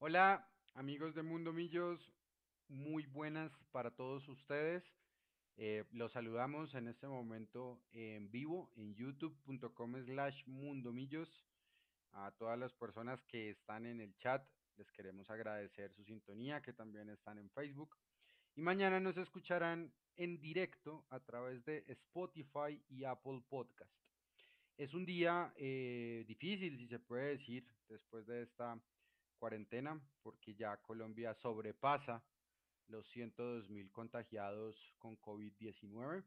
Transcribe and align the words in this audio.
Hola, 0.00 0.48
amigos 0.74 1.12
de 1.16 1.24
Mundo 1.24 1.52
Millos, 1.52 1.98
muy 2.68 3.04
buenas 3.06 3.50
para 3.72 3.90
todos 3.90 4.28
ustedes. 4.28 4.84
Eh, 5.56 5.86
los 5.90 6.12
saludamos 6.12 6.72
en 6.76 6.86
este 6.86 7.08
momento 7.08 7.82
en 7.90 8.30
vivo 8.30 8.70
en 8.76 8.94
youtube.com 8.94 9.96
slash 10.04 10.46
mundomillos. 10.46 11.28
A 12.12 12.30
todas 12.38 12.56
las 12.56 12.72
personas 12.74 13.20
que 13.24 13.50
están 13.50 13.86
en 13.86 14.00
el 14.00 14.16
chat, 14.18 14.48
les 14.76 14.88
queremos 14.92 15.28
agradecer 15.30 15.92
su 15.96 16.04
sintonía, 16.04 16.62
que 16.62 16.72
también 16.72 17.08
están 17.10 17.40
en 17.40 17.50
Facebook. 17.50 17.96
Y 18.54 18.62
mañana 18.62 19.00
nos 19.00 19.16
escucharán 19.16 19.92
en 20.14 20.40
directo 20.40 21.06
a 21.10 21.18
través 21.18 21.64
de 21.64 21.82
Spotify 21.88 22.80
y 22.88 23.02
Apple 23.02 23.42
Podcast. 23.48 23.92
Es 24.76 24.94
un 24.94 25.04
día 25.04 25.52
eh, 25.56 26.24
difícil, 26.28 26.78
si 26.78 26.86
se 26.86 27.00
puede 27.00 27.36
decir, 27.36 27.66
después 27.88 28.24
de 28.28 28.42
esta 28.42 28.80
cuarentena, 29.38 30.00
porque 30.22 30.54
ya 30.54 30.76
Colombia 30.78 31.34
sobrepasa 31.34 32.22
los 32.88 33.06
102 33.10 33.70
mil 33.70 33.90
contagiados 33.90 34.76
con 34.98 35.16
COVID-19. 35.20 36.24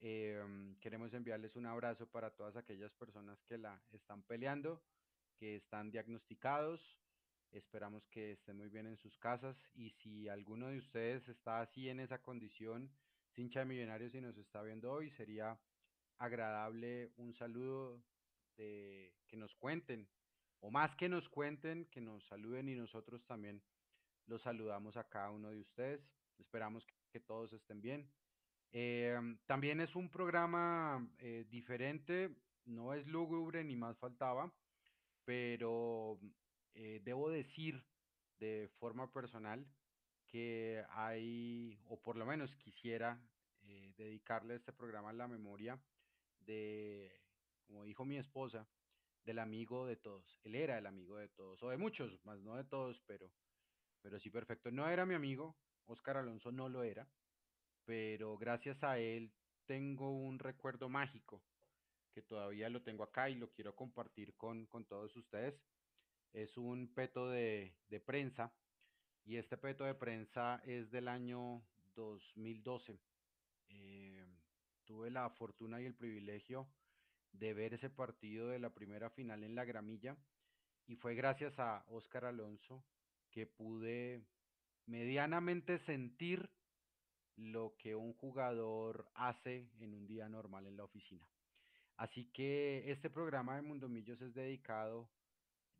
Em, 0.00 0.76
queremos 0.80 1.14
enviarles 1.14 1.56
un 1.56 1.66
abrazo 1.66 2.06
para 2.06 2.30
todas 2.30 2.56
aquellas 2.56 2.92
personas 2.94 3.42
que 3.44 3.58
la 3.58 3.80
están 3.92 4.22
peleando, 4.22 4.82
que 5.38 5.56
están 5.56 5.90
diagnosticados. 5.90 6.80
Esperamos 7.52 8.06
que 8.08 8.32
estén 8.32 8.56
muy 8.56 8.68
bien 8.68 8.86
en 8.86 8.96
sus 8.98 9.16
casas 9.18 9.56
y 9.74 9.90
si 9.90 10.28
alguno 10.28 10.68
de 10.68 10.78
ustedes 10.78 11.26
está 11.28 11.60
así 11.60 11.88
en 11.88 12.00
esa 12.00 12.20
condición, 12.20 12.90
hincha 13.36 13.60
de 13.60 13.66
millonarios 13.66 14.14
y 14.14 14.20
nos 14.20 14.36
está 14.36 14.62
viendo 14.62 14.92
hoy, 14.92 15.10
sería 15.12 15.58
agradable 16.18 17.12
un 17.16 17.32
saludo 17.34 18.02
de 18.56 19.14
que 19.28 19.36
nos 19.36 19.54
cuenten 19.56 20.08
o 20.64 20.70
más 20.70 20.96
que 20.96 21.10
nos 21.10 21.28
cuenten, 21.28 21.84
que 21.90 22.00
nos 22.00 22.24
saluden 22.24 22.70
y 22.70 22.74
nosotros 22.74 23.22
también 23.26 23.62
los 24.26 24.40
saludamos 24.40 24.96
a 24.96 25.06
cada 25.10 25.30
uno 25.30 25.50
de 25.50 25.60
ustedes. 25.60 26.00
Esperamos 26.38 26.86
que, 27.12 27.20
todos 27.20 27.52
estén 27.52 27.82
bien. 27.82 28.10
Eh, 28.72 29.14
también 29.46 29.80
es 29.80 29.94
un 29.94 30.10
programa 30.10 31.06
eh, 31.18 31.44
diferente, 31.50 32.34
no 32.64 32.94
es 32.94 33.06
lúgubre 33.06 33.62
ni 33.62 33.76
más 33.76 33.98
faltaba, 33.98 34.50
pero 35.26 36.18
eh, 36.72 37.00
debo 37.04 37.28
decir 37.28 37.84
de 38.38 38.70
forma 38.78 39.12
personal 39.12 39.66
que 40.26 40.82
hay, 40.88 41.78
o 41.86 42.00
por 42.00 42.16
lo 42.16 42.24
menos 42.24 42.54
quisiera 42.56 43.20
dedicarle 43.96 44.56
este 44.56 44.72
programa 44.72 45.10
a 45.10 45.12
la 45.12 45.28
memoria 45.28 45.78
de, 46.40 47.12
como 47.66 47.84
dijo 47.84 48.04
mi 48.04 48.16
esposa, 48.16 48.66
del 49.24 49.38
amigo 49.38 49.86
de 49.86 49.96
todos. 49.96 50.40
Él 50.44 50.54
era 50.54 50.78
el 50.78 50.86
amigo 50.86 51.16
de 51.16 51.28
todos, 51.28 51.62
o 51.62 51.70
de 51.70 51.76
muchos, 51.76 52.24
más 52.24 52.40
no 52.40 52.56
de 52.56 52.64
todos, 52.64 53.00
pero, 53.06 53.30
pero 54.02 54.18
sí 54.20 54.30
perfecto. 54.30 54.70
No 54.70 54.88
era 54.88 55.06
mi 55.06 55.14
amigo, 55.14 55.56
Oscar 55.86 56.18
Alonso 56.18 56.52
no 56.52 56.68
lo 56.68 56.82
era, 56.82 57.08
pero 57.84 58.36
gracias 58.36 58.82
a 58.82 58.98
él 58.98 59.32
tengo 59.66 60.10
un 60.10 60.38
recuerdo 60.38 60.88
mágico 60.88 61.42
que 62.12 62.22
todavía 62.22 62.68
lo 62.68 62.82
tengo 62.82 63.02
acá 63.02 63.28
y 63.28 63.34
lo 63.34 63.50
quiero 63.50 63.74
compartir 63.74 64.34
con, 64.36 64.66
con 64.66 64.84
todos 64.84 65.14
ustedes. 65.16 65.60
Es 66.32 66.56
un 66.56 66.92
peto 66.94 67.28
de, 67.28 67.76
de 67.88 68.00
prensa 68.00 68.54
y 69.24 69.36
este 69.36 69.56
peto 69.56 69.84
de 69.84 69.94
prensa 69.94 70.60
es 70.64 70.90
del 70.90 71.08
año 71.08 71.64
2012. 71.94 73.00
Eh, 73.68 74.26
tuve 74.84 75.10
la 75.10 75.30
fortuna 75.30 75.80
y 75.80 75.86
el 75.86 75.94
privilegio 75.94 76.68
de 77.38 77.52
ver 77.52 77.74
ese 77.74 77.90
partido 77.90 78.48
de 78.48 78.58
la 78.58 78.70
primera 78.70 79.10
final 79.10 79.42
en 79.42 79.54
la 79.54 79.64
gramilla 79.64 80.16
y 80.86 80.96
fue 80.96 81.14
gracias 81.14 81.58
a 81.58 81.84
Óscar 81.88 82.24
Alonso 82.24 82.84
que 83.30 83.46
pude 83.46 84.24
medianamente 84.86 85.78
sentir 85.80 86.50
lo 87.36 87.76
que 87.78 87.96
un 87.96 88.12
jugador 88.14 89.10
hace 89.14 89.68
en 89.80 89.94
un 89.94 90.06
día 90.06 90.28
normal 90.28 90.66
en 90.66 90.76
la 90.76 90.84
oficina. 90.84 91.26
Así 91.96 92.30
que 92.32 92.90
este 92.90 93.10
programa 93.10 93.56
de 93.56 93.62
Mundo 93.62 93.88
Millos 93.88 94.20
es 94.20 94.34
dedicado 94.34 95.10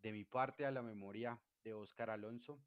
de 0.03 0.12
mi 0.12 0.25
parte 0.25 0.67
a 0.67 0.71
la 0.71 0.83
memoria 0.83 1.39
de 1.62 1.75
Óscar 1.75 2.11
Alonso. 2.11 2.61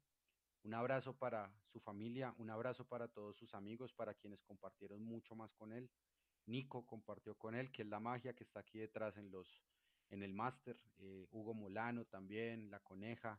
Un 0.64 0.74
abrazo 0.74 1.16
para 1.16 1.52
su 1.72 1.80
familia, 1.80 2.34
un 2.38 2.50
abrazo 2.50 2.86
para 2.86 3.08
todos 3.08 3.36
sus 3.36 3.54
amigos, 3.54 3.92
para 3.92 4.14
quienes 4.14 4.42
compartieron 4.42 5.02
mucho 5.02 5.34
más 5.34 5.52
con 5.54 5.72
él. 5.72 5.90
Nico 6.48 6.86
compartió 6.86 7.34
con 7.36 7.54
él, 7.54 7.70
que 7.70 7.82
es 7.82 7.88
la 7.88 8.00
magia 8.00 8.34
que 8.34 8.44
está 8.44 8.60
aquí 8.60 8.78
detrás 8.78 9.16
en 9.16 9.30
los 9.30 9.62
en 10.10 10.22
el 10.22 10.32
máster, 10.32 10.78
eh, 10.98 11.26
Hugo 11.32 11.52
Molano 11.52 12.06
también, 12.06 12.70
la 12.70 12.80
coneja, 12.80 13.38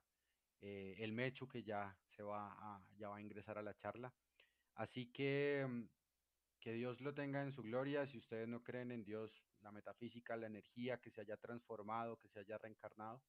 eh, 0.61 0.95
el 0.99 1.13
Mechu 1.13 1.47
que 1.47 1.63
ya 1.63 1.97
se 2.15 2.21
va 2.21 2.53
a, 2.53 2.85
ya 2.95 3.09
va 3.09 3.17
a 3.17 3.21
ingresar 3.21 3.57
a 3.57 3.63
la 3.63 3.75
charla. 3.75 4.13
Así 4.75 5.11
que 5.11 5.65
mm, 5.67 5.83
que 6.59 6.73
Dios 6.73 6.99
lo 7.01 7.13
tenga 7.13 7.41
en 7.41 7.53
su 7.53 7.63
gloria. 7.63 8.05
Si 8.07 8.17
ustedes 8.17 8.47
no 8.47 8.63
creen 8.63 8.91
en 8.91 9.03
Dios, 9.03 9.31
la 9.61 9.71
metafísica, 9.71 10.35
la 10.37 10.47
energía 10.47 10.99
que 10.99 11.11
se 11.11 11.21
haya 11.21 11.37
transformado, 11.37 12.17
que 12.17 12.29
se 12.29 12.39
haya 12.39 12.57
reencarnado, 12.57 13.21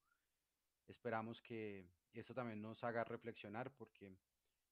esperamos 0.86 1.40
que 1.42 1.88
eso 2.12 2.34
también 2.34 2.60
nos 2.60 2.82
haga 2.82 3.04
reflexionar 3.04 3.72
porque 3.72 4.12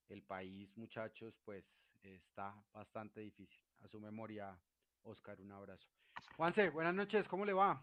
el 0.09 0.23
país, 0.23 0.77
muchachos, 0.77 1.35
pues 1.45 1.65
está 2.03 2.55
bastante 2.73 3.21
difícil. 3.21 3.61
A 3.81 3.89
su 3.89 4.01
memoria, 4.01 4.59
Oscar, 5.03 5.41
un 5.41 5.53
abrazo. 5.53 5.89
Juanse, 6.37 6.71
buenas 6.71 6.95
noches, 6.95 7.27
¿cómo 7.29 7.45
le 7.45 7.53
va? 7.53 7.83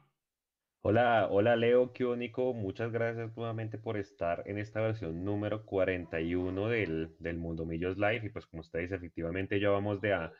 Hola, 0.81 1.27
hola 1.31 1.55
Leo, 1.55 1.93
qué 1.93 2.05
único. 2.05 2.53
Muchas 2.53 2.91
gracias 2.91 3.35
nuevamente 3.35 3.79
por 3.79 3.97
estar 3.97 4.43
en 4.45 4.59
esta 4.59 4.81
versión 4.81 5.25
número 5.25 5.65
41 5.65 6.69
del, 6.69 7.15
del 7.17 7.37
Mundo 7.37 7.65
Millos 7.65 7.97
Live. 7.97 8.21
Y 8.23 8.29
pues 8.29 8.45
como 8.45 8.61
usted 8.61 8.81
dice, 8.81 8.95
efectivamente 8.95 9.59
ya 9.59 9.69
vamos 9.69 9.99
de 9.99 10.13
a, 10.13 10.31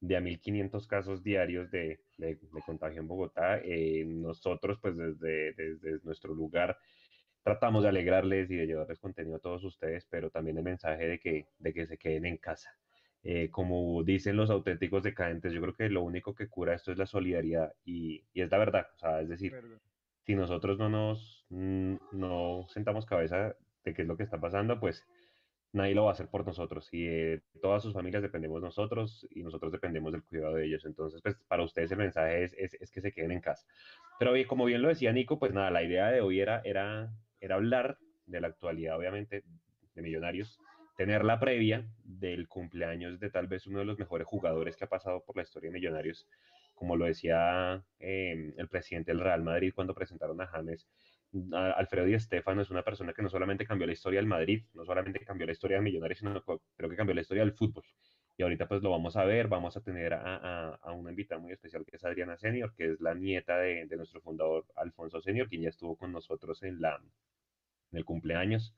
de 0.00 0.16
a 0.16 0.20
1500 0.20 0.86
casos 0.86 1.22
diarios 1.22 1.70
de, 1.70 2.00
de, 2.18 2.38
contagio 2.66 3.00
en 3.00 3.08
Bogotá. 3.08 3.58
Eh, 3.64 4.04
nosotros 4.06 4.78
pues 4.82 4.94
desde, 4.94 5.54
desde 5.54 6.00
nuestro 6.04 6.34
lugar 6.34 6.76
tratamos 7.42 7.82
de 7.82 7.88
alegrarles 7.88 8.50
y 8.50 8.56
de 8.56 8.66
llevarles 8.66 8.98
contenido 8.98 9.36
a 9.36 9.40
todos 9.40 9.64
ustedes, 9.64 10.06
pero 10.10 10.30
también 10.30 10.58
el 10.58 10.64
mensaje 10.64 11.08
de 11.08 11.18
que, 11.18 11.48
de 11.58 11.72
que 11.72 11.86
se 11.86 11.96
queden 11.96 12.26
en 12.26 12.36
casa. 12.36 12.76
Eh, 13.26 13.48
como 13.50 14.02
dicen 14.04 14.36
los 14.36 14.50
auténticos 14.50 15.02
decadentes, 15.02 15.52
yo 15.52 15.62
creo 15.62 15.74
que 15.74 15.88
lo 15.88 16.02
único 16.02 16.34
que 16.34 16.48
cura 16.48 16.74
esto 16.74 16.92
es 16.92 16.98
la 16.98 17.06
solidaridad 17.06 17.72
y, 17.84 18.22
y 18.34 18.42
es 18.42 18.50
la 18.50 18.58
verdad, 18.58 18.86
o 18.94 18.98
sea, 18.98 19.22
es 19.22 19.30
decir, 19.30 19.54
si 20.26 20.34
nosotros 20.34 20.78
no 20.78 20.90
nos 20.90 21.46
no 21.48 22.66
sentamos 22.68 23.06
cabeza 23.06 23.56
de 23.84 23.94
qué 23.94 24.02
es 24.02 24.08
lo 24.08 24.16
que 24.16 24.24
está 24.24 24.38
pasando, 24.38 24.78
pues 24.78 25.04
nadie 25.72 25.94
lo 25.94 26.04
va 26.04 26.10
a 26.10 26.12
hacer 26.12 26.28
por 26.28 26.46
nosotros 26.46 26.88
y 26.92 27.04
de 27.04 27.42
todas 27.60 27.82
sus 27.82 27.92
familias 27.92 28.22
dependemos 28.22 28.62
nosotros 28.62 29.26
y 29.30 29.42
nosotros 29.42 29.72
dependemos 29.72 30.12
del 30.12 30.22
cuidado 30.22 30.54
de 30.54 30.66
ellos. 30.66 30.84
Entonces, 30.84 31.20
pues 31.22 31.36
para 31.48 31.64
ustedes 31.64 31.90
el 31.92 31.98
mensaje 31.98 32.44
es, 32.44 32.54
es, 32.54 32.74
es 32.74 32.90
que 32.90 33.00
se 33.00 33.12
queden 33.12 33.32
en 33.32 33.40
casa. 33.40 33.66
Pero 34.18 34.32
bien, 34.32 34.46
como 34.46 34.64
bien 34.64 34.82
lo 34.82 34.88
decía 34.88 35.12
Nico, 35.12 35.38
pues 35.38 35.52
nada, 35.52 35.70
la 35.70 35.82
idea 35.82 36.10
de 36.10 36.20
hoy 36.20 36.40
era, 36.40 36.60
era, 36.64 37.10
era 37.40 37.54
hablar 37.56 37.98
de 38.26 38.40
la 38.40 38.48
actualidad, 38.48 38.96
obviamente, 38.96 39.44
de 39.94 40.02
Millonarios, 40.02 40.58
tener 40.96 41.24
la 41.24 41.40
previa 41.40 41.86
del 42.04 42.48
cumpleaños 42.48 43.18
de 43.18 43.30
tal 43.30 43.46
vez 43.46 43.66
uno 43.66 43.80
de 43.80 43.84
los 43.84 43.98
mejores 43.98 44.26
jugadores 44.26 44.76
que 44.76 44.84
ha 44.84 44.88
pasado 44.88 45.24
por 45.24 45.36
la 45.36 45.42
historia 45.42 45.70
de 45.70 45.74
Millonarios, 45.74 46.26
como 46.74 46.96
lo 46.96 47.06
decía 47.06 47.84
eh, 47.98 48.54
el 48.56 48.68
presidente 48.68 49.12
del 49.12 49.20
Real 49.20 49.42
Madrid 49.42 49.72
cuando 49.74 49.94
presentaron 49.94 50.40
a 50.40 50.46
James. 50.46 50.88
Alfredo 51.52 52.06
Di 52.06 52.18
Stefano 52.20 52.62
es 52.62 52.70
una 52.70 52.84
persona 52.84 53.12
que 53.12 53.22
no 53.22 53.28
solamente 53.28 53.66
cambió 53.66 53.88
la 53.88 53.92
historia 53.92 54.20
del 54.20 54.28
Madrid, 54.28 54.64
no 54.72 54.84
solamente 54.84 55.18
cambió 55.24 55.46
la 55.46 55.52
historia 55.52 55.78
de 55.78 55.82
Millonarios, 55.82 56.20
sino 56.20 56.40
creo 56.42 56.90
que 56.90 56.96
cambió 56.96 57.14
la 57.14 57.22
historia 57.22 57.42
del 57.44 57.54
fútbol. 57.54 57.84
Y 58.36 58.42
ahorita 58.42 58.66
pues 58.66 58.82
lo 58.82 58.90
vamos 58.90 59.16
a 59.16 59.24
ver, 59.24 59.48
vamos 59.48 59.76
a 59.76 59.80
tener 59.80 60.12
a 60.14 60.92
una 60.92 61.10
invitada 61.10 61.40
muy 61.40 61.52
especial 61.52 61.84
que 61.84 61.96
es 61.96 62.04
Adriana 62.04 62.36
Senior, 62.36 62.72
que 62.74 62.92
es 62.92 63.00
la 63.00 63.14
nieta 63.14 63.58
de, 63.58 63.86
de 63.86 63.96
nuestro 63.96 64.20
fundador 64.20 64.66
Alfonso 64.76 65.20
Senior, 65.20 65.48
quien 65.48 65.62
ya 65.62 65.68
estuvo 65.68 65.96
con 65.96 66.12
nosotros 66.12 66.62
en, 66.62 66.80
la, 66.80 67.00
en 67.92 67.98
el 67.98 68.04
cumpleaños 68.04 68.74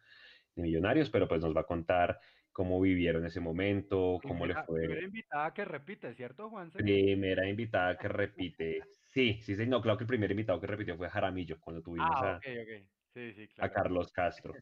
de 0.57 0.63
Millonarios, 0.63 1.11
pero 1.11 1.29
pues 1.29 1.43
nos 1.43 1.55
va 1.55 1.61
a 1.61 1.67
contar 1.67 2.19
cómo 2.51 2.81
vivieron 2.81 3.27
ese 3.27 3.39
momento, 3.39 4.19
cómo 4.27 4.47
le 4.47 4.55
fue. 4.65 4.81
Primera 4.81 5.05
invitada 5.05 5.53
que 5.53 5.65
repite, 5.65 6.15
¿cierto, 6.15 6.49
Juan? 6.49 6.71
Primera 6.71 7.47
invitada 7.49 7.97
que 7.97 8.09
repite. 8.09 8.81
Sí, 9.17 9.41
sí, 9.41 9.57
sí, 9.57 9.67
no, 9.67 9.81
claro 9.81 9.97
que 9.97 10.05
el 10.05 10.09
primer 10.09 10.31
invitado 10.31 10.61
que 10.61 10.67
repitió 10.67 10.95
fue 10.95 11.09
Jaramillo, 11.09 11.59
cuando 11.59 11.81
tuvimos 11.81 12.11
ah, 12.13 12.35
a, 12.35 12.37
okay, 12.37 12.59
okay. 12.59 12.87
Sí, 13.15 13.33
sí, 13.33 13.49
claro. 13.49 13.71
a 13.71 13.75
Carlos 13.75 14.13
Castro. 14.13 14.53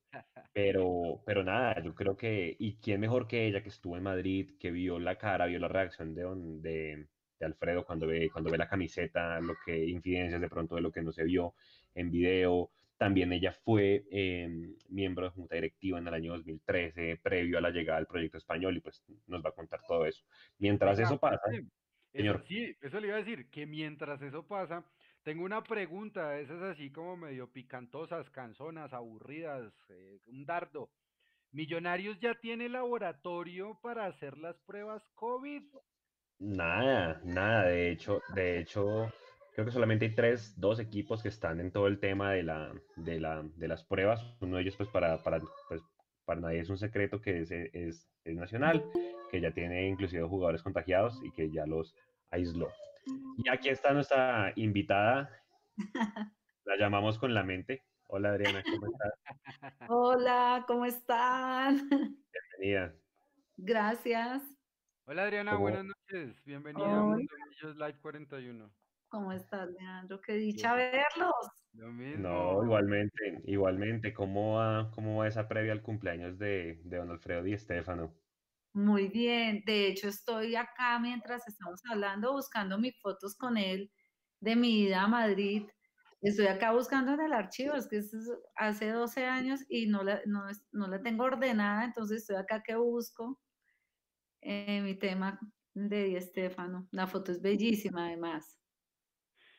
Pero, 0.52 1.25
pero 1.26 1.43
nada, 1.43 1.82
yo 1.82 1.93
creo 1.93 2.17
que, 2.17 2.55
y 2.56 2.76
quién 2.76 3.00
mejor 3.00 3.26
que 3.26 3.49
ella 3.49 3.64
que 3.64 3.70
estuvo 3.70 3.97
en 3.97 4.05
Madrid, 4.05 4.52
que 4.61 4.70
vio 4.70 5.00
la 5.00 5.19
cara, 5.19 5.47
vio 5.47 5.58
la 5.58 5.67
reacción 5.67 6.14
de, 6.14 6.23
de, 6.61 7.08
de 7.40 7.47
Alfredo 7.47 7.85
cuando 7.85 8.06
ve, 8.06 8.31
cuando 8.31 8.49
ve 8.49 8.58
la 8.58 8.69
camiseta, 8.69 9.40
lo 9.40 9.56
que, 9.67 9.87
infidencias 9.87 10.40
de 10.40 10.49
pronto 10.49 10.76
de 10.76 10.82
lo 10.82 10.93
que 10.93 11.02
no 11.02 11.11
se 11.11 11.25
vio 11.25 11.55
en 11.97 12.12
video, 12.12 12.70
también 12.96 13.32
ella 13.32 13.52
fue 13.52 14.05
eh, 14.11 14.49
miembro 14.88 15.26
de 15.26 15.31
Junta 15.31 15.55
Directiva 15.56 15.99
en 15.99 16.08
el 16.08 16.14
año 16.14 16.32
2013, 16.32 17.20
previo 17.23 17.58
a 17.58 17.61
la 17.61 17.70
llegada 17.70 17.99
del 17.99 18.06
proyecto 18.06 18.38
español, 18.38 18.76
y 18.76 18.81
pues 18.81 19.02
nos 19.26 19.44
va 19.44 19.50
a 19.50 19.55
contar 19.55 19.81
todo 19.87 20.06
eso. 20.06 20.25
Mientras 20.58 20.99
eso 20.99 21.19
pasa, 21.19 21.41
señor. 22.12 22.44
sí, 22.46 22.76
eso 22.81 23.00
le 23.00 23.08
iba 23.08 23.17
a 23.17 23.23
decir, 23.23 23.50
que 23.50 23.67
mientras 23.67 24.23
eso 24.23 24.46
pasa, 24.46 24.85
tengo 25.23 25.44
una 25.44 25.62
pregunta, 25.62 26.38
esas 26.38 26.62
así 26.62 26.91
como 26.91 27.17
medio 27.17 27.50
picantosas, 27.50 28.31
canzonas, 28.31 28.93
aburridas, 28.93 29.73
eh, 29.88 30.19
un 30.26 30.44
dardo. 30.44 30.90
¿Millonarios 31.50 32.19
ya 32.20 32.35
tiene 32.35 32.69
laboratorio 32.69 33.79
para 33.81 34.06
hacer 34.06 34.37
las 34.38 34.58
pruebas 34.67 35.02
COVID? 35.14 35.62
Nada, 36.40 37.20
nada. 37.25 37.69
De 37.69 37.90
hecho, 37.90 38.20
de 38.35 38.58
hecho, 38.58 39.12
creo 39.55 39.65
que 39.65 39.73
solamente 39.73 40.06
hay 40.06 40.15
tres, 40.15 40.59
dos 40.59 40.81
equipos 40.81 41.23
que 41.23 41.29
están 41.29 41.61
en 41.61 41.71
todo 41.71 41.87
el 41.87 42.01
tema 42.01 42.33
de 42.33 42.43
la, 42.43 42.75
de 42.97 43.21
la, 43.21 43.43
de 43.56 43.69
las 43.69 43.85
pruebas. 43.85 44.21
Uno 44.41 44.56
de 44.56 44.62
ellos, 44.62 44.77
pues, 44.77 44.89
para, 44.89 45.23
para, 45.23 45.41
pues, 45.69 45.81
para 46.25 46.41
nadie 46.41 46.59
es 46.59 46.71
un 46.71 46.79
secreto 46.79 47.21
que 47.21 47.43
es, 47.43 47.51
es, 47.53 48.11
es 48.25 48.37
nacional, 48.37 48.85
que 49.31 49.41
ya 49.41 49.53
tiene 49.53 49.89
inclusive 49.89 50.27
jugadores 50.27 50.62
contagiados 50.62 51.21
y 51.23 51.31
que 51.31 51.51
ya 51.51 51.67
los 51.67 51.95
aisló. 52.31 52.69
Y 53.37 53.49
aquí 53.49 53.69
está 53.69 53.93
nuestra 53.93 54.53
invitada. 54.56 55.31
La 56.65 56.77
llamamos 56.77 57.19
con 57.19 57.35
la 57.35 57.45
mente. 57.45 57.83
Hola 58.07 58.31
Adriana, 58.31 58.62
¿cómo 58.65 58.87
estás? 58.87 59.12
Hola, 59.89 60.65
¿cómo 60.67 60.87
están? 60.87 61.89
Bienvenida. 62.59 62.95
Gracias. 63.59 64.43
Hola 65.05 65.25
Adriana, 65.25 65.57
buenas 65.57 65.85
noches. 65.85 66.43
Bienvenida 66.45 66.87
a 66.87 67.03
Mundo 67.03 67.35
Millos 67.50 67.77
Live 67.77 67.99
41. 68.00 68.84
¿Cómo 69.14 69.31
estás, 69.31 69.70
Leandro? 69.78 70.20
Qué 70.20 70.32
dicha 70.32 70.75
verlos. 70.75 71.31
Lo 71.72 71.93
mismo. 71.93 72.28
No, 72.28 72.64
igualmente, 72.64 73.43
igualmente. 73.44 74.12
¿Cómo 74.12 74.55
va, 74.55 74.90
cómo 74.90 75.19
va 75.19 75.28
esa 75.28 75.46
previa 75.46 75.70
al 75.70 75.82
cumpleaños 75.82 76.37
de, 76.37 76.81
de 76.82 76.96
don 76.96 77.12
Alfredo 77.12 77.44
Di 77.44 77.56
Stefano? 77.56 78.12
Muy 78.72 79.06
bien, 79.06 79.62
de 79.66 79.87
hecho 79.87 80.08
estoy 80.08 80.56
acá 80.56 80.99
mientras 80.99 81.46
estamos 81.46 81.81
hablando 81.88 82.32
buscando 82.32 82.76
mis 82.76 83.00
fotos 83.00 83.37
con 83.37 83.56
él 83.56 83.93
de 84.40 84.56
mi 84.56 84.81
ida 84.81 85.02
a 85.02 85.06
Madrid. 85.06 85.69
Estoy 86.20 86.49
acá 86.49 86.72
buscando 86.72 87.12
en 87.12 87.20
el 87.20 87.32
archivo, 87.34 87.76
es 87.76 87.87
que 87.87 87.99
es 87.99 88.12
hace 88.56 88.90
12 88.90 89.26
años 89.26 89.61
y 89.69 89.87
no 89.87 90.02
la, 90.02 90.22
no, 90.26 90.43
no 90.72 90.88
la 90.88 91.00
tengo 91.02 91.22
ordenada, 91.22 91.84
entonces 91.84 92.22
estoy 92.22 92.34
acá 92.34 92.64
que 92.64 92.75
busco 92.75 93.40
eh, 94.40 94.81
mi 94.81 94.99
tema 94.99 95.38
de 95.72 96.02
Di 96.02 96.20
Stefano. 96.20 96.88
La 96.90 97.06
foto 97.06 97.31
es 97.31 97.40
bellísima 97.40 98.06
además. 98.06 98.58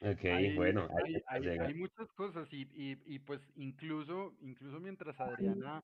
Ok, 0.05 0.25
Hay, 0.25 0.55
bueno, 0.55 0.87
hay, 1.03 1.15
hay, 1.27 1.57
hay 1.59 1.73
muchas 1.73 2.11
cosas 2.13 2.47
y, 2.51 2.61
y, 2.73 3.01
y 3.15 3.19
pues 3.19 3.41
incluso, 3.55 4.35
incluso 4.41 4.79
mientras 4.79 5.19
Adriana, 5.19 5.83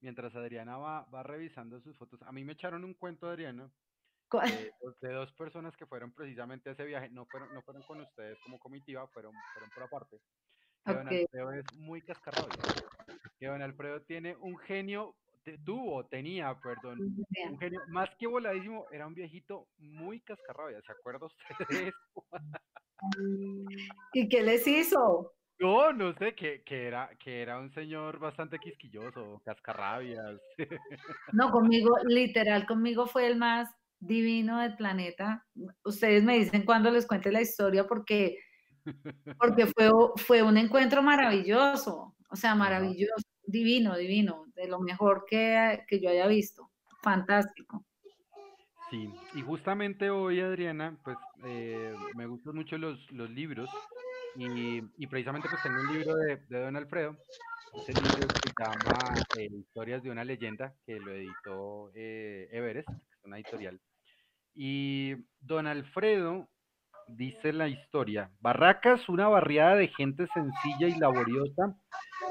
mientras 0.00 0.34
Adriana 0.34 0.76
va, 0.76 1.04
va 1.04 1.22
revisando 1.22 1.80
sus 1.80 1.96
fotos, 1.96 2.20
a 2.22 2.32
mí 2.32 2.44
me 2.44 2.54
echaron 2.54 2.84
un 2.84 2.94
cuento, 2.94 3.28
Adriana, 3.28 3.70
de, 4.32 4.72
dos- 4.82 4.98
de 5.00 5.12
dos 5.12 5.32
personas 5.34 5.76
que 5.76 5.86
fueron 5.86 6.12
precisamente 6.12 6.70
a 6.70 6.72
ese 6.72 6.84
viaje, 6.84 7.10
no 7.10 7.26
fueron, 7.26 7.54
no 7.54 7.62
fueron 7.62 7.82
con 7.84 8.00
ustedes 8.00 8.38
como 8.44 8.58
comitiva, 8.58 9.06
fueron, 9.08 9.34
fueron 9.52 9.70
por 9.70 9.82
aparte. 9.84 10.20
Que 10.84 10.92
don 10.94 11.06
Ok. 11.06 11.12
Alfredo 11.12 11.52
es 11.52 11.72
muy 11.74 12.02
cascarrabia. 12.02 12.56
Que 13.38 13.46
don 13.46 13.62
Alfredo 13.62 14.02
tiene 14.02 14.36
un 14.36 14.58
genio, 14.58 15.16
te- 15.44 15.58
tuvo, 15.58 16.06
tenía, 16.08 16.58
perdón, 16.60 16.98
un 17.50 17.58
genio 17.58 17.80
más 17.88 18.10
que 18.18 18.26
voladísimo, 18.26 18.86
era 18.90 19.06
un 19.06 19.14
viejito 19.14 19.68
muy 19.78 20.20
cascarrabia. 20.22 20.80
¿Se 20.82 20.92
acuerda 20.92 21.26
usted 21.26 21.66
de 21.68 21.88
eso? 21.88 22.26
¿Y 24.12 24.28
qué 24.28 24.42
les 24.42 24.66
hizo? 24.66 25.32
No, 25.60 25.92
no 25.92 26.14
sé, 26.14 26.34
que, 26.34 26.62
que 26.64 26.86
era, 26.86 27.10
que 27.22 27.42
era 27.42 27.58
un 27.58 27.70
señor 27.70 28.18
bastante 28.18 28.58
quisquilloso, 28.58 29.42
cascarrabias. 29.44 30.40
No, 31.34 31.50
conmigo, 31.50 31.94
literal, 32.06 32.66
conmigo 32.66 33.06
fue 33.06 33.26
el 33.26 33.36
más 33.36 33.68
divino 33.98 34.60
del 34.60 34.74
planeta. 34.76 35.46
Ustedes 35.84 36.24
me 36.24 36.38
dicen 36.38 36.64
cuando 36.64 36.90
les 36.90 37.06
cuente 37.06 37.30
la 37.30 37.42
historia 37.42 37.86
porque, 37.86 38.38
porque 39.38 39.66
fue, 39.66 39.90
fue 40.16 40.42
un 40.42 40.56
encuentro 40.56 41.02
maravilloso, 41.02 42.16
o 42.30 42.36
sea, 42.36 42.54
maravilloso, 42.54 43.28
divino, 43.44 43.96
divino, 43.96 44.46
de 44.54 44.66
lo 44.66 44.80
mejor 44.80 45.26
que, 45.28 45.84
que 45.86 46.00
yo 46.00 46.08
haya 46.08 46.26
visto. 46.26 46.70
Fantástico. 47.02 47.84
Sí, 48.90 49.08
y 49.34 49.42
justamente 49.42 50.10
hoy, 50.10 50.40
Adriana, 50.40 50.98
pues 51.04 51.16
eh, 51.44 51.94
me 52.16 52.26
gustan 52.26 52.56
mucho 52.56 52.76
los, 52.76 52.98
libros 53.10 53.70
y, 54.36 54.80
precisamente 55.06 55.48
pues 55.48 55.62
tengo 55.62 55.80
un 55.80 55.92
libro 55.96 56.16
de, 56.16 56.36
de 56.48 56.60
Don 56.60 56.76
Alfredo, 56.76 57.16
ese 57.74 57.92
libro 57.92 58.26
se 58.42 58.52
llama 58.58 59.14
eh, 59.38 59.48
Historias 59.52 60.02
de 60.02 60.10
una 60.10 60.24
leyenda, 60.24 60.74
que 60.84 60.98
lo 60.98 61.12
editó 61.12 61.92
eh, 61.94 62.48
Everest, 62.50 62.88
que 62.88 62.94
es 62.94 63.24
una 63.24 63.36
editorial. 63.36 63.80
Y 64.54 65.14
Don 65.40 65.68
Alfredo 65.68 66.48
dice 67.06 67.52
la 67.52 67.68
historia, 67.68 68.32
Barracas, 68.40 69.08
una 69.08 69.28
barriada 69.28 69.76
de 69.76 69.86
gente 69.88 70.26
sencilla 70.34 70.88
y 70.88 70.98
laboriosa, 70.98 71.76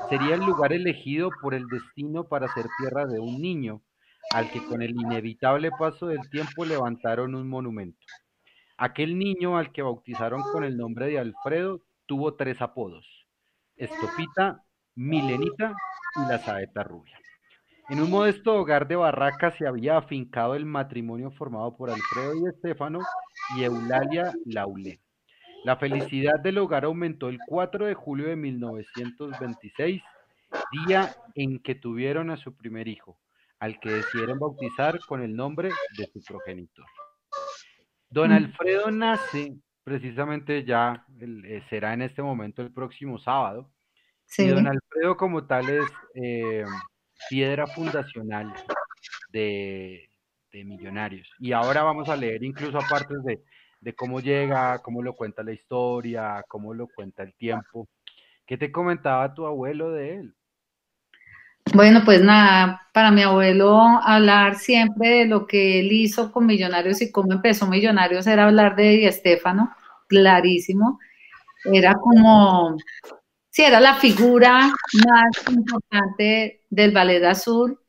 sería 0.09 0.35
el 0.35 0.41
lugar 0.41 0.73
elegido 0.73 1.29
por 1.41 1.53
el 1.53 1.67
destino 1.67 2.25
para 2.25 2.49
ser 2.49 2.65
tierra 2.77 3.05
de 3.05 3.19
un 3.19 3.41
niño 3.41 3.81
al 4.33 4.49
que 4.51 4.63
con 4.65 4.81
el 4.81 4.91
inevitable 4.91 5.71
paso 5.71 6.07
del 6.07 6.29
tiempo 6.29 6.65
levantaron 6.65 7.35
un 7.35 7.47
monumento. 7.47 8.05
Aquel 8.77 9.17
niño 9.17 9.57
al 9.57 9.71
que 9.71 9.81
bautizaron 9.81 10.41
con 10.53 10.63
el 10.63 10.77
nombre 10.77 11.07
de 11.07 11.19
Alfredo 11.19 11.81
tuvo 12.05 12.35
tres 12.35 12.61
apodos, 12.61 13.05
Estopita, 13.75 14.63
Milenita 14.95 15.73
y 16.15 16.29
la 16.29 16.37
Saeta 16.39 16.83
Rubia. 16.83 17.19
En 17.89 18.01
un 18.01 18.11
modesto 18.11 18.53
hogar 18.53 18.87
de 18.87 18.95
Barracas 18.95 19.55
se 19.57 19.67
había 19.67 19.97
afincado 19.97 20.53
el 20.53 20.65
matrimonio 20.65 21.31
formado 21.31 21.75
por 21.75 21.89
Alfredo 21.89 22.35
y 22.35 22.47
Estefano 22.47 22.99
y 23.57 23.63
Eulalia 23.63 24.31
Laulé. 24.45 24.99
La 25.65 25.75
felicidad 25.75 26.39
del 26.39 26.59
hogar 26.59 26.85
aumentó 26.85 27.29
el 27.29 27.39
4 27.47 27.87
de 27.87 27.95
julio 27.95 28.27
de 28.27 28.35
1926, 28.35 30.01
día 30.85 31.15
en 31.35 31.59
que 31.59 31.75
tuvieron 31.75 32.29
a 32.29 32.37
su 32.37 32.55
primer 32.55 32.87
hijo, 32.87 33.17
al 33.59 33.79
que 33.79 33.89
decidieron 33.89 34.39
bautizar 34.39 34.99
con 35.07 35.21
el 35.21 35.35
nombre 35.35 35.69
de 35.97 36.07
su 36.07 36.21
progenitor. 36.21 36.85
Don 38.09 38.31
Mm. 38.31 38.35
Alfredo 38.35 38.91
nace 38.91 39.55
precisamente 39.83 40.63
ya, 40.63 41.05
el- 41.19 41.45
eh, 41.45 41.63
será 41.69 41.93
en 41.93 42.01
este 42.03 42.21
momento 42.21 42.61
el 42.61 42.71
próximo 42.71 43.17
sábado, 43.19 43.69
y 43.71 44.21
Sí. 44.25 44.47
don 44.47 44.67
Alfredo 44.67 45.17
como 45.17 45.45
tal 45.45 45.67
es 45.69 45.89
eh, 46.15 46.63
piedra 47.29 47.67
fundacional 47.67 48.53
de, 49.31 50.09
de 50.51 50.63
Millonarios. 50.63 51.29
Y 51.39 51.51
ahora 51.51 51.83
vamos 51.83 52.07
a 52.09 52.15
leer 52.15 52.43
incluso 52.43 52.77
aparte 52.77 53.13
de, 53.23 53.43
de 53.81 53.93
cómo 53.93 54.19
llega, 54.19 54.79
cómo 54.79 55.01
lo 55.01 55.13
cuenta 55.13 55.43
la 55.43 55.53
historia, 55.53 56.43
cómo 56.47 56.73
lo 56.73 56.87
cuenta 56.87 57.23
el 57.23 57.33
tiempo. 57.35 57.87
¿Qué 58.45 58.57
te 58.57 58.71
comentaba 58.71 59.33
tu 59.33 59.45
abuelo 59.45 59.91
de 59.91 60.15
él? 60.15 60.35
Bueno, 61.73 62.01
pues 62.03 62.21
nada, 62.21 62.81
para 62.93 63.11
mi 63.11 63.21
abuelo 63.21 63.79
hablar 64.03 64.55
siempre 64.55 65.09
de 65.09 65.25
lo 65.25 65.45
que 65.45 65.79
él 65.79 65.91
hizo 65.91 66.31
con 66.31 66.45
Millonarios 66.47 67.01
y 67.01 67.11
cómo 67.11 67.31
empezó 67.33 67.67
Millonarios 67.67 68.25
era 68.27 68.45
hablar 68.45 68.75
de 68.75 68.89
Di 68.89 69.11
Stéfano, 69.11 69.71
clarísimo. 70.07 70.99
Era 71.65 71.95
como, 71.95 72.75
sí, 73.49 73.63
era 73.63 73.79
la 73.79 73.95
figura 73.95 74.73
más 75.07 75.29
importante 75.55 76.63
del 76.69 76.91
Ballet 76.91 77.23
Azul. 77.23 77.79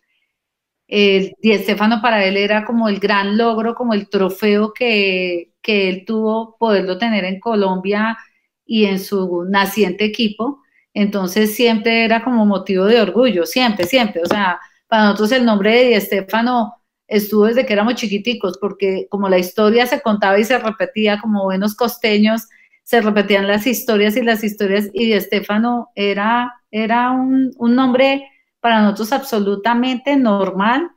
El 0.87 1.33
Di 1.43 1.57
Stéfano 1.59 2.03
para 2.03 2.25
él 2.25 2.37
era 2.37 2.65
como 2.65 2.89
el 2.89 3.01
gran 3.01 3.39
logro, 3.39 3.75
como 3.75 3.95
el 3.95 4.09
trofeo 4.11 4.73
que, 4.75 5.55
que 5.63 5.89
él 5.89 6.05
tuvo 6.07 6.57
poderlo 6.59 6.99
tener 6.99 7.25
en 7.25 7.41
Colombia 7.41 8.19
y 8.67 8.85
en 8.85 8.99
su 8.99 9.45
naciente 9.49 10.05
equipo. 10.05 10.61
Entonces 10.95 11.55
siempre 11.55 12.05
era 12.05 12.23
como 12.23 12.47
motivo 12.47 12.85
de 12.85 13.01
orgullo, 13.01 13.47
siempre, 13.47 13.87
siempre. 13.87 14.23
O 14.23 14.27
sea, 14.27 14.59
para 14.89 15.05
nosotros 15.05 15.33
el 15.33 15.45
nombre 15.45 15.73
de 15.73 15.85
Di 15.85 15.95
Estefano 15.95 16.75
estuvo 17.07 17.47
desde 17.47 17.67
que 17.67 17.73
éramos 17.73 17.95
chiquiticos, 17.95 18.59
porque 18.59 19.07
como 19.11 19.29
la 19.29 19.39
historia 19.39 19.87
se 19.87 20.01
contaba 20.01 20.39
y 20.39 20.45
se 20.45 20.59
repetía 20.59 21.19
como 21.21 21.45
buenos 21.45 21.75
costeños, 21.75 22.49
se 22.83 23.01
repetían 23.01 23.47
las 23.47 23.67
historias 23.67 24.17
y 24.17 24.23
las 24.23 24.43
historias, 24.43 24.89
y 24.93 25.07
Di 25.07 25.13
Estefano 25.13 25.91
era, 25.95 26.53
era 26.71 27.11
un, 27.11 27.55
nombre 27.59 28.25
para 28.61 28.83
nosotros 28.83 29.13
absolutamente 29.13 30.17
normal 30.17 30.91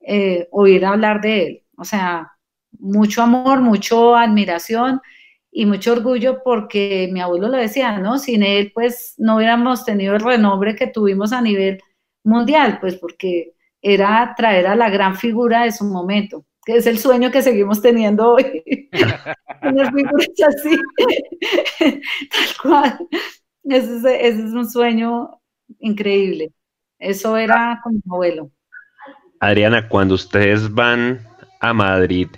eh, 0.00 0.48
oír 0.50 0.84
hablar 0.84 1.20
de 1.20 1.46
él. 1.46 1.62
O 1.76 1.84
sea, 1.84 2.32
mucho 2.78 3.22
amor, 3.22 3.60
mucha 3.60 4.22
admiración 4.22 5.00
y 5.58 5.64
mucho 5.64 5.92
orgullo 5.92 6.42
porque 6.44 7.08
mi 7.10 7.22
abuelo 7.22 7.48
lo 7.48 7.56
decía, 7.56 7.98
¿no? 7.98 8.18
Sin 8.18 8.42
él, 8.42 8.72
pues 8.74 9.14
no 9.16 9.36
hubiéramos 9.36 9.86
tenido 9.86 10.14
el 10.14 10.20
renombre 10.20 10.76
que 10.76 10.86
tuvimos 10.86 11.32
a 11.32 11.40
nivel 11.40 11.80
mundial, 12.22 12.76
pues 12.78 12.96
porque 12.96 13.54
era 13.80 14.34
traer 14.36 14.66
a 14.66 14.76
la 14.76 14.90
gran 14.90 15.16
figura 15.16 15.64
de 15.64 15.72
su 15.72 15.84
momento, 15.84 16.44
que 16.62 16.76
es 16.76 16.86
el 16.86 16.98
sueño 16.98 17.30
que 17.30 17.40
seguimos 17.40 17.80
teniendo 17.80 18.34
hoy. 18.34 18.62
Tener 19.62 19.92
figuras 19.94 20.28
así, 20.46 20.76
tal 22.30 22.62
cual. 22.62 22.98
Ese 23.64 23.96
es, 23.96 24.04
ese 24.04 24.46
es 24.48 24.52
un 24.52 24.68
sueño 24.68 25.40
increíble. 25.78 26.52
Eso 26.98 27.34
era 27.38 27.80
con 27.82 27.94
mi 27.94 28.02
abuelo. 28.10 28.50
Adriana, 29.40 29.88
cuando 29.88 30.16
ustedes 30.16 30.70
van 30.70 31.26
a 31.62 31.72
Madrid 31.72 32.28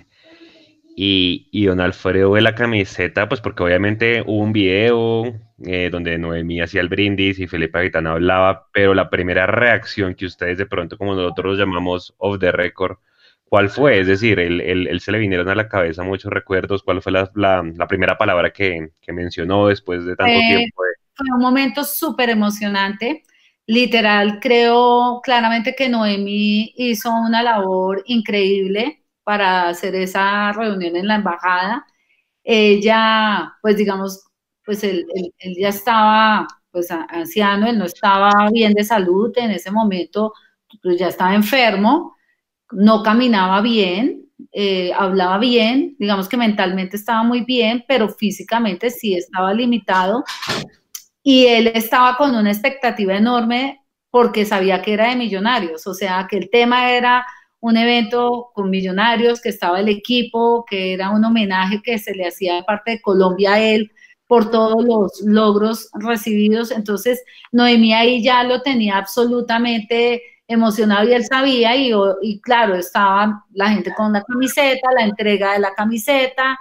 y, 1.01 1.47
y, 1.53 1.65
don 1.65 1.79
Alfredo 1.79 2.31
ve 2.31 2.41
la 2.41 2.55
camiseta, 2.55 3.29
pues 3.29 3.39
porque 3.39 3.63
obviamente 3.63 4.21
hubo 4.25 4.43
un 4.43 4.51
video 4.51 5.33
eh, 5.63 5.87
donde 5.89 6.17
Noemí 6.17 6.59
hacía 6.59 6.81
el 6.81 6.89
brindis 6.89 7.39
y 7.39 7.47
Felipe 7.47 7.79
Gaitán 7.79 8.05
hablaba, 8.05 8.67
pero 8.73 8.93
la 8.93 9.09
primera 9.09 9.47
reacción 9.47 10.13
que 10.13 10.25
ustedes 10.25 10.57
de 10.57 10.65
pronto, 10.65 10.97
como 10.97 11.15
nosotros 11.15 11.51
los 11.51 11.57
llamamos 11.57 12.13
off 12.17 12.37
the 12.39 12.51
record, 12.51 12.97
¿cuál 13.45 13.69
fue? 13.69 14.01
Es 14.01 14.07
decir, 14.07 14.41
él, 14.41 14.59
él, 14.59 14.99
se 14.99 15.13
le 15.13 15.19
vinieron 15.19 15.47
a 15.47 15.55
la 15.55 15.69
cabeza 15.69 16.03
muchos 16.03 16.33
recuerdos, 16.33 16.83
¿cuál 16.83 17.01
fue 17.01 17.13
la, 17.13 17.31
la, 17.33 17.87
primera 17.87 18.17
palabra 18.17 18.51
que, 18.51 18.89
que, 18.99 19.13
mencionó 19.13 19.67
después 19.67 20.03
de 20.03 20.17
tanto 20.17 20.37
tiempo? 20.37 20.83
Fue 21.15 21.27
un 21.33 21.41
momento 21.41 21.85
súper 21.85 22.29
emocionante. 22.29 23.23
Literal, 23.67 24.41
creo 24.41 25.21
claramente 25.23 25.75
que 25.77 25.87
Noemí 25.87 26.73
hizo 26.75 27.09
una 27.09 27.41
labor 27.41 28.03
increíble 28.05 28.98
para 29.29 29.69
hacer 29.69 29.93
esa 29.93 30.51
reunión 30.53 30.95
en 30.95 31.07
la 31.07 31.13
embajada. 31.13 31.85
Ella, 32.43 33.53
pues 33.61 33.77
digamos, 33.77 34.23
pues 34.65 34.83
él, 34.83 35.05
ya 35.55 35.69
estaba 35.69 36.47
pues 36.71 36.89
anciano, 36.89 37.67
él 37.67 37.77
no 37.77 37.85
estaba 37.85 38.49
bien 38.51 38.73
de 38.73 38.83
salud 38.83 39.31
en 39.35 39.51
ese 39.51 39.69
momento, 39.69 40.33
pues 40.81 40.97
ya 40.97 41.09
estaba 41.09 41.35
enfermo, 41.35 42.15
no 42.71 43.03
caminaba 43.03 43.61
bien, 43.61 44.25
eh, 44.51 44.91
hablaba 44.97 45.37
bien, 45.37 45.95
digamos 45.99 46.27
que 46.27 46.37
mentalmente 46.37 46.97
estaba 46.97 47.21
muy 47.21 47.41
bien, 47.41 47.85
pero 47.87 48.09
físicamente 48.09 48.89
sí 48.89 49.13
estaba 49.13 49.53
limitado. 49.53 50.23
Y 51.21 51.45
él 51.45 51.67
estaba 51.67 52.17
con 52.17 52.33
una 52.35 52.49
expectativa 52.49 53.15
enorme 53.15 53.85
porque 54.09 54.43
sabía 54.43 54.81
que 54.81 54.93
era 54.93 55.09
de 55.09 55.17
millonarios, 55.17 55.85
o 55.85 55.93
sea, 55.93 56.25
que 56.27 56.37
el 56.37 56.49
tema 56.49 56.89
era 56.93 57.27
un 57.61 57.77
evento 57.77 58.51
con 58.53 58.69
millonarios, 58.69 59.41
que 59.41 59.49
estaba 59.49 59.79
el 59.79 59.89
equipo, 59.89 60.65
que 60.69 60.93
era 60.93 61.09
un 61.11 61.23
homenaje 61.25 61.81
que 61.83 61.97
se 61.97 62.13
le 62.13 62.27
hacía 62.27 62.55
de 62.55 62.63
parte 62.63 62.91
de 62.91 63.01
Colombia 63.01 63.53
a 63.53 63.59
él 63.61 63.91
por 64.27 64.51
todos 64.51 64.83
los 64.85 65.21
logros 65.21 65.89
recibidos. 65.93 66.71
Entonces, 66.71 67.23
Noemí 67.51 67.93
ahí 67.93 68.23
ya 68.23 68.43
lo 68.43 68.61
tenía 68.61 68.97
absolutamente 68.97 70.21
emocionado 70.47 71.07
y 71.07 71.13
él 71.13 71.25
sabía 71.25 71.75
y, 71.75 71.91
y 72.21 72.41
claro, 72.41 72.75
estaba 72.75 73.45
la 73.53 73.69
gente 73.69 73.93
con 73.95 74.13
la 74.13 74.23
camiseta, 74.23 74.89
la 74.97 75.05
entrega 75.05 75.53
de 75.53 75.59
la 75.59 75.73
camiseta. 75.73 76.59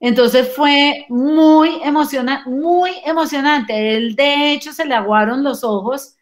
Entonces 0.00 0.54
fue 0.54 1.06
muy 1.08 1.80
emocionante, 1.82 2.48
muy 2.48 2.92
emocionante. 3.04 3.96
Él 3.96 4.14
de 4.14 4.52
hecho 4.52 4.72
se 4.72 4.84
le 4.84 4.94
aguaron 4.94 5.42
los 5.42 5.64
ojos 5.64 6.17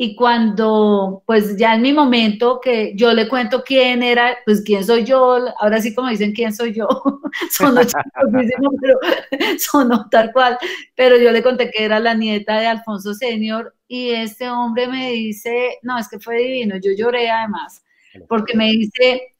y 0.00 0.14
cuando, 0.14 1.24
pues 1.26 1.56
ya 1.56 1.74
en 1.74 1.82
mi 1.82 1.92
momento 1.92 2.60
que 2.62 2.92
yo 2.94 3.12
le 3.12 3.28
cuento 3.28 3.64
quién 3.64 4.04
era, 4.04 4.38
pues 4.44 4.62
quién 4.62 4.84
soy 4.84 5.02
yo, 5.02 5.38
ahora 5.58 5.82
sí 5.82 5.92
como 5.92 6.08
dicen 6.08 6.32
quién 6.32 6.54
soy 6.54 6.72
yo, 6.72 6.86
sonó 7.50 7.80
pero 8.80 8.98
sonó 9.58 10.08
tal 10.08 10.32
cual, 10.32 10.56
pero 10.94 11.16
yo 11.16 11.32
le 11.32 11.42
conté 11.42 11.72
que 11.72 11.84
era 11.84 11.98
la 11.98 12.14
nieta 12.14 12.60
de 12.60 12.68
Alfonso 12.68 13.12
Senior 13.12 13.74
y 13.88 14.10
este 14.10 14.48
hombre 14.48 14.86
me 14.86 15.10
dice, 15.10 15.78
no, 15.82 15.98
es 15.98 16.08
que 16.08 16.20
fue 16.20 16.38
divino, 16.38 16.76
yo 16.76 16.92
lloré 16.96 17.28
además, 17.28 17.82
porque 18.28 18.56
me 18.56 18.70
dice, 18.70 19.34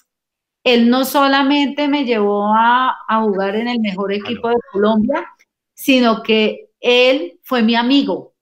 él 0.65 0.91
no 0.91 1.05
solamente 1.05 1.87
me 1.87 2.05
llevó 2.05 2.53
a, 2.53 2.97
a 3.07 3.23
jugar 3.23 3.55
en 3.55 3.69
el 3.69 3.79
mejor 3.79 4.13
equipo 4.13 4.49
de 4.49 4.57
Colombia, 4.73 5.25
sino 5.73 6.21
que 6.21 6.71
él 6.81 7.39
fue 7.45 7.63
mi 7.63 7.77
amigo 7.77 8.35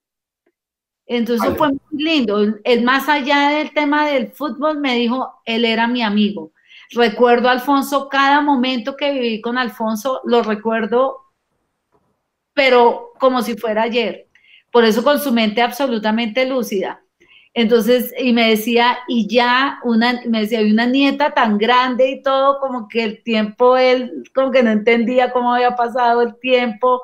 entonces 1.06 1.56
fue 1.56 1.68
muy 1.68 2.02
lindo. 2.02 2.40
Él, 2.64 2.82
más 2.82 3.08
allá 3.08 3.50
del 3.50 3.72
tema 3.72 4.06
del 4.08 4.32
fútbol, 4.32 4.80
me 4.80 4.96
dijo, 4.96 5.40
él 5.44 5.64
era 5.64 5.86
mi 5.86 6.02
amigo. 6.02 6.52
Recuerdo 6.90 7.48
a 7.48 7.52
Alfonso, 7.52 8.08
cada 8.08 8.40
momento 8.40 8.96
que 8.96 9.12
viví 9.12 9.40
con 9.40 9.58
Alfonso, 9.58 10.20
lo 10.24 10.42
recuerdo, 10.42 11.24
pero 12.54 13.12
como 13.18 13.42
si 13.42 13.56
fuera 13.56 13.82
ayer. 13.82 14.26
Por 14.72 14.84
eso 14.84 15.02
con 15.02 15.18
su 15.20 15.32
mente 15.32 15.62
absolutamente 15.62 16.46
lúcida. 16.46 17.02
Entonces, 17.54 18.12
y 18.18 18.34
me 18.34 18.50
decía, 18.50 18.98
y 19.08 19.26
ya 19.28 19.78
una, 19.82 20.20
me 20.26 20.40
decía, 20.40 20.58
hay 20.58 20.70
una 20.70 20.84
nieta 20.86 21.30
tan 21.32 21.56
grande 21.56 22.10
y 22.10 22.22
todo, 22.22 22.60
como 22.60 22.86
que 22.86 23.02
el 23.02 23.22
tiempo, 23.22 23.78
él 23.78 24.24
como 24.34 24.50
que 24.50 24.62
no 24.62 24.70
entendía 24.70 25.32
cómo 25.32 25.54
había 25.54 25.74
pasado 25.74 26.20
el 26.20 26.38
tiempo, 26.38 27.00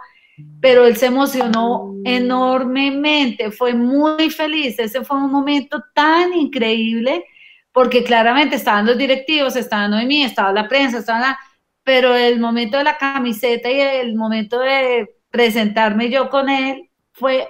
pero 0.60 0.86
él 0.86 0.96
se 0.96 1.06
emocionó 1.06 1.94
enormemente, 2.04 3.50
fue 3.50 3.74
muy 3.74 4.30
feliz, 4.30 4.78
ese 4.78 5.04
fue 5.04 5.16
un 5.16 5.30
momento 5.30 5.82
tan 5.94 6.32
increíble, 6.32 7.24
porque 7.72 8.04
claramente 8.04 8.56
estaban 8.56 8.86
los 8.86 8.98
directivos, 8.98 9.56
estaba 9.56 9.88
Noemí, 9.88 10.24
estaba 10.24 10.52
la 10.52 10.68
prensa, 10.68 10.98
estaba 10.98 11.20
la, 11.20 11.38
pero 11.84 12.14
el 12.14 12.38
momento 12.38 12.78
de 12.78 12.84
la 12.84 12.98
camiseta 12.98 13.70
y 13.70 13.80
el 13.80 14.14
momento 14.14 14.58
de 14.60 15.10
presentarme 15.30 16.10
yo 16.10 16.28
con 16.28 16.48
él 16.48 16.90
fue 17.12 17.48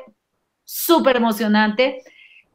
súper 0.65 1.17
emocionante. 1.17 2.03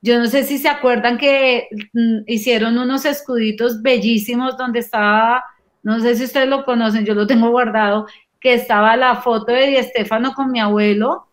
Yo 0.02 0.20
no 0.20 0.28
sé 0.28 0.44
si 0.44 0.58
se 0.58 0.70
acuerdan 0.70 1.18
que 1.18 1.68
mm, 1.94 2.20
hicieron 2.28 2.78
unos 2.78 3.06
escuditos 3.06 3.82
bellísimos 3.82 4.58
donde 4.58 4.80
estaba, 4.80 5.44
no 5.84 6.00
sé 6.00 6.16
si 6.16 6.24
ustedes 6.24 6.48
lo 6.48 6.66
conocen, 6.66 7.06
yo 7.06 7.14
lo 7.14 7.28
tengo 7.28 7.50
guardado, 7.50 8.08
que 8.40 8.54
estaba 8.54 8.96
la 8.96 9.18
foto 9.18 9.52
de 9.52 9.68
Di 9.68 9.76
Estefano 9.78 10.34
con 10.34 10.52
mi 10.52 10.60
abuelo, 10.60 11.28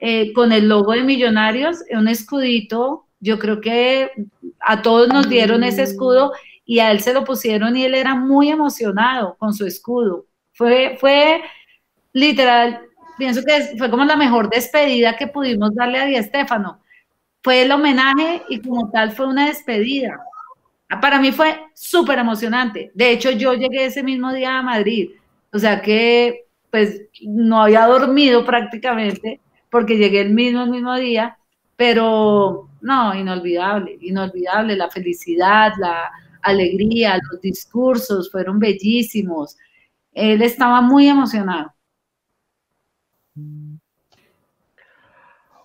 eh, 0.00 0.32
con 0.32 0.52
el 0.52 0.68
logo 0.68 0.92
de 0.92 1.02
Millonarios, 1.02 1.82
un 1.90 2.08
escudito. 2.08 3.06
Yo 3.20 3.38
creo 3.38 3.60
que 3.60 4.10
a 4.60 4.82
todos 4.82 5.08
nos 5.08 5.28
dieron 5.28 5.64
ese 5.64 5.82
escudo 5.82 6.32
y 6.64 6.78
a 6.78 6.90
él 6.90 7.00
se 7.00 7.12
lo 7.12 7.24
pusieron 7.24 7.76
y 7.76 7.84
él 7.84 7.94
era 7.94 8.14
muy 8.14 8.50
emocionado 8.50 9.36
con 9.38 9.52
su 9.52 9.66
escudo. 9.66 10.26
Fue, 10.52 10.96
fue 11.00 11.42
literal, 12.12 12.80
pienso 13.16 13.42
que 13.42 13.76
fue 13.76 13.90
como 13.90 14.04
la 14.04 14.16
mejor 14.16 14.50
despedida 14.50 15.16
que 15.16 15.26
pudimos 15.26 15.74
darle 15.74 15.98
a 15.98 16.06
Di 16.06 16.16
Estefano. 16.16 16.80
Fue 17.42 17.62
el 17.62 17.72
homenaje 17.72 18.42
y 18.48 18.60
como 18.60 18.90
tal 18.90 19.12
fue 19.12 19.26
una 19.26 19.48
despedida. 19.48 20.20
Para 21.00 21.18
mí 21.20 21.32
fue 21.32 21.58
súper 21.74 22.18
emocionante. 22.18 22.90
De 22.94 23.10
hecho, 23.10 23.30
yo 23.30 23.54
llegué 23.54 23.86
ese 23.86 24.02
mismo 24.02 24.32
día 24.32 24.58
a 24.58 24.62
Madrid 24.62 25.10
o 25.52 25.58
sea 25.58 25.80
que 25.82 26.46
pues 26.70 27.02
no 27.22 27.62
había 27.62 27.86
dormido 27.86 28.44
prácticamente 28.44 29.40
porque 29.70 29.96
llegué 29.96 30.20
el 30.20 30.30
mismo, 30.30 30.66
mismo 30.66 30.94
día, 30.96 31.38
pero 31.76 32.68
no, 32.80 33.14
inolvidable, 33.14 33.98
inolvidable, 34.00 34.76
la 34.76 34.90
felicidad, 34.90 35.72
la 35.78 36.10
alegría, 36.42 37.18
los 37.30 37.40
discursos 37.40 38.30
fueron 38.30 38.58
bellísimos. 38.58 39.56
Él 40.12 40.42
estaba 40.42 40.80
muy 40.80 41.08
emocionado. 41.08 41.72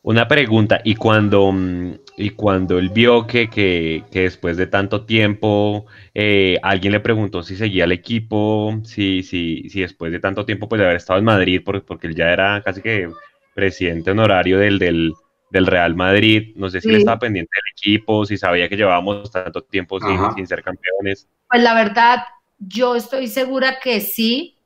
Una 0.06 0.28
pregunta, 0.28 0.82
y 0.84 0.96
cuando, 0.96 1.50
mm, 1.54 1.94
y 2.18 2.32
cuando 2.32 2.78
él 2.78 2.90
vio 2.90 3.26
que, 3.26 3.50
que, 3.50 4.04
que 4.12 4.24
después 4.24 4.58
de 4.58 4.68
tanto 4.68 5.06
tiempo 5.06 5.86
eh, 6.14 6.60
alguien 6.62 6.92
le 6.92 7.00
preguntó 7.00 7.42
si 7.42 7.56
seguía 7.56 7.86
el 7.86 7.94
equipo, 7.94 8.82
si, 8.84 9.24
si, 9.24 9.70
si 9.70 9.80
después 9.80 10.12
de 10.12 10.20
tanto 10.20 10.46
tiempo 10.46 10.68
pues 10.68 10.80
de 10.80 10.86
haber 10.86 10.98
estado 10.98 11.20
en 11.20 11.26
Madrid, 11.26 11.62
porque, 11.64 11.86
porque 11.88 12.08
él 12.08 12.16
ya 12.16 12.34
era 12.34 12.62
casi 12.62 12.82
que 12.82 13.10
presidente 13.56 14.12
honorario 14.12 14.60
del, 14.60 14.78
del, 14.78 15.14
del 15.50 15.66
Real 15.66 15.96
Madrid, 15.96 16.52
no 16.58 16.70
sé 16.70 16.82
si 16.82 16.90
él 16.90 16.96
estaba 16.96 17.20
pendiente 17.20 17.52
del 17.56 17.72
equipo, 17.72 18.26
si 18.26 18.38
sabía 18.38 18.68
que 18.68 18.76
llevábamos 18.76 19.32
tanto 19.32 19.62
tiempo 19.64 20.02
sin, 20.02 20.20
sin 20.36 20.48
ser 20.48 20.64
campeones. 20.64 21.30
Pues 21.50 21.64
la 21.64 21.74
verdad, 21.76 22.24
yo 22.58 22.98
estoy 22.98 23.30
segura 23.30 23.80
que 23.82 24.02
sí, 24.02 24.58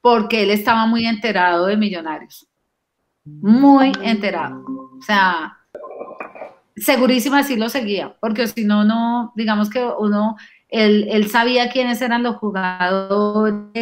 porque 0.00 0.44
él 0.44 0.50
estaba 0.50 0.86
muy 0.86 1.04
enterado 1.04 1.66
de 1.66 1.76
Millonarios 1.76 2.49
muy 3.24 3.92
enterado. 4.02 4.64
O 4.98 5.02
sea, 5.02 5.56
segurísima 6.76 7.42
sí 7.42 7.56
lo 7.56 7.68
seguía, 7.68 8.16
porque 8.20 8.46
si 8.46 8.64
no, 8.64 8.84
no, 8.84 9.32
digamos 9.36 9.70
que 9.70 9.84
uno, 9.98 10.36
él, 10.68 11.28
sabía 11.30 11.70
quiénes 11.70 12.00
eran 12.00 12.22
los 12.22 12.36
jugadores, 12.36 13.72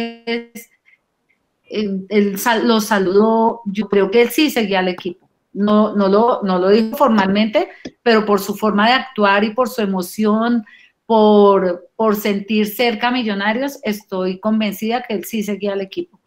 él, 1.63 2.35
los 2.63 2.85
saludó, 2.85 3.61
yo 3.65 3.87
creo 3.87 4.11
que 4.11 4.23
él 4.23 4.29
sí 4.29 4.49
seguía 4.49 4.79
al 4.79 4.87
equipo. 4.87 5.29
No, 5.51 5.95
no, 5.95 6.07
lo, 6.07 6.41
no 6.43 6.59
lo 6.59 6.69
dijo 6.69 6.95
formalmente, 6.95 7.69
pero 8.03 8.25
por 8.25 8.39
su 8.39 8.55
forma 8.55 8.87
de 8.87 8.93
actuar 8.93 9.43
y 9.43 9.53
por 9.53 9.67
su 9.67 9.81
emoción, 9.81 10.63
por, 11.05 11.89
por 11.95 12.15
sentir 12.15 12.67
cerca 12.67 13.09
Millonarios, 13.09 13.79
estoy 13.81 14.39
convencida 14.39 15.01
que 15.01 15.15
él 15.15 15.25
sí 15.25 15.41
seguía 15.41 15.73
al 15.73 15.81
equipo. 15.81 16.18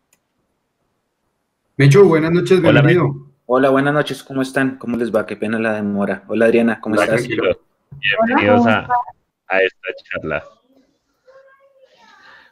Mecho, 1.77 2.05
buenas 2.05 2.31
noches, 2.31 2.61
bienvenido. 2.61 3.15
Hola, 3.47 3.71
buenas 3.71 3.95
noches, 3.95 4.23
¿cómo 4.23 4.43
están? 4.43 4.77
¿Cómo 4.77 4.99
les 4.99 5.11
va? 5.11 5.25
Qué 5.25 5.37
pena 5.37 5.59
la 5.59 5.73
demora. 5.73 6.23
Hola 6.29 6.45
Adriana, 6.45 6.79
¿cómo 6.79 7.01
estás? 7.01 7.27
Bienvenidos 7.27 8.67
a, 8.67 8.87
esta 9.49 9.89
charla. 10.05 10.45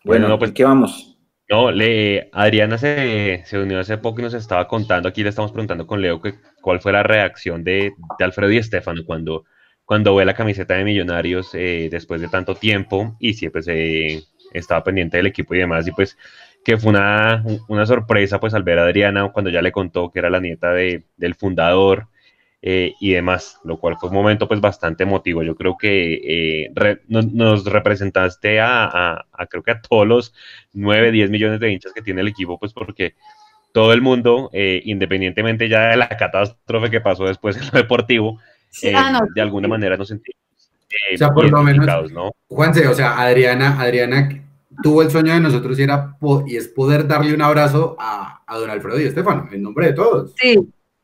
Bueno, 0.05 0.27
no, 0.27 0.39
pues, 0.39 0.53
¿qué 0.53 0.65
vamos? 0.65 1.19
No, 1.51 1.71
le, 1.71 2.31
Adriana 2.33 2.79
se, 2.79 3.45
unió 3.53 3.79
hace 3.79 3.99
poco 3.99 4.21
y 4.21 4.23
nos 4.23 4.33
estaba 4.33 4.67
contando, 4.67 5.11
aquí 5.11 5.23
le 5.23 5.29
estamos 5.29 5.53
preguntando 5.53 5.87
con 5.87 6.01
Leo 6.01 6.23
que, 6.23 6.37
cuál 6.63 6.81
fue 6.81 6.93
la 6.93 7.03
reacción 7.03 7.63
de, 7.63 7.93
Alfredo 8.21 8.53
y 8.53 8.57
Estefano 8.57 9.03
cuando, 9.05 9.45
cuando 9.85 10.15
ve 10.15 10.25
la 10.25 10.35
camiseta 10.35 10.75
de 10.75 10.85
Millonarios 10.85 11.51
eh, 11.53 11.89
después 11.91 12.23
de 12.23 12.29
tanto 12.29 12.55
tiempo 12.55 13.17
y 13.19 13.35
siempre 13.35 13.63
se 13.63 14.23
estaba 14.55 14.83
pendiente 14.83 15.19
del 15.19 15.27
equipo 15.27 15.55
y 15.55 15.59
demás, 15.59 15.87
y 15.87 15.93
pues 15.93 16.17
que 16.65 16.77
fue 16.77 16.91
una, 16.91 17.45
una 17.69 17.87
sorpresa 17.87 18.39
pues 18.39 18.55
al 18.55 18.63
ver 18.63 18.79
a 18.79 18.85
Adriana 18.85 19.31
cuando 19.33 19.51
ya 19.51 19.63
le 19.63 19.73
contó 19.73 20.11
que 20.11 20.19
era 20.19 20.31
la 20.31 20.41
nieta 20.41 20.73
de, 20.73 21.05
del 21.17 21.35
fundador 21.35 22.09
eh, 22.63 22.93
y 23.01 23.13
demás, 23.13 23.59
lo 23.65 23.79
cual 23.79 23.97
fue 23.99 24.11
un 24.11 24.15
momento 24.15 24.47
pues 24.47 24.61
bastante 24.61 25.05
emotivo. 25.05 25.43
Yo 25.43 25.57
creo 25.57 25.79
que 25.79 26.21
eh, 26.23 27.01
nos, 27.09 27.65
representaste 27.65 28.61
a, 28.61 29.25
creo 29.49 29.63
que 29.63 29.71
a 29.71 29.81
todos 29.81 30.07
los 30.07 30.35
9, 30.75 31.11
10 31.11 31.31
millones 31.31 31.61
de 31.61 31.73
hinchas 31.73 31.93
que 31.95 32.03
tiene 32.03 32.21
el 32.21 32.29
equipo, 32.29 32.59
pues 32.59 32.75
porque 32.75 33.15
todo 33.73 33.95
el 33.95 34.03
mundo, 34.03 34.51
eh, 34.53 34.83
independientemente 34.85 35.69
ya 35.69 35.89
de 35.89 35.97
la 35.97 36.09
catástrofe 36.09 36.91
que 36.91 37.01
pasó 37.01 37.25
después 37.25 37.57
en 37.57 37.65
lo 37.65 37.71
deportivo, 37.73 38.39
ah, 38.95 39.23
de 39.35 39.41
alguna 39.41 39.69
manera 39.69 39.97
nos 39.97 40.09
sentimos. 40.09 40.39
o 41.15 41.17
sea, 41.17 41.31
por 41.31 41.51
lo 41.51 41.63
menos, 41.63 42.13
¿no? 42.13 42.33
Juanse, 42.49 42.87
o 42.89 42.95
sea, 42.95 43.19
Adriana, 43.19 43.81
Adriana 43.81 44.29
tuvo 44.83 45.03
el 45.03 45.11
sueño 45.11 45.33
de 45.33 45.41
nosotros 45.41 45.79
y, 45.79 45.83
era 45.83 46.17
y 46.47 46.57
es 46.57 46.69
poder 46.69 47.07
darle 47.07 47.35
un 47.35 47.43
abrazo 47.43 47.97
a, 47.99 48.43
a 48.47 48.59
don 48.59 48.71
Alfredo 48.71 49.01
y 49.01 49.05
Estefano, 49.05 49.49
en 49.53 49.63
nombre 49.63 49.87
de 49.87 49.93
todos. 49.93 50.35
Sí, 50.37 50.57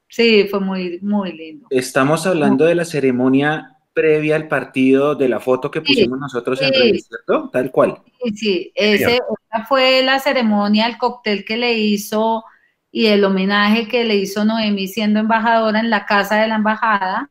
Sí, 0.09 0.47
fue 0.49 0.61
muy, 0.61 0.99
muy 1.02 1.33
lindo. 1.33 1.66
Estamos 1.71 2.26
hablando 2.26 2.64
de 2.64 2.75
la 2.75 2.85
ceremonia 2.85 3.76
previa 3.92 4.37
al 4.37 4.47
partido, 4.47 5.14
de 5.14 5.28
la 5.28 5.40
foto 5.40 5.71
que 5.71 5.80
pusimos 5.80 6.18
nosotros 6.18 6.61
en 6.61 6.73
redes, 6.73 7.06
¿cierto? 7.09 7.49
Tal 7.52 7.71
cual. 7.71 7.99
Sí, 8.23 8.37
sí, 8.37 8.73
esa 8.75 9.18
fue 9.66 10.02
la 10.02 10.18
ceremonia, 10.18 10.87
el 10.87 10.99
cóctel 10.99 11.45
que 11.45 11.56
le 11.56 11.75
hizo 11.75 12.45
y 12.90 13.06
el 13.06 13.25
homenaje 13.25 13.88
que 13.88 14.04
le 14.04 14.16
hizo 14.16 14.45
Noemí 14.45 14.87
siendo 14.87 15.21
embajadora 15.21 15.80
en 15.80 15.90
la 15.90 16.04
casa 16.04 16.37
de 16.37 16.49
la 16.49 16.56
embajada. 16.56 17.30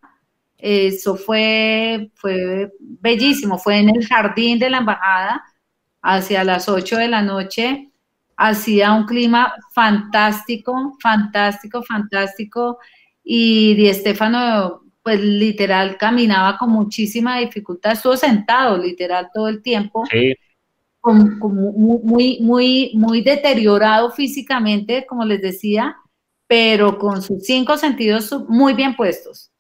Eso 0.58 1.16
fue, 1.16 2.10
fue 2.16 2.72
bellísimo, 2.80 3.58
fue 3.58 3.78
en 3.78 3.90
el 3.90 4.06
jardín 4.08 4.58
de 4.58 4.70
la 4.70 4.80
embajada 4.80 5.44
hacia 6.06 6.44
las 6.44 6.70
8 6.70 6.98
de 6.98 7.08
la 7.08 7.24
noche 7.24 7.90
hacía 8.38 8.94
un 8.94 9.06
clima 9.06 9.56
fantástico, 9.74 10.96
fantástico, 11.02 11.82
fantástico. 11.82 12.78
Y 13.24 13.74
Di 13.74 13.90
Estefano, 13.90 14.84
pues 15.02 15.20
literal, 15.20 15.98
caminaba 15.98 16.58
con 16.60 16.70
muchísima 16.70 17.40
dificultad, 17.40 17.94
estuvo 17.94 18.16
sentado 18.16 18.78
literal 18.78 19.30
todo 19.34 19.48
el 19.48 19.64
tiempo. 19.64 20.04
muy, 21.02 22.40
muy, 22.40 22.92
muy 22.96 23.22
deteriorado 23.22 24.12
físicamente, 24.12 25.08
como 25.08 25.26
les 25.26 25.42
decía, 25.42 25.96
pero 26.46 27.00
con 27.00 27.24
sus 27.24 27.44
cinco 27.46 27.78
sentidos 27.78 28.32
muy 28.48 28.74
bien 28.76 28.96
puestos. 28.96 29.52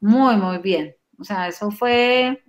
Muy, 0.00 0.36
muy 0.36 0.58
bien. 0.58 0.94
O 1.18 1.24
sea, 1.24 1.48
eso 1.48 1.70
fue 1.72 2.42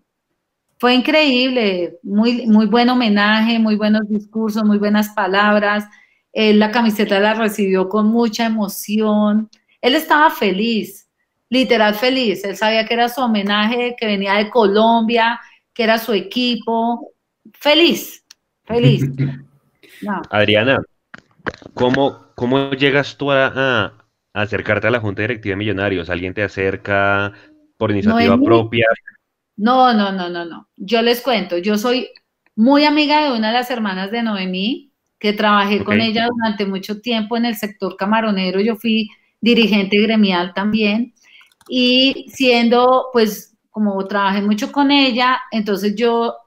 fue 0.81 0.95
increíble, 0.95 2.00
muy, 2.01 2.47
muy 2.47 2.65
buen 2.65 2.89
homenaje, 2.89 3.59
muy 3.59 3.75
buenos 3.75 4.09
discursos, 4.09 4.63
muy 4.63 4.79
buenas 4.79 5.09
palabras. 5.09 5.85
Él 6.33 6.57
la 6.57 6.71
camiseta 6.71 7.19
la 7.19 7.35
recibió 7.35 7.88
con 7.88 8.07
mucha 8.07 8.47
emoción. 8.47 9.47
Él 9.79 9.93
estaba 9.93 10.31
feliz, 10.31 11.07
literal 11.50 11.93
feliz. 11.93 12.43
Él 12.45 12.57
sabía 12.57 12.88
que 12.88 12.95
era 12.95 13.09
su 13.09 13.21
homenaje, 13.21 13.95
que 13.95 14.07
venía 14.07 14.33
de 14.33 14.50
Colombia, 14.50 15.39
que 15.71 15.83
era 15.83 16.00
su 16.00 16.13
equipo. 16.13 17.11
Feliz, 17.53 18.25
feliz. 18.63 19.05
Adriana, 20.31 20.81
¿cómo, 21.75 22.25
¿cómo 22.33 22.71
llegas 22.71 23.17
tú 23.17 23.31
a, 23.31 23.93
acercarte 24.33 24.88
a 24.88 24.91
la 24.91 25.00
Junta 25.00 25.21
Directiva 25.21 25.51
de 25.51 25.57
Millonarios? 25.57 26.09
¿Alguien 26.09 26.33
te 26.33 26.41
acerca 26.41 27.33
por 27.77 27.91
iniciativa 27.91 28.35
propia? 28.35 28.88
No, 29.61 29.93
no, 29.93 30.11
no, 30.11 30.27
no, 30.27 30.43
no. 30.43 30.67
Yo 30.75 31.03
les 31.03 31.21
cuento, 31.21 31.59
yo 31.59 31.77
soy 31.77 32.09
muy 32.55 32.83
amiga 32.83 33.23
de 33.23 33.37
una 33.37 33.49
de 33.49 33.53
las 33.53 33.69
hermanas 33.69 34.09
de 34.09 34.23
Noemí, 34.23 34.91
que 35.19 35.33
trabajé 35.33 35.83
con 35.83 36.01
ella 36.01 36.27
durante 36.35 36.65
mucho 36.65 36.99
tiempo 36.99 37.37
en 37.37 37.45
el 37.45 37.55
sector 37.55 37.95
camaronero. 37.95 38.59
Yo 38.59 38.75
fui 38.75 39.11
dirigente 39.39 40.01
gremial 40.01 40.55
también. 40.55 41.13
Y 41.69 42.25
siendo, 42.29 43.09
pues, 43.13 43.55
como 43.69 44.03
trabajé 44.07 44.41
mucho 44.41 44.71
con 44.71 44.89
ella, 44.89 45.39
entonces 45.51 45.95
yo 45.95 46.37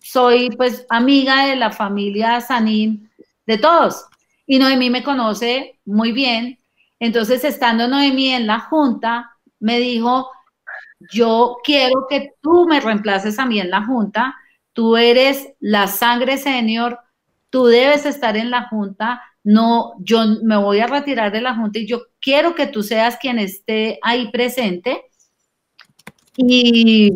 soy, 0.00 0.50
pues, 0.50 0.84
amiga 0.90 1.46
de 1.46 1.54
la 1.54 1.70
familia 1.70 2.40
Sanín, 2.40 3.08
de 3.46 3.56
todos. 3.56 4.06
Y 4.48 4.58
Noemí 4.58 4.90
me 4.90 5.04
conoce 5.04 5.78
muy 5.84 6.10
bien. 6.10 6.58
Entonces, 6.98 7.44
estando 7.44 7.86
Noemí 7.86 8.30
en 8.30 8.48
la 8.48 8.58
junta, 8.58 9.30
me 9.60 9.78
dijo, 9.78 10.28
yo 11.12 11.56
quiero 11.64 12.06
que 12.08 12.34
tú 12.40 12.66
me 12.66 12.80
reemplaces 12.80 13.38
a 13.38 13.46
mí 13.46 13.60
en 13.60 13.70
la 13.70 13.84
junta, 13.84 14.34
tú 14.72 14.96
eres 14.96 15.52
la 15.60 15.86
sangre 15.86 16.38
senior, 16.38 16.98
tú 17.50 17.66
debes 17.66 18.06
estar 18.06 18.36
en 18.36 18.50
la 18.50 18.68
junta, 18.68 19.22
no, 19.44 19.94
yo 19.98 20.24
me 20.42 20.56
voy 20.56 20.80
a 20.80 20.86
retirar 20.86 21.32
de 21.32 21.40
la 21.40 21.54
junta 21.54 21.78
y 21.78 21.86
yo 21.86 22.02
quiero 22.20 22.54
que 22.54 22.66
tú 22.66 22.82
seas 22.82 23.16
quien 23.16 23.38
esté 23.38 23.98
ahí 24.02 24.30
presente. 24.30 25.04
Y, 26.36 27.10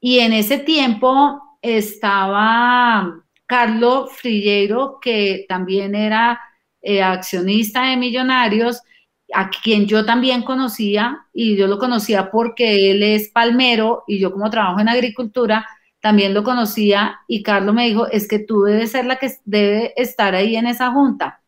en 0.00 0.32
ese 0.32 0.58
tiempo 0.58 1.40
estaba 1.62 3.22
Carlos 3.46 4.12
Frilleiro, 4.12 4.98
que 5.00 5.44
también 5.48 5.94
era 5.94 6.40
eh, 6.80 7.02
accionista 7.02 7.82
de 7.82 7.96
Millonarios, 7.96 8.82
a 9.34 9.50
quien 9.50 9.86
yo 9.86 10.04
también 10.04 10.42
conocía, 10.42 11.26
y 11.32 11.56
yo 11.56 11.66
lo 11.66 11.78
conocía 11.78 12.30
porque 12.30 12.90
él 12.90 13.02
es 13.02 13.28
palmero 13.28 14.04
y 14.06 14.18
yo 14.18 14.32
como 14.32 14.50
trabajo 14.50 14.80
en 14.80 14.88
agricultura, 14.88 15.66
también 16.00 16.32
lo 16.32 16.44
conocía 16.44 17.20
y 17.26 17.42
Carlos 17.42 17.74
me 17.74 17.86
dijo, 17.86 18.06
es 18.06 18.28
que 18.28 18.38
tú 18.38 18.62
debes 18.62 18.92
ser 18.92 19.06
la 19.06 19.16
que 19.16 19.30
debe 19.44 19.92
estar 19.96 20.34
ahí 20.34 20.56
en 20.56 20.66
esa 20.66 20.90
junta. 20.92 21.40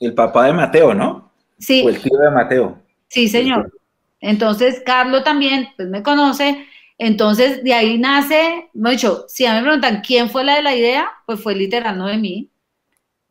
El 0.00 0.14
papá 0.14 0.46
de 0.46 0.52
Mateo, 0.52 0.94
¿no? 0.94 1.32
Sí. 1.58 1.82
O 1.84 1.88
el 1.88 2.00
tío 2.00 2.16
de 2.18 2.30
Mateo. 2.30 2.78
Sí, 3.08 3.28
señor. 3.28 3.72
Entonces, 4.20 4.82
Carlos 4.84 5.24
también, 5.24 5.68
pues 5.76 5.88
me 5.88 6.02
conoce, 6.02 6.66
entonces 6.98 7.62
de 7.62 7.72
ahí 7.72 7.98
nace, 7.98 8.70
me 8.74 8.90
dicho, 8.90 9.24
si 9.28 9.46
a 9.46 9.52
mí 9.52 9.58
me 9.58 9.62
preguntan 9.62 10.02
quién 10.04 10.30
fue 10.30 10.44
la 10.44 10.56
de 10.56 10.62
la 10.62 10.76
idea, 10.76 11.08
pues 11.26 11.40
fue 11.40 11.54
literal, 11.54 11.96
no 11.96 12.06
de 12.06 12.18
mí. 12.18 12.50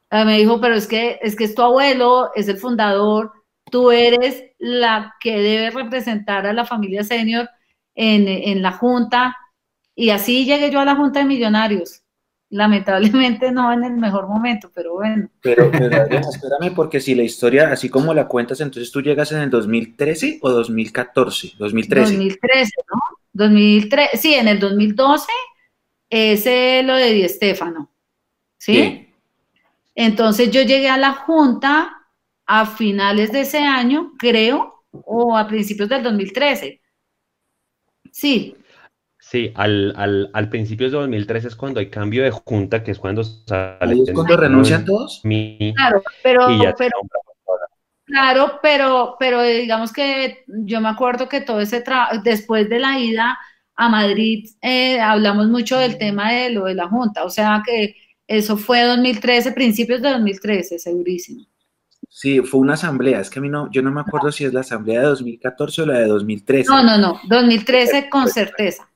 me 0.10 0.38
dijo, 0.38 0.62
pero 0.62 0.76
es 0.76 0.88
que, 0.88 1.20
es 1.22 1.36
que 1.36 1.44
es 1.44 1.56
tu 1.56 1.62
abuelo, 1.62 2.32
es 2.36 2.48
el 2.48 2.58
fundador, 2.58 3.34
tú 3.70 3.92
eres 3.92 4.44
la 4.58 5.16
que 5.20 5.40
debe 5.40 5.72
representar 5.72 6.46
a 6.46 6.54
la 6.54 6.66
familia 6.66 7.04
senior 7.04 7.50
en, 7.96 8.62
la 8.62 8.72
junta. 8.72 9.36
Y 9.96 10.12
así 10.12 10.46
llegué 10.46 10.72
yo 10.72 10.80
a 10.80 10.86
la 10.86 10.96
junta 10.96 11.20
de 11.20 11.26
millonarios. 11.26 12.02
Lamentablemente 12.50 13.52
no 13.52 13.74
en 13.74 13.84
el 13.84 13.98
mejor 13.98 14.28
momento, 14.28 14.72
pero 14.74 14.94
bueno. 14.94 15.30
Pero, 15.42 15.66
espérame, 15.66 16.74
porque 16.74 17.02
si 17.02 17.14
la 17.14 17.24
historia, 17.24 17.72
así 17.72 17.90
como 17.90 18.14
la 18.14 18.28
cuentas, 18.28 18.62
entonces 18.62 18.92
tú 18.92 19.02
llegas 19.02 19.32
en 19.34 19.40
el 19.40 19.50
2013 19.50 20.40
o 20.42 20.50
2014? 20.50 21.54
2013. 21.58 22.14
2013, 22.14 22.72
¿no? 22.90 23.00
2013, 23.34 24.18
sí, 24.18 24.34
en 24.34 24.48
el 24.48 24.60
2012 24.60 25.28
es 26.10 26.46
lo 26.86 26.96
de 26.96 27.12
Di 27.12 27.24
Estefano. 27.24 27.90
¿sí? 28.58 29.14
Entonces 29.96 30.52
yo 30.52 30.62
llegué 30.62 30.90
a 30.90 30.98
la 30.98 31.14
junta 31.14 31.97
a 32.48 32.66
finales 32.66 33.32
de 33.32 33.42
ese 33.42 33.60
año, 33.60 34.14
creo, 34.18 34.86
o 34.92 35.38
a 35.38 35.48
principios 35.48 35.90
del 35.90 36.02
2013. 36.02 36.82
Sí. 38.12 38.56
Sí, 39.20 39.52
al, 39.56 39.94
al, 39.98 40.30
al 40.34 40.50
principios 40.50 40.94
de 40.94 41.00
2013 41.00 41.50
es 41.50 41.56
cuando 41.56 41.82
hay 41.82 41.90
cambio 41.90 42.24
de 42.24 42.32
junta, 42.32 42.82
que 42.82 42.92
es 42.92 43.00
cuando 43.00 43.26
sale. 43.26 44.02
¿Es 44.08 44.14
cuando 44.14 44.38
renuncian 44.38 44.86
todos? 44.86 45.22
claro, 45.22 46.02
pero, 46.24 46.48
claro, 48.06 48.60
pero, 48.62 49.16
pero 49.20 49.42
digamos 49.44 49.92
que 49.92 50.46
yo 50.48 50.80
me 50.80 50.88
acuerdo 50.88 51.28
que 51.28 51.42
todo 51.42 51.60
ese 51.60 51.82
trabajo, 51.82 52.22
después 52.24 52.70
de 52.70 52.80
la 52.80 52.98
ida 52.98 53.38
a 53.76 53.90
Madrid, 53.90 54.50
eh, 54.62 55.02
hablamos 55.02 55.48
mucho 55.48 55.78
del 55.78 55.98
tema 55.98 56.32
de 56.32 56.52
lo 56.52 56.64
de 56.64 56.76
la 56.76 56.88
junta, 56.88 57.26
o 57.26 57.30
sea 57.30 57.62
que 57.66 57.98
eso 58.28 58.56
fue 58.56 58.84
2013, 58.84 59.52
principios 59.52 60.02
de 60.02 60.10
2013, 60.12 60.80
segurísimo. 60.80 61.46
Sí, 62.20 62.42
fue 62.42 62.62
una 62.62 62.74
asamblea, 62.74 63.20
es 63.20 63.30
que 63.30 63.38
a 63.38 63.44
mí 63.44 63.48
no, 63.48 63.70
yo 63.70 63.84
no 63.84 63.92
me 63.92 64.02
acuerdo 64.02 64.32
si 64.32 64.44
es 64.44 64.52
la 64.52 64.62
asamblea 64.62 65.02
de 65.02 65.06
2014 65.06 65.84
o 65.84 65.86
la 65.86 66.00
de 66.00 66.08
2013. 66.08 66.68
No, 66.68 66.82
no, 66.82 66.98
no, 66.98 67.20
2013 67.30 68.10
con 68.10 68.28
certeza. 68.28 68.90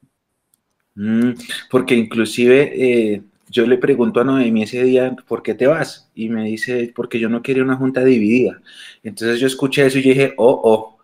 Mm, 0.96 1.34
porque 1.70 1.94
inclusive 1.94 2.72
eh, 2.74 3.22
yo 3.48 3.68
le 3.68 3.78
pregunto 3.78 4.22
a 4.22 4.24
Noemi 4.24 4.64
ese 4.64 4.82
día, 4.82 5.16
¿por 5.28 5.44
qué 5.44 5.54
te 5.54 5.68
vas? 5.68 6.10
Y 6.16 6.30
me 6.30 6.46
dice, 6.46 6.92
porque 6.96 7.20
yo 7.20 7.30
no 7.30 7.44
quería 7.44 7.62
una 7.62 7.76
junta 7.76 8.04
dividida. 8.04 8.60
Entonces 9.04 9.40
yo 9.40 9.46
escuché 9.46 9.86
eso 9.86 10.00
y 10.00 10.02
dije, 10.02 10.34
oh, 10.38 10.60
oh, 10.64 10.98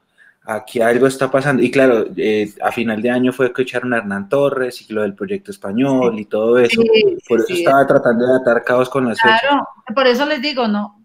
aquí 0.44 0.82
algo 0.82 1.06
está 1.06 1.30
pasando. 1.30 1.62
Y 1.62 1.70
claro, 1.70 2.08
eh, 2.18 2.52
a 2.64 2.72
final 2.72 3.00
de 3.00 3.12
año 3.12 3.32
fue 3.32 3.54
que 3.54 3.62
echaron 3.62 3.94
a 3.94 3.98
Hernán 3.98 4.28
Torres 4.28 4.82
y 4.82 4.92
lo 4.92 5.04
del 5.04 5.14
proyecto 5.14 5.52
español 5.52 6.18
y 6.18 6.26
todo 6.26 6.58
eso. 6.58 6.82
por 7.28 7.42
eso 7.42 7.54
estaba 7.54 7.86
tratando 7.86 8.26
de 8.26 8.38
atar 8.38 8.64
caos 8.64 8.90
con 8.90 9.08
las 9.08 9.22
Claro, 9.22 9.68
por 9.94 10.08
eso 10.08 10.26
les 10.26 10.42
digo, 10.42 10.68
no, 10.68 10.97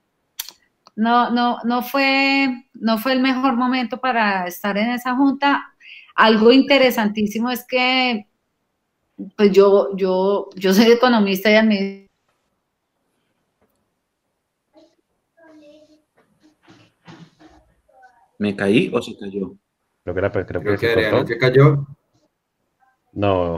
no, 0.96 1.30
no, 1.30 1.58
no, 1.64 1.82
fue, 1.82 2.66
no 2.74 2.98
fue 2.98 3.12
el 3.12 3.20
mejor 3.20 3.56
momento 3.56 3.98
para 4.00 4.46
estar 4.46 4.76
en 4.76 4.90
esa 4.90 5.14
junta. 5.16 5.74
Algo 6.14 6.52
interesantísimo 6.52 7.50
es 7.50 7.64
que, 7.66 8.26
pues 9.36 9.52
yo, 9.52 9.96
yo, 9.96 10.50
yo 10.54 10.74
soy 10.74 10.92
economista 10.92 11.50
y 11.50 11.54
administradora. 11.54 12.02
¿Me 18.38 18.56
caí 18.56 18.90
o 18.92 19.00
se 19.00 19.16
cayó? 19.16 19.54
Creo 20.02 20.14
que, 20.14 20.18
era, 20.18 20.32
pues, 20.32 20.46
creo 20.46 20.60
creo 20.60 20.76
que, 20.76 21.26
se 21.26 21.38
cayó. 21.38 21.86
No. 23.12 23.56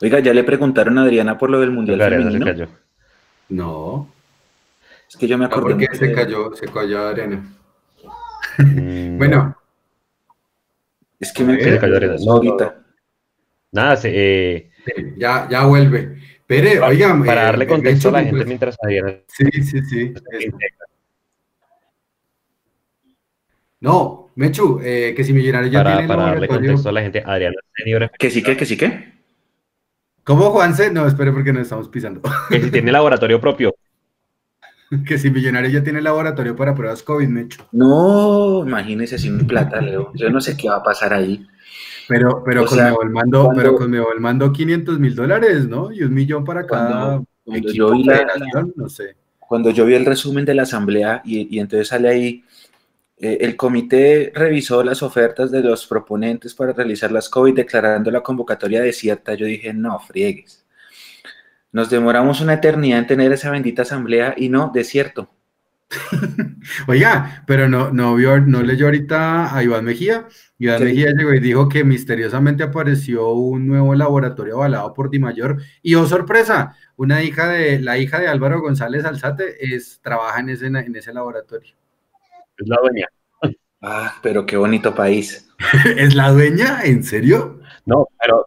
Oiga, 0.00 0.20
ya 0.20 0.32
le 0.32 0.44
preguntaron 0.44 0.98
a 0.98 1.02
Adriana 1.02 1.36
por 1.36 1.50
lo 1.50 1.58
del 1.58 1.72
Mundial 1.72 1.98
creo 1.98 2.24
que 2.24 2.38
Se 2.38 2.44
cayó. 2.44 2.68
No. 3.48 4.08
Es 5.10 5.16
que 5.16 5.26
yo 5.26 5.36
me 5.36 5.46
acuerdo. 5.46 5.70
¿Por 5.70 5.76
qué 5.76 5.88
se 5.92 6.12
cayó, 6.12 6.54
se 6.54 6.66
cayó 6.66 7.08
Adriana? 7.08 7.44
Mm. 8.58 9.18
bueno. 9.18 9.56
Es 11.18 11.32
que 11.32 11.42
me 11.42 11.58
cayó 11.58 11.96
Adriana. 11.96 12.16
No, 12.24 12.32
ahorita. 12.32 12.82
Nada, 13.72 13.96
se, 13.96 14.10
eh... 14.12 14.70
ya, 15.16 15.48
ya 15.50 15.64
vuelve. 15.66 16.16
Pero, 16.46 16.86
oigan. 16.86 17.24
Para 17.24 17.42
darle 17.44 17.66
contexto 17.66 18.08
a 18.08 18.12
la 18.12 18.22
gente 18.22 18.44
mientras 18.44 18.76
Adriana. 18.80 19.16
Sí, 19.26 19.50
sí, 19.62 19.82
sí. 19.82 20.14
No, 23.80 24.30
Mechu, 24.36 24.80
eh, 24.82 25.14
que 25.16 25.24
si 25.24 25.32
Millonarios 25.32 25.72
ya 25.72 25.82
para, 25.82 25.96
tiene 25.96 26.08
Para 26.08 26.22
darle 26.22 26.48
contexto 26.48 26.88
a 26.88 26.92
la 26.92 27.02
gente, 27.02 27.22
Adriana 27.24 27.56
Que 28.18 28.30
sí, 28.30 28.42
que, 28.42 28.56
que 28.56 28.66
sí, 28.66 28.76
que. 28.76 29.12
¿Cómo, 30.22 30.50
Juanse? 30.50 30.92
No, 30.92 31.06
espere 31.06 31.32
porque 31.32 31.52
nos 31.52 31.62
estamos 31.62 31.88
pisando. 31.88 32.20
Que 32.48 32.60
si 32.60 32.70
tiene 32.70 32.92
laboratorio 32.92 33.40
propio. 33.40 33.74
que 35.06 35.18
si 35.18 35.30
Millonarios 35.30 35.72
ya 35.72 35.82
tiene 35.82 36.00
laboratorio 36.00 36.56
para 36.56 36.74
pruebas 36.74 37.02
COVID, 37.02 37.28
Mechu. 37.28 37.62
No, 37.72 38.66
imagínese 38.66 39.18
sin 39.18 39.46
plata, 39.46 39.80
Leo. 39.80 40.12
Yo 40.14 40.30
no 40.30 40.40
sé 40.40 40.56
qué 40.56 40.68
va 40.68 40.76
a 40.76 40.82
pasar 40.82 41.12
ahí. 41.12 41.46
Pero, 42.08 42.42
pero, 42.44 42.66
con, 42.66 42.76
sea, 42.76 42.92
mando, 43.08 43.52
pero 43.54 43.76
con 43.76 43.92
mando 44.20 44.52
500 44.52 44.98
mil 44.98 45.14
dólares, 45.14 45.68
¿no? 45.68 45.92
Y 45.92 46.02
un 46.02 46.12
millón 46.12 46.44
para 46.44 46.66
cada 46.66 47.22
cuando, 47.44 47.72
yo 47.72 47.92
vi 47.92 48.02
la, 48.02 48.26
no 48.74 48.88
sé. 48.88 49.16
Cuando 49.38 49.70
yo 49.70 49.86
vi 49.86 49.94
el 49.94 50.04
resumen 50.04 50.44
de 50.44 50.54
la 50.54 50.62
asamblea 50.62 51.22
y, 51.24 51.56
y 51.56 51.60
entonces 51.60 51.88
sale 51.88 52.08
ahí, 52.08 52.44
eh, 53.16 53.38
el 53.42 53.54
comité 53.54 54.32
revisó 54.34 54.82
las 54.82 55.02
ofertas 55.02 55.50
de 55.50 55.60
los 55.60 55.86
proponentes 55.86 56.54
para 56.54 56.72
realizar 56.72 57.12
las 57.12 57.28
COVID 57.28 57.54
declarando 57.54 58.10
la 58.10 58.22
convocatoria 58.22 58.80
desierta. 58.80 59.34
Yo 59.34 59.46
dije, 59.46 59.74
no, 59.74 59.98
friegues. 60.00 60.59
Nos 61.72 61.90
demoramos 61.90 62.40
una 62.40 62.54
eternidad 62.54 62.98
en 62.98 63.06
tener 63.06 63.32
esa 63.32 63.50
bendita 63.50 63.82
asamblea 63.82 64.34
y 64.36 64.48
no, 64.48 64.70
desierto. 64.74 65.30
Oiga, 66.86 67.42
pero 67.46 67.68
no, 67.68 67.90
no 67.90 68.14
vio, 68.14 68.40
no 68.40 68.62
leyó 68.62 68.86
ahorita 68.86 69.54
a 69.54 69.62
Iván 69.62 69.84
Mejía. 69.84 70.26
Iván 70.58 70.84
Mejía 70.84 71.12
llegó 71.16 71.34
y 71.34 71.40
dijo 71.40 71.68
que 71.68 71.84
misteriosamente 71.84 72.62
apareció 72.62 73.32
un 73.32 73.66
nuevo 73.66 73.94
laboratorio 73.94 74.56
avalado 74.56 74.92
por 74.94 75.10
Di 75.10 75.18
Mayor. 75.18 75.58
Y 75.82 75.94
oh 75.94 76.06
sorpresa, 76.06 76.76
una 76.96 77.22
hija 77.22 77.48
de, 77.48 77.80
la 77.80 77.98
hija 77.98 78.20
de 78.20 78.28
Álvaro 78.28 78.60
González 78.60 79.04
Alzate 79.04 79.74
es, 79.74 80.00
trabaja 80.02 80.40
en 80.40 80.50
ese, 80.50 80.66
en 80.66 80.94
ese 80.94 81.12
laboratorio. 81.12 81.74
Es 82.56 82.68
la 82.68 82.76
dueña. 82.80 83.06
Ah, 83.82 84.14
pero 84.22 84.44
qué 84.44 84.56
bonito 84.56 84.94
país. 84.94 85.48
¿Es 85.96 86.14
la 86.14 86.30
dueña? 86.30 86.82
¿En 86.84 87.02
serio? 87.02 87.60
No, 87.86 88.06
pero 88.20 88.46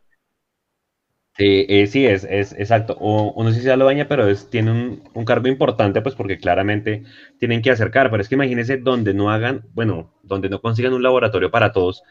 Sí, 1.35 1.65
eh, 1.67 1.87
sí, 1.87 2.05
es, 2.05 2.25
es 2.25 2.53
exacto. 2.53 2.95
O, 2.99 3.43
no 3.43 3.49
sé 3.51 3.57
si 3.57 3.63
sea 3.63 3.75
la 3.75 3.85
dueña, 3.85 4.07
pero 4.07 4.27
es, 4.27 4.49
tiene 4.49 4.71
un, 4.71 5.25
cargo 5.25 5.47
importante, 5.47 6.01
pues 6.01 6.13
porque 6.13 6.37
claramente 6.37 7.03
tienen 7.39 7.61
que 7.61 7.71
acercar. 7.71 8.11
Pero 8.11 8.21
es 8.21 8.29
que 8.29 8.35
imagínense 8.35 8.77
donde 8.77 9.13
no 9.13 9.31
hagan, 9.31 9.65
bueno, 9.73 10.13
donde 10.21 10.49
no 10.49 10.61
consigan 10.61 10.93
un 10.93 11.01
laboratorio 11.01 11.49
para 11.49 11.71
todos 11.71 12.03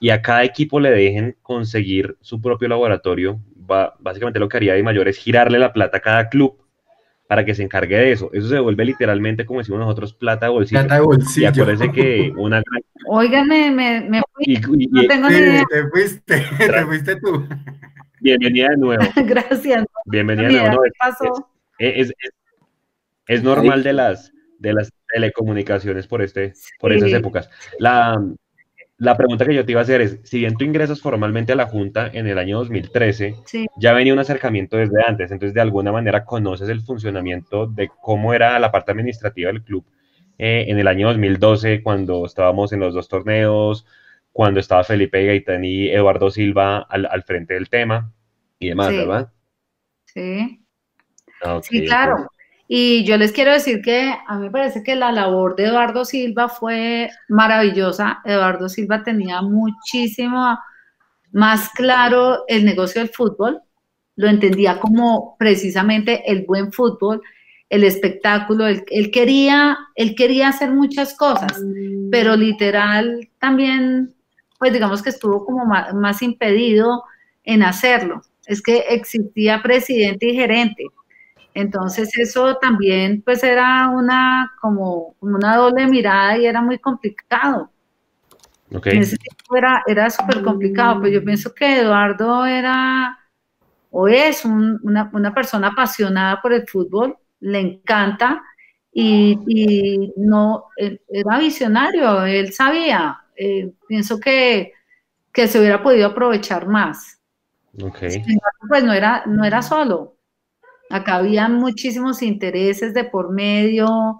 y 0.00 0.10
a 0.10 0.22
cada 0.22 0.44
equipo 0.44 0.80
le 0.80 0.90
dejen 0.90 1.36
conseguir 1.42 2.16
su 2.20 2.40
propio 2.40 2.68
laboratorio. 2.68 3.40
Va, 3.70 3.94
básicamente 4.00 4.40
lo 4.40 4.48
que 4.48 4.56
haría 4.56 4.74
de 4.74 4.82
mayor 4.82 5.08
es 5.08 5.18
girarle 5.18 5.58
la 5.58 5.72
plata 5.72 5.98
a 5.98 6.00
cada 6.00 6.28
club 6.28 6.58
para 7.28 7.44
que 7.44 7.54
se 7.54 7.62
encargue 7.62 7.96
de 7.96 8.12
eso. 8.12 8.30
Eso 8.32 8.48
se 8.48 8.58
vuelve 8.58 8.84
literalmente, 8.84 9.46
como 9.46 9.60
decimos 9.60 9.80
nosotros, 9.80 10.14
plata 10.14 10.46
de 10.46 10.52
bolsillo. 10.52 10.80
Plata 10.80 10.96
de 10.96 11.00
bolsillo. 11.00 11.46
Y 11.46 11.46
acuérdense 11.46 11.92
que 11.92 12.32
una 12.36 12.56
gran... 12.56 12.82
Oigan, 13.06 13.48
me, 13.48 13.70
me, 13.70 14.22
fui. 14.34 14.88
no 14.90 15.06
tengo 15.06 15.30
ni 15.30 15.36
idea. 15.36 15.64
Te 15.70 15.88
fuiste, 15.88 16.44
te 16.58 16.84
fuiste 16.84 17.16
tú. 17.16 17.46
Bienvenida 18.24 18.70
de 18.70 18.76
nuevo. 18.78 19.04
Gracias. 19.26 19.84
Bienvenida 20.06 20.48
de 20.48 20.54
nuevo. 20.54 20.82
Es, 21.78 22.10
es, 23.26 23.42
normal 23.42 23.82
de 23.82 23.92
las, 23.92 24.32
de 24.58 24.72
las 24.72 24.90
telecomunicaciones 25.12 26.06
por, 26.06 26.22
este, 26.22 26.54
por 26.80 26.94
esas 26.94 27.12
épocas. 27.12 27.50
La, 27.78 28.18
la 28.96 29.14
pregunta 29.18 29.44
que 29.44 29.54
yo 29.54 29.66
te 29.66 29.72
iba 29.72 29.82
a 29.82 29.84
hacer 29.84 30.00
es, 30.00 30.20
si 30.22 30.38
bien 30.38 30.56
tú 30.56 30.64
ingresas 30.64 31.02
formalmente 31.02 31.52
a 31.52 31.56
la 31.56 31.66
Junta 31.66 32.10
en 32.14 32.26
el 32.26 32.38
año 32.38 32.56
2013, 32.60 33.34
ya 33.76 33.92
venía 33.92 34.14
un 34.14 34.20
acercamiento 34.20 34.78
desde 34.78 35.04
antes, 35.06 35.30
entonces 35.30 35.52
de 35.52 35.60
alguna 35.60 35.92
manera 35.92 36.24
conoces 36.24 36.70
el 36.70 36.80
funcionamiento 36.80 37.66
de 37.66 37.90
cómo 38.00 38.32
era 38.32 38.58
la 38.58 38.72
parte 38.72 38.92
administrativa 38.92 39.52
del 39.52 39.62
club 39.62 39.84
eh, 40.38 40.64
en 40.68 40.78
el 40.78 40.88
año 40.88 41.08
2012, 41.08 41.82
cuando 41.82 42.24
estábamos 42.24 42.72
en 42.72 42.80
los 42.80 42.94
dos 42.94 43.06
torneos, 43.06 43.84
cuando 44.34 44.58
estaba 44.58 44.82
Felipe 44.82 45.24
Gaitán 45.24 45.64
y 45.64 45.88
Eduardo 45.88 46.28
Silva 46.28 46.88
al, 46.90 47.22
frente 47.22 47.54
del 47.54 47.70
tema 47.70 48.12
y 48.58 48.70
demás, 48.70 48.90
¿verdad? 48.90 49.32
Sí. 50.06 50.60
Ah, 51.40 51.60
sí, 51.62 51.86
claro. 51.86 52.28
Y 52.66 53.04
yo 53.04 53.16
les 53.16 53.30
quiero 53.30 53.52
decir 53.52 53.80
que 53.80 54.12
a 54.26 54.36
mí 54.36 54.46
me 54.46 54.50
parece 54.50 54.82
que 54.82 54.96
la 54.96 55.12
labor 55.12 55.54
de 55.54 55.66
Eduardo 55.66 56.04
Silva 56.04 56.48
fue 56.48 57.10
maravillosa. 57.28 58.22
Eduardo 58.24 58.68
Silva 58.68 59.04
tenía 59.04 59.40
muchísimo 59.40 60.58
más 61.30 61.68
claro 61.70 62.42
el 62.48 62.64
negocio 62.64 63.02
del 63.02 63.10
fútbol, 63.10 63.60
lo 64.16 64.26
entendía 64.26 64.80
como 64.80 65.36
precisamente 65.38 66.28
el 66.28 66.44
buen 66.44 66.72
fútbol, 66.72 67.22
el 67.70 67.84
espectáculo, 67.84 68.66
él, 68.66 68.82
quería, 69.12 69.78
él 69.94 70.16
quería 70.16 70.48
hacer 70.48 70.72
muchas 70.72 71.16
cosas, 71.16 71.62
pero 72.10 72.34
literal 72.36 73.28
también 73.38 74.12
pues 74.58 74.72
digamos 74.72 75.02
que 75.02 75.10
estuvo 75.10 75.44
como 75.44 75.64
más, 75.66 76.22
impedido 76.22 77.04
en 77.44 77.62
hacerlo. 77.62 78.22
Es 78.46 78.62
que 78.62 78.78
existía 78.90 79.62
presidente 79.62 80.26
y 80.26 80.34
gerente. 80.34 80.84
Entonces 81.54 82.10
eso 82.18 82.56
también 82.56 83.22
pues 83.22 83.44
era 83.44 83.88
una 83.88 84.52
como, 84.60 85.14
una 85.20 85.56
doble 85.56 85.86
mirada 85.86 86.36
y 86.38 86.46
era 86.46 86.60
muy 86.60 86.78
complicado. 86.78 87.70
Okay. 88.74 88.96
En 88.96 89.02
ese 89.02 89.16
tiempo 89.16 89.56
era, 89.56 89.82
era 89.86 90.10
súper 90.10 90.42
complicado, 90.42 91.00
pero 91.00 91.12
yo 91.12 91.24
pienso 91.24 91.54
que 91.54 91.80
Eduardo 91.80 92.44
era 92.44 93.18
o 93.96 94.08
es 94.08 94.44
una, 94.44 95.08
una, 95.12 95.32
persona 95.32 95.68
apasionada 95.68 96.42
por 96.42 96.52
el 96.52 96.66
fútbol, 96.66 97.16
le 97.38 97.60
encanta 97.60 98.42
y, 98.92 99.38
y 99.46 100.12
no, 100.16 100.64
era 100.76 101.38
visionario, 101.38 102.24
él 102.24 102.52
sabía, 102.52 103.23
eh, 103.36 103.72
pienso 103.88 104.18
que, 104.20 104.72
se 105.32 105.58
hubiera 105.58 105.82
podido 105.82 106.06
aprovechar 106.06 106.66
más. 106.66 107.18
Okay. 107.80 108.22
Pues 108.68 108.84
no 108.84 108.92
era, 108.92 109.24
no 109.26 109.44
era 109.44 109.62
solo. 109.62 110.16
Acá 110.90 111.16
había 111.16 111.48
muchísimos 111.48 112.22
intereses 112.22 112.94
de 112.94 113.04
por 113.04 113.32
medio, 113.32 114.16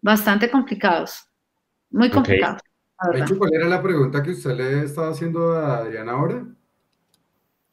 bastante 0.00 0.50
complicados, 0.50 1.26
muy 1.90 2.10
complicados. 2.10 2.62
¿Cuál 3.38 3.54
era 3.54 3.66
la 3.66 3.82
pregunta 3.82 4.22
que 4.22 4.32
usted 4.32 4.54
le 4.54 4.84
estaba 4.84 5.10
haciendo 5.10 5.52
a 5.52 5.78
Adriana 5.78 6.12
ahora? 6.12 6.46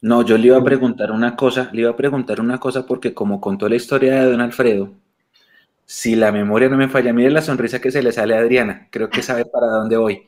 No, 0.00 0.22
yo 0.22 0.38
le 0.38 0.46
iba 0.46 0.56
a 0.56 0.64
preguntar 0.64 1.10
una 1.10 1.36
cosa, 1.36 1.70
le 1.72 1.82
iba 1.82 1.90
a 1.90 1.96
preguntar 1.96 2.40
una 2.40 2.58
cosa 2.58 2.86
porque 2.86 3.14
como 3.14 3.40
contó 3.40 3.68
la 3.68 3.76
historia 3.76 4.22
de 4.22 4.30
don 4.30 4.40
Alfredo, 4.40 4.92
si 5.84 6.16
la 6.16 6.32
memoria 6.32 6.68
no 6.68 6.76
me 6.76 6.88
falla, 6.88 7.12
mire 7.12 7.30
la 7.30 7.42
sonrisa 7.42 7.80
que 7.80 7.90
se 7.90 8.02
le 8.02 8.12
sale 8.12 8.36
a 8.36 8.40
Adriana, 8.40 8.88
creo 8.90 9.10
que 9.10 9.22
sabe 9.22 9.44
para 9.44 9.66
dónde 9.68 9.96
voy. 9.96 10.26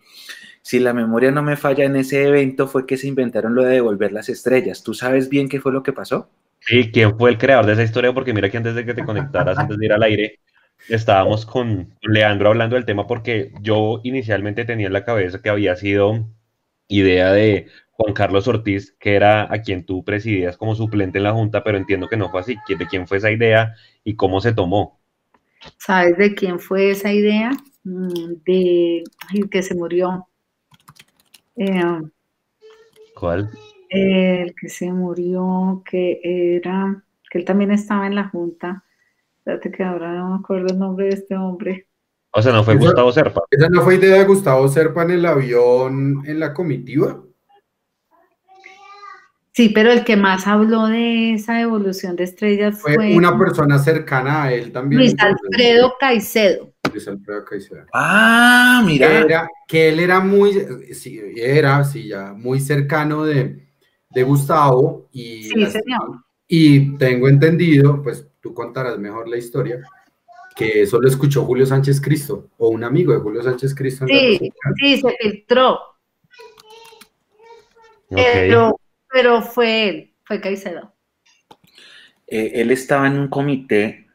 Si 0.63 0.79
la 0.79 0.93
memoria 0.93 1.31
no 1.31 1.43
me 1.43 1.57
falla, 1.57 1.85
en 1.85 1.97
ese 1.97 2.27
evento 2.27 2.69
fue 2.69 2.87
que 2.87 2.97
se 2.97 3.09
inventaron 3.09 3.55
lo 3.55 3.63
de 3.63 3.75
devolver 3.75 4.13
las 4.13 4.29
estrellas. 4.29 4.83
¿Tú 4.83 4.95
sabes 4.95 5.29
bien 5.29 5.49
qué 5.49 5.61
fue 5.61 5.73
lo 5.73 5.83
que 5.83 5.93
pasó? 5.93 6.29
Sí, 6.61 6.91
quién 6.93 7.17
fue 7.17 7.31
el 7.31 7.39
creador 7.39 7.67
de 7.67 7.73
esa 7.73 7.83
historia, 7.83 8.13
porque 8.13 8.35
mira 8.35 8.51
que 8.51 8.59
antes 8.59 8.75
de 8.75 8.85
que 8.85 8.95
te 8.95 9.05
conectaras, 9.05 9.59
antes 9.59 9.79
de 9.79 9.87
ir 9.87 9.93
al 9.93 10.03
aire, 10.03 10.41
estábamos 10.89 11.47
con 11.47 11.95
Leandro 12.03 12.51
hablando 12.51 12.77
del 12.77 12.85
tema 12.85 13.07
porque 13.07 13.53
yo 13.61 14.01
inicialmente 14.05 14.65
tenía 14.65 14.89
en 14.89 14.93
la 14.93 15.05
cabeza 15.05 15.41
que 15.41 15.51
había 15.51 15.77
sido 15.77 16.29
idea 16.89 17.33
de 17.33 17.69
Juan 17.93 18.15
Carlos 18.15 18.49
Ortiz, 18.49 18.97
que 18.99 19.15
era 19.15 19.53
a 19.53 19.63
quien 19.63 19.85
tú 19.85 20.05
presidías 20.05 20.57
como 20.57 20.75
suplente 20.75 21.19
en 21.19 21.25
la 21.25 21.33
Junta, 21.33 21.63
pero 21.63 21.79
entiendo 21.79 22.09
que 22.09 22.17
no 22.17 22.31
fue 22.31 22.41
así. 22.41 22.57
¿De 22.69 22.87
quién 22.87 23.07
fue 23.07 23.19
esa 23.19 23.31
idea 23.31 23.75
y 24.05 24.17
cómo 24.17 24.41
se 24.41 24.53
tomó? 24.53 25.01
¿Sabes 25.79 26.17
de 26.17 26.35
quién 26.35 26.59
fue 26.59 26.91
esa 26.91 27.13
idea? 27.13 27.51
Mm, 27.85 28.35
de 28.45 29.05
que 29.51 29.63
se 29.63 29.75
murió. 29.75 30.27
Eh, 31.63 31.83
¿Cuál? 33.15 33.51
el 33.91 34.55
que 34.55 34.69
se 34.71 34.91
murió, 34.91 35.83
que 35.85 36.21
era, 36.23 37.03
que 37.31 37.39
él 37.39 37.45
también 37.45 37.71
estaba 37.71 38.07
en 38.07 38.15
la 38.15 38.29
junta. 38.29 38.85
Espérate 39.39 39.71
que 39.71 39.85
ahora 39.85 40.15
no 40.15 40.31
me 40.31 40.37
acuerdo 40.37 40.69
el 40.69 40.79
nombre 40.79 41.07
de 41.07 41.15
este 41.15 41.37
hombre. 41.37 41.87
O 42.31 42.41
sea, 42.41 42.53
no 42.53 42.65
fue 42.65 42.77
Gustavo 42.77 43.13
Serpa. 43.13 43.43
¿Esa 43.51 43.69
no 43.69 43.83
fue 43.83 43.97
idea 43.97 44.19
de 44.19 44.25
Gustavo 44.25 44.69
Serpa 44.69 45.03
en 45.03 45.11
el 45.11 45.27
avión 45.27 46.23
en 46.25 46.41
la 46.41 46.55
comitiva? 46.55 47.21
Sí, 49.53 49.69
pero 49.69 49.91
el 49.91 50.05
que 50.05 50.17
más 50.17 50.47
habló 50.47 50.87
de 50.87 51.35
esa 51.35 51.61
evolución 51.61 52.17
de 52.17 52.25
estrellas 52.25 52.81
fue, 52.81 52.97
una 53.15 53.37
persona 53.37 53.79
cercana 53.79 54.45
a 54.45 54.53
él 54.55 54.73
también. 54.73 55.01
Luis 55.01 55.15
Alfredo 55.19 55.95
Caicedo. 56.01 56.70
Luis 56.91 57.07
Alfredo 57.09 57.45
Caicedo. 57.45 57.85
Ah, 57.93 58.81
Que, 58.85 58.93
mira. 58.93 59.19
era, 59.21 59.49
que 59.67 59.89
él 59.89 60.01
era 60.01 60.21
muy, 60.21 60.53
sí, 60.93 61.21
era, 61.37 61.83
sí, 61.85 62.09
ya, 62.09 62.33
muy 62.33 62.61
cercano 62.61 63.25
de, 63.25 63.69
de 64.11 64.23
Gustavo 64.23 65.09
y, 65.13 65.45
Sí, 65.45 65.67
señor. 65.67 66.25
y 66.49 66.97
tengo 66.99 67.29
entendido, 67.29 68.03
pues 68.03 68.27
tú 68.41 68.53
contarás 68.55 68.99
mejor 68.99 69.29
la 69.29 69.37
historia, 69.37 69.81
que 70.57 70.83
eso 70.83 71.01
lo 71.01 71.09
escuchó 71.09 71.45
Julio 71.45 71.65
Sánchez 71.67 72.01
Cristo 72.01 72.49
o 72.59 72.69
un 72.71 72.85
amigo 72.85 73.13
de 73.13 73.21
Julio 73.21 73.43
Sánchez 73.43 73.75
Cristo. 73.75 74.05
en 74.09 74.15
la 74.15 74.21
Sí, 74.39 74.53
sí, 74.81 75.01
se 75.01 75.17
filtró, 75.21 75.79
pero, 78.09 78.79
pero 79.11 79.43
fue 79.43 79.89
él, 79.89 80.15
fue 80.25 80.41
Caicedo. 80.41 80.93
Eh, 82.27 82.53
él 82.61 82.71
estaba 82.71 83.07
en 83.07 83.19
un 83.19 83.29
comité. 83.29 84.07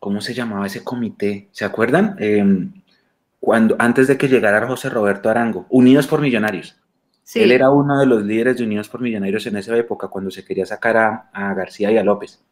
¿Cómo 0.00 0.20
se 0.20 0.34
llamaba 0.34 0.66
ese 0.66 0.82
comité? 0.82 1.48
¿Se 1.52 1.64
acuerdan? 1.64 2.16
Em, 2.18 2.72
cuando, 3.38 3.76
antes 3.78 4.08
de 4.08 4.18
que 4.18 4.28
llegara 4.28 4.66
José 4.66 4.88
Roberto 4.90 5.28
Arango, 5.30 5.66
Unidos 5.68 6.06
por 6.06 6.20
Millonarios. 6.20 6.76
Sí, 7.22 7.40
Él 7.40 7.52
era 7.52 7.70
uno 7.70 8.00
de 8.00 8.06
los 8.06 8.24
líderes 8.24 8.56
de 8.58 8.64
Unidos 8.64 8.88
por 8.88 9.00
Millonarios 9.00 9.46
en 9.46 9.56
esa 9.56 9.76
época, 9.76 10.08
cuando 10.08 10.30
se 10.30 10.44
quería 10.44 10.66
sacar 10.66 10.96
a, 10.96 11.30
a 11.32 11.54
García 11.54 11.92
y 11.92 11.98
a 11.98 12.02
López. 12.02 12.42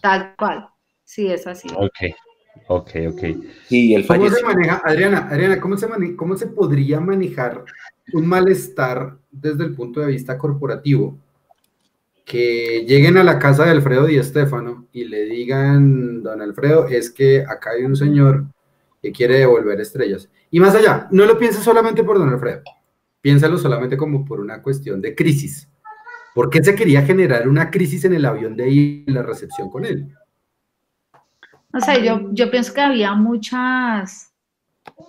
tal 0.00 0.34
cual. 0.36 0.68
Sí, 1.04 1.28
es 1.30 1.46
así. 1.46 1.68
Ok, 1.76 2.16
ok, 2.68 2.90
ok. 3.10 3.22
Sí, 3.68 3.94
él 3.94 4.06
¿Cómo 4.06 4.28
se 4.30 4.42
maneja, 4.42 4.80
Adriana, 4.84 5.28
Adriana, 5.30 5.60
¿cómo 5.60 5.76
se, 5.76 5.86
mane- 5.86 6.16
cómo 6.16 6.36
se 6.36 6.46
podría 6.46 6.98
manejar 7.00 7.64
un 8.14 8.26
malestar 8.26 9.18
desde 9.30 9.64
el 9.64 9.74
punto 9.74 10.00
de 10.00 10.06
vista 10.08 10.38
corporativo? 10.38 11.16
Que 12.24 12.84
lleguen 12.86 13.18
a 13.18 13.24
la 13.24 13.38
casa 13.38 13.64
de 13.64 13.70
Alfredo 13.70 14.06
Di 14.06 14.22
Stéfano 14.22 14.86
y 14.92 15.04
le 15.04 15.24
digan, 15.24 16.22
don 16.22 16.40
Alfredo, 16.40 16.86
es 16.88 17.10
que 17.10 17.44
acá 17.46 17.70
hay 17.70 17.84
un 17.84 17.96
señor 17.96 18.46
que 19.02 19.12
quiere 19.12 19.38
devolver 19.38 19.80
estrellas. 19.80 20.30
Y 20.50 20.60
más 20.60 20.74
allá, 20.74 21.08
no 21.10 21.26
lo 21.26 21.38
pienses 21.38 21.62
solamente 21.62 22.02
por 22.02 22.18
don 22.18 22.30
Alfredo, 22.30 22.62
piénsalo 23.20 23.58
solamente 23.58 23.96
como 23.96 24.24
por 24.24 24.40
una 24.40 24.62
cuestión 24.62 25.02
de 25.02 25.14
crisis. 25.14 25.68
¿Por 26.34 26.50
qué 26.50 26.64
se 26.64 26.74
quería 26.74 27.02
generar 27.02 27.48
una 27.48 27.70
crisis 27.70 28.04
en 28.04 28.14
el 28.14 28.24
avión 28.24 28.56
de 28.56 28.64
ahí 28.64 29.04
en 29.06 29.14
la 29.14 29.22
recepción 29.22 29.70
con 29.70 29.84
él? 29.84 30.08
O 31.72 31.80
sea, 31.80 31.98
yo, 31.98 32.28
yo 32.32 32.50
pienso 32.50 32.72
que 32.72 32.80
había 32.80 33.14
muchas, 33.14 34.32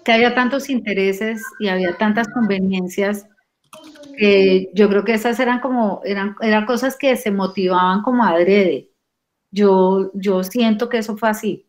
que 0.04 0.12
había 0.12 0.36
tantos 0.36 0.70
intereses 0.70 1.44
y 1.60 1.68
había 1.68 1.96
tantas 1.98 2.28
conveniencias 2.28 3.28
yo 4.74 4.90
creo 4.90 5.04
que 5.04 5.14
esas 5.14 5.40
eran 5.40 5.60
como, 5.60 6.02
eran, 6.04 6.36
eran 6.42 6.66
cosas 6.66 6.98
que 6.98 7.16
se 7.16 7.32
motivaban 7.32 8.02
como 8.02 8.24
adrede. 8.24 8.92
Yo, 9.52 10.12
yo 10.14 10.44
siento 10.44 10.90
que 10.90 11.00
eso 11.00 11.18
fue 11.18 11.30
así. 11.30 11.68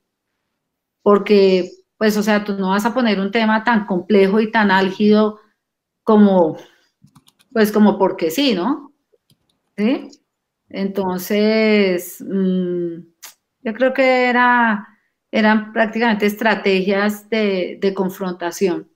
Porque, 1.02 1.70
pues, 1.98 2.16
o 2.16 2.22
sea, 2.22 2.44
tú 2.44 2.54
no 2.54 2.70
vas 2.70 2.85
a 2.85 2.94
poner 2.94 3.20
un 3.20 3.30
tema 3.30 3.64
tan 3.64 3.87
complejo 3.87 4.40
y 4.40 4.50
tan 4.50 4.70
álgido 4.70 5.40
como, 6.02 6.56
pues, 7.52 7.72
como 7.72 7.98
porque 7.98 8.30
sí, 8.30 8.54
¿no? 8.54 8.92
¿Sí? 9.76 10.11
Entonces, 10.68 12.24
mm, 12.26 12.98
yo 13.62 13.74
creo 13.74 13.94
que 13.94 14.26
era, 14.28 14.88
eran 15.30 15.72
prácticamente 15.72 16.26
estrategias 16.26 17.28
de, 17.30 17.78
de 17.80 17.94
confrontación. 17.94 18.90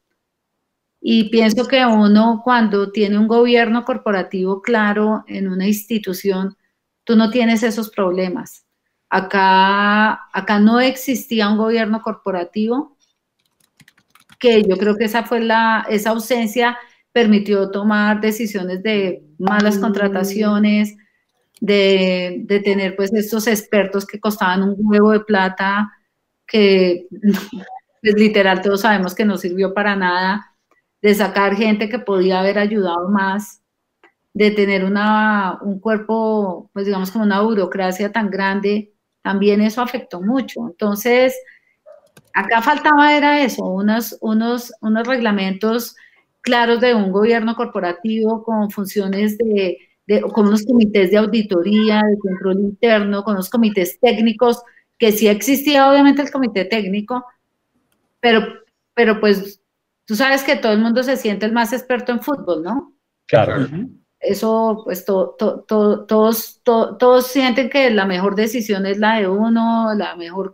Y 1.01 1.31
pienso 1.31 1.67
que 1.67 1.85
uno 1.87 2.43
cuando 2.45 2.93
tiene 2.93 3.19
un 3.19 3.27
gobierno 3.27 3.85
corporativo 3.85 4.61
claro 4.61 5.25
en 5.27 5.49
una 5.49 5.67
institución, 5.67 6.57
tú 7.05 7.17
no 7.17 7.31
tienes 7.31 7.63
esos 7.63 7.91
problemas. 7.91 8.67
Acá, 9.09 10.29
acá 10.33 10.59
no 10.61 10.79
existía 10.79 11.49
un 11.49 11.57
gobierno 11.57 12.03
corporativo, 12.03 12.97
que 14.39 14.63
yo 14.63 14.77
creo 14.77 14.97
que 14.97 15.05
esa 15.05 15.25
fue 15.25 15.41
la, 15.41 15.87
esa 15.89 16.11
ausencia 16.11 16.79
permitió 17.13 17.71
tomar 17.71 18.21
decisiones 18.21 18.83
de 18.83 19.25
malas 19.39 19.79
contrataciones, 19.79 20.97
de, 21.61 22.43
de 22.45 22.61
tener 22.61 22.97
pues 22.97 23.13
estos 23.13 23.47
expertos 23.47 24.07
que 24.07 24.21
costaban 24.21 24.63
un 24.63 24.77
huevo 24.79 25.11
de 25.11 25.21
plata, 25.21 25.91
que 26.47 27.07
pues, 28.03 28.15
literal 28.15 28.63
todos 28.63 28.83
sabemos 28.83 29.15
que 29.15 29.25
no 29.25 29.37
sirvió 29.37 29.75
para 29.75 29.97
nada, 29.97 30.50
de 31.03 31.15
sacar 31.15 31.57
gente 31.57 31.89
que 31.89 31.99
podía 31.99 32.41
haber 32.41 32.59
ayudado 32.59 33.09
más, 33.09 33.63
de 34.33 34.51
tener 34.51 34.85
una, 34.85 35.59
un 35.63 35.81
cuerpo, 35.81 36.71
pues 36.73 36.87
digamos 36.87 37.11
como 37.11 37.25
una 37.25 37.41
burocracia 37.41 38.13
tan 38.13 38.31
grande, 38.31 38.93
también 39.23 39.61
eso 39.61 39.83
afectó 39.83 40.21
mucho. 40.21 40.69
Entonces, 40.69 41.35
acá 42.35 42.63
faltaba 42.63 43.17
era 43.17 43.43
eso, 43.43 43.65
unos, 43.67 44.17
unos, 44.21 44.73
unos 44.81 45.07
reglamentos 45.07 45.97
claros 46.43 46.81
de 46.81 46.95
un 46.95 47.13
gobierno 47.13 47.55
corporativo 47.55 48.43
con 48.43 48.71
funciones 48.71 49.37
de, 49.39 49.79
de, 50.07 50.23
con 50.23 50.47
unos 50.49 50.65
comités 50.65 51.11
de 51.11 51.19
auditoría, 51.19 52.03
de 52.03 52.19
control 52.19 52.61
interno, 52.61 53.25
con 53.25 53.35
unos 53.35 53.51
comités 53.51 53.99
técnicos, 54.01 54.63
que 54.99 55.13
sí 55.13 55.29
existía 55.29 55.91
obviamente 55.91 56.23
el 56.23 56.31
comité 56.31 56.65
técnico, 56.65 57.25
pero, 58.21 58.43
pero 58.95 59.21
pues 59.21 59.60
tú 60.11 60.17
sabes 60.17 60.43
que 60.43 60.57
todo 60.57 60.73
el 60.73 60.81
mundo 60.81 61.05
se 61.05 61.17
siente 61.17 61.47
el 61.47 61.53
más 61.53 61.73
experto 61.73 62.11
en 62.11 62.21
fútbol, 62.21 62.65
¿no? 62.65 62.95
Claro. 63.29 63.69
Eso, 64.19 64.83
pues 64.83 65.05
to, 65.05 65.37
to, 65.39 65.61
to, 65.61 66.05
todos, 66.05 66.61
todos 66.65 67.29
sienten 67.29 67.71
que 67.71 67.89
la 67.91 68.07
mejor 68.07 68.35
decisión 68.35 68.87
es 68.87 68.99
la 68.99 69.21
de 69.21 69.29
uno, 69.29 69.95
la 69.95 70.17
mejor. 70.17 70.53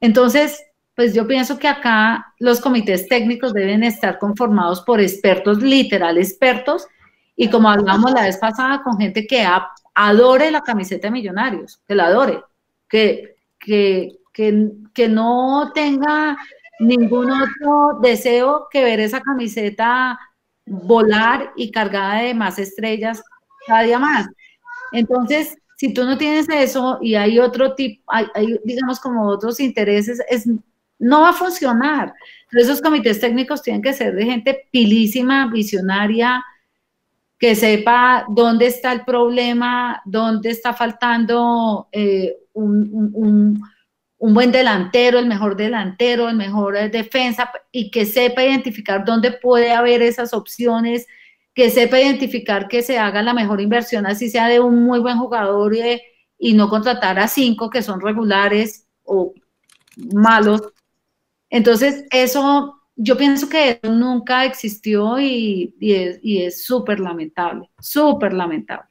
Entonces, 0.00 0.62
pues 0.94 1.14
yo 1.14 1.26
pienso 1.26 1.58
que 1.58 1.66
acá 1.66 2.34
los 2.38 2.60
comités 2.60 3.08
técnicos 3.08 3.54
deben 3.54 3.84
estar 3.84 4.18
conformados 4.18 4.82
por 4.82 5.00
expertos, 5.00 5.62
literal 5.62 6.18
expertos, 6.18 6.86
y 7.36 7.48
como 7.48 7.70
hablamos 7.70 8.12
la 8.12 8.24
vez 8.24 8.36
pasada, 8.36 8.82
con 8.82 8.98
gente 8.98 9.26
que 9.26 9.46
adore 9.94 10.50
la 10.50 10.60
camiseta 10.60 11.06
de 11.06 11.12
millonarios, 11.12 11.80
que 11.88 11.94
la 11.94 12.08
adore, 12.08 12.42
que, 12.86 13.36
que, 13.58 14.18
que, 14.30 14.72
que 14.92 15.08
no 15.08 15.72
tenga 15.74 16.36
ningún 16.80 17.30
otro 17.30 18.00
deseo 18.00 18.68
que 18.70 18.82
ver 18.82 19.00
esa 19.00 19.20
camiseta 19.20 20.18
volar 20.66 21.52
y 21.56 21.70
cargada 21.70 22.22
de 22.22 22.34
más 22.34 22.58
estrellas 22.58 23.22
cada 23.66 23.82
día 23.82 23.98
más. 23.98 24.26
Entonces, 24.92 25.56
si 25.76 25.92
tú 25.92 26.04
no 26.04 26.16
tienes 26.16 26.48
eso 26.48 26.98
y 27.00 27.14
hay 27.14 27.38
otro 27.38 27.74
tipo, 27.74 28.02
hay, 28.08 28.26
digamos 28.64 29.00
como 29.00 29.26
otros 29.26 29.60
intereses, 29.60 30.20
es, 30.28 30.46
no 30.98 31.22
va 31.22 31.30
a 31.30 31.34
funcionar. 31.34 32.14
Esos 32.52 32.80
comités 32.80 33.20
técnicos 33.20 33.62
tienen 33.62 33.82
que 33.82 33.92
ser 33.92 34.14
de 34.14 34.24
gente 34.24 34.68
pilísima, 34.70 35.50
visionaria, 35.50 36.44
que 37.38 37.54
sepa 37.54 38.24
dónde 38.28 38.66
está 38.66 38.92
el 38.92 39.04
problema, 39.04 40.00
dónde 40.04 40.50
está 40.50 40.72
faltando 40.72 41.88
eh, 41.92 42.36
un, 42.52 43.60
un, 44.18 44.34
buen 44.34 44.52
delantero, 44.52 45.18
el 45.18 45.26
mejor 45.26 45.56
delantero, 45.56 46.28
el 46.28 46.36
mejor 46.36 46.90
defensa, 46.90 47.50
y 47.70 47.90
que 47.90 48.06
sepa 48.06 48.44
identificar 48.44 49.04
dónde 49.04 49.32
puede 49.32 49.72
haber 49.72 50.02
esas 50.02 50.32
opciones, 50.32 51.06
que 51.54 51.70
sepa 51.70 52.00
identificar 52.00 52.68
que 52.68 52.82
se 52.82 52.98
haga 52.98 53.22
la 53.22 53.34
mejor 53.34 53.60
inversión, 53.60 54.06
así 54.06 54.28
sea 54.28 54.48
de 54.48 54.60
un 54.60 54.82
muy 54.84 54.98
buen 54.98 55.18
jugador 55.18 55.74
y, 55.74 56.00
y 56.38 56.54
no 56.54 56.68
contratar 56.68 57.18
a 57.18 57.28
cinco 57.28 57.70
que 57.70 57.82
son 57.82 58.00
regulares 58.00 58.86
o 59.04 59.32
malos. 60.12 60.62
Entonces, 61.50 62.04
eso 62.10 62.80
yo 62.96 63.16
pienso 63.16 63.48
que 63.48 63.80
nunca 63.82 64.44
existió 64.44 65.18
y, 65.20 65.74
y 65.78 66.42
es 66.42 66.64
súper 66.64 67.00
lamentable, 67.00 67.70
súper 67.80 68.32
lamentable. 68.32 68.88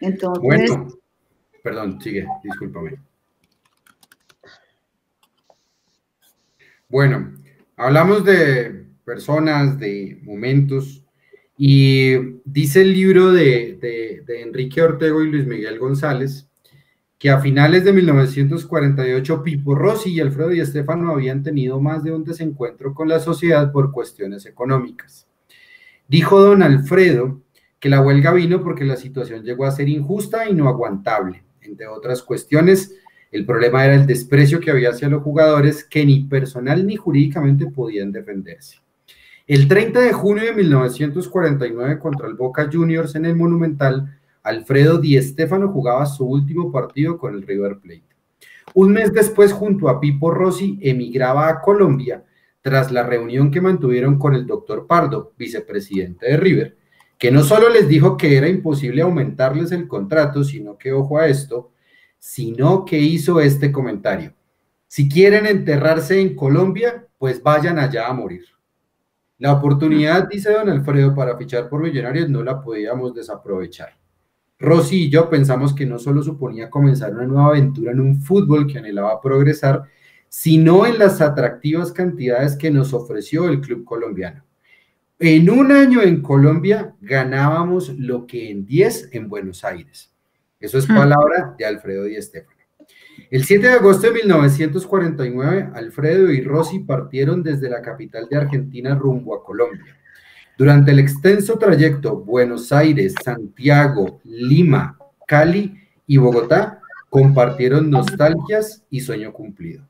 Entonces, 0.00 0.42
bueno, 0.42 0.88
perdón, 1.62 2.00
sigue, 2.00 2.26
discúlpame. 2.42 2.98
Bueno, 6.92 7.32
hablamos 7.78 8.22
de 8.22 8.84
personas, 9.06 9.78
de 9.78 10.20
momentos, 10.24 11.02
y 11.56 12.16
dice 12.44 12.82
el 12.82 12.92
libro 12.92 13.32
de, 13.32 13.78
de, 14.26 14.42
Enrique 14.42 14.82
Ortego 14.82 15.22
y 15.22 15.30
Luis 15.30 15.46
Miguel 15.46 15.78
González 15.78 16.50
que 17.18 17.30
a 17.30 17.40
finales 17.40 17.84
de 17.84 17.94
1948 17.94 19.42
Pipo 19.42 19.74
Rossi 19.74 20.10
y 20.10 20.20
Alfredo 20.20 20.50
Di 20.50 20.62
Stéfano 20.66 21.12
habían 21.12 21.42
tenido 21.42 21.80
más 21.80 22.04
de 22.04 22.12
un 22.12 22.24
desencuentro 22.24 22.92
con 22.92 23.08
la 23.08 23.20
sociedad 23.20 23.72
por 23.72 23.90
cuestiones 23.90 24.44
económicas. 24.44 25.26
Dijo 26.08 26.42
don 26.42 26.62
Alfredo 26.62 27.40
que 27.80 27.88
la 27.88 28.02
huelga 28.02 28.34
vino 28.34 28.62
porque 28.62 28.84
la 28.84 28.96
situación 28.96 29.44
llegó 29.44 29.64
a 29.64 29.70
ser 29.70 29.88
injusta 29.88 30.46
y 30.46 30.52
no 30.52 30.68
aguantable. 30.68 31.42
Entre 31.62 31.86
otras 31.86 32.22
cuestiones, 32.22 33.01
el 33.32 33.46
problema 33.46 33.84
era 33.84 33.94
el 33.94 34.06
desprecio 34.06 34.60
que 34.60 34.70
había 34.70 34.90
hacia 34.90 35.08
los 35.08 35.22
jugadores 35.22 35.84
que 35.84 36.04
ni 36.04 36.24
personal 36.24 36.86
ni 36.86 36.96
jurídicamente 36.96 37.66
podían 37.66 38.12
defenderse. 38.12 38.76
El 39.46 39.66
30 39.66 40.00
de 40.00 40.12
junio 40.12 40.44
de 40.44 40.52
1949 40.52 41.98
contra 41.98 42.28
el 42.28 42.34
Boca 42.34 42.68
Juniors 42.70 43.14
en 43.14 43.24
el 43.24 43.34
Monumental, 43.34 44.18
Alfredo 44.42 44.98
Di 44.98 45.20
Stéfano 45.20 45.68
jugaba 45.68 46.04
su 46.06 46.26
último 46.26 46.70
partido 46.70 47.16
con 47.16 47.34
el 47.34 47.42
River 47.42 47.78
Plate. 47.78 48.04
Un 48.74 48.92
mes 48.92 49.12
después, 49.12 49.52
junto 49.52 49.88
a 49.88 49.98
Pipo 49.98 50.30
Rossi, 50.30 50.78
emigraba 50.82 51.48
a 51.48 51.60
Colombia 51.60 52.24
tras 52.60 52.92
la 52.92 53.02
reunión 53.02 53.50
que 53.50 53.60
mantuvieron 53.60 54.18
con 54.18 54.34
el 54.34 54.46
doctor 54.46 54.86
Pardo, 54.86 55.32
vicepresidente 55.36 56.26
de 56.26 56.36
River, 56.36 56.76
que 57.18 57.30
no 57.30 57.42
solo 57.42 57.68
les 57.68 57.88
dijo 57.88 58.16
que 58.16 58.36
era 58.36 58.48
imposible 58.48 59.02
aumentarles 59.02 59.72
el 59.72 59.88
contrato, 59.88 60.44
sino 60.44 60.78
que, 60.78 60.92
ojo 60.92 61.18
a 61.18 61.26
esto, 61.26 61.71
sino 62.22 62.84
que 62.84 63.00
hizo 63.00 63.40
este 63.40 63.72
comentario. 63.72 64.32
Si 64.86 65.08
quieren 65.08 65.44
enterrarse 65.44 66.20
en 66.20 66.36
Colombia, 66.36 67.08
pues 67.18 67.42
vayan 67.42 67.80
allá 67.80 68.06
a 68.06 68.12
morir. 68.12 68.44
La 69.38 69.52
oportunidad, 69.52 70.28
dice 70.28 70.52
don 70.52 70.68
Alfredo, 70.68 71.16
para 71.16 71.36
fichar 71.36 71.68
por 71.68 71.82
Millonarios 71.82 72.28
no 72.28 72.44
la 72.44 72.60
podíamos 72.60 73.12
desaprovechar. 73.12 73.98
Rossi 74.56 75.06
y 75.06 75.10
yo 75.10 75.28
pensamos 75.28 75.74
que 75.74 75.84
no 75.84 75.98
solo 75.98 76.22
suponía 76.22 76.70
comenzar 76.70 77.12
una 77.12 77.26
nueva 77.26 77.48
aventura 77.48 77.90
en 77.90 77.98
un 77.98 78.22
fútbol 78.22 78.68
que 78.68 78.78
anhelaba 78.78 79.20
progresar, 79.20 79.82
sino 80.28 80.86
en 80.86 81.00
las 81.00 81.20
atractivas 81.20 81.90
cantidades 81.90 82.54
que 82.54 82.70
nos 82.70 82.94
ofreció 82.94 83.48
el 83.48 83.60
club 83.60 83.84
colombiano. 83.84 84.44
En 85.18 85.50
un 85.50 85.72
año 85.72 86.00
en 86.00 86.22
Colombia 86.22 86.94
ganábamos 87.00 87.88
lo 87.98 88.28
que 88.28 88.48
en 88.48 88.64
10 88.64 89.08
en 89.10 89.28
Buenos 89.28 89.64
Aires. 89.64 90.11
Eso 90.62 90.78
es 90.78 90.86
palabra 90.86 91.56
de 91.58 91.66
Alfredo 91.66 92.04
Di 92.04 92.22
Stéfano. 92.22 92.56
El 93.32 93.42
7 93.42 93.66
de 93.66 93.72
agosto 93.72 94.06
de 94.06 94.12
1949, 94.12 95.70
Alfredo 95.74 96.30
y 96.30 96.40
Rossi 96.40 96.78
partieron 96.78 97.42
desde 97.42 97.68
la 97.68 97.82
capital 97.82 98.28
de 98.30 98.36
Argentina 98.36 98.94
rumbo 98.94 99.34
a 99.34 99.44
Colombia. 99.44 99.96
Durante 100.56 100.92
el 100.92 101.00
extenso 101.00 101.58
trayecto 101.58 102.16
Buenos 102.16 102.70
Aires, 102.70 103.12
Santiago, 103.24 104.20
Lima, 104.22 104.96
Cali 105.26 105.76
y 106.06 106.16
Bogotá, 106.18 106.80
compartieron 107.10 107.90
nostalgias 107.90 108.84
y 108.88 109.00
sueño 109.00 109.32
cumplido. 109.32 109.84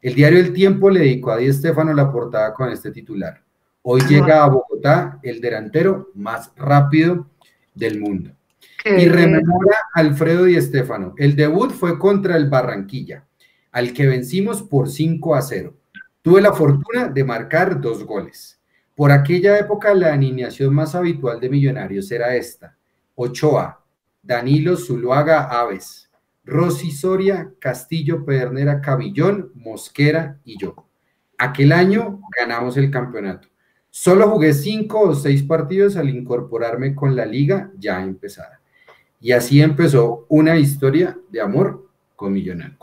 El 0.00 0.14
diario 0.14 0.38
El 0.38 0.54
Tiempo 0.54 0.88
le 0.88 1.00
dedicó 1.00 1.32
a 1.32 1.36
Di 1.36 1.52
Stefano 1.52 1.92
la 1.92 2.10
portada 2.10 2.54
con 2.54 2.70
este 2.70 2.90
titular. 2.90 3.42
Hoy 3.82 4.00
llega 4.08 4.42
a 4.42 4.48
Bogotá 4.48 5.18
el 5.22 5.42
delantero 5.42 6.12
más 6.14 6.50
rápido 6.56 7.28
del 7.74 8.00
mundo. 8.00 8.30
Y 8.84 9.08
rememora 9.08 9.76
Alfredo 9.94 10.44
Di 10.44 10.60
Stefano. 10.60 11.14
El 11.16 11.34
debut 11.36 11.70
fue 11.70 11.98
contra 11.98 12.36
el 12.36 12.50
Barranquilla, 12.50 13.26
al 13.72 13.94
que 13.94 14.06
vencimos 14.06 14.62
por 14.62 14.90
5 14.90 15.34
a 15.34 15.40
0. 15.40 15.74
Tuve 16.20 16.42
la 16.42 16.52
fortuna 16.52 17.08
de 17.08 17.24
marcar 17.24 17.80
dos 17.80 18.04
goles. 18.04 18.60
Por 18.94 19.10
aquella 19.10 19.58
época 19.58 19.94
la 19.94 20.12
alineación 20.12 20.74
más 20.74 20.94
habitual 20.94 21.40
de 21.40 21.48
Millonarios 21.48 22.12
era 22.12 22.36
esta. 22.36 22.76
Ochoa, 23.14 23.82
Danilo 24.22 24.76
Zuluaga 24.76 25.44
Aves, 25.44 26.10
Rosy 26.44 26.90
Soria, 26.90 27.52
Castillo 27.58 28.24
Pedernera 28.24 28.82
Cabillón, 28.82 29.50
Mosquera 29.54 30.38
y 30.44 30.58
yo. 30.58 30.86
Aquel 31.38 31.72
año 31.72 32.20
ganamos 32.38 32.76
el 32.76 32.90
campeonato. 32.90 33.48
Solo 33.88 34.28
jugué 34.28 34.52
cinco 34.52 35.00
o 35.00 35.14
seis 35.14 35.42
partidos 35.42 35.96
al 35.96 36.10
incorporarme 36.10 36.94
con 36.94 37.16
la 37.16 37.24
liga 37.24 37.70
ya 37.78 38.02
empezada. 38.02 38.60
Y 39.24 39.32
así 39.32 39.62
empezó 39.62 40.26
una 40.28 40.58
historia 40.58 41.16
de 41.30 41.40
amor 41.40 41.88
con 42.14 42.30
Millonarios. 42.30 42.76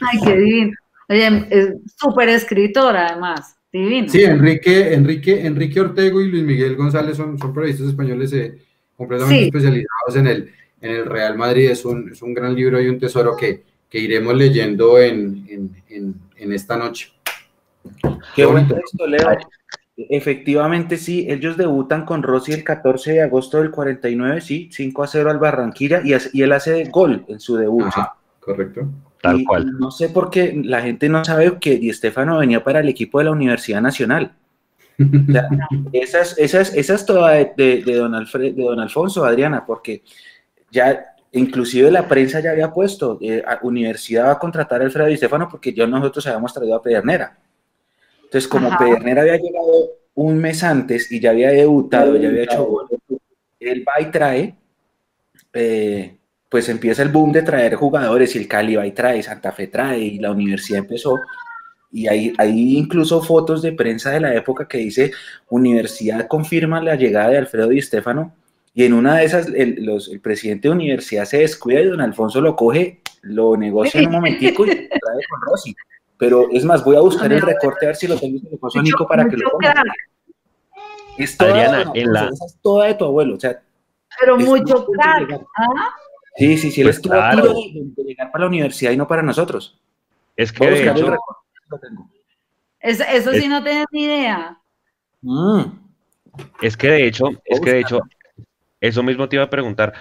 Ay, 0.00 0.20
qué 0.24 0.36
divino. 0.38 0.72
Oye, 1.10 1.46
es 1.50 1.68
súper 2.00 2.30
escritor 2.30 2.96
además. 2.96 3.58
Divino. 3.70 4.08
Sí, 4.08 4.24
Enrique, 4.24 4.94
Enrique, 4.94 5.46
Enrique 5.46 5.80
Ortego 5.82 6.22
y 6.22 6.30
Luis 6.30 6.44
Miguel 6.44 6.76
González 6.76 7.18
son, 7.18 7.38
son 7.38 7.52
periodistas 7.52 7.88
españoles 7.88 8.32
eh, 8.32 8.56
completamente 8.96 9.44
especializados 9.44 10.16
en 10.16 10.26
el, 10.28 10.52
en 10.80 10.90
el 10.92 11.04
Real 11.04 11.36
Madrid. 11.36 11.70
Es 11.70 11.84
un, 11.84 12.10
es 12.10 12.22
un 12.22 12.32
gran 12.32 12.54
libro 12.54 12.80
y 12.80 12.88
un 12.88 12.98
tesoro 12.98 13.36
que, 13.36 13.62
que 13.90 13.98
iremos 13.98 14.34
leyendo 14.34 14.98
en, 14.98 15.46
en, 15.90 16.14
en, 16.38 16.52
esta 16.54 16.78
noche. 16.78 17.12
Qué 18.34 18.46
bonito 18.46 18.78
esto, 18.82 19.06
Leo. 19.06 19.28
Efectivamente, 20.10 20.96
sí, 20.96 21.26
ellos 21.28 21.56
debutan 21.56 22.04
con 22.04 22.22
Rossi 22.22 22.52
el 22.52 22.64
14 22.64 23.12
de 23.12 23.22
agosto 23.22 23.58
del 23.58 23.70
49, 23.70 24.40
sí, 24.40 24.68
5 24.72 25.02
a 25.02 25.06
0 25.06 25.30
al 25.30 25.38
Barranquilla 25.38 26.02
y, 26.04 26.14
y 26.32 26.42
él 26.42 26.52
hace 26.52 26.84
gol 26.84 27.24
en 27.28 27.40
su 27.40 27.56
debut. 27.56 27.86
correcto. 28.40 28.88
Tal 29.22 29.44
cual. 29.44 29.78
No 29.78 29.92
sé 29.92 30.08
por 30.08 30.30
qué 30.30 30.60
la 30.64 30.82
gente 30.82 31.08
no 31.08 31.24
sabe 31.24 31.58
que 31.60 31.78
Di 31.78 31.92
Stefano 31.92 32.38
venía 32.38 32.64
para 32.64 32.80
el 32.80 32.88
equipo 32.88 33.18
de 33.18 33.26
la 33.26 33.30
Universidad 33.30 33.80
Nacional. 33.80 34.32
esas, 35.92 36.36
esas, 36.38 36.74
esas 36.74 37.06
todas 37.06 37.46
de, 37.56 37.82
de, 37.84 37.94
don 37.94 38.14
Alfred, 38.14 38.54
de 38.54 38.62
don 38.62 38.80
Alfonso, 38.80 39.24
Adriana, 39.24 39.64
porque 39.64 40.02
ya 40.70 41.06
inclusive 41.32 41.90
la 41.90 42.08
prensa 42.08 42.40
ya 42.40 42.50
había 42.50 42.72
puesto, 42.72 43.18
eh, 43.20 43.42
Universidad 43.62 44.26
va 44.26 44.32
a 44.32 44.38
contratar 44.38 44.82
a 44.82 44.84
Alfredo 44.84 45.08
Di 45.08 45.16
Stefano 45.16 45.48
porque 45.48 45.72
ya 45.72 45.86
nosotros 45.86 46.26
habíamos 46.26 46.52
traído 46.52 46.74
a 46.74 46.82
Pedernera. 46.82 47.38
Entonces, 48.32 48.48
como 48.48 48.74
Pedernera 48.78 49.20
había 49.20 49.36
llegado 49.36 49.90
un 50.14 50.38
mes 50.38 50.64
antes 50.64 51.12
y 51.12 51.20
ya 51.20 51.32
había 51.32 51.50
debutado, 51.50 52.16
ya 52.16 52.30
había 52.30 52.44
hecho 52.44 52.64
gol, 52.64 52.88
él 53.60 53.84
va 53.86 54.00
y 54.00 54.10
trae, 54.10 54.54
eh, 55.52 56.16
pues 56.48 56.70
empieza 56.70 57.02
el 57.02 57.10
boom 57.10 57.30
de 57.30 57.42
traer 57.42 57.74
jugadores 57.74 58.34
y 58.34 58.38
el 58.38 58.48
Cali 58.48 58.74
va 58.74 58.86
y 58.86 58.92
trae, 58.92 59.22
Santa 59.22 59.52
Fe 59.52 59.66
trae 59.66 59.98
y 59.98 60.18
la 60.18 60.30
universidad 60.30 60.78
empezó. 60.78 61.20
Y 61.90 62.06
hay, 62.06 62.32
hay 62.38 62.78
incluso 62.78 63.22
fotos 63.22 63.60
de 63.60 63.72
prensa 63.72 64.12
de 64.12 64.20
la 64.20 64.34
época 64.34 64.66
que 64.66 64.78
dice, 64.78 65.12
universidad 65.50 66.26
confirma 66.26 66.82
la 66.82 66.94
llegada 66.94 67.28
de 67.28 67.36
Alfredo 67.36 67.68
Di 67.68 67.82
Stefano 67.82 68.34
y 68.72 68.84
en 68.84 68.94
una 68.94 69.18
de 69.18 69.26
esas 69.26 69.48
el, 69.48 69.84
los, 69.84 70.08
el 70.08 70.20
presidente 70.20 70.68
de 70.68 70.74
universidad 70.74 71.26
se 71.26 71.40
descuida 71.40 71.82
y 71.82 71.84
don 71.84 72.00
Alfonso 72.00 72.40
lo 72.40 72.56
coge, 72.56 73.02
lo 73.20 73.58
negocia 73.58 74.00
en 74.00 74.06
un 74.06 74.12
momentico 74.12 74.64
y 74.64 74.68
lo 74.68 74.74
trae 74.74 75.20
con 75.28 75.40
Rossi. 75.42 75.76
Pero 76.22 76.46
es 76.52 76.64
más, 76.64 76.84
voy 76.84 76.94
a 76.94 77.00
buscar 77.00 77.32
el 77.32 77.42
recorte 77.42 77.84
a 77.84 77.88
ver 77.88 77.96
si 77.96 78.06
lo 78.06 78.16
tengo 78.16 78.38
en 78.76 78.82
Nico 78.84 79.08
para 79.08 79.28
que 79.28 79.36
lo 79.36 79.50
ponga. 79.50 79.74
Es 81.18 81.36
toda, 81.36 81.50
Adriana, 81.50 81.90
en 81.94 82.12
la... 82.12 82.28
es 82.28 82.58
toda 82.62 82.86
de 82.86 82.94
tu 82.94 83.06
abuelo, 83.06 83.34
o 83.34 83.40
sea, 83.40 83.60
pero 84.20 84.38
mucho 84.38 84.86
crack, 84.86 85.44
¿ah? 85.56 85.90
Sí, 86.36 86.56
sí, 86.58 86.70
sí, 86.70 86.80
él 86.82 86.86
pues 86.86 86.96
estuvo 86.98 87.14
claro. 87.14 87.52
de, 87.52 88.04
llegar 88.04 88.30
para 88.30 88.44
la 88.44 88.48
universidad 88.50 88.92
y 88.92 88.96
no 88.96 89.08
para 89.08 89.22
nosotros. 89.24 89.80
Es 90.36 90.52
que 90.52 90.64
de 90.64 90.90
hecho, 90.90 91.16
eso, 92.78 93.02
eso 93.02 93.32
sí 93.32 93.48
no 93.48 93.60
tenía 93.64 93.84
ni 93.90 94.04
idea. 94.04 94.60
Mm. 95.22 95.62
Es 96.60 96.76
que 96.76 96.88
de 96.88 97.08
hecho, 97.08 97.30
es 97.46 97.60
que 97.60 97.72
de 97.72 97.80
hecho, 97.80 97.98
eso 98.80 99.02
mismo 99.02 99.28
te 99.28 99.34
iba 99.34 99.44
a 99.46 99.50
preguntar, 99.50 99.92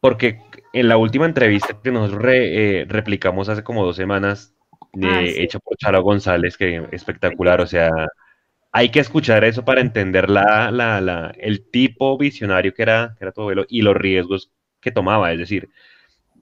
porque 0.00 0.42
en 0.74 0.88
la 0.88 0.98
última 0.98 1.24
entrevista 1.24 1.80
que 1.82 1.90
nosotros 1.90 2.20
re, 2.20 2.80
eh, 2.80 2.84
replicamos 2.86 3.48
hace 3.48 3.64
como 3.64 3.86
dos 3.86 3.96
semanas, 3.96 4.52
eh, 5.00 5.06
ah, 5.06 5.22
sí. 5.24 5.42
hecho 5.42 5.60
por 5.60 5.76
Charo 5.76 6.02
González, 6.02 6.56
que 6.56 6.86
espectacular, 6.92 7.60
o 7.60 7.66
sea, 7.66 7.90
hay 8.72 8.88
que 8.90 9.00
escuchar 9.00 9.44
eso 9.44 9.64
para 9.64 9.80
entender 9.80 10.30
la, 10.30 10.70
la, 10.70 11.00
la, 11.00 11.32
el 11.38 11.70
tipo 11.70 12.16
visionario 12.18 12.72
que 12.74 12.82
era, 12.82 13.14
que 13.18 13.24
era 13.24 13.32
tu 13.32 13.42
abuelo 13.42 13.66
y 13.68 13.82
los 13.82 13.96
riesgos 13.96 14.50
que 14.80 14.90
tomaba. 14.90 15.32
Es 15.32 15.38
decir, 15.38 15.68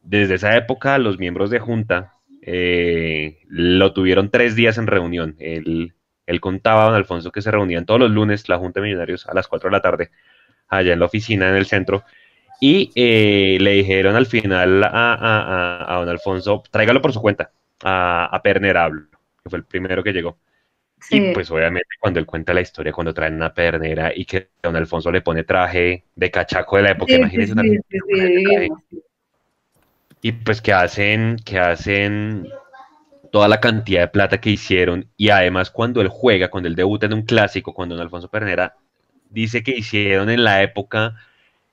desde 0.03 0.35
esa 0.35 0.57
época 0.57 0.99
los 0.99 1.19
miembros 1.19 1.51
de 1.51 1.59
Junta 1.59 2.15
eh, 2.43 3.41
lo 3.49 3.93
tuvieron 3.93 4.31
tres 4.31 4.55
días 4.55 4.79
en 4.79 4.87
reunión. 4.87 5.37
Él, 5.41 5.95
él 6.27 6.41
contaba, 6.41 6.85
don 6.85 6.95
Alfonso, 6.95 7.33
que 7.33 7.43
se 7.43 7.51
reunían 7.51 7.85
todos 7.85 8.01
los 8.01 8.11
lunes 8.11 8.49
la 8.49 8.59
Junta 8.59 8.81
de 8.81 8.87
Millonarios 8.87 9.27
a 9.27 9.35
las 9.35 9.49
4 9.49 9.69
de 9.69 9.77
la 9.77 9.83
tarde, 9.83 10.11
allá 10.69 10.93
en 10.93 11.01
la 11.01 11.07
oficina 11.07 11.49
en 11.49 11.57
el 11.57 11.67
centro. 11.67 12.05
Y 12.61 12.93
eh, 12.95 13.59
le 13.61 13.73
dijeron 13.73 14.17
al 14.17 14.27
final 14.27 14.85
a, 14.85 14.89
a, 15.15 15.95
a, 15.95 15.99
don 15.99 16.09
Alfonso, 16.09 16.63
tráigalo 16.71 17.01
por 17.03 17.13
su 17.13 17.21
cuenta, 17.21 17.53
a, 17.83 18.27
a 18.27 18.43
Pernerable, 18.43 19.03
que 19.43 19.51
fue 19.51 19.59
el 19.59 19.65
primero 19.65 20.03
que 20.03 20.13
llegó. 20.13 20.39
Y 21.09 21.33
pues 21.33 21.51
obviamente 21.51 21.89
cuando 21.99 22.21
él 22.21 22.27
cuenta 22.27 22.53
la 22.53 22.61
historia, 22.61 22.93
cuando 22.93 23.15
traen 23.15 23.35
una 23.35 23.55
pernera 23.55 24.13
y 24.15 24.25
que 24.25 24.51
don 24.63 24.77
Alfonso 24.77 25.11
le 25.11 25.23
pone 25.23 25.45
traje 25.45 26.05
de 26.15 26.31
cachaco 26.31 26.77
de 26.77 26.83
la 26.83 26.91
época, 26.91 27.15
imagínense 27.15 27.55
Y 30.21 30.33
pues 30.33 30.61
que 30.61 30.73
hacen, 30.73 31.37
que 31.45 31.59
hacen 31.59 32.49
toda 33.33 33.49
la 33.49 33.61
cantidad 33.61 34.03
de 34.03 34.09
plata 34.09 34.41
que 34.41 34.51
hicieron 34.51 35.09
y 35.17 35.31
además 35.31 35.71
cuando 35.71 36.01
él 36.03 36.09
juega, 36.09 36.51
cuando 36.51 36.69
él 36.69 36.75
debuta 36.75 37.07
en 37.07 37.15
un 37.15 37.23
clásico, 37.23 37.73
cuando 37.73 37.95
don 37.95 38.03
Alfonso 38.03 38.29
Pernera 38.29 38.77
dice 39.31 39.63
que 39.63 39.71
hicieron 39.71 40.29
en 40.29 40.45
la 40.45 40.63
época 40.63 41.15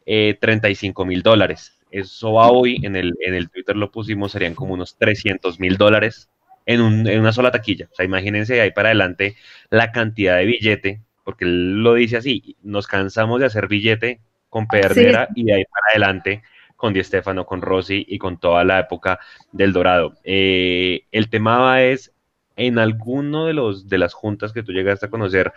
eh, 0.05 0.37
35 0.39 1.05
mil 1.05 1.21
dólares. 1.21 1.76
Eso 1.91 2.33
va 2.33 2.49
hoy, 2.51 2.79
en 2.83 2.95
el, 2.95 3.15
en 3.21 3.33
el 3.33 3.49
Twitter 3.49 3.75
lo 3.75 3.91
pusimos, 3.91 4.31
serían 4.31 4.55
como 4.55 4.73
unos 4.73 4.97
300 4.97 5.59
mil 5.59 5.77
dólares 5.77 6.29
en, 6.65 6.81
un, 6.81 7.07
en 7.07 7.19
una 7.19 7.31
sola 7.31 7.51
taquilla. 7.51 7.87
O 7.91 7.95
sea, 7.95 8.05
imagínense 8.05 8.55
de 8.55 8.61
ahí 8.61 8.71
para 8.71 8.89
adelante 8.89 9.35
la 9.69 9.91
cantidad 9.91 10.37
de 10.37 10.45
billete, 10.45 11.01
porque 11.23 11.45
él 11.45 11.81
lo 11.81 11.95
dice 11.95 12.17
así, 12.17 12.55
nos 12.61 12.87
cansamos 12.87 13.39
de 13.39 13.47
hacer 13.47 13.67
billete 13.67 14.19
con 14.49 14.67
Pedernera 14.67 15.27
sí. 15.27 15.41
y 15.41 15.45
de 15.45 15.53
ahí 15.55 15.63
para 15.65 15.91
adelante 15.91 16.43
con 16.77 16.93
Di 16.93 17.03
Stefano, 17.03 17.45
con 17.45 17.61
Rossi 17.61 18.05
y 18.07 18.17
con 18.19 18.39
toda 18.39 18.63
la 18.63 18.79
época 18.79 19.19
del 19.51 19.73
Dorado. 19.73 20.13
Eh, 20.23 21.05
el 21.11 21.29
tema 21.29 21.81
es, 21.81 22.13
en 22.55 22.79
alguno 22.79 23.45
de, 23.45 23.53
los, 23.53 23.89
de 23.89 23.97
las 23.97 24.13
juntas 24.13 24.53
que 24.53 24.63
tú 24.63 24.71
llegaste 24.71 25.07
a 25.07 25.09
conocer, 25.09 25.51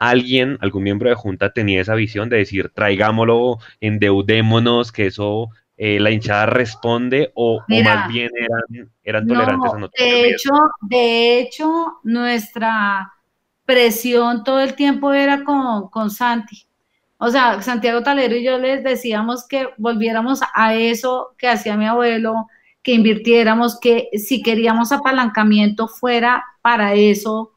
alguien, 0.00 0.58
algún 0.60 0.82
miembro 0.82 1.08
de 1.08 1.14
junta 1.14 1.52
tenía 1.52 1.80
esa 1.80 1.94
visión 1.94 2.28
de 2.28 2.38
decir, 2.38 2.70
traigámoslo, 2.70 3.58
endeudémonos, 3.80 4.92
que 4.92 5.06
eso 5.06 5.50
eh, 5.76 5.98
la 5.98 6.10
hinchada 6.10 6.46
responde 6.46 7.32
o, 7.34 7.60
más 7.68 8.08
bien 8.08 8.30
eran, 9.02 9.26
tolerantes 9.26 9.72
a 9.72 9.78
no 9.78 9.88
De 9.88 10.30
hecho, 10.30 10.52
de 10.82 11.40
hecho, 11.40 11.98
nuestra 12.04 13.12
presión 13.64 14.44
todo 14.44 14.60
el 14.60 14.74
tiempo 14.74 15.12
era 15.12 15.42
con, 15.42 15.88
con 15.88 16.10
Santi. 16.10 16.66
O 17.18 17.30
sea, 17.30 17.62
Santiago 17.62 18.02
Talero 18.02 18.36
y 18.36 18.44
yo 18.44 18.58
les 18.58 18.84
decíamos 18.84 19.46
que 19.48 19.68
volviéramos 19.78 20.40
a 20.54 20.74
eso 20.74 21.34
que 21.38 21.48
hacía 21.48 21.76
mi 21.76 21.86
abuelo, 21.86 22.48
que 22.82 22.92
invirtiéramos, 22.92 23.80
que 23.80 24.10
si 24.12 24.42
queríamos 24.42 24.92
apalancamiento 24.92 25.88
fuera 25.88 26.44
para 26.60 26.94
eso, 26.94 27.52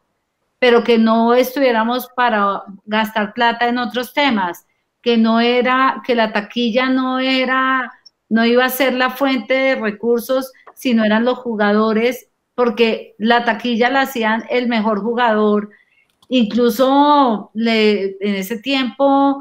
pero 0.57 0.83
que 0.83 0.97
no 0.97 1.33
estuviéramos 1.33 2.07
para 2.15 2.63
gastar 2.85 3.33
plata 3.33 3.67
en 3.67 3.77
otros 3.77 4.13
temas, 4.13 4.65
que 5.01 5.17
no 5.17 5.39
era, 5.39 6.01
que 6.05 6.15
la 6.15 6.31
taquilla 6.31 6.89
no 6.89 7.19
era, 7.19 7.91
no 8.29 8.45
iba 8.45 8.65
a 8.65 8.69
ser 8.69 8.93
la 8.93 9.11
fuente 9.11 9.53
de 9.53 9.75
recursos, 9.75 10.51
sino 10.73 11.03
eran 11.03 11.25
los 11.25 11.37
jugadores, 11.39 12.29
porque 12.55 13.15
la 13.17 13.45
taquilla 13.45 13.89
la 13.89 14.01
hacían 14.01 14.43
el 14.49 14.67
mejor 14.67 15.01
jugador. 15.01 15.69
Incluso 16.29 17.51
le, 17.53 18.17
en 18.19 18.35
ese 18.35 18.59
tiempo 18.59 19.39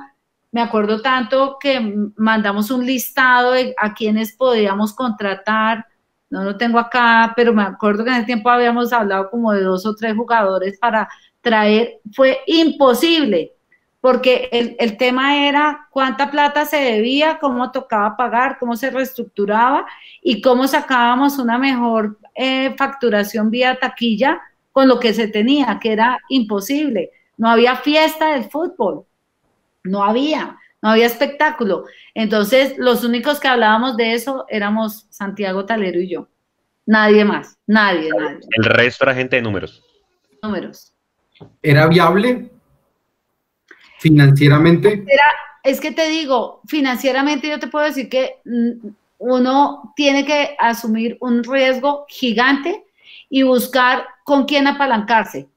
me 0.52 0.62
acuerdo 0.62 1.02
tanto 1.02 1.58
que 1.60 1.94
mandamos 2.16 2.70
un 2.70 2.86
listado 2.86 3.52
de 3.52 3.74
a 3.76 3.92
quienes 3.92 4.34
podíamos 4.34 4.94
contratar, 4.94 5.84
no 6.30 6.44
lo 6.44 6.56
tengo 6.56 6.78
acá, 6.78 7.32
pero 7.36 7.52
me 7.52 7.62
acuerdo 7.62 8.04
que 8.04 8.10
en 8.10 8.16
ese 8.16 8.26
tiempo 8.26 8.48
habíamos 8.48 8.92
hablado 8.92 9.28
como 9.30 9.52
de 9.52 9.62
dos 9.62 9.84
o 9.84 9.94
tres 9.94 10.14
jugadores 10.16 10.78
para 10.78 11.08
traer, 11.40 12.00
fue 12.12 12.40
imposible, 12.46 13.52
porque 14.00 14.48
el, 14.52 14.96
tema 14.96 15.48
era 15.48 15.88
cuánta 15.90 16.30
plata 16.30 16.64
se 16.64 16.76
debía, 16.76 17.38
cómo 17.38 17.72
tocaba 17.72 18.16
pagar, 18.16 18.58
cómo 18.58 18.76
se 18.76 18.90
reestructuraba 18.90 19.86
y 20.22 20.40
cómo 20.40 20.68
sacábamos 20.68 21.38
una 21.38 21.58
mejor 21.58 22.18
eh, 22.34 22.74
facturación 22.76 23.50
vía 23.50 23.78
taquilla 23.80 24.40
con 24.70 24.86
lo 24.86 25.00
que 25.00 25.12
se 25.12 25.26
tenía, 25.26 25.78
que 25.80 25.92
era 25.92 26.20
imposible. 26.28 27.10
No 27.36 27.48
había 27.48 27.76
fiesta 27.76 28.32
del 28.32 28.44
fútbol 28.44 29.06
no 29.86 30.04
había, 30.04 30.58
no 30.82 30.90
había 30.90 31.06
espectáculo. 31.06 31.84
Entonces, 32.14 32.74
los 32.76 33.04
únicos 33.04 33.40
que 33.40 33.48
hablábamos 33.48 33.96
de 33.96 34.14
eso 34.14 34.44
éramos 34.48 35.06
Santiago 35.10 35.64
Talero 35.64 36.00
y 36.00 36.08
yo. 36.08 36.28
Nadie 36.84 37.24
más, 37.24 37.58
nadie, 37.66 38.10
nadie. 38.16 38.40
El 38.50 38.64
resto 38.64 39.04
era 39.04 39.14
gente 39.14 39.36
de 39.36 39.42
números. 39.42 39.82
Números. 40.42 40.92
¿Era 41.62 41.86
viable 41.88 42.50
financieramente? 43.98 45.04
es 45.62 45.80
que 45.80 45.90
te 45.90 46.08
digo, 46.08 46.60
financieramente 46.66 47.48
yo 47.48 47.58
te 47.58 47.66
puedo 47.66 47.84
decir 47.84 48.08
que 48.08 48.36
mm, 48.44 48.88
uno 49.18 49.92
tiene 49.96 50.24
que 50.24 50.54
asumir 50.58 51.16
un 51.20 51.42
riesgo 51.42 52.04
gigante 52.08 52.84
y 53.28 53.42
buscar 53.42 54.04
con 54.24 54.44
quién 54.44 54.68
apalancarse. 54.68 55.48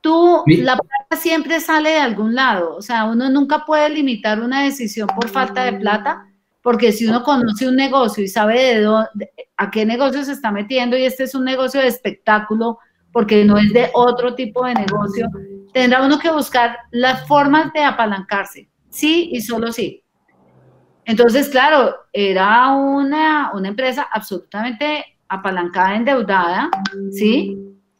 Tú, 0.00 0.44
la 0.46 0.76
plata 0.76 1.20
siempre 1.20 1.60
sale 1.60 1.90
de 1.90 1.98
algún 1.98 2.34
lado, 2.34 2.76
o 2.76 2.82
sea, 2.82 3.04
uno 3.04 3.28
nunca 3.28 3.64
puede 3.66 3.90
limitar 3.90 4.40
una 4.40 4.62
decisión 4.62 5.08
por 5.08 5.28
falta 5.28 5.64
de 5.64 5.72
plata, 5.72 6.26
porque 6.62 6.92
si 6.92 7.06
uno 7.06 7.22
conoce 7.22 7.68
un 7.68 7.76
negocio 7.76 8.22
y 8.22 8.28
sabe 8.28 8.74
de, 8.74 8.80
dónde, 8.80 9.32
a 9.56 9.70
qué 9.70 9.84
negocio 9.84 10.24
se 10.24 10.32
está 10.32 10.52
metiendo 10.52 10.96
y 10.96 11.04
este 11.04 11.24
es 11.24 11.34
un 11.34 11.44
negocio 11.44 11.80
de 11.80 11.88
espectáculo, 11.88 12.78
porque 13.12 13.44
no 13.44 13.58
es 13.58 13.72
de 13.72 13.90
otro 13.92 14.34
tipo 14.34 14.64
de 14.64 14.74
negocio, 14.74 15.28
tendrá 15.78 16.02
uno 16.02 16.18
que 16.18 16.28
buscar 16.28 16.76
las 16.90 17.24
formas 17.28 17.72
de 17.72 17.84
apalancarse, 17.84 18.68
sí 18.90 19.30
y 19.32 19.40
solo 19.40 19.70
sí. 19.70 20.02
Entonces, 21.04 21.48
claro, 21.50 21.94
era 22.12 22.72
una, 22.72 23.52
una 23.54 23.68
empresa 23.68 24.08
absolutamente 24.12 25.04
apalancada, 25.28 25.94
endeudada, 25.94 26.68
¿sí? 27.12 27.56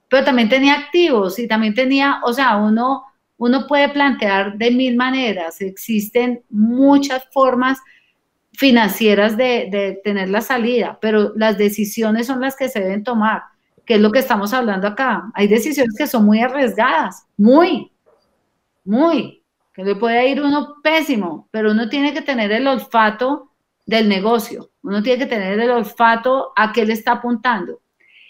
pero 0.08 0.24
también 0.24 0.48
tenía 0.48 0.74
activos 0.74 1.38
y 1.38 1.46
también 1.46 1.72
tenía, 1.72 2.20
o 2.24 2.32
sea, 2.32 2.56
uno, 2.56 3.04
uno 3.36 3.68
puede 3.68 3.90
plantear 3.90 4.58
de 4.58 4.72
mil 4.72 4.96
maneras, 4.96 5.60
existen 5.60 6.42
muchas 6.50 7.28
formas 7.30 7.78
financieras 8.54 9.36
de, 9.36 10.00
tener 10.02 10.30
la 10.30 10.40
salida, 10.40 10.98
pero 11.00 11.32
las 11.36 11.56
decisiones 11.56 12.26
son 12.26 12.40
las 12.40 12.56
que 12.56 12.68
se 12.68 12.80
deben 12.80 13.04
tomar, 13.04 13.42
que 13.88 13.94
es 13.94 14.00
lo 14.02 14.12
que 14.12 14.18
estamos 14.18 14.52
hablando 14.52 14.86
acá. 14.86 15.30
Hay 15.32 15.48
decisiones 15.48 15.94
que 15.96 16.06
son 16.06 16.26
muy 16.26 16.40
arriesgadas, 16.40 17.26
muy, 17.38 17.90
muy, 18.84 19.42
que 19.72 19.82
le 19.82 19.96
puede 19.96 20.28
ir 20.28 20.42
uno 20.42 20.74
pésimo, 20.82 21.48
pero 21.50 21.72
uno 21.72 21.88
tiene 21.88 22.12
que 22.12 22.20
tener 22.20 22.52
el 22.52 22.68
olfato 22.68 23.50
del 23.86 24.06
negocio, 24.06 24.72
uno 24.82 25.02
tiene 25.02 25.20
que 25.20 25.30
tener 25.30 25.58
el 25.58 25.70
olfato 25.70 26.52
a 26.54 26.70
qué 26.70 26.84
le 26.84 26.92
está 26.92 27.12
apuntando 27.12 27.80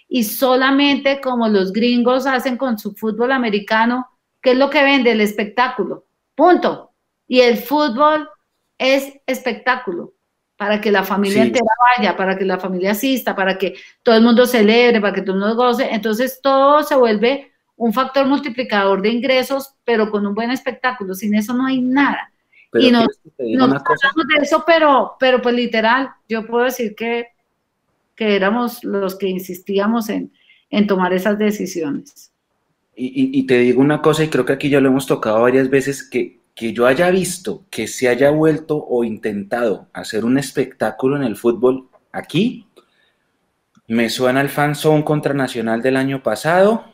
y 0.09 0.23
solamente 0.23 1.21
como 1.21 1.49
los 1.49 1.73
gringos 1.73 2.25
hacen 2.25 2.57
con 2.57 2.79
su 2.79 2.95
fútbol 2.95 3.33
americano, 3.33 4.07
¿qué 4.41 4.53
es 4.53 4.57
lo 4.57 4.71
que 4.71 4.85
vende? 4.85 5.11
El 5.11 5.21
espectáculo. 5.21 6.07
Punto. 6.37 6.93
Y 7.27 7.41
el 7.41 7.59
fútbol 7.59 8.31
es 8.79 9.13
espectáculo 9.27 10.15
para 10.59 10.79
que 10.81 10.93
la 10.93 11.05
familia 11.05 11.45
entera 11.45 11.71
vaya, 11.97 12.15
para 12.15 12.37
que 12.37 12.45
la 12.45 12.59
familia 12.59 12.91
asista, 12.91 13.35
para 13.35 13.57
que 13.57 13.77
todo 14.03 14.17
el 14.17 14.23
mundo 14.23 14.45
celebre, 14.45 15.01
para 15.01 15.15
que 15.15 15.23
todo 15.23 15.37
el 15.37 15.41
mundo 15.41 15.57
goce. 15.57 15.89
Entonces 15.91 16.41
todo 16.43 16.83
se 16.83 16.95
vuelve 16.95 17.51
un 17.77 17.95
factor 17.95 18.27
multiplicador 18.27 19.01
de 19.01 19.09
ingresos, 19.09 19.75
pero 19.85 20.11
con 20.11 20.27
un 20.27 20.35
buen 20.35 20.51
espectáculo. 20.51 21.15
Sin 21.15 21.35
eso 21.35 21.55
no 21.55 21.65
hay 21.65 21.81
nada. 21.81 22.31
y 22.75 22.91
no, 22.91 23.07
no 23.39 23.65
hablamos 23.65 24.27
de 24.29 24.43
eso, 24.43 24.65
pero, 24.67 25.17
pero 25.19 25.41
pues 25.41 25.55
literal, 25.55 26.11
yo 26.29 26.47
puedo 26.47 26.65
decir 26.65 26.95
que 26.95 27.29
que 28.19 28.35
éramos 28.35 28.83
los 28.83 29.15
que 29.15 29.29
insistíamos 29.29 30.11
en, 30.11 30.33
tomar 30.89 31.13
esas 31.13 31.39
decisiones. 31.39 32.33
Y, 32.97 33.47
te 33.47 33.61
digo 33.61 33.81
una 33.81 34.03
cosa, 34.03 34.25
y 34.25 34.29
creo 34.29 34.45
que 34.45 34.53
aquí 34.53 34.69
ya 34.69 34.81
lo 34.81 34.89
hemos 34.89 35.07
tocado 35.07 35.43
varias 35.43 35.71
veces, 35.71 36.03
que, 36.03 36.38
que 36.59 36.73
yo 36.73 36.87
haya 36.87 37.09
visto 37.11 37.65
que 37.71 37.87
se 37.87 38.09
haya 38.09 38.31
vuelto 38.31 38.85
o 38.85 39.05
intentado 39.05 39.87
hacer 39.93 40.25
un 40.25 40.39
espectáculo 40.39 41.15
en 41.15 41.23
el 41.23 41.37
fútbol 41.37 41.89
aquí, 42.11 42.67
me 43.87 44.11
suena 44.11 44.41
el 44.41 44.49
fanzone 44.49 45.05
contra 45.05 45.33
Nacional 45.35 45.83
del 45.83 45.97
año 45.97 46.21
pasado 46.21 46.85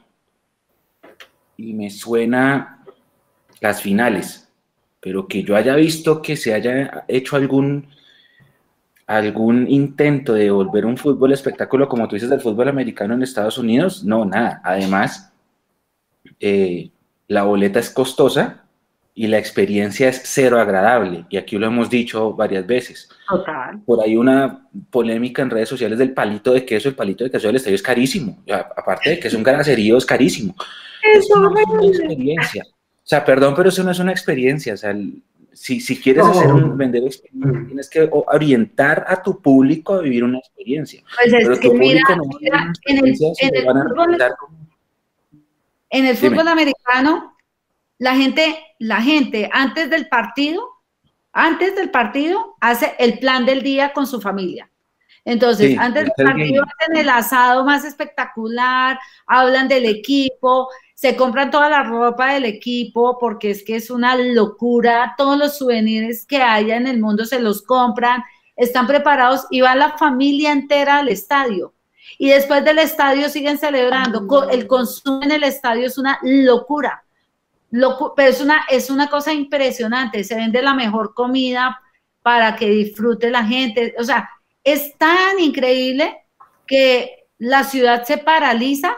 y 1.56 1.72
me 1.72 1.88
suena 1.88 2.84
las 3.62 3.80
finales, 3.80 4.52
pero 5.00 5.26
que 5.26 5.42
yo 5.42 5.56
haya 5.56 5.74
visto 5.76 6.20
que 6.20 6.36
se 6.36 6.52
haya 6.52 7.06
hecho 7.08 7.36
algún 7.36 7.88
algún 9.06 9.66
intento 9.70 10.34
de 10.34 10.50
volver 10.50 10.84
un 10.84 10.98
fútbol 10.98 11.32
espectáculo, 11.32 11.88
como 11.88 12.06
tú 12.06 12.16
dices, 12.16 12.28
del 12.28 12.42
fútbol 12.42 12.68
americano 12.68 13.14
en 13.14 13.22
Estados 13.22 13.56
Unidos, 13.56 14.04
no, 14.04 14.26
nada. 14.26 14.60
Además, 14.62 15.32
eh, 16.38 16.90
la 17.28 17.44
boleta 17.44 17.80
es 17.80 17.88
costosa 17.88 18.63
y 19.16 19.28
la 19.28 19.38
experiencia 19.38 20.08
es 20.08 20.22
cero 20.24 20.60
agradable. 20.60 21.24
Y 21.30 21.36
aquí 21.36 21.56
lo 21.56 21.68
hemos 21.68 21.88
dicho 21.88 22.32
varias 22.32 22.66
veces. 22.66 23.08
Total. 23.28 23.80
Por 23.86 24.02
ahí 24.02 24.16
una 24.16 24.66
polémica 24.90 25.42
en 25.42 25.50
redes 25.50 25.68
sociales 25.68 25.98
del 25.98 26.12
palito 26.12 26.52
de 26.52 26.64
queso. 26.64 26.88
El 26.88 26.96
palito 26.96 27.22
de 27.22 27.30
queso 27.30 27.46
del 27.46 27.56
estadio 27.56 27.76
es 27.76 27.82
carísimo. 27.82 28.42
Aparte 28.76 29.10
de 29.10 29.20
que 29.20 29.28
es 29.28 29.34
un 29.34 29.44
graserío, 29.44 29.96
es 29.96 30.04
carísimo. 30.04 30.56
Eso 31.14 31.38
no 31.38 31.56
es 31.56 31.66
una 31.66 31.86
experiencia. 31.86 32.64
O 32.66 33.06
sea, 33.06 33.24
perdón, 33.24 33.54
pero 33.54 33.68
eso 33.68 33.84
no 33.84 33.92
es 33.92 33.98
una 34.00 34.10
experiencia. 34.10 34.74
O 34.74 34.76
sea, 34.76 34.96
si, 35.52 35.80
si 35.80 36.00
quieres 36.00 36.24
hacer 36.26 36.52
un 36.52 36.76
vender 36.76 37.04
experiencia, 37.04 37.60
mm. 37.60 37.66
tienes 37.66 37.88
que 37.88 38.08
orientar 38.10 39.04
a 39.06 39.22
tu 39.22 39.40
público 39.40 39.94
a 39.94 40.00
vivir 40.00 40.24
una 40.24 40.38
experiencia. 40.38 41.02
Pues 41.02 41.30
Pero 41.30 41.50
no 41.50 41.54
en 42.84 43.04
el, 43.04 43.16
fútbol, 43.16 44.16
en 45.90 46.06
el 46.06 46.16
fútbol 46.16 46.48
americano, 46.48 47.33
la 47.98 48.14
gente, 48.16 48.58
la 48.78 49.00
gente 49.00 49.48
antes 49.52 49.90
del 49.90 50.08
partido, 50.08 50.62
antes 51.32 51.74
del 51.76 51.90
partido, 51.90 52.56
hace 52.60 52.94
el 52.98 53.18
plan 53.18 53.44
del 53.44 53.62
día 53.62 53.92
con 53.92 54.06
su 54.06 54.20
familia. 54.20 54.70
Entonces, 55.24 55.78
antes 55.78 56.04
del 56.04 56.26
partido 56.26 56.64
hacen 56.64 56.96
el 56.98 57.08
asado 57.08 57.64
más 57.64 57.84
espectacular, 57.84 58.98
hablan 59.26 59.68
del 59.68 59.86
equipo, 59.86 60.68
se 60.94 61.16
compran 61.16 61.50
toda 61.50 61.70
la 61.70 61.82
ropa 61.82 62.34
del 62.34 62.44
equipo 62.44 63.18
porque 63.18 63.50
es 63.50 63.64
que 63.64 63.76
es 63.76 63.90
una 63.90 64.16
locura, 64.16 65.14
todos 65.16 65.38
los 65.38 65.56
souvenirs 65.56 66.26
que 66.26 66.42
haya 66.42 66.76
en 66.76 66.86
el 66.86 67.00
mundo 67.00 67.24
se 67.24 67.40
los 67.40 67.62
compran, 67.62 68.22
están 68.54 68.86
preparados 68.86 69.46
y 69.50 69.62
va 69.62 69.74
la 69.74 69.96
familia 69.96 70.52
entera 70.52 70.98
al 70.98 71.08
estadio. 71.08 71.74
Y 72.18 72.28
después 72.28 72.64
del 72.64 72.78
estadio 72.78 73.28
siguen 73.28 73.58
celebrando. 73.58 74.48
El 74.50 74.66
consumo 74.66 75.22
en 75.22 75.32
el 75.32 75.42
estadio 75.42 75.86
es 75.86 75.96
una 75.98 76.18
locura. 76.22 77.03
Pero 78.16 78.28
es 78.28 78.40
una, 78.40 78.64
es 78.68 78.90
una 78.90 79.08
cosa 79.08 79.32
impresionante. 79.32 80.24
Se 80.24 80.34
vende 80.34 80.62
la 80.62 80.74
mejor 80.74 81.14
comida 81.14 81.80
para 82.22 82.56
que 82.56 82.68
disfrute 82.70 83.30
la 83.30 83.44
gente. 83.44 83.94
O 83.98 84.04
sea, 84.04 84.30
es 84.62 84.96
tan 84.96 85.38
increíble 85.38 86.24
que 86.66 87.26
la 87.38 87.64
ciudad 87.64 88.04
se 88.04 88.18
paraliza 88.18 88.96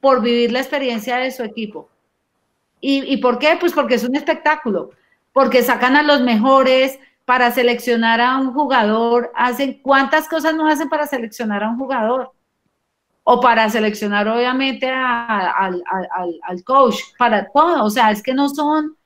por 0.00 0.22
vivir 0.22 0.52
la 0.52 0.60
experiencia 0.60 1.16
de 1.18 1.30
su 1.30 1.42
equipo. 1.42 1.88
¿Y, 2.82 3.18
por 3.18 3.38
qué? 3.38 3.58
Pues 3.60 3.74
porque 3.74 3.96
es 3.96 4.04
un 4.04 4.16
espectáculo, 4.16 4.92
porque 5.34 5.62
sacan 5.62 5.96
a 5.96 6.02
los 6.02 6.22
mejores 6.22 6.98
para 7.26 7.50
seleccionar 7.50 8.22
a 8.22 8.38
un 8.38 8.54
jugador, 8.54 9.30
hacen 9.34 9.82
cuántas 9.82 10.26
cosas 10.26 10.54
no 10.54 10.66
hacen 10.66 10.88
para 10.88 11.06
seleccionar 11.06 11.62
a 11.62 11.68
un 11.68 11.76
jugador. 11.76 12.32
O 13.22 13.40
para 13.40 13.68
seleccionar, 13.68 14.26
obviamente, 14.28 14.88
al, 14.88 15.82
coach, 16.64 16.96
para 17.18 17.46
todo. 17.52 17.84
O 17.84 17.90
sea, 17.90 18.10
es 18.10 18.22
que 18.22 18.34
no 18.34 18.48
son, 18.48 18.96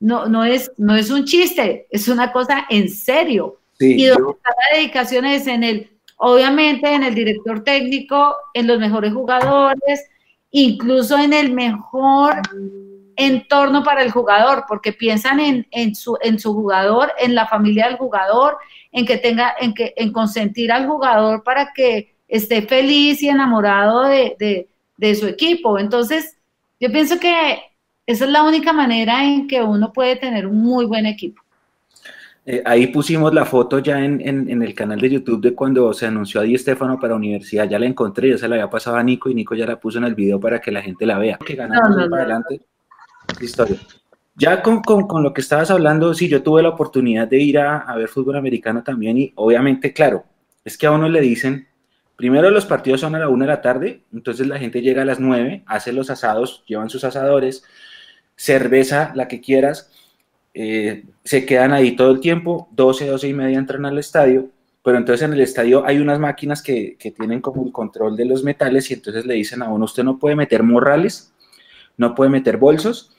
no, 0.00 0.26
no, 0.26 0.44
es, 0.44 0.70
no 0.76 0.94
es 0.94 1.10
un 1.10 1.24
chiste, 1.24 1.86
es 1.90 2.08
una 2.08 2.30
cosa 2.30 2.66
en 2.68 2.88
serio. 2.88 3.60
y 3.80 4.04
donde 4.06 4.32
está 4.32 4.50
la 4.50 4.76
dedicación 4.76 5.24
es 5.24 5.46
en 5.46 5.64
el, 5.64 5.90
obviamente, 6.16 6.92
en 6.92 7.02
el 7.02 7.14
director 7.14 7.64
técnico, 7.64 8.36
en 8.52 8.66
los 8.66 8.78
mejores 8.78 9.12
jugadores, 9.12 10.08
incluso 10.50 11.18
en 11.18 11.32
el 11.32 11.52
mejor 11.52 12.40
entorno 13.16 13.82
para 13.82 14.02
el 14.02 14.10
jugador, 14.10 14.64
porque 14.68 14.92
piensan 14.92 15.40
en, 15.40 15.66
en, 15.70 15.94
su, 15.94 16.16
en 16.20 16.38
su 16.38 16.52
jugador, 16.54 17.12
en 17.18 17.34
la 17.34 17.46
familia 17.46 17.86
del 17.86 17.96
jugador, 17.96 18.58
en 18.92 19.06
que 19.06 19.18
tenga, 19.18 19.54
en 19.60 19.74
que, 19.74 19.94
en 19.96 20.12
consentir 20.12 20.72
al 20.72 20.86
jugador 20.86 21.42
para 21.42 21.72
que 21.74 22.13
esté 22.36 22.62
feliz 22.62 23.22
y 23.22 23.28
enamorado 23.28 24.02
de, 24.02 24.68
de, 24.96 25.14
su 25.14 25.26
equipo. 25.26 25.78
Entonces, 25.78 26.36
yo 26.80 26.90
pienso 26.90 27.20
que 27.20 27.58
esa 28.06 28.24
es 28.24 28.30
la 28.30 28.42
única 28.42 28.72
manera 28.72 29.24
en 29.24 29.46
que 29.46 29.62
uno 29.62 29.92
puede 29.92 30.16
tener 30.16 30.46
un 30.46 30.60
muy 30.60 30.84
buen 30.84 31.06
equipo. 31.06 31.40
Eh, 32.46 32.62
ahí 32.66 32.88
pusimos 32.88 33.32
la 33.32 33.44
foto 33.44 33.78
ya 33.78 34.04
en, 34.04 34.20
en, 34.20 34.62
el 34.62 34.74
canal 34.74 35.00
de 35.00 35.10
YouTube 35.10 35.40
de 35.40 35.54
cuando 35.54 35.94
se 35.94 36.06
anunció 36.06 36.40
a 36.40 36.44
Di 36.44 36.58
Stefano 36.58 36.98
para 36.98 37.14
universidad. 37.14 37.68
Ya 37.68 37.78
la 37.78 37.86
encontré, 37.86 38.30
ya 38.30 38.38
se 38.38 38.48
la 38.48 38.56
había 38.56 38.68
pasado 38.68 38.96
a 38.96 39.02
Nico 39.02 39.30
y 39.30 39.34
Nico 39.34 39.54
ya 39.54 39.66
la 39.66 39.80
puso 39.80 39.98
en 39.98 40.04
el 40.04 40.14
video 40.14 40.40
para 40.40 40.60
que 40.60 40.72
la 40.72 40.82
gente 40.82 41.06
la 41.06 41.18
vea. 41.18 41.38
Que 41.38 41.54
ganamos 41.54 42.08
para 42.10 42.22
adelante 42.22 42.60
historia. 43.40 43.78
Ya 44.36 44.60
con, 44.60 44.82
con, 44.82 45.22
lo 45.22 45.32
que 45.32 45.40
estabas 45.40 45.70
hablando, 45.70 46.12
sí, 46.12 46.28
yo 46.28 46.42
tuve 46.42 46.62
la 46.62 46.70
oportunidad 46.70 47.28
de 47.28 47.38
ir 47.40 47.58
a, 47.58 47.78
a, 47.78 47.96
ver 47.96 48.08
fútbol 48.08 48.36
americano 48.36 48.82
también 48.82 49.16
y 49.16 49.32
obviamente, 49.36 49.92
claro, 49.92 50.24
es 50.64 50.76
que 50.76 50.86
a 50.86 50.90
uno 50.90 51.08
le 51.08 51.20
dicen, 51.20 51.68
primero 52.16 52.50
los 52.50 52.66
partidos 52.66 53.00
son 53.00 53.14
a 53.14 53.18
la 53.18 53.28
una 53.28 53.46
de 53.46 53.52
la 53.52 53.62
tarde, 53.62 54.02
entonces 54.12 54.46
la 54.46 54.58
gente 54.58 54.82
llega 54.82 55.02
a 55.02 55.04
las 55.04 55.20
nueve, 55.20 55.62
hace 55.66 55.92
los 55.92 56.10
asados, 56.10 56.64
llevan 56.66 56.90
sus 56.90 57.04
asadores, 57.04 57.64
cerveza, 58.36 59.12
la 59.14 59.28
que 59.28 59.40
quieras, 59.40 59.90
eh, 60.54 61.04
se 61.24 61.44
quedan 61.46 61.72
ahí 61.72 61.96
todo 61.96 62.10
el 62.12 62.20
tiempo, 62.20 62.68
12, 62.72 63.06
12 63.06 63.28
y 63.28 63.32
media 63.32 63.58
entran 63.58 63.84
al 63.86 63.98
estadio, 63.98 64.50
pero 64.82 64.98
entonces 64.98 65.26
en 65.26 65.32
el 65.32 65.40
estadio 65.40 65.84
hay 65.86 65.98
unas 65.98 66.18
máquinas 66.18 66.62
que, 66.62 66.96
que 66.98 67.10
tienen 67.10 67.40
como 67.40 67.64
el 67.64 67.72
control 67.72 68.16
de 68.16 68.26
los 68.26 68.44
metales 68.44 68.90
y 68.90 68.94
entonces 68.94 69.26
le 69.26 69.34
dicen 69.34 69.62
a 69.62 69.68
uno, 69.68 69.84
usted 69.86 70.04
no 70.04 70.18
puede 70.18 70.36
meter 70.36 70.62
morrales, 70.62 71.32
no 71.96 72.14
puede 72.14 72.30
meter 72.30 72.56
bolsos, 72.56 73.14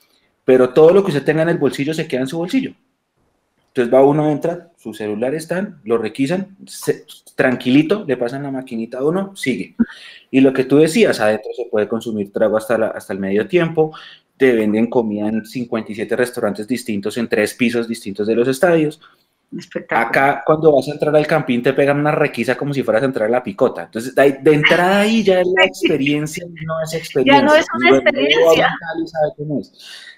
pero 0.45 0.69
todo 0.69 0.93
lo 0.93 1.03
que 1.03 1.11
usted 1.11 1.25
tenga 1.25 1.41
en 1.41 1.49
el 1.49 1.57
bolsillo 1.57 1.93
se 1.93 2.07
queda 2.07 2.21
en 2.21 2.27
su 2.27 2.37
bolsillo. 2.37 2.75
Entonces 3.75 3.93
va 3.93 4.05
uno, 4.05 4.31
entra, 4.31 4.71
su 4.77 4.93
celular 4.93 5.35
están, 5.35 5.81
lo 5.83 5.97
requisan, 5.97 6.55
tranquilito, 7.35 8.05
le 8.07 8.15
pasan 8.15 8.43
la 8.43 8.49
maquinita 8.49 8.99
a 8.99 9.03
uno, 9.03 9.35
sigue. 9.35 9.75
Y 10.31 10.39
lo 10.39 10.53
que 10.53 10.63
tú 10.63 10.77
decías, 10.77 11.19
adentro 11.19 11.51
se 11.53 11.65
puede 11.65 11.85
consumir 11.85 12.31
trago 12.31 12.55
hasta, 12.55 12.75
hasta 12.87 13.11
el 13.11 13.19
medio 13.19 13.49
tiempo, 13.49 13.91
te 14.37 14.53
venden 14.53 14.89
comida 14.89 15.27
en 15.27 15.45
57 15.45 16.15
restaurantes 16.15 16.69
distintos 16.69 17.17
en 17.17 17.27
tres 17.27 17.53
pisos 17.53 17.85
distintos 17.85 18.27
de 18.27 18.35
los 18.35 18.47
estadios. 18.47 19.01
Acá, 19.89 20.41
cuando 20.45 20.73
vas 20.73 20.87
a 20.87 20.91
entrar 20.91 21.13
al 21.13 21.27
campín, 21.27 21.61
te 21.61 21.73
pegan 21.73 21.99
una 21.99 22.11
requisa 22.11 22.55
como 22.55 22.73
si 22.73 22.81
fueras 22.81 23.03
a 23.03 23.07
entrar 23.07 23.27
a 23.27 23.31
la 23.31 23.43
picota. 23.43 23.83
Entonces, 23.83 24.15
de, 24.15 24.53
entrada 24.53 25.01
ahí 25.01 25.21
ya 25.21 25.41
es 25.41 25.47
la 25.53 25.65
experiencia, 25.65 26.45
no 26.65 26.81
es 26.81 26.93
experiencia. 26.93 27.41
Ya 27.41 27.45
no 27.45 27.55
es 27.55 27.65
una 27.73 27.97
experiencia. 27.97 28.77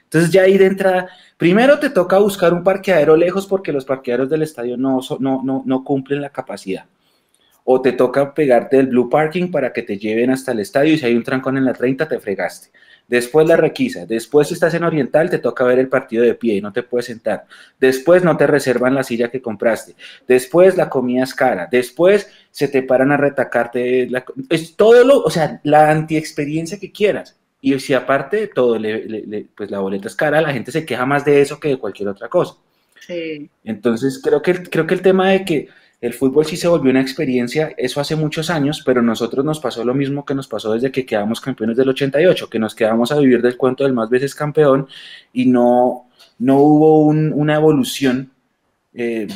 Entonces 0.07 0.31
ya 0.31 0.43
ahí 0.43 0.57
de 0.57 0.67
entrada, 0.67 1.09
primero 1.35 1.79
te 1.79 1.89
toca 1.89 2.17
buscar 2.17 2.53
un 2.53 2.63
parqueadero 2.63 3.17
lejos 3.17 3.45
porque 3.45 3.73
los 3.73 3.83
parqueaderos 3.83 4.29
del 4.29 4.43
estadio 4.43 4.77
no, 4.77 5.01
no, 5.19 5.41
no, 5.43 5.63
no 5.65 5.83
cumplen 5.83 6.21
la 6.21 6.29
capacidad. 6.29 6.85
O 7.65 7.81
te 7.81 7.91
toca 7.91 8.33
pegarte 8.33 8.79
el 8.79 8.87
blue 8.87 9.09
parking 9.09 9.51
para 9.51 9.73
que 9.73 9.83
te 9.83 9.97
lleven 9.97 10.29
hasta 10.29 10.53
el 10.53 10.61
estadio 10.61 10.93
y 10.93 10.97
si 10.97 11.05
hay 11.05 11.15
un 11.15 11.23
trancón 11.23 11.57
en 11.57 11.65
la 11.65 11.73
30 11.73 12.07
te 12.07 12.19
fregaste. 12.19 12.69
Después 13.05 13.45
la 13.45 13.57
requisa. 13.57 14.05
Después 14.05 14.47
si 14.47 14.53
estás 14.53 14.73
en 14.73 14.85
Oriental 14.85 15.29
te 15.29 15.39
toca 15.39 15.65
ver 15.65 15.79
el 15.79 15.89
partido 15.89 16.23
de 16.23 16.35
pie 16.35 16.55
y 16.55 16.61
no 16.61 16.71
te 16.71 16.83
puedes 16.83 17.07
sentar. 17.07 17.45
Después 17.77 18.23
no 18.23 18.37
te 18.37 18.47
reservan 18.47 18.95
la 18.95 19.03
silla 19.03 19.29
que 19.29 19.41
compraste. 19.41 19.95
Después 20.25 20.77
la 20.77 20.89
comida 20.89 21.23
es 21.23 21.33
cara. 21.33 21.67
Después 21.69 22.29
se 22.51 22.69
te 22.69 22.81
paran 22.81 23.11
a 23.11 23.17
retacarte. 23.17 24.09
es 24.49 24.77
todo 24.77 25.03
lo, 25.03 25.21
o 25.21 25.29
sea, 25.29 25.59
la 25.63 25.91
antiexperiencia 25.91 26.79
que 26.79 26.93
quieras. 26.93 27.37
Y 27.61 27.79
si 27.79 27.93
aparte 27.93 28.37
de 28.37 28.47
todo, 28.47 28.77
pues 29.55 29.71
la 29.71 29.79
boleta 29.79 30.07
es 30.07 30.15
cara, 30.15 30.41
la 30.41 30.53
gente 30.53 30.71
se 30.71 30.85
queja 30.85 31.05
más 31.05 31.25
de 31.25 31.41
eso 31.41 31.59
que 31.59 31.69
de 31.69 31.77
cualquier 31.77 32.09
otra 32.09 32.29
cosa. 32.29 32.55
Sí. 32.99 33.49
Entonces, 33.63 34.19
creo 34.23 34.41
que, 34.41 34.63
creo 34.63 34.85
que 34.85 34.93
el 34.93 35.01
tema 35.01 35.31
de 35.31 35.45
que 35.45 35.69
el 35.99 36.13
fútbol 36.13 36.45
sí 36.45 36.57
se 36.57 36.67
volvió 36.67 36.91
una 36.91 37.01
experiencia, 37.01 37.73
eso 37.75 37.99
hace 37.99 38.15
muchos 38.15 38.51
años, 38.51 38.83
pero 38.85 39.01
nosotros 39.01 39.43
nos 39.43 39.59
pasó 39.59 39.83
lo 39.83 39.95
mismo 39.95 40.25
que 40.25 40.35
nos 40.35 40.47
pasó 40.47 40.73
desde 40.73 40.91
que 40.91 41.05
quedamos 41.05 41.41
campeones 41.41 41.77
del 41.77 41.89
88, 41.89 42.49
que 42.49 42.59
nos 42.59 42.75
quedamos 42.75 43.11
a 43.11 43.17
vivir 43.17 43.41
del 43.41 43.57
cuento 43.57 43.83
del 43.83 43.93
más 43.93 44.09
veces 44.09 44.35
campeón 44.35 44.87
y 45.33 45.47
no, 45.47 46.07
no 46.37 46.57
hubo 46.59 47.07
una 47.07 47.55
evolución. 47.55 48.31
Eh, 48.93 49.27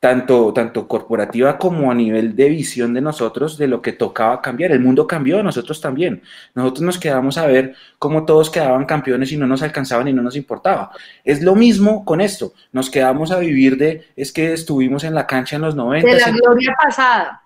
tanto, 0.00 0.54
tanto 0.54 0.88
corporativa 0.88 1.58
como 1.58 1.90
a 1.90 1.94
nivel 1.94 2.34
de 2.34 2.48
visión 2.48 2.94
de 2.94 3.02
nosotros 3.02 3.58
de 3.58 3.68
lo 3.68 3.82
que 3.82 3.92
tocaba 3.92 4.40
cambiar. 4.40 4.72
El 4.72 4.80
mundo 4.80 5.06
cambió, 5.06 5.42
nosotros 5.42 5.78
también. 5.78 6.22
Nosotros 6.54 6.82
nos 6.82 6.98
quedamos 6.98 7.36
a 7.36 7.46
ver 7.46 7.76
cómo 7.98 8.24
todos 8.24 8.48
quedaban 8.48 8.86
campeones 8.86 9.30
y 9.30 9.36
no 9.36 9.46
nos 9.46 9.62
alcanzaban 9.62 10.08
y 10.08 10.14
no 10.14 10.22
nos 10.22 10.36
importaba. 10.36 10.90
Es 11.22 11.42
lo 11.42 11.54
mismo 11.54 12.02
con 12.06 12.22
esto. 12.22 12.54
Nos 12.72 12.88
quedamos 12.88 13.30
a 13.30 13.38
vivir 13.38 13.76
de, 13.76 14.08
es 14.16 14.32
que 14.32 14.54
estuvimos 14.54 15.04
en 15.04 15.14
la 15.14 15.26
cancha 15.26 15.56
en 15.56 15.62
los 15.62 15.74
90. 15.74 16.08
De 16.08 16.18
la 16.18 16.30
gloria 16.30 16.74
pasada. 16.82 17.42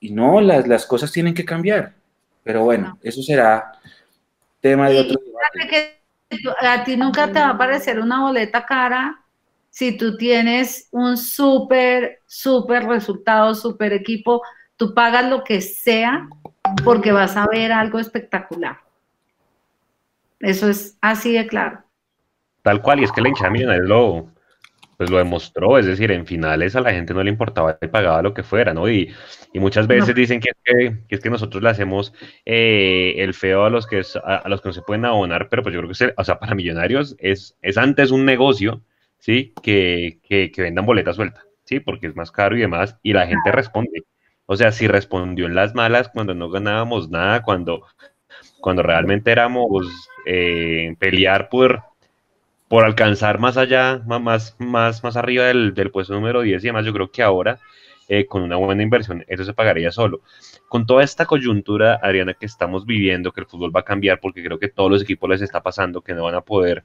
Y 0.00 0.10
no, 0.10 0.40
las, 0.40 0.66
las 0.66 0.86
cosas 0.86 1.12
tienen 1.12 1.34
que 1.34 1.44
cambiar. 1.44 1.92
Pero 2.42 2.64
bueno, 2.64 2.98
eso 3.02 3.22
será 3.22 3.72
tema 4.62 4.88
de 4.88 5.00
otro 5.00 5.20
debate. 5.26 6.00
a 6.62 6.84
ti 6.84 6.96
nunca 6.96 7.26
te 7.26 7.38
va 7.38 7.50
a 7.50 7.58
parecer 7.58 8.00
una 8.00 8.22
boleta 8.22 8.64
cara 8.64 9.20
si 9.78 9.96
tú 9.96 10.16
tienes 10.16 10.88
un 10.90 11.16
súper, 11.16 12.18
súper 12.26 12.82
resultado, 12.86 13.54
súper 13.54 13.92
equipo, 13.92 14.42
tú 14.76 14.92
pagas 14.92 15.30
lo 15.30 15.44
que 15.44 15.60
sea 15.60 16.28
porque 16.84 17.12
vas 17.12 17.36
a 17.36 17.46
ver 17.46 17.70
algo 17.70 18.00
espectacular. 18.00 18.78
Eso 20.40 20.68
es 20.68 20.98
así 21.00 21.32
de 21.32 21.46
claro. 21.46 21.84
Tal 22.62 22.82
cual, 22.82 22.98
y 22.98 23.04
es 23.04 23.12
que 23.12 23.20
la 23.20 23.28
hinchada 23.28 23.76
lo, 23.76 24.32
pues 24.96 25.10
lo 25.10 25.18
demostró, 25.18 25.78
es 25.78 25.86
decir, 25.86 26.10
en 26.10 26.26
finales 26.26 26.74
a 26.74 26.80
la 26.80 26.90
gente 26.90 27.14
no 27.14 27.22
le 27.22 27.30
importaba, 27.30 27.78
le 27.80 27.86
pagaba 27.86 28.20
lo 28.20 28.34
que 28.34 28.42
fuera, 28.42 28.74
¿no? 28.74 28.90
Y, 28.90 29.14
muchas 29.54 29.86
veces 29.86 30.12
dicen 30.12 30.40
que 30.40 30.50
es 31.08 31.20
que, 31.20 31.30
nosotros 31.30 31.62
le 31.62 31.70
hacemos 31.70 32.12
eh, 32.44 33.14
el 33.18 33.32
feo 33.32 33.64
a 33.64 33.70
los, 33.70 33.86
que 33.86 34.02
a, 34.24 34.48
los 34.48 34.60
que 34.60 34.70
no 34.70 34.72
se 34.72 34.82
pueden 34.82 35.04
abonar, 35.04 35.48
pero 35.48 35.62
pues 35.62 35.72
yo 35.72 35.80
creo 35.80 35.92
que, 35.92 36.14
o 36.16 36.24
sea, 36.24 36.40
para 36.40 36.56
millonarios 36.56 37.14
es, 37.20 37.56
es 37.62 37.78
antes 37.78 38.10
un 38.10 38.24
negocio 38.24 38.82
¿sí? 39.18 39.54
Que, 39.62 40.20
que, 40.22 40.50
vendan 40.56 40.86
boletas 40.86 41.16
sueltas, 41.16 41.44
¿sí? 41.64 41.80
Porque 41.80 42.06
es 42.06 42.16
más 42.16 42.30
caro 42.30 42.56
y 42.56 42.60
demás, 42.60 42.98
y 43.02 43.12
la 43.12 43.26
gente 43.26 43.52
responde. 43.52 44.04
O 44.46 44.56
sea, 44.56 44.72
si 44.72 44.88
respondió 44.88 45.46
en 45.46 45.54
las 45.54 45.74
malas 45.74 46.08
cuando 46.08 46.34
no 46.34 46.50
ganábamos 46.50 47.10
nada, 47.10 47.42
cuando, 47.42 47.82
cuando 48.60 48.82
realmente 48.82 49.30
éramos 49.30 49.86
eh, 50.26 50.94
pelear 50.98 51.48
por, 51.48 51.82
por 52.68 52.84
alcanzar 52.84 53.38
más 53.38 53.56
allá, 53.56 54.02
más, 54.06 54.56
más, 54.58 55.04
más 55.04 55.16
arriba 55.16 55.44
del, 55.46 55.74
del 55.74 55.90
puesto 55.90 56.14
número 56.14 56.42
10 56.42 56.62
y 56.62 56.66
demás, 56.68 56.86
yo 56.86 56.92
creo 56.92 57.10
que 57.10 57.22
ahora, 57.22 57.58
eh, 58.08 58.24
con 58.26 58.42
una 58.42 58.56
buena 58.56 58.82
inversión, 58.82 59.24
eso 59.28 59.44
se 59.44 59.52
pagaría 59.52 59.92
solo. 59.92 60.22
Con 60.68 60.86
toda 60.86 61.04
esta 61.04 61.26
coyuntura, 61.26 62.00
Adriana, 62.02 62.34
que 62.34 62.46
estamos 62.46 62.86
viviendo, 62.86 63.32
que 63.32 63.40
el 63.42 63.46
fútbol 63.46 63.74
va 63.74 63.80
a 63.80 63.84
cambiar, 63.84 64.20
porque 64.20 64.42
creo 64.42 64.58
que 64.58 64.68
todos 64.68 64.90
los 64.90 65.02
equipos 65.02 65.28
les 65.28 65.42
está 65.42 65.62
pasando, 65.62 66.00
que 66.00 66.14
no 66.14 66.24
van 66.24 66.34
a 66.34 66.40
poder 66.40 66.84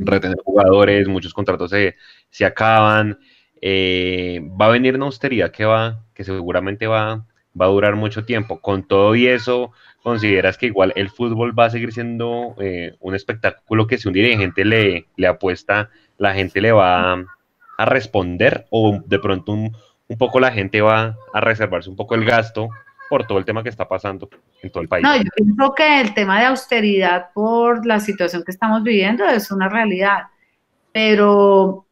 retener 0.00 0.38
jugadores, 0.44 1.08
muchos 1.08 1.34
contratos 1.34 1.70
se, 1.70 1.96
se 2.30 2.44
acaban. 2.44 3.18
Eh, 3.60 4.40
va 4.60 4.66
a 4.66 4.70
venir 4.70 4.94
una 4.94 5.06
austeridad 5.06 5.50
que 5.50 5.64
va, 5.64 6.04
que 6.14 6.24
seguramente 6.24 6.86
va, 6.86 7.26
va 7.60 7.66
a 7.66 7.68
durar 7.68 7.96
mucho 7.96 8.24
tiempo. 8.24 8.60
Con 8.60 8.86
todo 8.86 9.14
y 9.14 9.26
eso, 9.26 9.72
¿consideras 10.02 10.58
que 10.58 10.66
igual 10.66 10.92
el 10.96 11.10
fútbol 11.10 11.58
va 11.58 11.66
a 11.66 11.70
seguir 11.70 11.92
siendo 11.92 12.54
eh, 12.58 12.96
un 13.00 13.14
espectáculo 13.14 13.86
que 13.86 13.98
si 13.98 14.08
un 14.08 14.14
dirigente 14.14 14.64
le, 14.64 15.06
le 15.16 15.26
apuesta, 15.26 15.90
la 16.16 16.34
gente 16.34 16.60
le 16.60 16.72
va 16.72 17.12
a 17.12 17.84
responder 17.84 18.66
o 18.70 19.00
de 19.06 19.18
pronto 19.18 19.52
un, 19.52 19.76
un 20.08 20.18
poco 20.18 20.40
la 20.40 20.50
gente 20.50 20.80
va 20.80 21.16
a 21.32 21.40
reservarse 21.40 21.88
un 21.88 21.96
poco 21.96 22.14
el 22.14 22.24
gasto 22.24 22.70
por 23.08 23.26
todo 23.26 23.38
el 23.38 23.44
tema 23.44 23.62
que 23.62 23.68
está 23.68 23.88
pasando 23.88 24.28
en 24.62 24.70
todo 24.70 24.82
el 24.82 24.88
país. 24.88 25.02
No, 25.02 25.16
yo 25.16 25.30
pienso 25.34 25.74
que 25.74 26.00
el 26.00 26.14
tema 26.14 26.40
de 26.40 26.46
austeridad 26.46 27.30
por 27.32 27.84
la 27.86 28.00
situación 28.00 28.42
que 28.44 28.52
estamos 28.52 28.82
viviendo 28.82 29.24
es 29.24 29.50
una 29.50 29.68
realidad, 29.68 30.24
pero 30.92 31.86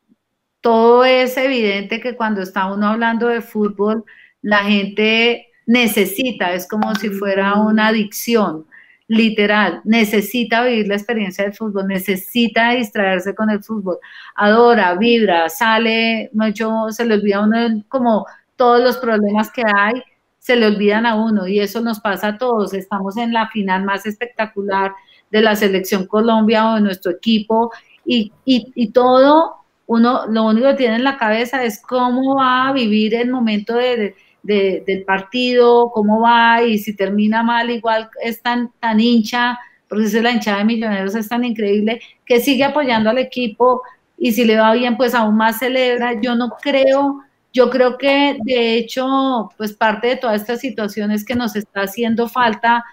todo 0.60 1.04
es 1.04 1.36
evidente 1.36 2.00
que 2.00 2.16
cuando 2.16 2.42
está 2.42 2.72
uno 2.72 2.88
hablando 2.88 3.28
de 3.28 3.40
fútbol, 3.40 4.04
la 4.42 4.64
gente 4.64 5.48
necesita, 5.66 6.52
es 6.52 6.68
como 6.68 6.94
si 6.94 7.10
fuera 7.10 7.54
una 7.54 7.88
adicción. 7.88 8.66
literal, 9.08 9.82
necesita 9.84 10.64
vivir 10.64 10.88
la 10.88 10.96
experiencia 10.96 11.44
del 11.44 11.54
fútbol, 11.54 11.86
necesita 11.86 12.70
distraerse 12.70 13.34
con 13.34 13.50
el 13.50 13.62
fútbol, 13.62 13.98
adora, 14.34 14.94
vibra, 14.96 15.48
sale, 15.48 16.28
mucho, 16.32 16.86
se 16.90 17.04
le 17.04 17.14
olvida 17.14 17.44
uno 17.44 17.84
como 17.88 18.26
todos 18.56 18.82
los 18.82 18.96
problemas 18.96 19.50
que 19.52 19.62
hay, 19.64 20.02
se 20.46 20.54
le 20.54 20.66
olvidan 20.66 21.06
a 21.06 21.16
uno 21.16 21.48
y 21.48 21.58
eso 21.58 21.80
nos 21.80 21.98
pasa 21.98 22.28
a 22.28 22.38
todos. 22.38 22.72
Estamos 22.72 23.16
en 23.16 23.32
la 23.32 23.48
final 23.48 23.82
más 23.82 24.06
espectacular 24.06 24.92
de 25.32 25.40
la 25.40 25.56
selección 25.56 26.06
Colombia 26.06 26.70
o 26.70 26.74
de 26.76 26.82
nuestro 26.82 27.10
equipo 27.10 27.72
y, 28.04 28.30
y 28.44 28.92
todo, 28.92 29.56
uno 29.86 30.26
lo 30.28 30.44
único 30.44 30.68
que 30.68 30.74
tiene 30.74 30.94
en 30.94 31.02
la 31.02 31.18
cabeza 31.18 31.64
es 31.64 31.82
cómo 31.82 32.36
va 32.36 32.68
a 32.68 32.72
vivir 32.72 33.12
el 33.16 33.28
momento 33.28 33.74
de 33.74 34.14
del 34.44 35.02
partido, 35.04 35.90
cómo 35.92 36.20
va 36.20 36.62
y 36.62 36.78
si 36.78 36.94
termina 36.94 37.42
mal, 37.42 37.68
igual 37.68 38.08
es 38.22 38.40
tan, 38.42 38.70
tan 38.78 39.00
hincha, 39.00 39.58
porque 39.88 40.04
es 40.04 40.14
la 40.14 40.30
hinchada 40.30 40.58
de 40.58 40.64
Millonarios 40.66 41.16
es 41.16 41.28
tan 41.28 41.42
increíble, 41.42 42.00
que 42.24 42.38
sigue 42.38 42.62
apoyando 42.62 43.10
al 43.10 43.18
equipo 43.18 43.82
y 44.16 44.30
si 44.30 44.44
le 44.44 44.56
va 44.56 44.72
bien, 44.72 44.96
pues 44.96 45.16
aún 45.16 45.36
más 45.36 45.58
celebra. 45.58 46.20
Yo 46.20 46.36
no 46.36 46.50
creo, 46.62 47.24
yo 47.56 47.70
creo 47.70 47.96
que 47.96 48.36
de 48.44 48.76
hecho, 48.76 49.48
pues 49.56 49.72
parte 49.72 50.08
de 50.08 50.16
toda 50.16 50.34
esta 50.34 50.58
situación 50.58 51.10
es 51.10 51.24
que 51.24 51.34
nos 51.34 51.56
está 51.56 51.80
haciendo 51.82 52.28
falta 52.28 52.84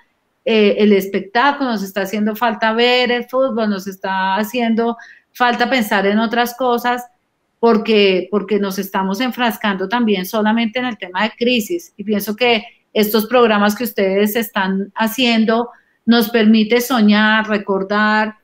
eh, 0.45 0.76
el 0.78 0.93
espectáculo, 0.93 1.72
nos 1.72 1.84
está 1.84 2.03
haciendo 2.03 2.34
falta 2.34 2.72
ver 2.72 3.11
el 3.11 3.26
fútbol, 3.26 3.70
nos 3.70 3.88
está 3.88 4.36
haciendo 4.38 4.95
falta 5.34 5.70
pensar 5.70 6.05
en 6.05 6.18
otras 6.18 6.55
cosas 6.55 7.03
porque, 7.59 8.30
porque 8.32 8.57
nos 8.57 8.80
estamos 8.80 9.20
enfrascando 9.20 9.89
también 9.89 10.26
solamente 10.26 10.80
en 10.80 10.86
el 10.86 10.97
tema 10.97 11.24
de 11.24 11.32
crisis. 11.32 11.93
Y 11.97 12.05
pienso 12.05 12.34
que 12.34 12.64
estos 12.93 13.26
programas 13.26 13.76
que 13.76 13.84
ustedes 13.84 14.38
están 14.38 14.93
haciendo 14.95 15.72
nos 16.05 16.30
permite 16.30 16.80
soñar, 16.80 17.49
recordar, 17.49 18.38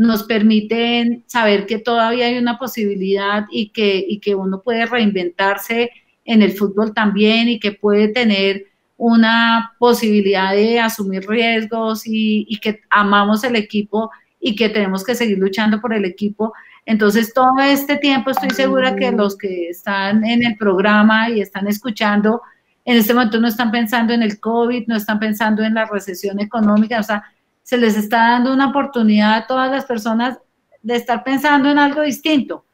nos 0.00 0.22
permiten 0.22 1.24
saber 1.26 1.66
que 1.66 1.78
todavía 1.78 2.24
hay 2.24 2.38
una 2.38 2.58
posibilidad 2.58 3.44
y 3.50 3.68
que, 3.68 4.02
y 4.08 4.18
que 4.18 4.34
uno 4.34 4.62
puede 4.62 4.86
reinventarse 4.86 5.90
en 6.24 6.40
el 6.40 6.52
fútbol 6.52 6.94
también 6.94 7.50
y 7.50 7.60
que 7.60 7.72
puede 7.72 8.08
tener 8.08 8.64
una 8.96 9.74
posibilidad 9.78 10.54
de 10.54 10.80
asumir 10.80 11.28
riesgos 11.28 12.06
y, 12.06 12.46
y 12.48 12.56
que 12.60 12.80
amamos 12.88 13.44
el 13.44 13.56
equipo 13.56 14.10
y 14.40 14.56
que 14.56 14.70
tenemos 14.70 15.04
que 15.04 15.14
seguir 15.14 15.36
luchando 15.36 15.82
por 15.82 15.92
el 15.92 16.06
equipo. 16.06 16.54
Entonces, 16.86 17.34
todo 17.34 17.58
este 17.62 17.98
tiempo 17.98 18.30
estoy 18.30 18.50
segura 18.50 18.96
que 18.96 19.12
los 19.12 19.36
que 19.36 19.68
están 19.68 20.24
en 20.24 20.42
el 20.42 20.56
programa 20.56 21.28
y 21.28 21.42
están 21.42 21.66
escuchando, 21.66 22.40
en 22.86 22.96
este 22.96 23.12
momento 23.12 23.38
no 23.38 23.48
están 23.48 23.70
pensando 23.70 24.14
en 24.14 24.22
el 24.22 24.40
COVID, 24.40 24.86
no 24.86 24.96
están 24.96 25.18
pensando 25.18 25.62
en 25.62 25.74
la 25.74 25.84
recesión 25.84 26.40
económica, 26.40 27.00
o 27.00 27.02
sea, 27.02 27.22
se 27.70 27.78
les 27.78 27.96
está 27.96 28.30
dando 28.30 28.52
una 28.52 28.70
oportunidad 28.70 29.34
a 29.36 29.46
todas 29.46 29.70
las 29.70 29.84
personas 29.84 30.38
de 30.82 30.96
estar 30.96 31.22
pensando 31.22 31.70
en 31.70 31.78
algo 31.78 32.02
distinto. 32.02 32.64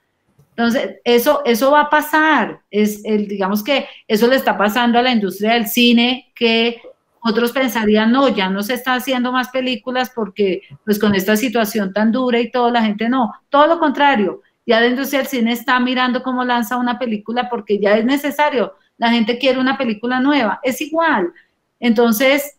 Entonces, 0.53 1.01
eso, 1.05 1.43
eso 1.45 1.71
va 1.71 1.83
a 1.83 1.91
pasar. 1.91 2.63
Es 2.71 3.05
el, 3.05 3.29
digamos 3.29 3.63
que 3.63 3.87
eso 4.09 4.27
le 4.27 4.37
está 4.37 4.57
pasando 4.57 4.99
a 4.99 5.03
la 5.03 5.13
industria 5.13 5.53
del 5.53 5.67
cine, 5.67 6.33
que 6.35 6.81
otros 7.21 7.53
pensarían, 7.53 8.11
no, 8.11 8.31
ya 8.31 8.49
no 8.49 8.63
se 8.63 8.73
está 8.73 8.95
haciendo 8.95 9.33
más 9.33 9.51
películas 9.51 10.11
porque 10.15 10.63
pues 10.87 10.99
con 10.99 11.15
esta 11.15 11.37
situación 11.37 11.93
tan 11.93 12.11
dura 12.11 12.41
y 12.41 12.51
todo, 12.51 12.71
la 12.71 12.83
gente 12.83 13.11
no. 13.11 13.35
Todo 13.51 13.67
lo 13.67 13.79
contrario, 13.79 14.41
ya 14.65 14.81
la 14.81 14.87
industria 14.87 15.19
del 15.19 15.29
cine 15.29 15.53
está 15.53 15.79
mirando 15.79 16.23
cómo 16.23 16.43
lanza 16.43 16.79
una 16.79 16.99
película 16.99 17.51
porque 17.51 17.79
ya 17.79 17.99
es 17.99 18.07
necesario. 18.07 18.77
La 18.97 19.11
gente 19.11 19.37
quiere 19.37 19.61
una 19.61 19.77
película 19.77 20.21
nueva. 20.21 20.59
Es 20.63 20.81
igual. 20.81 21.35
Entonces, 21.81 22.57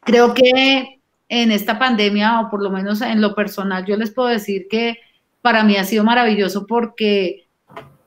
creo 0.00 0.32
que 0.32 1.01
en 1.34 1.50
esta 1.50 1.78
pandemia, 1.78 2.40
o 2.40 2.50
por 2.50 2.62
lo 2.62 2.68
menos 2.68 3.00
en 3.00 3.22
lo 3.22 3.34
personal, 3.34 3.86
yo 3.86 3.96
les 3.96 4.10
puedo 4.10 4.28
decir 4.28 4.66
que 4.70 4.98
para 5.40 5.64
mí 5.64 5.76
ha 5.76 5.84
sido 5.84 6.04
maravilloso 6.04 6.66
porque 6.66 7.46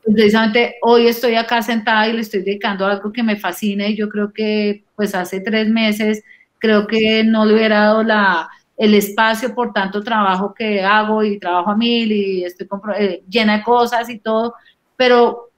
precisamente 0.03 0.76
hoy 0.84 1.07
estoy 1.07 1.34
acá 1.34 1.63
sentada 1.63 2.07
y 2.07 2.13
le 2.13 2.21
estoy 2.21 2.43
dedicando 2.43 2.86
algo 2.86 3.11
que 3.11 3.23
me 3.23 3.36
fascina 3.36 3.88
y 3.88 3.95
yo 3.95 4.09
creo 4.09 4.32
que 4.32 4.84
pues 4.95 5.15
hace 5.15 5.39
tres 5.39 5.67
meses 5.67 6.23
creo 6.59 6.86
que 6.86 7.23
no 7.23 7.45
le 7.45 7.55
hubiera 7.55 7.80
dado 7.80 8.03
la, 8.03 8.47
el 8.78 8.93
espacio 8.93 9.55
por 9.55 9.73
tanto 9.73 10.03
trabajo 10.03 10.53
que 10.53 10.84
hago 10.84 11.23
y 11.23 11.39
trabajo 11.39 11.71
a 11.71 11.76
mil 11.76 12.11
y 12.11 12.43
estoy 12.43 12.67
eh, 12.99 13.23
llena 13.28 13.57
de 13.57 13.63
cosas 13.63 14.07
y 14.07 14.19
todo, 14.19 14.53
pero 14.95 15.49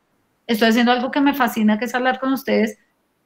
estoy 0.48 0.70
haciendo 0.70 0.94
algo 0.94 1.12
que 1.12 1.20
me 1.20 1.34
fascina, 1.34 1.78
que 1.78 1.84
es 1.84 1.94
hablar 1.94 2.18
con 2.18 2.32
ustedes 2.32 2.78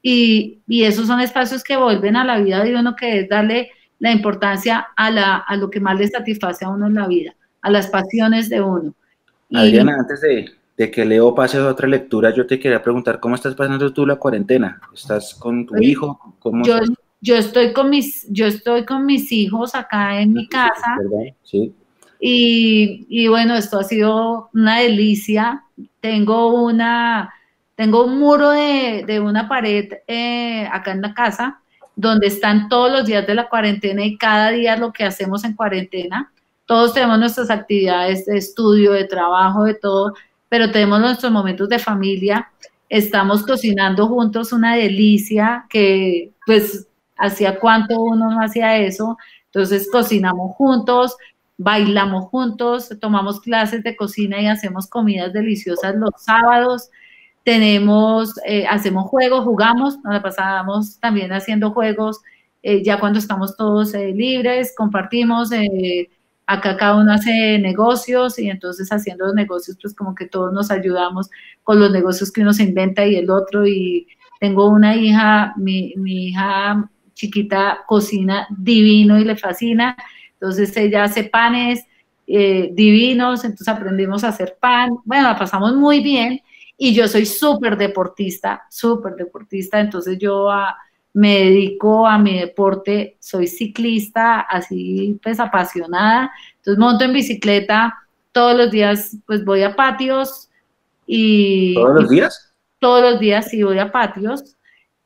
y, 0.02 0.62
y 0.68 0.86
esos 0.86 1.06
son 1.06 1.22
espacios 1.22 1.64
que 1.64 1.78
vuelven 1.78 2.16
a 2.16 2.26
la 2.26 2.40
vida 2.40 2.64
de 2.64 2.76
uno, 2.76 2.96
que 2.96 3.20
es 3.20 3.30
darle 3.30 3.70
la 4.02 4.12
importancia 4.12 4.88
a, 4.96 5.12
la, 5.12 5.38
a 5.38 5.56
lo 5.56 5.70
que 5.70 5.80
más 5.80 5.98
le 5.98 6.08
satisface 6.08 6.66
a 6.66 6.70
uno 6.70 6.88
en 6.88 6.96
la 6.96 7.08
vida, 7.08 7.36
a 7.62 7.70
las 7.70 7.88
pasiones 7.88 8.50
de 8.50 8.60
uno. 8.60 8.96
Adriana, 9.54 9.96
antes 10.00 10.22
de, 10.22 10.50
de 10.76 10.90
que 10.90 11.06
Leo 11.06 11.36
pase 11.36 11.60
a 11.60 11.68
otra 11.68 11.88
lectura, 11.88 12.34
yo 12.34 12.48
te 12.48 12.60
quería 12.60 12.82
preguntar, 12.82 13.20
¿cómo 13.20 13.36
estás 13.36 13.54
pasando 13.54 13.94
tú 13.94 14.08
la 14.08 14.16
cuarentena? 14.16 14.82
¿Estás 14.92 15.36
con 15.36 15.68
tu 15.68 15.78
hijo? 15.78 16.36
yo, 16.64 16.80
yo, 17.22 17.36
estoy 17.36 17.74
con 17.74 17.92
mis, 17.92 18.26
yo 18.30 18.48
estoy 18.48 18.86
con 18.86 19.06
mis 19.06 19.32
hijos 19.32 19.76
acá 19.76 20.20
en 20.20 20.34
mi 20.34 20.48
casa. 20.48 20.98
Sí. 21.44 21.72
Y, 22.20 23.06
y, 23.08 23.28
bueno, 23.28 23.54
esto 23.56 23.80
ha 23.80 23.84
sido 23.84 24.50
una 24.56 24.80
delicia. 24.80 25.64
Tengo 26.00 26.64
una, 26.64 27.32
tengo 27.76 28.04
un 28.04 28.18
muro 28.18 28.50
de, 28.50 29.04
de 29.06 29.20
una 29.20 29.48
pared 29.48 29.94
eh, 30.08 30.68
acá 30.72 30.92
en 30.92 31.02
la 31.04 31.14
casa 31.14 31.61
donde 31.96 32.28
están 32.28 32.70
todos 32.70 32.92
los 32.92 33.06
días 33.06 33.26
de 33.28 33.36
la 33.36 33.50
cuarentena 33.50 34.06
y 34.06 34.18
cada 34.18 34.52
día 34.52 34.78
lo 34.78 34.92
que 34.94 35.04
hacemos 35.04 35.44
en 35.44 35.56
cuarentena. 35.56 36.32
Todos 36.66 36.94
tenemos 36.94 37.20
nuestras 37.20 37.50
actividades 37.50 38.26
de 38.26 38.38
estudio, 38.38 38.94
de 38.94 39.06
trabajo, 39.06 39.66
de 39.66 39.74
todo 39.74 40.14
pero 40.52 40.70
tenemos 40.70 41.00
nuestros 41.00 41.32
momentos 41.32 41.70
de 41.70 41.80
familia, 41.80 42.52
estamos 42.90 43.46
cocinando 43.46 44.10
juntos 44.10 44.52
una 44.52 44.76
delicia 44.76 45.66
que 45.70 46.34
pues 46.46 46.90
hacía 47.16 47.58
cuánto 47.58 48.02
uno 48.02 48.30
no 48.30 48.44
hacía 48.44 48.78
eso, 48.78 49.18
entonces 49.46 49.88
cocinamos 49.90 50.54
juntos, 50.58 51.16
bailamos 51.58 52.26
juntos, 52.26 52.90
tomamos 53.00 53.40
clases 53.40 53.82
de 53.84 53.96
cocina 53.96 54.42
y 54.42 54.48
hacemos 54.48 54.88
comidas 54.88 55.32
deliciosas 55.32 55.96
los 55.96 56.12
sábados, 56.18 56.90
tenemos, 57.44 58.36
eh, 58.46 58.66
hacemos 58.68 59.06
juegos, 59.10 59.44
jugamos, 59.44 59.98
nos 60.04 60.14
la 60.14 60.22
pasamos 60.22 61.00
también 61.00 61.34
haciendo 61.34 61.72
juegos, 61.72 62.22
eh, 62.62 62.84
ya 62.84 63.00
cuando 63.00 63.20
estamos 63.20 63.58
todos 63.58 63.94
eh, 63.94 64.14
libres, 64.14 64.74
compartimos, 64.78 65.50
acá 66.46 66.78
cada 66.78 66.98
uno 66.98 67.14
hace 67.14 67.58
negocios 67.60 68.38
y 68.38 68.50
entonces 68.50 68.90
haciendo 68.92 69.26
los 69.26 69.36
negocios 69.36 69.78
pues 69.82 69.96
como 69.96 70.14
que 70.14 70.28
todos 70.28 70.52
nos 70.52 70.70
ayudamos 70.70 71.30
con 71.64 71.80
los 71.80 71.92
negocios 71.92 72.32
que 72.32 72.42
uno 72.42 72.54
se 72.54 72.64
inventa 72.64 73.06
y 73.06 73.16
el 73.16 73.30
otro. 73.30 73.66
Y 73.66 74.08
tengo 74.40 74.70
una 74.70 74.96
hija, 74.96 75.54
mi, 75.58 75.94
hija 76.06 76.90
chiquita 77.14 77.80
cocina 77.88 78.48
divino 78.58 79.20
y 79.20 79.24
le 79.24 79.36
fascina, 79.36 79.96
entonces 80.34 80.76
ella 80.78 81.04
hace 81.06 81.24
panes 81.26 81.86
divinos, 82.28 83.44
entonces 83.44 83.68
aprendimos 83.68 84.24
a 84.24 84.30
hacer 84.30 84.58
pan, 84.60 84.92
bueno, 85.04 85.28
la 85.28 85.38
pasamos 85.38 85.76
muy 85.76 86.02
bien 86.02 86.42
y 86.84 86.96
yo 86.96 87.08
soy 87.08 87.28
súper 87.28 87.78
deportista, 87.78 88.64
súper 88.68 89.14
deportista, 89.14 89.80
entonces 89.80 90.18
yo 90.18 90.50
a 90.50 90.76
me 91.14 91.38
dedico 91.38 92.08
a 92.08 92.18
mi 92.18 92.40
deporte, 92.40 93.18
soy 93.20 93.46
ciclista, 93.46 94.40
así 94.40 95.20
pues 95.22 95.40
apasionada, 95.40 96.32
entonces 96.56 96.80
monto 96.80 97.04
en 97.04 97.14
bicicleta 97.14 97.96
todos 98.32 98.58
los 98.58 98.72
días, 98.72 99.16
pues 99.28 99.46
voy 99.46 99.62
a 99.62 99.76
patios 99.76 100.50
y... 101.06 101.76
¿Todos 101.76 102.02
los 102.02 102.10
días? 102.10 102.54
Todos 102.80 103.12
los 103.12 103.20
días 103.20 103.48
sí 103.50 103.62
voy 103.62 103.78
a 103.78 103.92
patios 103.92 104.58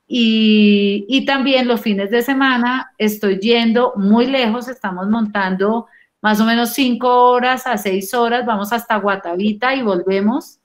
y, 0.07 1.05
y 1.09 1.25
también 1.25 1.67
los 1.67 1.81
fines 1.81 2.09
de 2.09 2.21
semana 2.21 2.93
estoy 2.97 3.37
yendo 3.39 3.91
muy 3.97 4.27
lejos, 4.27 4.69
estamos 4.69 5.09
montando 5.09 5.87
más 6.21 6.39
o 6.39 6.45
menos 6.45 6.69
cinco 6.69 7.31
horas 7.31 7.67
a 7.67 7.77
seis 7.77 8.13
horas, 8.13 8.45
vamos 8.45 8.71
hasta 8.71 8.95
Guatavita 8.95 9.75
y 9.75 9.81
volvemos 9.81 10.61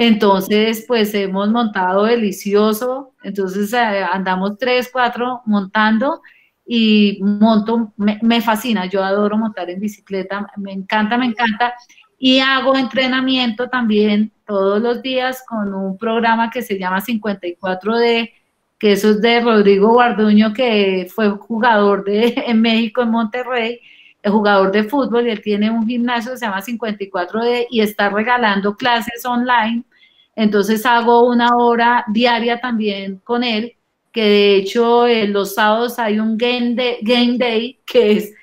entonces, 0.00 0.84
pues 0.86 1.12
hemos 1.12 1.48
montado 1.48 2.04
delicioso, 2.04 3.14
entonces 3.24 3.72
eh, 3.72 4.04
andamos 4.12 4.56
tres, 4.56 4.88
cuatro 4.92 5.42
montando 5.44 6.22
y 6.64 7.18
monto, 7.20 7.92
me, 7.96 8.40
fascina, 8.40 8.86
yo 8.86 9.02
adoro 9.02 9.36
montar 9.36 9.68
en 9.70 9.80
bicicleta, 9.80 10.46
me 10.56 10.72
encanta, 10.72 11.18
me 11.18 11.26
encanta. 11.26 11.74
Y 12.16 12.38
hago 12.38 12.76
entrenamiento 12.76 13.68
también 13.68 14.32
todos 14.46 14.80
los 14.80 15.02
días 15.02 15.42
con 15.48 15.74
un 15.74 15.98
programa 15.98 16.48
que 16.50 16.62
se 16.62 16.78
llama 16.78 17.00
54D, 17.00 18.32
que 18.78 18.92
eso 18.92 19.10
es 19.10 19.20
de 19.20 19.40
Rodrigo 19.40 19.94
Guarduño, 19.94 20.52
que 20.52 21.08
fue 21.12 21.28
jugador 21.30 22.04
de, 22.04 22.34
en 22.46 22.60
México, 22.60 23.02
en 23.02 23.10
Monterrey, 23.10 23.80
el 24.22 24.32
jugador 24.32 24.72
de 24.72 24.84
fútbol, 24.84 25.26
y 25.26 25.30
él 25.30 25.42
tiene 25.42 25.70
un 25.70 25.86
gimnasio 25.86 26.32
que 26.32 26.38
se 26.38 26.46
llama 26.46 26.60
54D 26.60 27.66
y 27.70 27.80
está 27.80 28.08
regalando 28.08 28.76
clases 28.76 29.24
online. 29.24 29.84
Entonces 30.34 30.84
hago 30.86 31.26
una 31.28 31.56
hora 31.56 32.04
diaria 32.08 32.60
también 32.60 33.20
con 33.24 33.42
él, 33.42 33.74
que 34.12 34.22
de 34.22 34.56
hecho 34.56 35.06
eh, 35.06 35.26
los 35.26 35.54
sábados 35.54 35.98
hay 35.98 36.18
un 36.20 36.36
game 36.36 36.74
day, 36.74 37.78
que 37.84 38.12
es 38.12 38.34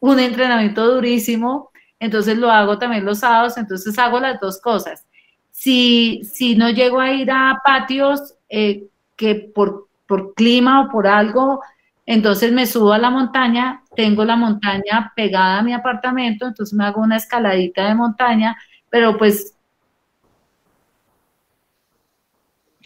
un 0.00 0.18
entrenamiento 0.18 0.94
durísimo, 0.94 1.70
entonces 2.00 2.36
lo 2.36 2.50
hago 2.50 2.78
también 2.78 3.04
los 3.04 3.20
sábados, 3.20 3.56
entonces 3.56 3.98
hago 3.98 4.20
las 4.20 4.40
dos 4.40 4.60
cosas. 4.60 5.06
Si, 5.50 6.22
si 6.24 6.56
no 6.56 6.70
llego 6.70 7.00
a 7.00 7.12
ir 7.12 7.30
a 7.30 7.60
patios 7.64 8.34
eh, 8.48 8.88
que 9.16 9.36
por, 9.36 9.88
por 10.06 10.34
clima 10.34 10.82
o 10.82 10.90
por 10.90 11.06
algo, 11.06 11.60
entonces 12.06 12.52
me 12.52 12.66
subo 12.66 12.92
a 12.92 12.98
la 12.98 13.10
montaña, 13.10 13.83
tengo 13.94 14.24
la 14.24 14.36
montaña 14.36 15.12
pegada 15.14 15.58
a 15.58 15.62
mi 15.62 15.72
apartamento, 15.72 16.46
entonces 16.46 16.74
me 16.74 16.84
hago 16.84 17.00
una 17.00 17.16
escaladita 17.16 17.88
de 17.88 17.94
montaña, 17.94 18.56
pero 18.90 19.16
pues... 19.16 19.56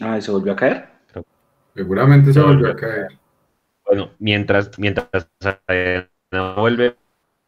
Ah, 0.01 0.19
¿se 0.21 0.31
volvió 0.31 0.53
a 0.53 0.55
caer? 0.55 0.89
Seguramente 1.75 2.33
se 2.33 2.41
volvió 2.41 2.71
a 2.71 2.75
caer. 2.75 3.07
Bueno, 3.85 4.11
mientras, 4.19 4.77
mientras 4.77 5.09
no 6.31 6.55
vuelve, 6.55 6.95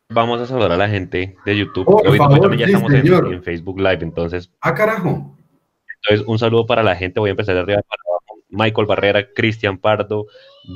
vamos 0.09 0.41
a 0.41 0.45
saludar 0.45 0.71
a 0.71 0.77
la 0.77 0.89
gente 0.89 1.37
de 1.45 1.57
YouTube. 1.57 1.85
Oh, 1.87 2.01
Hoy 2.05 2.17
favor, 2.17 2.39
también 2.39 2.59
ya 2.59 2.65
sí, 2.67 2.73
estamos 2.73 2.93
en, 2.93 3.43
Facebook 3.43 3.79
Live, 3.79 3.99
entonces, 4.01 4.51
Ah, 4.61 4.73
carajo. 4.73 5.37
entonces 6.01 6.27
un 6.27 6.39
saludo 6.39 6.65
para 6.65 6.83
la 6.83 6.95
gente. 6.95 7.19
Voy 7.19 7.29
a 7.29 7.31
empezar 7.31 7.55
de 7.55 7.61
arriba 7.61 7.81
para. 7.81 8.10
Michael 8.51 8.87
Barrera, 8.87 9.27
Cristian 9.33 9.77
Pardo, 9.77 10.27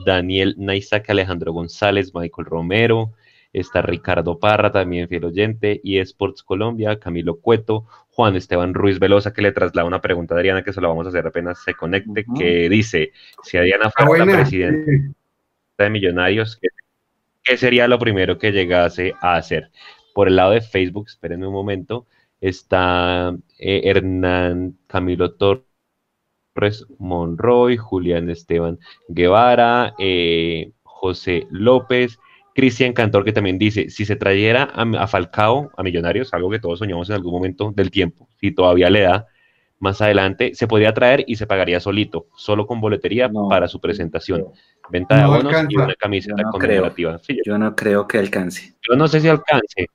Daniel 0.06 0.56
Naisac, 0.58 1.10
Alejandro 1.10 1.54
González, 1.54 2.14
Michael 2.14 2.48
Romero, 2.48 3.14
está 3.54 3.82
Ricardo 3.82 4.40
Parra, 4.40 4.72
también 4.72 5.08
fiel 5.08 5.26
oyente, 5.26 5.80
y 5.84 6.00
Sports 6.00 6.44
Colombia, 6.44 7.00
Camilo 7.00 7.40
Cueto, 7.40 7.86
Juan 8.10 8.36
Esteban 8.36 8.74
Ruiz 8.74 9.00
Velosa, 9.00 9.34
que 9.34 9.42
le 9.42 9.52
traslada 9.52 9.88
una 9.88 10.02
pregunta 10.02 10.36
a 10.36 10.38
Adriana, 10.38 10.64
que 10.64 10.74
se 10.74 10.82
la 10.82 10.88
vamos 10.88 11.06
a 11.06 11.10
hacer 11.10 11.28
apenas 11.28 11.64
se 11.64 11.74
conecte, 11.74 12.26
que 12.38 12.68
dice, 12.70 13.12
si 13.44 13.58
Adriana 13.58 13.92
fuera 13.92 14.26
la 14.26 14.34
presidenta 14.34 14.92
sí. 14.92 15.14
de 15.78 15.90
Millonarios, 15.90 16.58
¿qué, 16.58 16.70
qué 17.44 17.58
sería 17.58 17.88
lo 17.88 18.00
primero 18.00 18.38
que 18.38 18.52
llegase 18.52 19.14
a 19.22 19.36
hacer? 19.36 19.70
Por 20.14 20.28
el 20.28 20.38
lado 20.38 20.52
de 20.52 20.62
Facebook, 20.62 21.08
espérenme 21.08 21.48
un 21.48 21.54
momento, 21.54 22.08
está 22.42 23.36
eh, 23.60 23.82
Hernán 23.86 24.78
Camilo 24.88 25.34
Torres 25.34 25.75
Monroy, 27.00 27.78
Julián 27.78 28.30
Esteban 28.30 28.80
Guevara, 29.08 29.94
eh, 30.00 30.72
José 30.84 31.48
López, 31.52 32.18
Cristian 32.56 32.94
Cantor, 32.94 33.26
que 33.26 33.34
también 33.34 33.58
dice, 33.60 33.90
si 33.90 34.06
se 34.06 34.16
trayera 34.16 34.70
a, 34.74 34.84
a 34.84 35.08
Falcao, 35.08 35.72
a 35.76 35.84
Millonarios, 35.84 36.34
algo 36.34 36.50
que 36.50 36.60
todos 36.60 36.80
soñamos 36.80 37.10
en 37.10 37.16
algún 37.16 37.34
momento 37.34 37.72
del 37.76 37.92
tiempo, 37.92 38.30
si 38.40 38.52
todavía 38.52 38.90
le 38.90 39.02
da, 39.02 39.28
más 39.78 40.02
adelante, 40.02 40.56
se 40.56 40.68
podría 40.68 40.94
traer 40.94 41.26
y 41.28 41.36
se 41.36 41.46
pagaría 41.48 41.82
solito, 41.82 42.28
solo 42.38 42.66
con 42.66 42.80
boletería 42.80 43.28
No. 43.28 43.50
para 43.50 43.68
su 43.68 43.82
presentación. 43.82 44.46
Venta 44.90 45.16
de 45.16 45.22
No 45.24 45.34
abonos 45.34 45.54
y 45.68 45.76
una 45.76 45.94
camiseta 45.96 46.36
Yo 46.38 46.44
no 46.46 46.52
conmemorativa. 46.52 47.20
Sí, 47.20 47.38
yo, 47.46 47.58
no 47.58 47.76
creo 47.76 48.08
que 48.08 48.18
alcance. 48.20 48.74
yo 48.90 48.96
no 48.96 49.08
sé 49.10 49.20
si 49.20 49.28
alcance, 49.28 49.90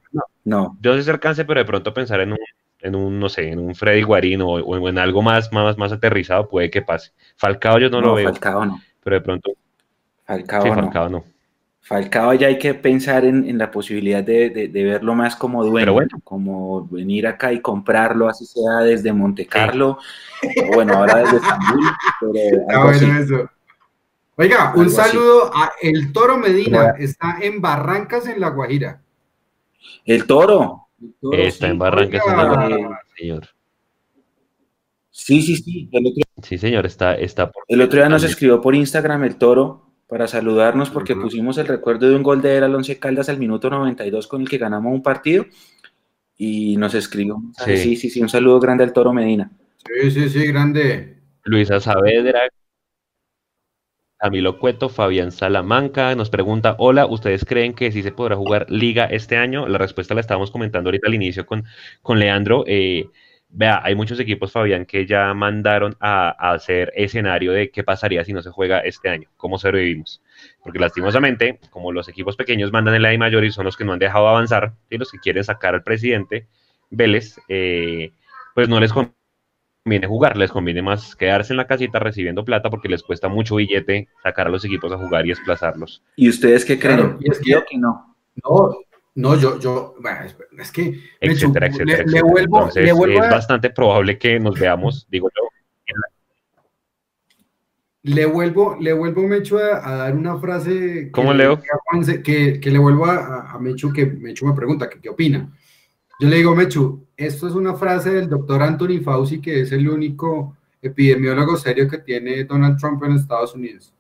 No. 0.45 0.77
yo 0.83 0.95
sé 0.97 1.03
si 1.05 1.11
alcance, 1.11 1.47
pero 1.47 1.61
de 1.61 1.65
pronto 1.65 1.95
pensar 1.95 2.21
en 2.21 2.33
un, 2.33 2.39
en 2.83 2.95
un 2.97 3.19
no 3.21 3.29
sé, 3.29 3.51
en 3.51 3.59
un 3.59 3.75
Freddy 3.75 4.03
Guarín 4.03 4.43
o, 4.43 4.49
o 4.55 4.89
en 4.89 4.99
algo 4.99 5.23
más, 5.23 5.53
más, 5.53 5.77
más 5.79 5.93
aterrizado 5.93 6.49
puede 6.49 6.71
que 6.71 6.83
pase. 6.83 7.13
Falcao 7.37 7.79
yo 7.79 7.91
no, 7.91 8.01
lo 8.01 8.15
veo, 8.15 8.31
Falcao 8.31 8.65
no. 8.67 8.81
pero 9.03 9.17
de 9.17 9.21
pronto, 9.23 9.53
Falcao 10.25 10.63
sí. 10.63 10.69
Falcao 10.71 11.09
no. 11.09 11.25
Falcao 11.83 12.35
ya 12.35 12.47
hay 12.49 12.59
que 12.59 12.75
pensar 12.75 13.25
en, 13.25 13.49
en 13.49 13.59
la 13.59 13.71
posibilidad 13.71 14.23
de, 14.23 14.51
de- 14.51 14.69
de 14.69 14.85
verlo 14.85 15.15
más 15.15 15.35
como 15.35 15.65
dueño, 15.65 15.81
Pero 15.83 15.93
bueno. 15.95 16.19
como 16.23 16.87
venir 16.89 17.27
acá 17.27 17.53
y 17.53 17.61
comprarlo, 17.61 18.29
así 18.29 18.45
sea 18.45 18.79
desde 18.85 19.13
Monte 19.13 19.47
Carlo, 19.47 19.99
o 20.43 20.75
bueno, 20.75 20.95
ahora 20.99 21.17
desde 21.17 21.39
Estambul, 21.39 21.85
pero 22.21 22.33
Está 22.61 22.75
algo 22.77 22.89
así. 22.91 23.05
bueno 23.07 23.19
eso. 23.21 23.51
Oiga, 24.37 24.73
un 24.77 24.85
Algo 24.87 25.01
así. 25.01 25.11
saludo 25.11 25.51
a 25.55 25.73
El 25.83 26.13
Toro 26.13 26.39
Medina. 26.39 26.95
Está 26.99 27.39
en 27.43 27.61
Barrancas, 27.61 28.27
en 28.29 28.41
La 28.41 28.51
Guajira. 28.51 29.01
El 30.05 30.27
toro, 30.27 30.87
Está 31.33 31.67
sí. 31.67 31.73
en 31.73 31.79
Guajira. 31.79 33.01
Señor. 33.17 33.49
sí, 35.11 35.43
sí, 35.43 35.57
sí, 35.57 35.89
el 35.93 36.07
otro, 36.07 36.23
Sí, 36.43 36.59
señor, 36.59 36.87
está, 36.87 37.15
está 37.15 37.51
por... 37.51 37.65
el 37.69 37.81
otro 37.83 37.99
día 38.01 38.09
nos 38.09 38.25
escribió 38.25 38.61
por 38.61 38.75
Instagram 38.75 39.25
el 39.25 39.37
toro 39.37 39.91
para 40.07 40.27
saludarnos 40.27 40.91
porque 40.91 41.15
pusimos 41.15 41.59
el 41.59 41.69
recuerdo 41.69 42.09
de 42.09 42.17
un 42.17 42.23
gol 42.23 42.43
de 42.43 42.57
él 42.57 42.65
al 42.65 42.75
Once 42.75 42.99
Caldas 42.99 43.29
al 43.29 43.39
minuto 43.39 43.71
92 43.71 44.27
con 44.27 44.43
el 44.43 44.49
que 44.49 44.59
ganamos 44.59 44.93
un 44.93 45.03
partido 45.03 45.47
y 46.37 46.77
nos 46.77 46.95
escribió. 46.95 47.41
Sí. 47.65 47.77
Sí, 47.77 47.97
sí, 47.97 48.11
sí, 48.11 48.23
un 48.23 48.29
saludo 48.29 48.59
grande 48.59 48.85
al 48.85 48.93
toro 48.93 49.13
Medina. 49.13 49.51
Sí, 49.87 50.11
sí, 50.11 50.29
sí, 50.29 50.47
grande. 50.47 51.19
Luisa 51.45 51.81
Saavedra, 51.81 52.41
Camilo 54.21 54.59
Cueto, 54.59 54.91
Fabián 54.91 55.33
Salamanca 55.33 56.15
nos 56.15 56.29
pregunta, 56.29 56.77
hola, 56.79 57.07
¿ustedes 57.07 57.47
creen 57.47 57.73
que 57.73 57.91
sí 57.91 58.03
se 58.03 58.13
podrá 58.13 58.37
jugar 58.37 58.67
liga 58.69 59.07
este 59.07 59.39
año? 59.39 59.67
La 59.67 59.79
respuesta 59.79 60.15
la 60.15 60.21
estábamos 60.21 60.51
comentando 60.51 60.89
ahorita 60.89 61.09
al 61.09 61.15
inicio 61.15 61.47
con, 61.47 61.65
con 62.03 62.19
Leandro. 62.19 62.65
Eh, 62.67 63.09
vea, 63.49 63.81
hay 63.83 63.95
muchos 63.95 64.21
equipos, 64.21 64.53
Fabián, 64.53 64.85
que 64.85 65.07
ya 65.07 65.33
mandaron 65.33 65.97
a, 66.01 66.53
hacer 66.53 66.93
escenario 66.97 67.53
de 67.53 67.71
qué 67.71 67.83
pasaría 67.83 68.23
si 68.23 68.35
no 68.35 68.43
se 68.43 68.51
juega 68.51 68.81
este 68.81 69.09
año, 69.09 69.31
cómo 69.39 69.57
sobrevivimos. 69.59 70.21
Porque 70.63 70.79
lastimosamente, 70.79 71.59
como 71.71 71.91
los 71.91 72.07
equipos 72.11 72.37
pequeños 72.37 72.73
mandan 72.73 72.97
en 72.97 73.03
la 73.03 73.15
I 73.15 73.19
mayor 73.19 73.43
y 73.47 73.51
son 73.51 73.65
los 73.65 73.79
que 73.79 73.87
no 73.87 73.95
han 73.95 73.99
dejado 73.99 74.29
avanzar, 74.29 74.75
y 74.91 74.99
los 74.99 75.11
que 75.11 75.19
quieren 75.19 75.45
sacar 75.45 75.75
al 75.75 75.83
presidente 75.83 76.47
Vélez, 76.91 77.41
eh, 77.49 78.13
pues 78.55 78.69
no 78.69 78.81
les 78.81 78.93
conviene 79.83 80.07
jugar, 80.07 80.37
les 80.37 80.51
conviene 80.51 80.83
más 80.83 81.17
quedarse 81.17 81.53
en 81.53 81.57
la 81.57 81.67
casita 81.67 81.99
recibiendo 81.99 82.45
plata 82.45 82.69
porque 82.71 82.89
les 82.89 83.03
cuesta 83.03 83.29
mucho 83.29 83.57
billete 83.57 84.09
sacar 84.23 84.47
a 84.47 84.51
los 84.51 84.65
equipos 84.65 84.93
a 84.93 84.99
jugar 84.99 85.25
y 85.27 85.31
desplazarlos. 85.31 86.03
¿Y 86.17 86.29
ustedes 86.29 86.65
qué 86.65 86.79
creen? 86.79 86.97
Claro, 86.99 87.19
y 87.21 87.31
es 87.31 87.39
que- 87.39 87.79
no. 87.79 88.15
No, 88.45 88.77
no, 89.17 89.37
yo, 89.37 89.59
yo, 89.59 89.95
bueno, 90.01 90.21
es- 90.25 90.71
que 90.71 90.83
me 90.91 90.99
etcétera, 91.21 91.69
chu- 91.69 91.75
etcétera, 91.83 91.85
le, 91.85 91.87
le 91.87 92.03
etcétera. 92.03 92.23
vuelvo, 92.23 92.57
Entonces, 92.59 92.85
le 92.85 92.93
vuelvo 92.93 93.19
es 93.19 93.27
a, 93.27 93.31
bastante 93.31 93.71
probable 93.71 94.19
que 94.19 94.39
nos 94.39 94.59
veamos, 94.59 95.07
digo 95.11 95.29
yo, 95.37 95.49
le 98.03 98.25
vuelvo, 98.27 98.77
le 98.81 98.93
vuelvo 98.95 99.27
Mechu 99.29 99.59
a, 99.59 99.87
a 99.87 99.97
dar 99.97 100.15
una 100.17 100.39
frase 100.39 100.71
que, 101.07 101.11
¿Cómo, 101.11 101.35
Leo? 101.35 101.61
que 101.61 102.23
que, 102.23 102.61
que 102.61 102.71
le 102.71 102.79
vuelvo 102.79 103.07
a, 103.07 103.51
a- 103.53 103.59
Mechu, 103.59 103.93
que 103.93 104.07
Mechu 104.07 104.47
me 104.47 104.55
pregunta 104.55 104.89
que 104.89 105.01
qué 105.01 105.09
opina. 105.11 105.51
Yo 106.21 106.29
le 106.29 106.37
digo, 106.37 106.55
Mechu, 106.55 107.07
esto 107.17 107.49
es 107.49 107.55
una 107.55 107.73
frase 107.73 108.11
del 108.11 108.29
doctor 108.29 108.63
Anthony 108.63 109.01
Fauci, 109.03 109.41
que 109.41 109.63
es 109.63 109.73
el 109.73 109.89
único 109.89 110.55
epidemiólogo 110.83 111.57
serio 111.57 111.89
que 111.89 111.97
tiene 111.97 112.45
Donald 112.45 112.79
Trump 112.79 113.03
en 113.05 113.13
Estados 113.13 113.55
Unidos. 113.55 113.95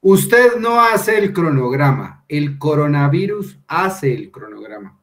Usted 0.00 0.60
no 0.60 0.80
hace 0.80 1.18
el 1.18 1.32
cronograma, 1.32 2.24
el 2.28 2.56
coronavirus 2.56 3.58
hace 3.66 4.14
el 4.14 4.30
cronograma. 4.30 4.96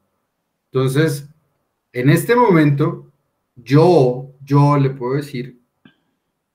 Entonces, 0.72 1.28
en 1.92 2.10
este 2.10 2.34
momento, 2.34 3.12
yo, 3.54 4.30
yo 4.42 4.78
le 4.78 4.90
puedo 4.92 5.16
decir 5.16 5.60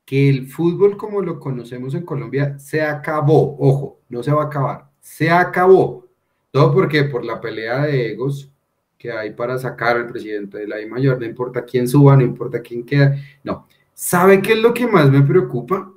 que 0.06 0.30
el 0.30 0.46
fútbol 0.46 0.96
como 0.96 1.20
lo 1.20 1.38
conocemos 1.38 1.92
en 1.92 2.06
Colombia 2.06 2.58
se 2.58 2.80
acabó. 2.80 3.58
Ojo, 3.58 4.00
no 4.08 4.22
se 4.22 4.32
va 4.32 4.44
a 4.44 4.46
acabar, 4.46 4.90
se 5.00 5.30
acabó. 5.30 6.06
Todo 6.50 6.72
porque 6.72 7.04
por 7.04 7.26
la 7.26 7.38
pelea 7.42 7.82
de 7.82 8.12
egos 8.12 8.50
que 8.98 9.12
hay 9.12 9.30
para 9.30 9.56
sacar 9.58 9.96
al 9.96 10.08
presidente 10.08 10.58
de 10.58 10.66
la 10.66 10.80
I 10.80 10.86
mayor, 10.86 11.20
no 11.20 11.24
importa 11.24 11.64
quién 11.64 11.86
suba, 11.86 12.16
no 12.16 12.22
importa 12.22 12.60
quién 12.60 12.84
queda, 12.84 13.16
no. 13.44 13.66
¿Sabe 13.94 14.42
qué 14.42 14.52
es 14.52 14.58
lo 14.58 14.74
que 14.74 14.86
más 14.86 15.10
me 15.10 15.22
preocupa? 15.22 15.92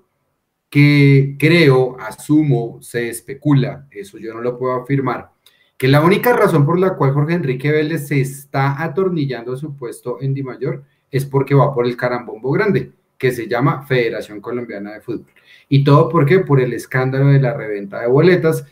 Que 0.70 1.36
creo, 1.38 2.00
asumo, 2.00 2.78
se 2.82 3.10
especula, 3.10 3.88
eso 3.92 4.18
yo 4.18 4.34
no 4.34 4.42
lo 4.42 4.58
puedo 4.58 4.74
afirmar, 4.74 5.32
que 5.78 5.88
la 5.88 6.02
única 6.02 6.32
razón 6.34 6.64
por 6.64 6.80
la 6.80 6.96
cual 6.96 7.12
Jorge 7.12 7.34
Enrique 7.34 7.72
Vélez 7.72 8.08
se 8.08 8.22
está 8.22 8.82
atornillando 8.82 9.58
su 9.58 9.76
puesto 9.76 10.22
en 10.22 10.36
Di 10.36 10.44
Mayor 10.44 10.84
es 11.10 11.26
porque 11.26 11.56
va 11.56 11.74
por 11.74 11.88
el 11.88 11.98
carambombo 11.98 12.52
grande, 12.52 12.92
que 13.18 13.32
se 13.32 13.48
llama 13.48 13.86
Federación 13.86 14.42
Colombiana 14.42 14.94
de 14.94 15.02
Fútbol. 15.02 15.32
Y 15.68 15.84
todo 15.84 16.08
porque 16.08 16.40
por 16.40 16.62
el 16.62 16.74
escándalo 16.74 17.28
de 17.28 17.40
la 17.40 17.54
reventa 17.54 18.00
de 18.00 18.08
boletas 18.08 18.66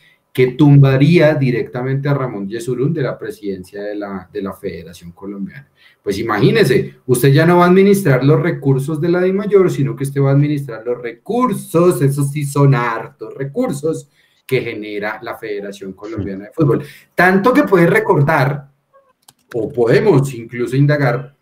tumbaría 0.48 1.34
directamente 1.34 2.08
a 2.08 2.14
Ramón 2.14 2.48
Yesurún 2.48 2.92
de 2.92 3.02
la 3.02 3.18
presidencia 3.18 3.82
de 3.82 3.94
la, 3.94 4.28
de 4.32 4.42
la 4.42 4.52
Federación 4.52 5.12
Colombiana. 5.12 5.68
Pues 6.02 6.18
imagínese, 6.18 6.96
usted 7.06 7.32
ya 7.32 7.46
no 7.46 7.58
va 7.58 7.66
a 7.66 7.68
administrar 7.68 8.24
los 8.24 8.40
recursos 8.40 9.00
de 9.00 9.08
la 9.08 9.20
Di 9.20 9.32
Mayor, 9.32 9.70
sino 9.70 9.94
que 9.96 10.04
usted 10.04 10.20
va 10.20 10.30
a 10.30 10.34
administrar 10.34 10.84
los 10.84 11.00
recursos, 11.00 12.00
esos 12.02 12.30
sí 12.30 12.44
son 12.44 12.74
hartos 12.74 13.34
recursos 13.34 14.08
que 14.46 14.60
genera 14.62 15.20
la 15.22 15.36
Federación 15.36 15.92
Colombiana 15.92 16.46
de 16.46 16.52
Fútbol. 16.52 16.84
Tanto 17.14 17.52
que 17.52 17.62
puede 17.62 17.86
recordar, 17.86 18.68
o 19.54 19.72
podemos 19.72 20.34
incluso 20.34 20.76
indagar, 20.76 21.36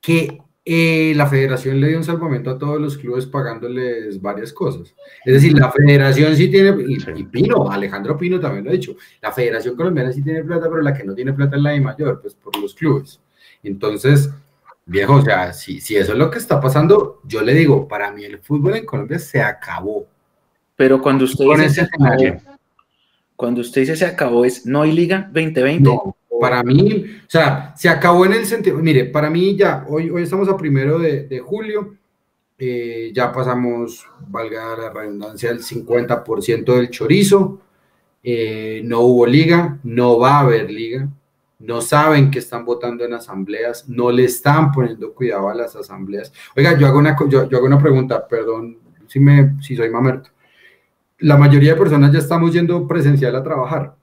que 0.00 0.43
eh, 0.64 1.12
la 1.14 1.26
federación 1.26 1.80
le 1.80 1.88
dio 1.88 1.98
un 1.98 2.04
salvamento 2.04 2.50
a 2.50 2.58
todos 2.58 2.80
los 2.80 2.96
clubes 2.96 3.26
pagándoles 3.26 4.20
varias 4.20 4.52
cosas. 4.52 4.94
Es 5.24 5.34
decir, 5.34 5.52
la 5.58 5.70
federación 5.70 6.34
sí 6.36 6.50
tiene, 6.50 6.74
y, 6.88 7.00
Sí. 7.00 7.10
y 7.16 7.24
Pino, 7.24 7.70
Alejandro 7.70 8.16
Pino 8.16 8.40
también 8.40 8.64
lo 8.64 8.70
ha 8.70 8.74
dicho, 8.74 8.96
la 9.20 9.30
federación 9.32 9.76
colombiana 9.76 10.12
sí 10.12 10.22
tiene 10.22 10.42
plata, 10.42 10.68
pero 10.70 10.80
la 10.80 10.94
que 10.94 11.04
no 11.04 11.14
tiene 11.14 11.32
plata 11.32 11.56
es 11.56 11.62
la 11.62 11.70
de 11.70 11.80
mayor, 11.80 12.20
pues 12.20 12.34
por 12.34 12.56
los 12.58 12.74
clubes. 12.74 13.20
Entonces, 13.62 14.30
Viejo, 14.86 15.14
o 15.14 15.22
sea, 15.22 15.52
si, 15.54 15.80
si 15.80 15.96
eso 15.96 16.12
es 16.12 16.18
lo 16.18 16.30
que 16.30 16.38
está 16.38 16.60
pasando, 16.60 17.20
yo 17.24 17.40
le 17.40 17.54
digo, 17.54 17.88
para 17.88 18.10
mí 18.10 18.24
el 18.24 18.38
fútbol 18.38 18.76
en 18.76 18.84
Colombia 18.84 19.18
se 19.18 19.40
acabó. 19.40 20.06
Pero 20.76 21.00
cuando 21.00 21.24
usted 21.24 21.46
Con 21.46 21.58
dice 21.58 21.66
ese 21.66 21.86
se 21.86 22.02
acabó, 22.04 22.42
cuando 23.34 23.60
usted 23.62 23.80
dice 23.80 23.96
se 23.96 24.04
acabó, 24.04 24.44
es 24.44 24.66
no 24.66 24.82
hay 24.82 24.92
liga 24.92 25.30
2020. 25.32 25.82
No, 25.84 26.16
para 26.44 26.62
mí, 26.62 27.06
o 27.26 27.30
sea, 27.30 27.72
se 27.74 27.88
acabó 27.88 28.26
en 28.26 28.34
el 28.34 28.44
sentido, 28.44 28.76
mire, 28.76 29.06
para 29.06 29.30
mí 29.30 29.56
ya, 29.56 29.86
hoy, 29.88 30.10
hoy 30.10 30.24
estamos 30.24 30.46
a 30.46 30.58
primero 30.58 30.98
de, 30.98 31.22
de 31.22 31.40
julio, 31.40 31.96
eh, 32.58 33.12
ya 33.14 33.32
pasamos, 33.32 34.06
valga 34.28 34.76
la 34.76 34.90
redundancia, 34.90 35.50
el 35.50 35.60
50% 35.60 36.74
del 36.74 36.90
chorizo, 36.90 37.62
eh, 38.22 38.82
no 38.84 39.00
hubo 39.00 39.24
liga, 39.24 39.78
no 39.84 40.18
va 40.18 40.36
a 40.36 40.40
haber 40.40 40.70
liga, 40.70 41.08
no 41.60 41.80
saben 41.80 42.30
que 42.30 42.40
están 42.40 42.66
votando 42.66 43.06
en 43.06 43.14
asambleas, 43.14 43.88
no 43.88 44.10
le 44.10 44.24
están 44.24 44.70
poniendo 44.70 45.14
cuidado 45.14 45.48
a 45.48 45.54
las 45.54 45.74
asambleas. 45.76 46.30
Oiga, 46.54 46.78
yo 46.78 46.86
hago 46.86 46.98
una, 46.98 47.16
yo 47.26 47.40
hago 47.40 47.64
una 47.64 47.80
pregunta, 47.80 48.28
perdón 48.28 48.80
si, 49.06 49.18
me, 49.18 49.54
si 49.62 49.76
soy 49.76 49.88
mamerto. 49.88 50.28
La 51.20 51.38
mayoría 51.38 51.72
de 51.72 51.78
personas 51.78 52.12
ya 52.12 52.18
estamos 52.18 52.52
yendo 52.52 52.86
presencial 52.86 53.34
a 53.34 53.42
trabajar, 53.42 53.94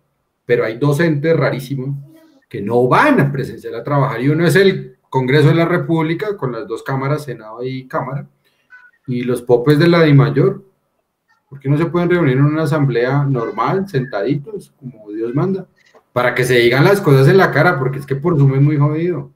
pero 0.43 0.65
hay 0.65 0.79
docentes 0.79 1.37
rarísimos 1.37 2.10
que 2.51 2.61
no 2.61 2.85
van 2.89 3.17
a 3.21 3.31
presencial 3.31 3.75
a 3.75 3.83
trabajar 3.83 4.19
y 4.19 4.27
uno 4.27 4.45
es 4.45 4.57
el 4.57 4.97
Congreso 5.09 5.47
de 5.47 5.55
la 5.55 5.63
República 5.63 6.35
con 6.35 6.51
las 6.51 6.67
dos 6.67 6.83
cámaras, 6.83 7.23
Senado 7.23 7.63
y 7.63 7.87
Cámara, 7.87 8.27
y 9.07 9.21
los 9.21 9.41
popes 9.41 9.79
de 9.79 9.87
la 9.87 10.03
DIMAYOR. 10.03 10.61
¿Por 11.49 11.59
qué 11.61 11.69
no 11.69 11.77
se 11.77 11.85
pueden 11.85 12.09
reunir 12.09 12.35
en 12.35 12.43
una 12.43 12.63
asamblea 12.63 13.23
normal, 13.23 13.87
sentaditos, 13.87 14.73
como 14.77 15.09
Dios 15.11 15.33
manda? 15.33 15.65
Para 16.11 16.35
que 16.35 16.43
se 16.43 16.55
digan 16.55 16.83
las 16.83 16.99
cosas 16.99 17.29
en 17.29 17.37
la 17.37 17.51
cara, 17.51 17.79
porque 17.79 17.99
es 17.99 18.05
que 18.05 18.17
por 18.17 18.37
Zoom 18.37 18.55
es 18.55 18.61
muy 18.61 18.77
jodido. 18.77 19.31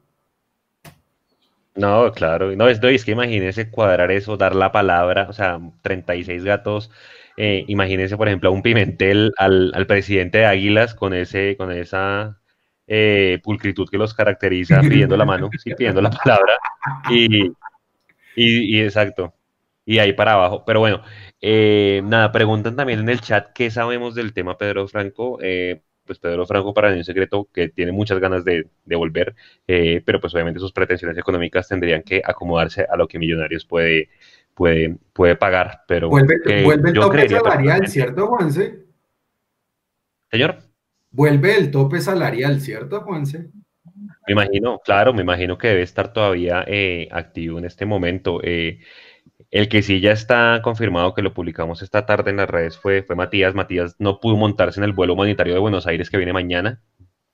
No, 1.74 2.12
claro, 2.12 2.54
no, 2.54 2.68
es, 2.68 2.84
es 2.84 3.06
que 3.06 3.12
imagínese 3.12 3.70
cuadrar 3.70 4.12
eso, 4.12 4.36
dar 4.36 4.56
la 4.56 4.74
palabra, 4.74 5.28
o 5.30 5.34
sea, 5.34 5.62
36 5.84 6.44
gatos, 6.44 6.92
eh, 7.38 7.64
imagínese, 7.70 8.18
por 8.18 8.28
ejemplo, 8.28 8.50
a 8.50 8.52
un 8.52 8.62
Pimentel, 8.62 9.32
al, 9.38 9.72
al 9.74 9.88
presidente 9.88 10.40
de 10.40 10.46
Águilas 10.48 10.96
con 10.96 11.14
ese, 11.14 11.56
con 11.58 11.72
esa 11.72 12.40
eh, 12.88 13.40
pulcritud 13.44 13.90
que 13.90 13.98
los 13.98 14.14
caracteriza, 14.14 14.82
pidiendo 14.82 15.18
la 15.18 15.26
mano, 15.26 15.50
sí, 15.58 15.74
pidiendo 15.76 16.02
la 16.02 16.10
palabra, 16.10 16.58
y, 17.10 17.46
y, 17.46 17.52
y 18.36 18.82
exacto, 18.82 19.34
y 19.86 20.00
ahí 20.00 20.14
para 20.14 20.34
abajo, 20.34 20.64
pero 20.66 20.80
bueno, 20.80 21.02
eh, 21.42 22.02
nada, 22.04 22.32
preguntan 22.32 22.76
también 22.76 23.00
en 23.00 23.10
el 23.10 23.22
chat 23.22 23.52
qué 23.54 23.70
sabemos 23.70 24.16
del 24.16 24.34
tema 24.34 24.58
Pedro 24.58 24.88
Franco, 24.88 25.40
eh, 25.42 25.82
pues 26.06 26.20
Pedro 26.20 26.46
Franco 26.46 26.74
para 26.74 26.90
un 26.90 27.04
secreto 27.04 27.50
que 27.52 27.70
tiene 27.70 27.92
muchas 27.92 28.20
ganas 28.20 28.46
de, 28.46 28.68
de 28.86 28.96
volver, 28.96 29.36
eh, 29.68 30.02
pero 30.06 30.20
pues 30.22 30.34
obviamente 30.34 30.60
sus 30.60 30.72
pretensiones 30.72 31.18
económicas 31.18 31.68
tendrían 31.68 32.04
que 32.04 32.22
acomodarse 32.24 32.86
a 32.90 32.96
lo 32.96 33.08
que 33.08 33.20
Millonarios 33.20 33.66
puede, 33.66 34.10
puede, 34.54 34.98
puede 35.14 35.36
pagar, 35.36 35.82
pero 35.88 36.10
Vuelve, 36.10 36.36
eh, 36.46 36.64
vuelve 36.64 36.90
el 36.90 36.96
yo 36.96 37.10
creería 37.10 37.42
¿cierto, 37.88 38.28
Juanse? 38.28 38.86
Señor, 40.32 40.58
Vuelve 41.16 41.56
el 41.56 41.72
tope 41.72 42.02
salarial, 42.02 42.60
¿cierto, 42.60 43.00
Juanse? 43.00 43.50
me 44.28 44.34
imagino, 44.34 44.80
claro, 44.84 45.14
me 45.14 45.22
imagino 45.22 45.58
que 45.58 45.70
debe 45.70 45.82
estar 45.82 46.12
todavía 46.12 46.66
eh, 46.68 47.08
activo 47.10 47.58
en 47.58 47.64
este 47.64 47.86
momento. 47.86 48.42
eh, 48.44 48.80
el 49.50 49.70
que 49.70 49.82
sí 49.82 50.02
ya 50.02 50.12
está 50.12 50.60
confirmado 50.62 51.14
que 51.14 51.22
lo 51.22 51.34
publicamos 51.34 51.82
esta 51.82 52.06
tarde 52.06 52.32
en 52.32 52.38
las 52.38 52.50
redes 52.50 52.78
fue, 52.78 53.02
fue 53.04 53.16
Matías. 53.16 53.56
Matías 53.56 53.96
no 53.98 54.20
pudo 54.20 54.36
montarse 54.36 54.82
en 54.82 54.84
el 54.84 54.92
vuelo 54.92 55.14
humanitario 55.14 55.54
de 55.54 55.60
Buenos 55.60 55.88
Aires 55.88 56.10
que 56.10 56.18
viene 56.18 56.34
mañana. 56.34 56.82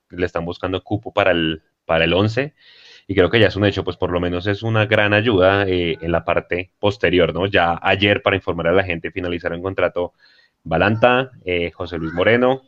Le 0.10 0.28
están 0.28 0.46
buscando 0.46 0.84
cupo 0.84 1.12
para 1.12 1.32
el, 1.32 1.64
para 1.86 2.04
el 2.04 2.14
11 2.14 2.54
y 3.08 3.16
creo 3.16 3.32
que 3.32 3.40
ya 3.40 3.48
es 3.48 3.56
un 3.56 3.66
hecho, 3.66 3.84
pues 3.84 3.98
por 3.98 4.12
lo 4.12 4.20
menos 4.20 4.46
es 4.46 4.62
una 4.62 4.86
gran 4.86 5.14
ayuda 5.16 5.64
eh, 5.68 5.98
en 6.00 6.12
la 6.12 6.24
parte 6.24 6.72
posterior, 6.78 7.34
¿no? 7.34 7.48
Ya 7.48 7.80
ayer, 7.82 8.22
para 8.22 8.36
informar 8.36 8.68
a 8.68 8.74
la 8.74 8.84
gente, 8.84 9.10
finalizaron 9.10 9.64
contrato 9.64 10.14
Balanta, 10.64 11.32
José 11.74 11.98
Luis 11.98 12.14
Moreno, 12.14 12.62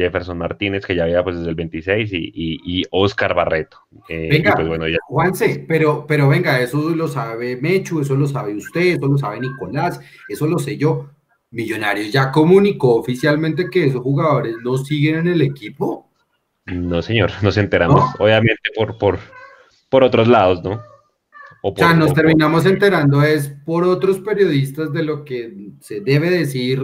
Jefferson 0.00 0.38
Martínez, 0.38 0.84
que 0.86 0.94
ya 0.96 1.04
había 1.04 1.22
pues 1.22 1.36
desde 1.36 1.50
el 1.50 1.54
26, 1.54 2.12
y, 2.12 2.16
y, 2.34 2.80
y 2.80 2.82
Oscar 2.90 3.34
Barreto. 3.34 3.78
Eh, 4.08 4.28
Venga, 4.30 4.54
pues 4.56 4.66
bueno, 4.68 4.88
ya 4.88 4.98
Juanse, 5.06 5.64
pero, 5.68 6.04
pero 6.06 6.28
venga, 6.28 6.60
eso 6.60 6.90
lo 6.90 7.06
sabe 7.08 7.56
Mechu, 7.56 8.00
eso 8.00 8.14
lo 8.16 8.26
sabe 8.26 8.54
usted, 8.54 8.96
eso 8.96 9.06
lo 9.06 9.18
sabe 9.18 9.40
Nicolás, 9.40 10.00
eso 10.28 10.46
lo 10.46 10.58
sé 10.58 10.76
yo. 10.76 11.10
Millonarios 11.52 12.12
ya 12.12 12.30
comunicó 12.30 12.94
oficialmente 12.96 13.68
que 13.70 13.86
esos 13.86 14.02
jugadores 14.02 14.54
no 14.64 14.76
siguen 14.78 15.16
en 15.16 15.28
el 15.28 15.42
equipo. 15.42 16.08
No, 16.66 17.02
señor, 17.02 17.30
nos 17.42 17.56
enteramos, 17.56 18.00
¿No? 18.18 18.24
obviamente, 18.24 18.70
por, 18.76 18.96
por, 18.98 19.18
por 19.88 20.04
otros 20.04 20.28
lados, 20.28 20.62
¿no? 20.62 20.80
O 21.62 21.72
O 21.72 21.74
sea, 21.76 21.88
por- 21.88 21.96
nos 21.96 22.10
o 22.12 22.14
por- 22.14 22.22
terminamos 22.22 22.64
enterando 22.66 23.22
es 23.22 23.48
por 23.66 23.82
otros 23.84 24.20
periodistas 24.20 24.92
de 24.92 25.02
lo 25.02 25.24
que 25.24 25.72
se 25.80 26.00
debe 26.00 26.30
decir 26.30 26.80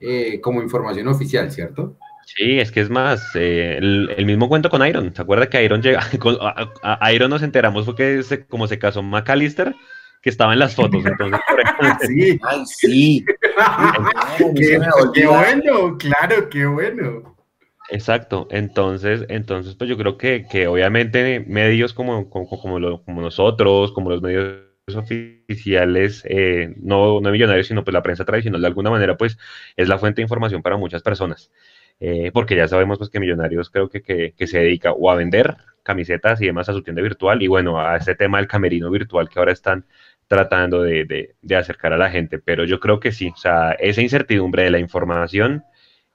eh, 0.00 0.40
como 0.40 0.60
información 0.60 1.06
oficial, 1.06 1.52
¿cierto? 1.52 1.96
Sí, 2.24 2.58
es 2.60 2.70
que 2.72 2.80
es 2.80 2.88
más, 2.90 3.34
eh, 3.34 3.76
el, 3.78 4.14
el 4.16 4.24
mismo 4.26 4.48
cuento 4.48 4.70
con 4.70 4.86
Iron. 4.86 5.14
¿Se 5.14 5.22
acuerda 5.22 5.48
que 5.50 5.62
Iron 5.64 5.82
llega? 5.82 6.00
Con, 6.18 6.36
a, 6.40 6.70
a- 6.82 7.12
Iron 7.12 7.30
nos 7.30 7.42
enteramos 7.42 7.84
fue 7.84 7.94
que 7.96 8.22
se- 8.22 8.46
como 8.46 8.66
se 8.68 8.78
casó 8.78 9.02
McAllister, 9.02 9.74
que 10.22 10.30
estaba 10.30 10.52
en 10.52 10.60
las 10.60 10.74
fotos. 10.74 11.04
Entonces, 11.04 11.40
por 11.48 11.60
ejemplo, 11.60 11.88
Sí. 12.06 12.38
Ay, 12.44 12.62
sí. 12.66 13.24
qué, 15.14 15.26
bueno, 15.26 15.98
claro, 15.98 16.48
qué 16.48 16.66
bueno. 16.66 17.36
Exacto, 17.90 18.46
entonces, 18.50 19.26
entonces 19.28 19.74
pues 19.74 19.90
yo 19.90 19.98
creo 19.98 20.16
que, 20.16 20.46
que 20.50 20.66
obviamente 20.66 21.40
medios 21.46 21.92
como, 21.92 22.30
como, 22.30 22.48
como, 22.48 22.78
lo- 22.78 23.02
como 23.02 23.20
nosotros, 23.20 23.92
como 23.92 24.08
los 24.10 24.22
medios 24.22 24.60
oficiales, 24.94 26.22
eh, 26.26 26.74
no, 26.80 27.20
no 27.20 27.30
millonarios, 27.30 27.66
sino 27.66 27.84
pues 27.84 27.92
la 27.92 28.02
prensa 28.02 28.24
tradicional 28.24 28.60
de 28.60 28.66
alguna 28.66 28.90
manera, 28.90 29.16
pues 29.16 29.36
es 29.76 29.88
la 29.88 29.98
fuente 29.98 30.20
de 30.20 30.22
información 30.22 30.62
para 30.62 30.76
muchas 30.76 31.02
personas. 31.02 31.50
Eh, 32.00 32.30
porque 32.32 32.56
ya 32.56 32.66
sabemos 32.66 32.98
pues 32.98 33.10
que 33.10 33.20
Millonarios 33.20 33.70
creo 33.70 33.88
que, 33.88 34.02
que, 34.02 34.34
que 34.36 34.46
se 34.46 34.58
dedica 34.58 34.92
o 34.92 35.10
a 35.10 35.14
vender 35.14 35.56
camisetas 35.82 36.40
y 36.40 36.46
demás 36.46 36.68
a 36.68 36.72
su 36.72 36.82
tienda 36.82 37.02
virtual 37.02 37.42
y 37.42 37.48
bueno, 37.48 37.80
a 37.80 37.96
ese 37.96 38.14
tema 38.14 38.38
del 38.38 38.48
camerino 38.48 38.90
virtual 38.90 39.28
que 39.28 39.38
ahora 39.38 39.52
están 39.52 39.84
tratando 40.26 40.82
de, 40.82 41.04
de, 41.04 41.34
de 41.42 41.56
acercar 41.56 41.92
a 41.92 41.98
la 41.98 42.10
gente, 42.10 42.38
pero 42.38 42.64
yo 42.64 42.80
creo 42.80 43.00
que 43.00 43.12
sí, 43.12 43.30
o 43.34 43.36
sea, 43.36 43.72
esa 43.72 44.00
incertidumbre 44.00 44.64
de 44.64 44.70
la 44.70 44.78
información 44.78 45.64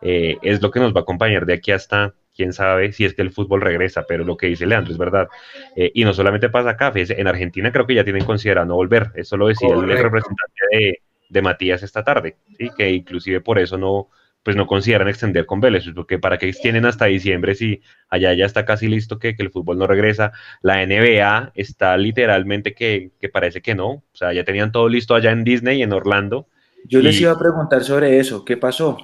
eh, 0.01 0.37
es 0.41 0.61
lo 0.61 0.71
que 0.71 0.79
nos 0.79 0.93
va 0.93 1.01
a 1.01 1.03
acompañar 1.03 1.45
de 1.45 1.53
aquí 1.53 1.71
hasta, 1.71 2.13
quién 2.35 2.53
sabe, 2.53 2.91
si 2.93 3.05
es 3.05 3.13
que 3.13 3.21
el 3.21 3.31
fútbol 3.31 3.61
regresa, 3.61 4.05
pero 4.07 4.23
lo 4.23 4.37
que 4.37 4.47
dice 4.47 4.65
Leandro 4.65 4.91
es 4.91 4.97
verdad. 4.97 5.27
Eh, 5.75 5.91
y 5.93 6.03
no 6.03 6.13
solamente 6.13 6.49
pasa 6.49 6.71
acá, 6.71 6.91
en 6.95 7.27
Argentina 7.27 7.71
creo 7.71 7.85
que 7.85 7.95
ya 7.95 8.03
tienen 8.03 8.25
considerado 8.25 8.67
no 8.67 8.75
volver, 8.75 9.11
eso 9.15 9.37
lo 9.37 9.47
decía 9.47 9.69
el, 9.69 9.75
el 9.75 9.81
Correcto. 9.81 10.03
representante 10.03 10.61
de, 10.71 11.01
de 11.29 11.41
Matías 11.41 11.83
esta 11.83 12.03
tarde, 12.03 12.37
¿sí? 12.57 12.69
que 12.75 12.89
inclusive 12.89 13.41
por 13.41 13.59
eso 13.59 13.77
no, 13.77 14.09
pues 14.47 14.55
no 14.55 14.65
consideran 14.65 15.09
extender 15.09 15.45
con 15.45 15.59
Vélez, 15.59 15.83
porque 15.93 16.19
para 16.19 16.37
qué 16.37 16.53
tienen 16.53 16.85
hasta 16.85 17.03
diciembre 17.03 17.53
si 17.53 17.81
allá 18.07 18.33
ya 18.33 18.45
está 18.45 18.63
casi 18.63 18.87
listo 18.87 19.19
que, 19.19 19.35
que 19.35 19.43
el 19.43 19.51
fútbol 19.51 19.77
no 19.77 19.87
regresa. 19.87 20.31
La 20.61 20.81
NBA 20.81 21.51
está 21.53 21.97
literalmente 21.97 22.73
que, 22.73 23.11
que 23.19 23.27
parece 23.27 23.61
que 23.61 23.75
no, 23.75 23.87
o 23.89 24.03
sea, 24.13 24.31
ya 24.31 24.45
tenían 24.45 24.71
todo 24.71 24.87
listo 24.87 25.15
allá 25.15 25.31
en 25.31 25.43
Disney, 25.43 25.81
en 25.83 25.91
Orlando, 25.91 26.47
Yo 26.85 27.01
les 27.01 27.19
Y- 27.19 27.23
iba 27.23 27.33
a 27.33 27.37
preguntar 27.37 27.83
sobre 27.83 28.19
eso. 28.19 28.45
¿Qué 28.45 28.55
pasó? 28.55 28.97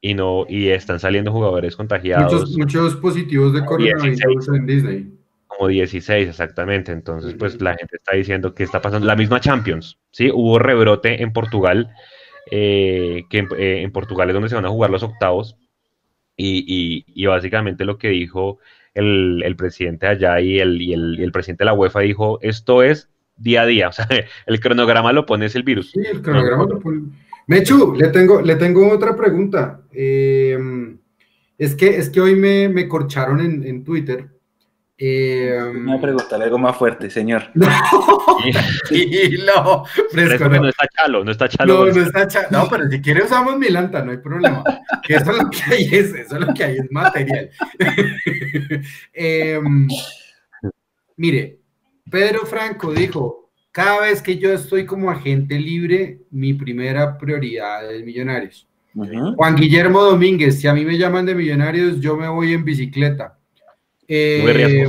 y 0.00 0.14
no, 0.14 0.46
y 0.48 0.68
están 0.68 1.00
saliendo 1.00 1.32
jugadores 1.32 1.76
contagiados. 1.76 2.32
Muchos, 2.32 2.56
muchos 2.56 2.96
positivos 2.96 3.52
de 3.52 3.66
coronavirus 3.66 4.48
en 4.54 4.64
Disney. 4.66 5.12
Como 5.48 5.68
16 5.68 6.30
exactamente, 6.30 6.92
entonces 6.92 7.34
pues 7.34 7.60
la 7.60 7.74
gente 7.76 7.96
está 7.96 8.16
diciendo 8.16 8.54
que 8.54 8.62
está 8.62 8.80
pasando 8.80 9.06
la 9.06 9.16
misma 9.16 9.38
Champions, 9.38 9.98
¿sí? 10.12 10.30
Hubo 10.32 10.58
rebrote 10.58 11.22
en 11.22 11.34
Portugal, 11.34 11.90
eh, 12.50 13.24
que 13.30 13.38
en, 13.38 13.48
eh, 13.58 13.82
en 13.82 13.92
Portugal 13.92 14.28
es 14.28 14.34
donde 14.34 14.48
se 14.48 14.54
van 14.54 14.64
a 14.66 14.70
jugar 14.70 14.90
los 14.90 15.02
octavos 15.02 15.56
y, 16.36 17.04
y- 17.14 17.26
básicamente 17.26 17.84
lo 17.84 17.98
que 17.98 18.08
dijo 18.08 18.58
el, 18.94 19.42
el 19.44 19.56
presidente 19.56 20.06
allá 20.06 20.40
y 20.40 20.58
el, 20.60 20.80
y, 20.80 20.92
el, 20.92 21.16
y 21.18 21.22
el 21.22 21.32
presidente 21.32 21.62
de 21.64 21.66
la 21.66 21.74
UEFA 21.74 22.00
dijo, 22.00 22.38
esto 22.42 22.82
es 22.82 23.10
día 23.36 23.62
a 23.62 23.66
día, 23.66 23.88
o 23.88 23.92
sea, 23.92 24.06
el 24.46 24.60
cronograma 24.60 25.12
lo 25.12 25.26
pone 25.26 25.46
es 25.46 25.54
el 25.56 25.62
virus. 25.64 25.90
Sí, 25.92 26.00
el 26.10 26.22
cronograma 26.22 26.64
lo 26.64 26.78
pone. 26.78 27.02
Mechu, 27.48 27.94
le 27.96 28.08
tengo, 28.08 28.40
le 28.42 28.56
tengo 28.56 28.88
otra 28.92 29.16
pregunta. 29.16 29.80
Eh, 29.92 30.58
es, 31.56 31.74
que, 31.74 31.96
es 31.96 32.10
que 32.10 32.20
hoy 32.20 32.36
me, 32.36 32.68
me 32.68 32.86
corcharon 32.86 33.40
en, 33.40 33.64
en 33.64 33.84
Twitter. 33.84 34.28
Eh, 35.00 35.56
Me 35.74 35.92
voy 35.92 35.96
a 35.98 36.00
preguntar 36.00 36.42
algo 36.42 36.58
más 36.58 36.76
fuerte, 36.76 37.08
señor. 37.08 37.44
no, 37.54 37.66
Sí. 38.88 39.36
fresco, 40.10 40.48
no. 40.48 40.62
no 40.62 40.68
está 40.68 40.86
chalo, 40.88 41.24
no 41.24 41.30
está 41.30 41.48
chalo. 41.48 41.74
No, 41.74 41.80
pues. 41.84 41.96
no 41.96 42.02
está 42.02 42.26
cha- 42.26 42.48
No, 42.50 42.68
pero 42.68 42.88
si 42.90 43.00
quiere 43.00 43.22
usamos 43.22 43.56
Milanta, 43.58 44.04
no 44.04 44.10
hay 44.10 44.18
problema. 44.18 44.64
Que 45.04 45.14
eso 45.14 45.30
es 45.30 45.38
lo 45.38 45.50
que 45.50 45.62
hay 45.72 45.84
es, 45.84 46.14
eso 46.14 46.34
es 46.38 46.46
lo 46.46 46.52
que 46.52 46.64
hay 46.64 46.76
es 46.78 46.90
material. 46.90 47.50
Em, 49.12 49.88
mire, 51.16 51.58
Pedro 52.10 52.46
Franco 52.46 52.92
dijo, 52.92 53.50
cada 53.70 54.00
vez 54.00 54.20
que 54.22 54.36
yo 54.38 54.52
estoy 54.52 54.84
como 54.86 55.10
agente 55.10 55.58
libre, 55.58 56.22
mi 56.30 56.54
primera 56.54 57.16
prioridad 57.18 57.88
es 57.92 58.04
Millonarios. 58.04 58.66
Juan 59.36 59.54
Guillermo 59.54 60.02
Domínguez, 60.02 60.60
si 60.60 60.66
a 60.66 60.74
mí 60.74 60.84
me 60.84 60.98
llaman 60.98 61.24
de 61.24 61.34
Millonarios, 61.36 62.00
yo 62.00 62.16
me 62.16 62.26
voy 62.28 62.52
en 62.52 62.64
bicicleta. 62.64 63.37
Eh, 64.08 64.88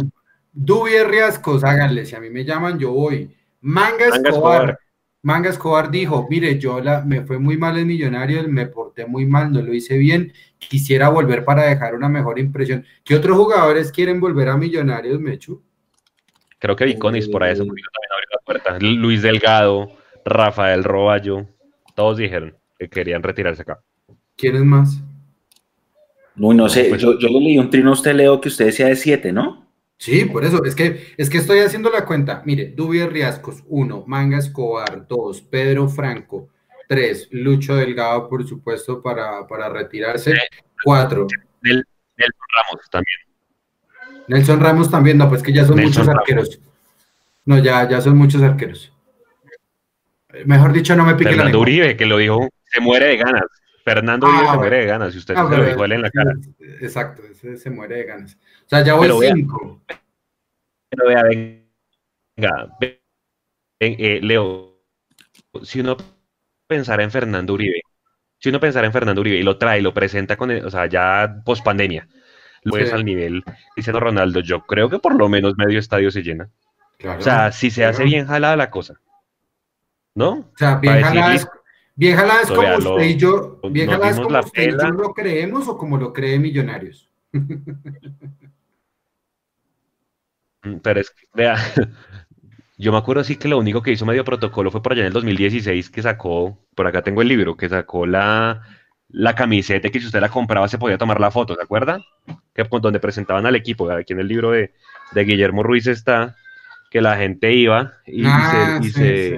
Riascos, 1.05 1.63
háganle, 1.63 2.05
si 2.05 2.15
a 2.15 2.19
mí 2.19 2.29
me 2.29 2.45
llaman, 2.45 2.79
yo 2.79 2.93
voy. 2.93 3.29
Manga 3.61 4.07
Escobar. 4.07 4.79
Manga 5.21 5.49
Escobar 5.49 5.91
dijo, 5.91 6.27
mire, 6.29 6.57
yo 6.57 6.79
la, 6.79 7.01
me 7.01 7.21
fue 7.23 7.39
muy 7.39 7.57
mal 7.57 7.77
en 7.77 7.87
Millonarios, 7.87 8.47
me 8.47 8.67
porté 8.67 9.05
muy 9.05 9.25
mal, 9.25 9.51
no 9.51 9.61
lo 9.61 9.73
hice 9.73 9.97
bien, 9.97 10.31
quisiera 10.57 11.09
volver 11.09 11.43
para 11.43 11.63
dejar 11.63 11.93
una 11.93 12.07
mejor 12.07 12.39
impresión. 12.39 12.85
¿Qué 13.03 13.15
otros 13.15 13.37
jugadores 13.37 13.91
quieren 13.91 14.21
volver 14.21 14.47
a 14.47 14.55
Millonarios, 14.55 15.19
Mechu? 15.19 15.61
Creo 16.57 16.75
que 16.75 16.85
Viconis 16.85 17.27
por 17.27 17.43
ahí 17.43 17.55
se 17.55 17.63
movió 17.63 17.83
también 17.93 18.11
abrió 18.13 18.29
la 18.31 18.39
puerta. 18.45 18.79
Luis 18.79 19.21
Delgado, 19.21 19.89
Rafael 20.23 20.85
Roballo, 20.85 21.47
todos 21.95 22.17
dijeron 22.17 22.57
que 22.77 22.89
querían 22.89 23.21
retirarse 23.21 23.63
acá. 23.63 23.81
¿Quiénes 24.37 24.63
más? 24.63 25.01
Uy, 26.37 26.55
no 26.55 26.69
sé, 26.69 26.85
Pues- 26.89 27.01
yo, 27.01 27.17
yo 27.19 27.27
le 27.27 27.39
leí 27.39 27.57
un 27.57 27.69
trino 27.69 27.89
a 27.89 27.93
usted, 27.93 28.13
Leo, 28.13 28.39
que 28.41 28.49
usted 28.49 28.65
decía 28.65 28.87
de 28.87 28.95
siete, 28.95 29.31
¿no? 29.31 29.67
Sí, 29.97 30.23
por 30.25 30.45
eso, 30.45 30.63
es 30.63 30.75
que, 30.75 31.13
es 31.17 31.29
que 31.29 31.37
estoy 31.39 31.59
haciendo 31.59 31.89
la 31.89 32.05
cuenta. 32.05 32.41
Mire, 32.45 32.67
Dubier 32.67 33.11
Riascos, 33.11 33.63
uno, 33.67 34.05
Manga 34.07 34.37
Escobar, 34.37 35.05
dos, 35.09 35.41
Pedro 35.41 35.89
Franco, 35.89 36.47
tres, 36.87 37.27
Lucho 37.31 37.75
Delgado, 37.75 38.29
por 38.29 38.47
supuesto, 38.47 39.01
para, 39.01 39.45
para 39.45 39.67
retirarse, 39.67 40.33
cuatro, 40.85 41.27
Del, 41.61 41.83
del 42.15 42.29
Ramos 42.55 42.89
también. 42.89 43.19
Nelson 44.29 44.59
Ramos 44.61 44.89
también, 44.89 45.17
no, 45.17 45.27
pues 45.27 45.43
que 45.43 45.51
ya 45.51 45.65
son 45.65 45.75
Nelson 45.75 46.03
muchos 46.03 46.07
Ramos. 46.07 46.21
arqueros. 46.21 46.59
No, 47.45 47.57
ya, 47.57 47.89
ya 47.89 47.99
son 47.99 48.15
muchos 48.17 48.41
arqueros. 48.41 48.93
Eh, 50.33 50.43
Mejor 50.45 50.71
dicho, 50.71 50.95
no 50.95 51.03
me 51.03 51.13
pique 51.15 51.25
la 51.25 51.29
Fernando 51.31 51.45
lengua. 51.57 51.61
Uribe, 51.63 51.97
que 51.97 52.05
lo 52.05 52.17
dijo, 52.17 52.47
se 52.71 52.79
muere 52.79 53.07
de 53.07 53.17
ganas. 53.17 53.43
Fernando 53.93 54.27
Ah, 54.27 54.29
Uribe 54.29 54.51
se 54.51 54.57
muere 54.57 54.77
de 54.79 54.85
ganas, 54.85 55.15
y 55.15 55.17
usted 55.17 55.33
Ah, 55.37 55.47
se 55.49 55.57
lo 55.57 55.65
dijo 55.65 55.85
él 55.85 55.91
en 55.93 56.01
la 56.01 56.11
cara. 56.11 56.33
Exacto, 56.81 57.23
ese 57.23 57.57
se 57.57 57.69
muere 57.69 57.95
de 57.97 58.03
ganas. 58.05 58.35
O 58.65 58.69
sea, 58.69 58.83
ya 58.83 58.93
voy 58.93 59.07
Pero 59.07 59.19
vea. 59.19 59.33
cinco. 59.33 59.81
Pero 60.89 61.07
vea, 61.07 61.23
venga, 61.23 62.77
ve- 62.79 63.01
ven, 63.79 63.95
eh, 63.99 64.19
Leo, 64.21 64.79
si 65.63 65.79
uno 65.81 65.97
pensara 66.67 67.03
en 67.03 67.11
Fernando 67.11 67.53
Uribe, 67.53 67.81
si 68.39 68.49
uno 68.49 68.59
pensara 68.59 68.87
en 68.87 68.93
Fernando 68.93 69.21
Uribe 69.21 69.37
y 69.37 69.43
lo 69.43 69.57
trae 69.57 69.79
y 69.79 69.81
lo 69.81 69.93
presenta 69.93 70.35
con, 70.37 70.51
el- 70.51 70.65
o 70.65 70.69
sea, 70.71 70.85
ya 70.87 71.41
post 71.45 71.63
pandemia, 71.63 72.07
lo 72.63 72.75
Sí. 72.75 72.91
al 72.91 73.05
nivel 73.05 73.43
Cristiano 73.73 73.99
Ronaldo, 73.99 74.39
yo 74.41 74.61
creo 74.65 74.89
que 74.89 74.99
por 74.99 75.15
lo 75.15 75.29
menos 75.29 75.55
medio 75.57 75.79
estadio 75.79 76.11
se 76.11 76.23
llena. 76.23 76.49
Claro, 76.97 77.19
O 77.19 77.23
sea, 77.23 77.51
si 77.51 77.71
se 77.71 77.85
hace 77.85 78.03
bien 78.03 78.27
jalada 78.27 78.55
la 78.57 78.69
cosa, 78.69 78.99
¿no? 80.15 80.31
O 80.31 80.57
sea, 80.57 80.75
bien 80.75 81.01
jalada 81.01 81.33
es, 81.35 81.47
es 82.07 82.15
Pues 82.47 82.51
como 82.51 82.77
usted 82.77 83.03
y 83.03 83.17
yo, 83.17 83.59
es 84.03 84.15
dimos 84.15 84.21
como 84.21 84.33
la 84.33 84.39
usted 84.39 84.63
y 84.63 84.77
yo 84.81 84.87
pela. 84.87 84.91
lo 84.91 85.13
creemos 85.13 85.67
o 85.67 85.77
como 85.77 85.97
lo 85.97 86.13
cree 86.13 86.39
Millonarios. 86.39 87.09
Mm, 90.63 90.77
Pero 90.83 90.99
es 90.99 91.09
que, 91.11 91.27
vea, 91.33 91.55
yo 92.77 92.91
me 92.91 92.97
acuerdo 92.97 93.23
sí 93.23 93.37
que 93.37 93.47
lo 93.47 93.57
único 93.57 93.81
que 93.81 93.91
hizo 93.91 94.05
medio 94.05 94.25
protocolo 94.25 94.71
fue 94.71 94.81
por 94.81 94.93
allá 94.93 95.01
en 95.01 95.07
el 95.07 95.13
2016 95.13 95.89
que 95.89 96.01
sacó, 96.01 96.59
por 96.75 96.87
acá 96.87 97.01
tengo 97.03 97.21
el 97.21 97.27
libro, 97.27 97.57
que 97.57 97.69
sacó 97.69 98.05
la, 98.05 98.61
la 99.09 99.35
camiseta 99.35 99.89
que 99.89 99.99
si 99.99 100.07
usted 100.07 100.21
la 100.21 100.29
compraba 100.29 100.67
se 100.67 100.77
podía 100.77 100.97
tomar 100.97 101.19
la 101.19 101.31
foto, 101.31 101.55
¿se 101.55 101.61
acuerda? 101.63 102.01
Que 102.53 102.65
con 102.69 102.81
donde 102.81 102.99
presentaban 102.99 103.45
al 103.45 103.55
equipo, 103.55 103.89
aquí 103.91 104.13
en 104.13 104.19
el 104.21 104.27
libro 104.27 104.51
de, 104.51 104.73
de 105.13 105.23
Guillermo 105.25 105.63
Ruiz 105.63 105.87
está, 105.87 106.35
que 106.91 107.01
la 107.01 107.17
gente 107.17 107.53
iba 107.53 107.93
y, 108.05 108.41
y 108.41 108.43
Ah, 108.43 108.43
se, 108.45 108.85
y 108.87 108.91
sí, 108.91 108.91
se- 108.91 109.17
sí. 109.17 109.35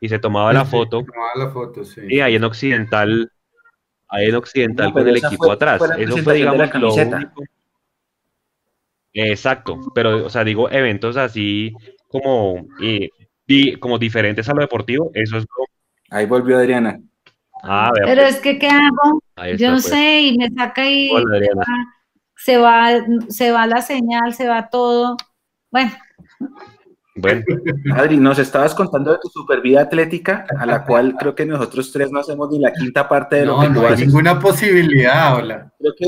Y 0.00 0.08
se 0.08 0.18
tomaba 0.18 0.52
la 0.52 0.64
foto, 0.64 1.04
tomaba 1.04 1.32
la 1.36 1.50
foto, 1.50 1.84
sí. 1.84 2.00
y 2.08 2.20
ahí 2.20 2.36
en 2.36 2.44
Occidental, 2.44 3.30
ahí 4.08 4.26
en 4.28 4.34
Occidental 4.34 4.88
No, 4.88 4.92
con 4.94 5.08
el 5.08 5.16
equipo 5.16 5.44
fue- 5.44 5.54
atrás, 5.54 5.78
fue 5.78 6.02
eso 6.02 6.16
fue 6.18 6.34
digamos 6.34 6.58
lo 6.58 6.70
camiseta. 6.70 7.16
único. 7.16 7.42
Exacto, 9.12 9.78
pero, 9.94 10.26
o 10.26 10.30
sea, 10.30 10.44
digo, 10.44 10.70
eventos 10.70 11.16
así 11.16 11.72
como, 12.08 12.64
eh, 12.80 13.08
di- 13.46 13.76
como 13.76 13.98
diferentes 13.98 14.48
a 14.48 14.54
lo 14.54 14.60
deportivo, 14.60 15.10
eso 15.14 15.36
es 15.36 15.42
lo... 15.44 15.64
Ahí 16.16 16.26
volvió 16.26 16.58
Adriana. 16.58 17.00
Ah, 17.62 17.90
Pero 17.92 18.22
pues, 18.22 18.36
es 18.36 18.40
que, 18.40 18.58
¿qué 18.58 18.68
hago? 18.68 19.22
Yo 19.58 19.68
no 19.68 19.74
pues. 19.74 19.84
sé, 19.84 20.20
y 20.22 20.38
me 20.38 20.48
saca 20.50 20.88
y 20.88 21.10
Hola, 21.10 21.38
se 22.36 22.56
va, 22.56 22.88
se 23.28 23.50
va 23.52 23.66
la 23.66 23.82
señal, 23.82 24.32
se 24.32 24.48
va 24.48 24.68
todo. 24.70 25.16
Bueno, 25.70 25.90
Bueno, 27.16 27.42
Adri, 27.96 28.18
nos 28.18 28.38
estabas 28.38 28.74
contando 28.74 29.12
de 29.12 29.18
tu 29.20 29.28
super 29.28 29.60
vida 29.60 29.82
atlética, 29.82 30.46
a 30.58 30.64
la 30.64 30.84
cual 30.84 31.14
creo 31.18 31.34
que 31.34 31.44
nosotros 31.44 31.90
tres 31.92 32.10
no 32.10 32.20
hacemos 32.20 32.48
ni 32.50 32.60
la 32.60 32.72
quinta 32.72 33.08
parte 33.08 33.36
de 33.36 33.46
lo 33.46 33.56
No, 33.56 33.62
que 33.62 33.68
no 33.68 33.74
tú 33.74 33.86
hay 33.86 33.92
haces. 33.94 34.06
ninguna 34.06 34.38
posibilidad, 34.38 35.36
hola. 35.36 35.72
Creo 35.78 35.92
que, 35.98 36.06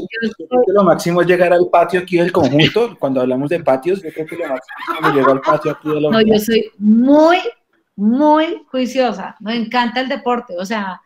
creo 0.48 0.62
que 0.66 0.72
lo 0.72 0.84
máximo 0.84 1.20
es 1.22 1.26
llegar 1.26 1.53
al 1.53 1.68
patio 1.70 2.00
aquí 2.00 2.18
del 2.18 2.30
conjunto. 2.30 2.96
Cuando 2.98 3.20
hablamos 3.20 3.50
de 3.50 3.61
patios, 3.61 4.03
yo 4.03 4.11
creo 4.12 4.26
que 4.26 4.36
lo 4.36 4.48
máximo 4.48 5.09
es 5.09 5.14
llego 5.14 5.32
al 5.32 5.40
patio 5.40 5.72
aquí 5.72 5.88
de 5.88 6.00
la 6.00 6.11
no, 6.11 6.20
yo 6.20 6.38
soy 6.38 6.70
muy, 6.78 7.38
muy 7.96 8.62
juiciosa. 8.70 9.36
Me 9.40 9.57
encanta 9.57 10.00
el 10.00 10.09
deporte. 10.09 10.55
O 10.57 10.64
sea, 10.64 11.00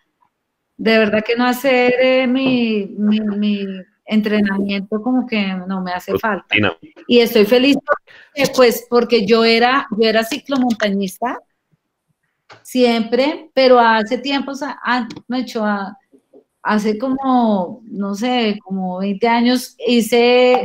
de 0.77 0.99
verdad 0.99 1.25
que 1.25 1.37
no 1.37 1.47
hacer 1.47 1.95
eh, 2.01 2.27
mi, 2.27 2.95
mi, 2.99 3.21
mi 3.21 3.67
entrenamiento 4.07 5.03
como 5.03 5.27
que 5.27 5.45
no 5.67 5.83
me 5.83 5.93
hace 5.93 6.17
falta. 6.19 6.55
Y 7.07 7.21
estoy 7.21 7.45
feliz 7.45 7.77
porque, 7.85 8.53
pues, 8.55 8.87
porque 8.89 9.27
yo 9.27 9.45
era, 9.45 9.87
yo 9.99 10.09
era 10.09 10.25
ciclomontañista 10.25 11.39
siempre, 12.63 13.51
pero 13.55 13.79
hace 13.79 14.19
tiempo, 14.19 14.53
o 14.53 14.55
sea, 14.55 14.79
ah, 14.85 15.09
he 15.31 15.39
hecho, 15.39 15.65
ah, 15.65 15.97
hace 16.63 16.99
como, 16.99 17.83
no 17.85 18.15
sé, 18.15 18.59
como 18.65 18.99
20 18.99 19.29
años 19.29 19.77
hice, 19.87 20.65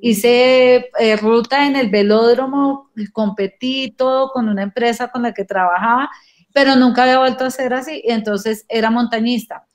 hice 0.00 0.90
eh, 0.98 1.16
ruta 1.16 1.66
en 1.66 1.76
el 1.76 1.90
velódromo, 1.90 2.90
competí 3.12 3.92
todo 3.96 4.30
con 4.30 4.48
una 4.48 4.62
empresa 4.62 5.08
con 5.08 5.22
la 5.22 5.34
que 5.34 5.44
trabajaba, 5.44 6.08
pero 6.52 6.76
nunca 6.76 7.02
había 7.02 7.18
vuelto 7.18 7.44
a 7.44 7.48
hacer 7.48 7.72
así, 7.74 8.02
y 8.04 8.10
entonces 8.10 8.64
era 8.68 8.90
montañista. 8.90 9.66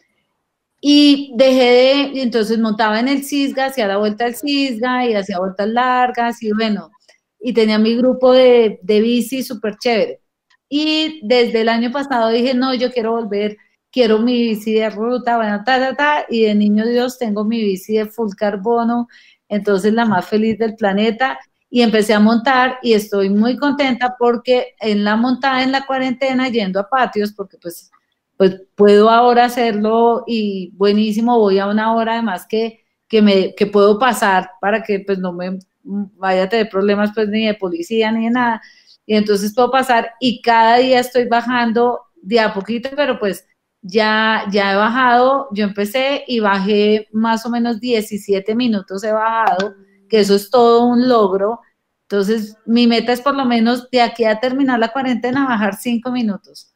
Y 0.82 1.34
dejé 1.36 1.64
de, 1.64 2.22
entonces 2.22 2.60
montaba 2.60 3.00
en 3.00 3.08
el 3.08 3.24
Cisga, 3.24 3.66
hacía 3.66 3.88
la 3.88 3.98
vuelta 3.98 4.26
al 4.26 4.36
Cisga 4.36 5.06
y 5.08 5.16
hacía 5.16 5.40
vueltas 5.40 5.68
largas 5.68 6.44
y 6.44 6.52
bueno, 6.52 6.92
y 7.40 7.54
tenía 7.54 7.80
mi 7.80 7.96
grupo 7.96 8.34
de, 8.34 8.80
de 8.84 9.02
bici 9.02 9.44
súper 9.44 9.78
chévere. 9.78 10.22
Y 10.70 11.22
desde 11.24 11.62
el 11.62 11.70
año 11.70 11.92
pasado 11.92 12.30
dije, 12.30 12.54
no, 12.54 12.74
yo 12.74 12.92
quiero 12.92 13.12
volver, 13.12 13.58
quiero 13.92 14.20
mi 14.20 14.34
bici 14.34 14.74
de 14.74 14.90
ruta, 14.90 15.38
bueno, 15.38 15.64
ta, 15.66 15.80
ta, 15.80 15.96
ta, 15.96 16.26
y 16.30 16.44
de 16.44 16.56
niño 16.56 16.86
Dios 16.86 17.18
tengo 17.18 17.46
mi 17.46 17.62
bici 17.64 17.94
de 17.98 18.08
full 18.08 18.32
carbono, 18.38 19.08
entonces 19.48 19.94
la 19.94 20.06
más 20.06 20.26
feliz 20.28 20.58
del 20.58 20.76
planeta, 20.76 21.40
y 21.70 21.82
empecé 21.82 22.14
a 22.14 22.20
montar 22.20 22.78
y 22.82 22.94
estoy 22.94 23.30
muy 23.30 23.58
contenta 23.58 24.16
porque 24.18 24.76
en 24.80 25.04
la 25.04 25.16
montada, 25.16 25.64
en 25.64 25.72
la 25.72 25.86
cuarentena, 25.86 26.50
yendo 26.50 26.80
a 26.80 26.90
patios, 26.90 27.34
porque 27.34 27.58
pues 27.62 27.92
pues 28.38 28.62
puedo 28.76 29.10
ahora 29.10 29.46
hacerlo 29.46 30.24
y 30.28 30.72
buenísimo, 30.76 31.40
voy 31.40 31.60
a 31.60 31.68
una 31.68 31.94
hora 31.96 32.14
además 32.14 32.46
que, 32.48 32.86
que, 33.08 33.22
me, 33.22 33.56
que 33.56 33.68
puedo 33.68 33.98
pasar 34.00 34.52
para 34.62 34.84
que 34.84 35.00
pues 35.00 35.20
no 35.20 35.34
me 35.34 35.60
vaya 35.84 36.44
a 36.44 36.50
tener 36.50 36.70
problemas 36.70 37.12
pues 37.14 37.30
ni 37.30 37.46
de 37.46 37.54
policía 37.54 38.12
ni 38.12 38.26
de 38.26 38.32
nada. 38.32 38.62
Y 39.06 39.16
entonces 39.16 39.54
puedo 39.54 39.72
pasar 39.72 40.12
y 40.20 40.42
cada 40.42 40.78
día 40.78 41.00
estoy 41.00 41.28
bajando 41.28 42.02
de 42.22 42.40
a 42.40 42.54
poquito, 42.54 42.90
pero 42.96 43.20
pues 43.20 43.46
ya, 43.82 44.46
ya 44.52 44.74
he 44.74 44.76
bajado, 44.76 45.48
yo 45.52 45.64
empecé 45.64 46.24
y 46.28 46.40
bajé 46.40 47.08
más 47.14 47.46
o 47.46 47.50
menos 47.50 47.80
17 47.80 48.56
minutos 48.56 49.04
he 49.04 49.12
bajado, 49.12 49.76
que 50.10 50.22
eso 50.22 50.36
es 50.36 50.50
todo 50.50 50.86
un 50.88 51.08
logro. 51.08 51.62
Entonces 52.10 52.58
mi 52.66 52.88
meta 52.88 53.14
es 53.14 53.22
por 53.22 53.36
lo 53.36 53.46
menos 53.46 53.90
de 53.92 54.02
aquí 54.02 54.26
a 54.26 54.40
terminar 54.40 54.80
la 54.80 54.92
cuarentena 54.92 55.48
bajar 55.48 55.76
5 55.76 56.12
minutos. 56.12 56.75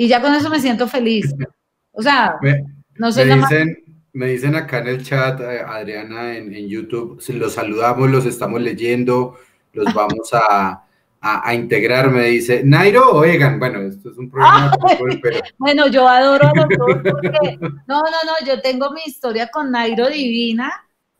Y 0.00 0.08
ya 0.08 0.22
con 0.22 0.34
eso 0.34 0.48
me 0.48 0.60
siento 0.60 0.88
feliz. 0.88 1.34
O 1.92 2.02
sea, 2.02 2.36
Me, 2.40 2.64
no 2.94 3.10
soy 3.10 3.24
me 3.24 3.30
la 3.30 3.36
más... 3.36 3.50
dicen, 3.50 3.84
me 4.12 4.28
dicen 4.28 4.54
acá 4.54 4.78
en 4.78 4.86
el 4.86 5.04
chat, 5.04 5.40
eh, 5.40 5.60
Adriana, 5.60 6.36
en, 6.36 6.54
en 6.54 6.68
YouTube, 6.68 7.20
los 7.34 7.52
saludamos, 7.52 8.08
los 8.08 8.24
estamos 8.26 8.60
leyendo, 8.60 9.36
los 9.72 9.92
vamos 9.92 10.32
a, 10.32 10.84
a, 11.20 11.48
a 11.48 11.54
integrar. 11.54 12.10
Me 12.10 12.26
dice, 12.26 12.62
Nairo 12.64 13.10
o 13.10 13.24
Egan. 13.24 13.58
Bueno, 13.58 13.80
esto 13.80 14.12
es 14.12 14.16
un 14.16 14.30
programa 14.30 14.72
pero 15.20 15.40
Bueno, 15.58 15.88
yo 15.88 16.08
adoro 16.08 16.46
a 16.46 16.52
los 16.54 16.68
dos 16.68 17.02
porque... 17.12 17.58
No, 17.88 18.00
no, 18.00 18.04
no, 18.04 18.46
yo 18.46 18.62
tengo 18.62 18.92
mi 18.92 19.02
historia 19.04 19.48
con 19.48 19.72
Nairo 19.72 20.08
divina, 20.08 20.72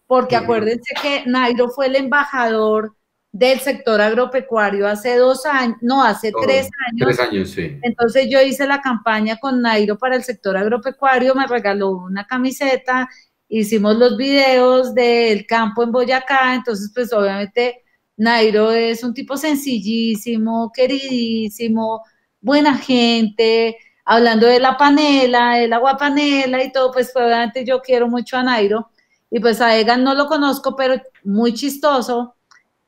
porque 0.06 0.36
acuérdense 0.36 0.94
que 1.02 1.24
Nairo 1.26 1.68
fue 1.68 1.88
el 1.88 1.96
embajador 1.96 2.94
del 3.32 3.60
sector 3.60 4.00
agropecuario 4.00 4.88
hace 4.88 5.16
dos 5.16 5.46
años, 5.46 5.76
no, 5.82 6.02
hace 6.02 6.32
Oh, 6.34 6.40
tres 6.42 6.68
años. 6.88 7.16
tres 7.16 7.20
años, 7.20 7.50
sí. 7.50 7.78
Entonces 7.82 8.26
yo 8.28 8.40
hice 8.42 8.66
la 8.66 8.80
campaña 8.80 9.36
con 9.36 9.62
Nairo 9.62 9.96
para 9.98 10.16
el 10.16 10.24
sector 10.24 10.56
agropecuario, 10.56 11.34
me 11.34 11.46
regaló 11.46 11.90
una 11.90 12.26
camiseta, 12.26 13.08
hicimos 13.48 13.96
los 13.96 14.16
videos 14.16 14.94
del 14.94 15.46
campo 15.46 15.82
en 15.84 15.92
Boyacá, 15.92 16.54
entonces 16.54 16.90
pues 16.94 17.12
obviamente 17.12 17.84
Nairo 18.16 18.72
es 18.72 19.04
un 19.04 19.14
tipo 19.14 19.36
sencillísimo, 19.36 20.72
queridísimo, 20.74 22.02
buena 22.40 22.76
gente, 22.76 23.76
hablando 24.04 24.46
de 24.46 24.58
la 24.58 24.76
panela, 24.76 25.54
del 25.56 25.72
agua 25.72 25.96
panela 25.96 26.64
y 26.64 26.72
todo, 26.72 26.90
pues 26.92 27.12
obviamente 27.14 27.64
yo 27.64 27.80
quiero 27.80 28.08
mucho 28.08 28.36
a 28.36 28.42
Nairo 28.42 28.90
y 29.30 29.38
pues 29.38 29.60
a 29.60 29.76
Egan 29.76 30.02
no 30.02 30.14
lo 30.14 30.26
conozco, 30.26 30.74
pero 30.74 31.00
muy 31.22 31.54
chistoso 31.54 32.34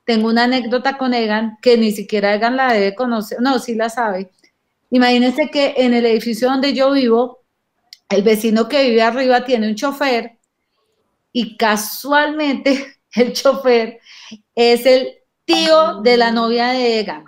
tengo 0.05 0.27
una 0.27 0.43
anécdota 0.45 0.97
con 0.97 1.13
Egan 1.13 1.57
que 1.61 1.77
ni 1.77 1.91
siquiera 1.91 2.35
Egan 2.35 2.57
la 2.57 2.73
debe 2.73 2.95
conocer, 2.95 3.39
no, 3.41 3.59
sí 3.59 3.75
la 3.75 3.89
sabe. 3.89 4.31
Imagínense 4.89 5.49
que 5.49 5.73
en 5.77 5.93
el 5.93 6.05
edificio 6.05 6.49
donde 6.49 6.73
yo 6.73 6.91
vivo, 6.91 7.43
el 8.09 8.21
vecino 8.23 8.67
que 8.67 8.89
vive 8.89 9.01
arriba 9.01 9.43
tiene 9.43 9.67
un 9.67 9.75
chofer 9.75 10.37
y 11.31 11.57
casualmente 11.57 12.97
el 13.15 13.33
chofer 13.33 13.99
es 14.53 14.85
el 14.85 15.09
tío 15.45 16.01
de 16.01 16.17
la 16.17 16.31
novia 16.31 16.69
de 16.69 16.99
Egan. 16.99 17.25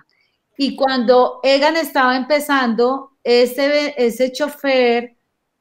Y 0.58 0.76
cuando 0.76 1.40
Egan 1.44 1.76
estaba 1.76 2.16
empezando, 2.16 3.18
ese, 3.24 3.94
ese 3.98 4.32
chofer 4.32 5.18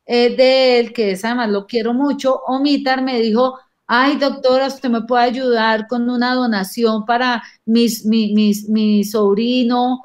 eh, 0.06 0.36
de 0.36 0.78
él, 0.78 0.92
que 0.92 1.12
es 1.12 1.24
además 1.24 1.48
lo 1.48 1.66
quiero 1.66 1.94
mucho, 1.94 2.42
Omitar, 2.46 3.02
me 3.02 3.20
dijo, 3.20 3.58
ay 3.86 4.16
doctora, 4.16 4.66
usted 4.66 4.88
me 4.88 5.02
puede 5.02 5.24
ayudar 5.24 5.86
con 5.86 6.08
una 6.08 6.34
donación 6.34 7.04
para 7.04 7.42
mis, 7.64 8.04
mi, 8.04 9.04
sobrino, 9.04 10.02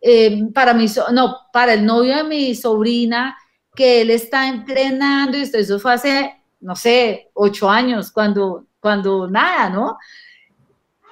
eh, 0.00 0.48
para 0.54 0.74
mi, 0.74 0.86
no, 1.12 1.36
para 1.52 1.74
el 1.74 1.84
novio 1.84 2.16
de 2.16 2.24
mi 2.24 2.54
sobrina, 2.54 3.36
que 3.74 4.00
él 4.02 4.10
está 4.10 4.48
entrenando, 4.48 5.36
y 5.36 5.42
eso 5.42 5.78
fue 5.78 5.94
hace, 5.94 6.42
no 6.60 6.74
sé, 6.76 7.30
ocho 7.34 7.68
años, 7.68 8.10
cuando, 8.10 8.66
cuando 8.80 9.28
nada, 9.28 9.70
¿no? 9.70 9.98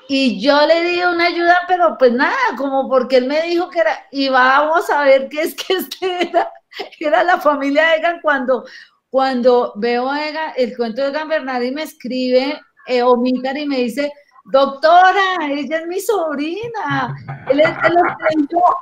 Y 0.09 0.41
yo 0.41 0.67
le 0.67 0.85
di 0.85 1.03
una 1.03 1.27
ayuda, 1.27 1.59
pero 1.69 1.97
pues 1.99 2.13
nada, 2.13 2.35
como 2.57 2.89
porque 2.89 3.19
él 3.19 3.27
me 3.27 3.43
dijo 3.43 3.69
que 3.69 3.81
era, 3.81 4.07
y 4.11 4.31
vamos 4.31 4.89
a 4.89 5.03
ver 5.05 5.29
qué 5.29 5.43
es 5.43 5.55
que 5.55 5.75
este 5.75 6.29
era, 6.29 6.51
era 6.99 7.23
la 7.23 7.39
familia 7.39 7.89
de 7.89 7.97
Egan 7.97 8.21
cuando, 8.23 8.65
cuando 9.11 9.73
veo 9.77 10.11
a 10.11 10.29
Egan, 10.29 10.53
el 10.57 10.77
cuento 10.77 11.03
de 11.03 11.09
Egan 11.09 11.29
Bernardi 11.29 11.71
me 11.71 11.83
escribe 11.83 12.61
eh, 12.87 13.03
y 13.03 13.67
me 13.67 13.77
dice, 13.79 14.13
doctora, 14.51 15.37
ella 15.51 15.79
es 15.79 15.87
mi 15.87 16.01
sobrina. 16.01 17.15
Él 17.49 17.61
es 17.61 17.83
de 17.83 17.91
los 17.91 18.03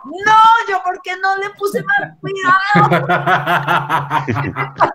no, 0.04 0.42
yo 0.68 0.80
porque 0.84 1.10
no 1.20 1.36
le 1.36 1.50
puse 1.58 1.82
más 1.82 2.16
cuidado. 2.20 2.88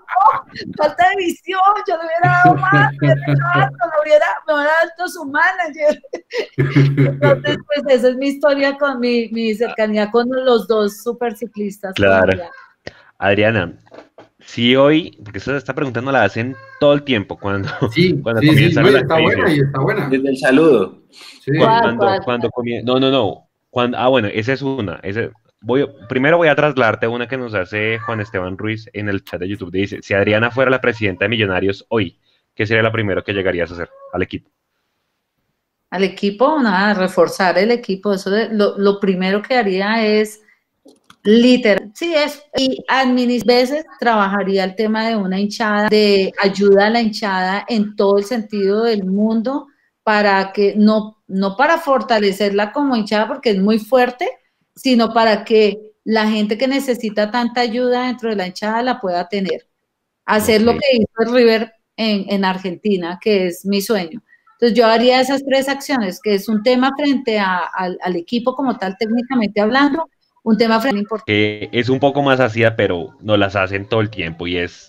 Falta 0.78 1.10
de 1.10 1.16
visión, 1.18 1.62
yo 1.88 1.96
le 1.98 2.04
hubiera 2.06 2.42
dado 2.44 2.56
más, 2.56 2.92
me 3.02 3.08
hubiera, 4.04 4.26
me 4.48 4.54
hubiera 4.54 4.72
dado 4.98 5.10
su 5.10 5.26
manager. 5.26 6.02
Entonces, 6.58 7.58
pues 7.68 7.84
esa 7.88 8.10
es 8.10 8.16
mi 8.18 8.28
historia 8.28 8.78
con 8.78 9.00
mi, 9.00 9.30
mi 9.30 9.54
cercanía 9.56 10.12
con 10.12 10.30
los 10.30 10.68
dos 10.68 11.02
super 11.04 11.38
ciclistas. 11.38 11.94
Claro. 11.96 12.38
Adriana, 13.18 13.78
si 14.46 14.76
hoy, 14.76 15.18
porque 15.24 15.40
esta, 15.40 15.58
esta 15.58 15.76
pregunta 15.76 16.02
no 16.02 16.12
la 16.12 16.24
hacen 16.24 16.56
todo 16.80 16.94
el 16.94 17.04
tiempo 17.04 17.38
cuando, 17.38 17.70
sí, 17.92 18.20
cuando 18.24 18.42
sí, 18.42 18.48
comienza 18.48 18.84
sí, 18.84 18.96
está 18.96 19.20
buena 19.20 19.54
y 19.54 19.60
está 19.60 19.80
buena. 19.80 20.10
Desde 20.10 20.30
el 20.30 20.38
saludo. 20.38 21.02
Cuando, 21.58 22.24
cuando, 22.24 22.50
comienza, 22.50 22.86
no, 22.86 23.00
no, 23.00 23.12
no. 23.12 23.48
Cuando, 23.70 23.98
ah, 23.98 24.08
bueno, 24.10 24.28
esa 24.28 24.54
es 24.54 24.62
una. 24.62 25.00
Ese, 25.04 25.32
voy, 25.62 25.88
primero 26.10 26.38
voy 26.38 26.48
a 26.48 26.56
trasladarte 26.56 27.08
una 27.08 27.28
que 27.28 27.38
nos 27.38 27.54
hace 27.54 28.00
Juan 28.00 28.20
Esteban 28.20 28.58
Ruiz 28.58 28.90
en 28.94 29.10
el 29.10 29.24
chat 29.24 29.40
de 29.40 29.48
YouTube. 29.48 29.72
Dice, 29.72 30.00
si 30.02 30.14
Adriana 30.14 30.52
fuera 30.52 30.72
la 30.72 30.82
presidenta 30.82 31.26
de 31.26 31.30
Millonarios 31.30 31.86
hoy, 31.90 32.20
¿qué 32.56 32.66
sería 32.66 32.84
lo 32.84 32.92
primero 32.92 33.24
que 33.24 33.34
llegarías 33.34 33.72
a 33.72 33.76
hacer 33.76 33.90
al 34.14 34.22
equipo? 34.22 34.50
Al 35.92 36.04
equipo, 36.04 36.62
nada, 36.62 36.94
reforzar 36.94 37.58
el 37.58 37.72
equipo. 37.72 38.14
Eso 38.14 38.32
lo, 38.52 38.78
lo 38.78 39.00
primero 39.00 39.42
que 39.42 39.56
haría 39.56 40.06
es 40.06 40.42
Literal, 41.24 41.81
sí 42.02 42.16
es. 42.16 42.44
Y 42.58 42.84
a 42.88 43.06
mis 43.06 43.46
veces 43.46 43.86
trabajaría 44.00 44.64
el 44.64 44.76
tema 44.76 45.08
de 45.08 45.16
una 45.16 45.40
hinchada, 45.40 45.88
de 45.88 46.34
ayuda 46.42 46.88
a 46.88 46.90
la 46.90 47.02
hinchada 47.02 47.64
en 47.70 47.96
todo 47.96 48.18
el 48.18 48.26
sentido 48.26 48.84
del 48.84 49.06
mundo, 49.06 49.68
para 50.04 50.52
que 50.52 50.74
no, 50.76 51.22
no 51.28 51.56
para 51.56 51.78
fortalecerla 51.78 52.72
como 52.72 52.96
hinchada 52.96 53.28
porque 53.28 53.52
es 53.52 53.60
muy 53.60 53.78
fuerte, 53.78 54.28
sino 54.76 55.14
para 55.14 55.46
que 55.46 55.78
la 56.04 56.28
gente 56.28 56.58
que 56.58 56.68
necesita 56.68 57.30
tanta 57.30 57.62
ayuda 57.62 58.08
dentro 58.08 58.30
de 58.30 58.36
la 58.36 58.48
hinchada 58.48 58.82
la 58.82 59.00
pueda 59.00 59.30
tener. 59.30 59.68
Hacer 60.26 60.64
lo 60.64 60.74
que 60.74 60.98
hizo 60.98 61.32
River 61.32 61.72
en, 61.98 62.26
en 62.30 62.46
Argentina, 62.46 63.20
que 63.22 63.48
es 63.48 63.64
mi 63.64 63.80
sueño. 63.80 64.24
Entonces 64.54 64.78
yo 64.78 64.88
haría 64.88 65.22
esas 65.22 65.44
tres 65.44 65.70
acciones, 65.70 66.20
que 66.20 66.34
es 66.34 66.50
un 66.50 66.64
tema 66.64 66.92
frente 66.98 67.40
al 67.40 68.16
equipo 68.16 68.56
como 68.56 68.78
tal 68.78 68.96
técnicamente 68.98 69.62
hablando, 69.62 70.08
un 70.44 70.58
tema 70.58 70.82
importante. 70.92 71.70
es 71.72 71.90
un 71.90 72.00
poco 72.00 72.22
más 72.22 72.40
así, 72.40 72.64
pero 72.76 73.10
no 73.22 73.38
las 73.38 73.56
hacen 73.56 73.88
todo 73.88 74.02
el 74.02 74.10
tiempo 74.10 74.48
y 74.48 74.58
es, 74.58 74.88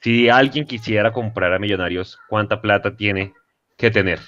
si 0.00 0.28
alguien 0.28 0.66
quisiera 0.66 1.12
comprar 1.12 1.52
a 1.52 1.58
Millonarios, 1.58 2.18
¿cuánta 2.28 2.60
plata 2.60 2.94
tiene 2.94 3.32
que 3.76 3.90
tener? 3.90 4.20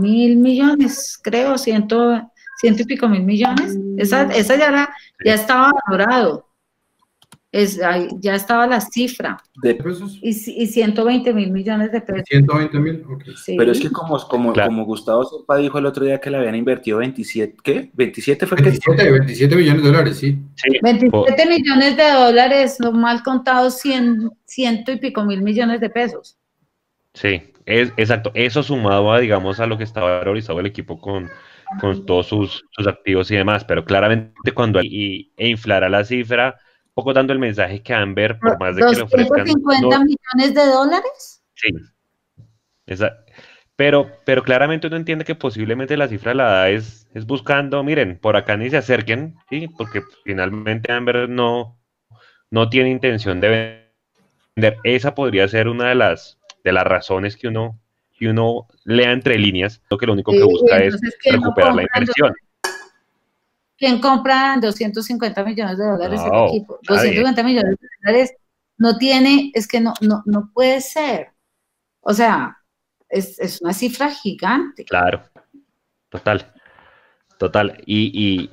Mil 0.00 0.36
millones, 0.36 1.20
creo, 1.22 1.56
ciento, 1.56 2.32
ciento 2.60 2.82
y 2.82 2.84
pico 2.84 3.08
mil 3.08 3.22
millones. 3.22 3.78
Esa, 3.96 4.22
esa 4.32 4.56
ya, 4.56 4.90
ya 5.24 5.34
estaba 5.34 5.70
valorado 5.86 6.47
es, 7.50 7.80
ya 8.20 8.34
estaba 8.34 8.66
la 8.66 8.80
cifra. 8.80 9.38
¿De 9.62 9.74
pesos? 9.74 10.18
Y, 10.20 10.28
y 10.28 10.66
120 10.66 11.32
mil 11.32 11.50
millones 11.50 11.92
de 11.92 12.00
pesos. 12.00 12.24
120 12.28 12.78
mil, 12.78 13.04
ok. 13.08 13.24
Pero 13.56 13.72
es 13.72 13.80
que 13.80 13.90
como, 13.90 14.18
como, 14.28 14.52
como 14.52 14.84
Gustavo 14.84 15.24
Sopa 15.24 15.56
dijo 15.56 15.78
el 15.78 15.86
otro 15.86 16.04
día 16.04 16.20
que 16.20 16.30
le 16.30 16.38
habían 16.38 16.54
invertido 16.54 16.98
27, 16.98 17.56
¿qué? 17.62 17.90
¿27 17.92 18.46
fue 18.46 18.60
27, 18.60 19.02
que? 19.02 19.10
27 19.10 19.56
millones 19.56 19.82
de 19.82 19.88
dólares, 19.88 20.18
sí. 20.18 20.38
27 20.82 21.46
millones 21.46 21.96
de 21.96 22.12
dólares, 22.12 22.76
no 22.80 22.92
mal 22.92 23.22
contado, 23.22 23.70
100, 23.70 24.30
ciento 24.44 24.92
y 24.92 24.96
pico 24.96 25.24
mil 25.24 25.42
millones 25.42 25.80
de 25.80 25.88
pesos. 25.88 26.36
Sí, 27.14 27.42
es, 27.64 27.92
exacto. 27.96 28.30
Eso 28.34 28.62
sumado 28.62 29.10
a, 29.10 29.20
digamos, 29.20 29.58
a 29.58 29.66
lo 29.66 29.78
que 29.78 29.84
estaba 29.84 30.18
valorizado 30.18 30.60
el 30.60 30.66
equipo 30.66 31.00
con, 31.00 31.30
con 31.80 32.04
todos 32.04 32.26
sus, 32.26 32.64
sus 32.70 32.86
activos 32.86 33.30
y 33.30 33.36
demás, 33.36 33.64
pero 33.64 33.86
claramente 33.86 34.52
cuando 34.52 34.82
y, 34.82 35.32
e 35.38 35.48
inflara 35.48 35.88
la 35.88 36.04
cifra 36.04 36.58
poco 36.98 37.12
dando 37.12 37.32
el 37.32 37.38
mensaje 37.38 37.80
que 37.80 37.94
Amber, 37.94 38.40
por 38.40 38.58
más 38.58 38.74
de 38.74 38.84
que 38.84 38.96
le 38.96 39.02
ofrezcan... 39.02 39.46
¿250 39.46 40.04
millones 40.04 40.52
de 40.52 40.66
dólares? 40.66 41.44
Sí. 41.54 41.68
pero, 43.76 44.10
pero 44.24 44.42
claramente 44.42 44.88
uno 44.88 44.96
entiende 44.96 45.24
que 45.24 45.36
posiblemente 45.36 45.96
la 45.96 46.08
cifra 46.08 46.34
la 46.34 46.44
da 46.44 46.70
es, 46.70 47.06
es 47.14 47.24
buscando, 47.24 47.84
miren, 47.84 48.18
por 48.18 48.36
acá 48.36 48.56
ni 48.56 48.68
se 48.68 48.78
acerquen, 48.78 49.36
¿sí? 49.48 49.68
Porque 49.78 50.02
finalmente 50.24 50.90
Amber 50.90 51.28
no, 51.28 51.78
no 52.50 52.68
tiene 52.68 52.90
intención 52.90 53.40
de 53.40 53.86
vender. 54.56 54.78
Esa 54.82 55.14
podría 55.14 55.46
ser 55.46 55.68
una 55.68 55.90
de 55.90 55.94
las, 55.94 56.40
de 56.64 56.72
las 56.72 56.82
razones 56.82 57.36
que 57.36 57.46
uno, 57.46 57.78
que 58.18 58.26
uno 58.26 58.66
lea 58.82 59.12
entre 59.12 59.38
líneas, 59.38 59.80
lo 59.88 59.98
que 59.98 60.06
lo 60.06 60.14
único 60.14 60.32
que 60.32 60.42
busca 60.42 60.78
es 60.78 61.00
recuperar 61.30 61.76
la 61.76 61.82
inversión. 61.82 62.34
¿Quién 63.78 64.00
compra 64.00 64.58
250 64.60 65.44
millones 65.44 65.78
de 65.78 65.84
dólares 65.84 66.20
el 66.20 66.48
equipo? 66.48 66.80
250 66.82 67.42
millones 67.44 67.76
de 67.78 67.88
dólares 68.02 68.34
no 68.76 68.98
tiene, 68.98 69.52
es 69.54 69.68
que 69.68 69.80
no, 69.80 69.94
no, 70.00 70.22
no 70.26 70.50
puede 70.52 70.80
ser. 70.80 71.28
O 72.00 72.12
sea, 72.12 72.58
es, 73.08 73.38
es 73.38 73.62
una 73.62 73.72
cifra 73.72 74.10
gigante. 74.10 74.84
Claro, 74.84 75.22
total, 76.08 76.52
total. 77.38 77.80
Y, 77.86 78.10
y, 78.12 78.50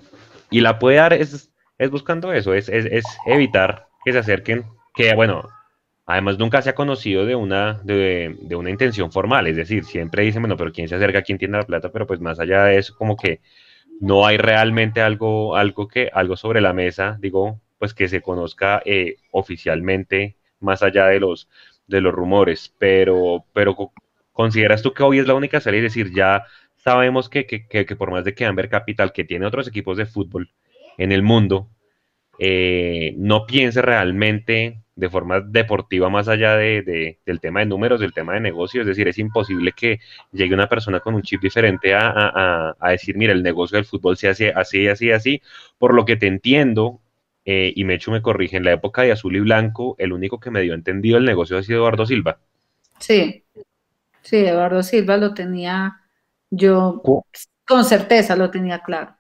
y 0.52 0.62
la 0.62 0.78
puede 0.78 0.98
dar 0.98 1.14
es, 1.14 1.52
es 1.80 1.90
buscando 1.90 2.32
eso, 2.32 2.54
es, 2.54 2.70
es, 2.70 2.86
es, 2.86 3.04
evitar 3.26 3.88
que 4.04 4.12
se 4.12 4.20
acerquen, 4.20 4.64
que 4.94 5.16
bueno, 5.16 5.50
además 6.06 6.38
nunca 6.38 6.62
se 6.62 6.70
ha 6.70 6.76
conocido 6.76 7.26
de 7.26 7.34
una, 7.34 7.82
de, 7.84 8.38
de, 8.42 8.56
una 8.56 8.70
intención 8.70 9.12
formal, 9.12 9.48
es 9.48 9.56
decir, 9.56 9.86
siempre 9.86 10.24
dicen, 10.24 10.44
bueno, 10.44 10.56
pero 10.56 10.72
¿quién 10.72 10.88
se 10.88 10.96
acerca? 10.96 11.24
¿Quién 11.24 11.40
tiene 11.40 11.58
la 11.58 11.64
plata? 11.64 11.92
Pero 11.92 12.06
pues 12.06 12.20
más 12.20 12.40
allá 12.40 12.66
de 12.66 12.78
eso, 12.78 12.96
como 12.96 13.18
que 13.18 13.42
no 14.02 14.26
hay 14.26 14.38
realmente 14.38 15.02
algo, 15.02 15.56
algo, 15.56 15.88
que, 15.88 16.10
algo 16.14 16.36
sobre 16.38 16.62
la 16.62 16.74
mesa, 16.74 17.18
digo, 17.20 17.62
pues 17.78 17.94
que 17.94 18.08
se 18.08 18.22
conozca 18.22 18.82
eh, 18.86 19.18
oficialmente 19.32 20.38
más 20.60 20.84
allá 20.84 21.08
de 21.08 21.20
los, 21.20 21.50
de 21.88 22.02
los 22.02 22.14
rumores, 22.14 22.74
pero, 22.78 23.46
pero 23.54 23.92
¿consideras 24.32 24.82
tú 24.82 24.94
que 24.94 25.04
hoy 25.04 25.20
es 25.20 25.28
la 25.28 25.36
única 25.36 25.60
salida? 25.60 25.86
Es 25.86 25.94
decir, 25.94 26.14
ya 26.14 26.46
sabemos 26.76 27.30
que, 27.30 27.46
que, 27.46 27.68
que, 27.68 27.96
por 27.96 28.12
más 28.12 28.26
de 28.26 28.34
que 28.34 28.46
Amber 28.46 28.70
Capital, 28.70 29.14
que 29.14 29.24
tiene 29.24 29.46
otros 29.46 29.68
equipos 29.68 29.98
de 29.98 30.06
fútbol 30.06 30.52
en 30.98 31.12
el 31.12 31.24
mundo, 31.24 31.70
eh, 32.40 33.14
no 33.18 33.46
piense 33.46 33.82
realmente 33.82 34.82
de 34.96 35.10
forma 35.10 35.42
deportiva 35.42 36.10
más 36.10 36.28
allá 36.28 36.56
de, 36.56 37.20
del 37.26 37.40
tema 37.42 37.60
de 37.60 37.66
números, 37.66 38.00
del 38.00 38.14
tema 38.14 38.34
de 38.34 38.40
negocios. 38.40 38.82
Es 38.82 38.88
decir, 38.88 39.08
es 39.08 39.18
imposible 39.18 39.74
que 39.74 40.00
llegue 40.32 40.54
una 40.54 40.70
persona 40.70 41.02
con 41.02 41.16
un 41.16 41.22
chip 41.22 41.42
diferente 41.42 41.94
a, 41.94 42.76
decir, 42.90 43.18
mira, 43.18 43.34
el 43.34 43.44
negocio 43.44 43.76
del 43.76 43.86
fútbol 43.86 44.16
se 44.18 44.30
hace 44.30 44.52
así, 44.52 44.88
así, 44.88 45.12
así. 45.12 45.42
Por 45.78 45.94
lo 45.94 46.06
que 46.06 46.16
te 46.16 46.28
entiendo, 46.28 47.02
eh, 47.44 47.74
y 47.76 47.84
Mecho 47.84 48.12
me 48.12 48.22
corrige, 48.22 48.58
en 48.58 48.64
la 48.64 48.72
época 48.72 49.02
de 49.02 49.12
azul 49.12 49.36
y 49.36 49.42
blanco, 49.42 49.96
el 50.00 50.14
único 50.14 50.40
que 50.40 50.52
me 50.52 50.62
dio 50.62 50.74
entendido 50.74 51.18
el 51.18 51.26
negocio 51.26 51.58
ha 51.58 51.64
sido 51.64 51.80
Eduardo 51.80 52.06
Silva. 52.06 52.40
Sí, 53.00 53.44
sí, 54.22 54.38
Eduardo 54.38 54.82
Silva 54.82 55.18
lo 55.18 55.34
tenía 55.34 56.02
yo 56.50 57.02
con 57.66 57.84
certeza, 57.84 58.38
lo 58.38 58.50
tenía 58.50 58.80
claro. 58.80 59.18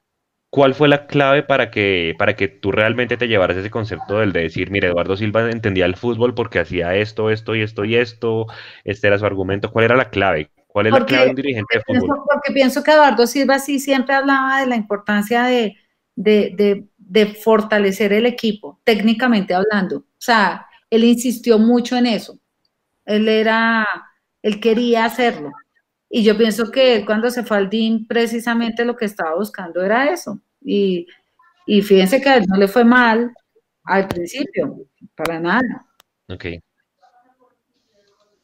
¿Cuál 0.55 0.73
fue 0.73 0.87
la 0.87 1.05
clave 1.05 1.43
para 1.43 1.69
que, 1.69 2.15
para 2.17 2.37
que 2.37 2.47
tú 2.47 2.71
realmente 2.71 3.17
te 3.17 3.27
llevaras 3.27 3.57
ese 3.57 3.69
concepto 3.69 4.19
del 4.19 4.31
de 4.31 4.43
decir, 4.43 4.71
mire, 4.71 4.87
Eduardo 4.87 5.17
Silva 5.17 5.51
entendía 5.51 5.83
el 5.83 5.97
fútbol 5.97 6.33
porque 6.33 6.59
hacía 6.59 6.95
esto, 6.95 7.29
esto 7.29 7.55
y 7.55 7.61
esto 7.61 7.83
y 7.83 7.97
esto, 7.97 8.45
este 8.85 9.07
era 9.07 9.19
su 9.19 9.25
argumento? 9.25 9.69
¿Cuál 9.69 9.83
era 9.83 9.97
la 9.97 10.09
clave? 10.09 10.49
¿Cuál 10.65 10.87
es 10.87 10.93
la 10.93 11.05
clave 11.05 11.25
de 11.25 11.29
un 11.31 11.35
dirigente 11.35 11.77
de 11.77 11.83
fútbol? 11.83 12.21
porque 12.31 12.53
pienso 12.53 12.81
que 12.83 12.91
Eduardo 12.91 13.27
Silva 13.27 13.59
sí 13.59 13.79
siempre 13.79 14.15
hablaba 14.15 14.61
de 14.61 14.67
la 14.67 14.77
importancia 14.77 15.43
de, 15.43 15.75
de, 16.15 16.87
de, 16.97 17.25
fortalecer 17.25 18.13
el 18.13 18.25
equipo, 18.25 18.79
técnicamente 18.85 19.53
hablando. 19.53 19.97
O 19.97 20.19
sea, 20.19 20.67
él 20.89 21.03
insistió 21.03 21.59
mucho 21.59 21.97
en 21.97 22.05
eso. 22.05 22.39
Él 23.03 23.27
era, 23.27 23.85
él 24.41 24.61
quería 24.61 25.03
hacerlo. 25.03 25.51
Y 26.09 26.23
yo 26.23 26.37
pienso 26.37 26.71
que 26.71 27.03
cuando 27.05 27.29
se 27.29 27.43
fue 27.43 27.57
al 27.57 27.69
DIN, 27.69 28.07
precisamente 28.07 28.85
lo 28.85 28.95
que 28.95 29.03
estaba 29.03 29.35
buscando 29.35 29.83
era 29.83 30.09
eso. 30.13 30.39
Y, 30.65 31.07
y 31.67 31.81
fíjense 31.81 32.19
que 32.19 32.29
a 32.29 32.37
él 32.37 32.45
no 32.47 32.57
le 32.57 32.67
fue 32.67 32.83
mal 32.83 33.31
al 33.83 34.07
principio, 34.07 34.87
para 35.15 35.39
nada. 35.39 35.85
Ok. 36.27 36.45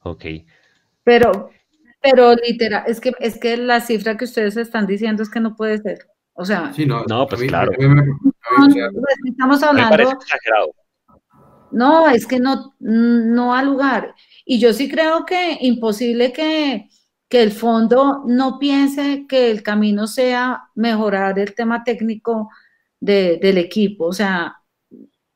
Ok. 0.03 0.25
Pero, 1.03 1.49
pero 2.01 2.35
literal, 2.35 2.83
es 2.87 2.99
que, 2.99 3.11
es 3.19 3.39
que 3.39 3.57
la 3.57 3.81
cifra 3.81 4.17
que 4.17 4.25
ustedes 4.25 4.55
están 4.57 4.85
diciendo 4.85 5.23
es 5.23 5.29
que 5.29 5.39
no 5.39 5.55
puede 5.55 5.79
ser. 5.79 6.07
O 6.33 6.45
sea, 6.45 6.71
no, 7.07 7.27
pues 7.27 7.41
claro. 7.43 7.71
estamos 9.25 9.63
hablando. 9.63 10.19
No, 11.71 12.09
es 12.09 12.27
que 12.27 12.39
no, 12.39 12.73
no 12.79 13.53
ha 13.55 13.63
lugar. 13.63 14.13
Y 14.45 14.59
yo 14.59 14.73
sí 14.73 14.89
creo 14.89 15.25
que 15.25 15.57
imposible 15.61 16.33
que, 16.33 16.89
que 17.31 17.41
el 17.41 17.53
fondo 17.53 18.25
no 18.27 18.59
piense 18.59 19.25
que 19.25 19.51
el 19.51 19.63
camino 19.63 20.05
sea 20.05 20.63
mejorar 20.75 21.39
el 21.39 21.55
tema 21.55 21.81
técnico 21.81 22.49
del 22.99 23.57
equipo. 23.57 24.07
O 24.07 24.11
sea, 24.11 24.57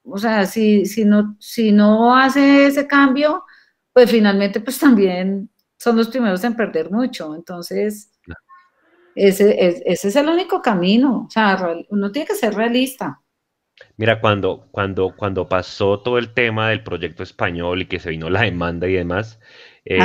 o 0.03 0.17
sea, 0.17 0.45
si, 0.45 0.85
si, 0.85 1.05
no, 1.05 1.37
si 1.39 1.71
no 1.71 2.13
hace 2.13 2.67
ese 2.67 2.85
cambio, 2.85 3.45
pues 3.93 4.11
finalmente 4.11 4.59
pues 4.59 4.77
también 4.77 5.49
son 5.79 5.95
los 5.95 6.09
primeros 6.09 6.43
en 6.43 6.57
perder 6.57 6.91
mucho. 6.91 7.33
Entonces, 7.33 8.11
ese, 9.15 9.81
ese 9.85 10.07
es 10.09 10.15
el 10.17 10.27
único 10.27 10.61
camino. 10.61 11.27
O 11.27 11.29
sea, 11.29 11.57
uno 11.87 12.11
tiene 12.11 12.27
que 12.27 12.35
ser 12.35 12.55
realista. 12.55 13.21
Mira, 13.95 14.19
cuando, 14.19 14.67
cuando, 14.71 15.15
cuando 15.15 15.47
pasó 15.47 16.01
todo 16.01 16.17
el 16.17 16.33
tema 16.33 16.71
del 16.71 16.83
proyecto 16.83 17.23
español 17.23 17.83
y 17.83 17.85
que 17.85 17.99
se 17.99 18.09
vino 18.09 18.29
la 18.29 18.41
demanda 18.41 18.85
y 18.85 18.93
demás, 18.95 19.39
eh, 19.85 19.99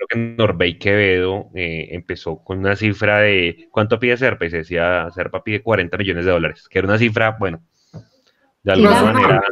creo 0.00 0.08
que 0.08 0.34
Norbey 0.36 0.78
Quevedo 0.78 1.50
eh, 1.54 1.88
empezó 1.90 2.42
con 2.42 2.58
una 2.58 2.76
cifra 2.76 3.18
de, 3.18 3.68
¿cuánto 3.70 3.98
pide 3.98 4.16
Serpa? 4.16 4.46
Y 4.46 4.50
se 4.50 4.58
decía, 4.58 5.08
Serpa 5.10 5.42
pide 5.44 5.62
40 5.62 5.96
millones 5.98 6.24
de 6.24 6.30
dólares, 6.30 6.68
que 6.68 6.78
era 6.78 6.88
una 6.88 6.98
cifra, 6.98 7.36
bueno, 7.38 7.62
de 8.62 8.72
alguna 8.72 9.02
manera 9.02 9.42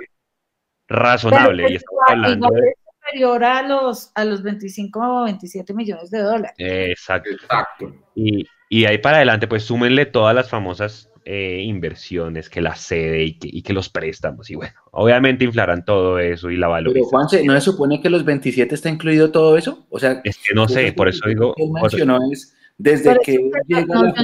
razonable. 0.89 1.70
y 1.70 1.75
estamos 1.77 2.01
hablando 2.09 2.49
de... 2.51 2.75
superior 3.01 3.45
a 3.45 3.62
los, 3.62 4.11
a 4.15 4.25
los 4.25 4.43
25 4.43 5.01
o 5.01 5.25
27 5.25 5.75
millones 5.75 6.11
de 6.11 6.20
dólares. 6.20 6.55
Exacto. 6.59 7.31
Exacto. 7.31 7.95
Y, 8.15 8.47
y 8.70 8.87
ahí 8.87 8.99
para 8.99 9.19
adelante, 9.19 9.49
pues 9.49 9.65
súmenle 9.65 10.07
todas 10.07 10.35
las 10.35 10.49
famosas 10.49 11.11
eh, 11.31 11.61
inversiones, 11.63 12.49
que 12.49 12.63
la 12.63 12.75
sede 12.75 13.37
y 13.43 13.63
que, 13.63 13.73
los 13.75 13.91
préstamos. 13.91 14.49
Y 14.49 14.55
bueno, 14.55 14.73
obviamente 14.93 15.45
inflarán 15.45 15.85
todo 15.85 16.19
eso 16.19 16.51
y 16.51 16.57
la 16.57 16.69
valorización. 16.69 17.05
Pero 17.05 17.11
Juanse, 17.11 17.45
¿no 17.45 17.53
se 17.53 17.61
supone 17.61 18.01
que 18.01 18.09
los 18.09 18.25
27 18.25 18.75
está 18.75 18.89
incluido 18.89 19.31
todo 19.31 19.59
eso? 19.59 19.87
O 19.91 19.99
sea, 19.99 20.23
es 20.25 20.39
que 20.39 20.55
no 20.55 20.67
sé, 20.69 20.91
por 20.95 21.07
eso 21.07 21.29
digo. 21.29 21.55
mencionó 21.83 22.19
es 22.33 22.57
desde 22.79 23.19
que 23.23 23.51
llega 23.67 23.95
no, 23.95 24.05
la 24.05 24.15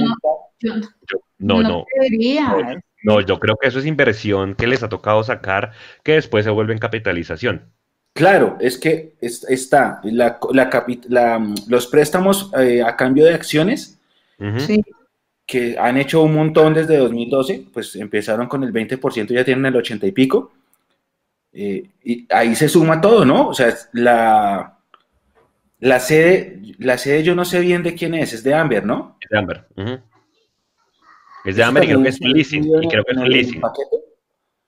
no, 1.37 1.61
no, 1.61 1.85
no, 3.03 3.21
yo 3.21 3.39
creo 3.39 3.55
que 3.61 3.67
eso 3.67 3.77
es 3.77 3.85
inversión 3.85 4.55
que 4.55 4.65
les 4.65 4.81
ha 4.81 4.89
tocado 4.89 5.23
sacar, 5.23 5.73
que 6.03 6.13
después 6.13 6.43
se 6.43 6.49
vuelve 6.49 6.73
en 6.73 6.79
capitalización. 6.79 7.71
Claro, 8.13 8.57
es 8.59 8.79
que 8.79 9.13
está 9.21 10.01
la, 10.05 10.39
los 11.67 11.85
préstamos 11.85 12.51
eh, 12.57 12.81
a 12.81 12.95
cambio 12.95 13.25
de 13.25 13.35
acciones 13.35 13.99
que 15.45 15.77
han 15.77 15.97
hecho 15.97 16.23
un 16.23 16.33
montón 16.33 16.73
desde 16.73 16.97
2012, 16.97 17.67
pues 17.71 17.95
empezaron 17.95 18.47
con 18.47 18.63
el 18.63 18.73
20%, 18.73 19.33
ya 19.33 19.45
tienen 19.45 19.65
el 19.67 19.75
80 19.75 20.07
y 20.07 20.11
pico. 20.11 20.53
Eh, 21.53 21.83
y 22.03 22.27
ahí 22.29 22.55
se 22.55 22.67
suma 22.67 22.99
todo, 22.99 23.23
¿no? 23.23 23.47
O 23.47 23.53
sea, 23.53 23.73
la, 23.93 24.79
la 25.79 25.99
sede, 25.99 26.59
la 26.79 26.97
sede 26.97 27.23
yo 27.23 27.35
no 27.35 27.45
sé 27.45 27.59
bien 27.61 27.83
de 27.83 27.93
quién 27.93 28.13
es, 28.13 28.33
es 28.33 28.43
de 28.43 28.53
Amber, 28.53 28.85
¿no? 28.85 29.17
Es 29.21 29.29
de 29.29 29.37
Amber. 29.37 29.67
Es 31.45 31.55
de 31.55 31.63
Amber 31.63 31.83
y 31.83 31.87
creo 31.87 32.03
que 32.03 32.09
es 32.09 32.21
un 32.21 32.31
leasing. 32.31 32.63
Y 32.81 32.87
creo 32.87 33.03
que 33.03 33.11
es 33.11 33.17
un 33.17 33.29
leasing. 33.29 33.61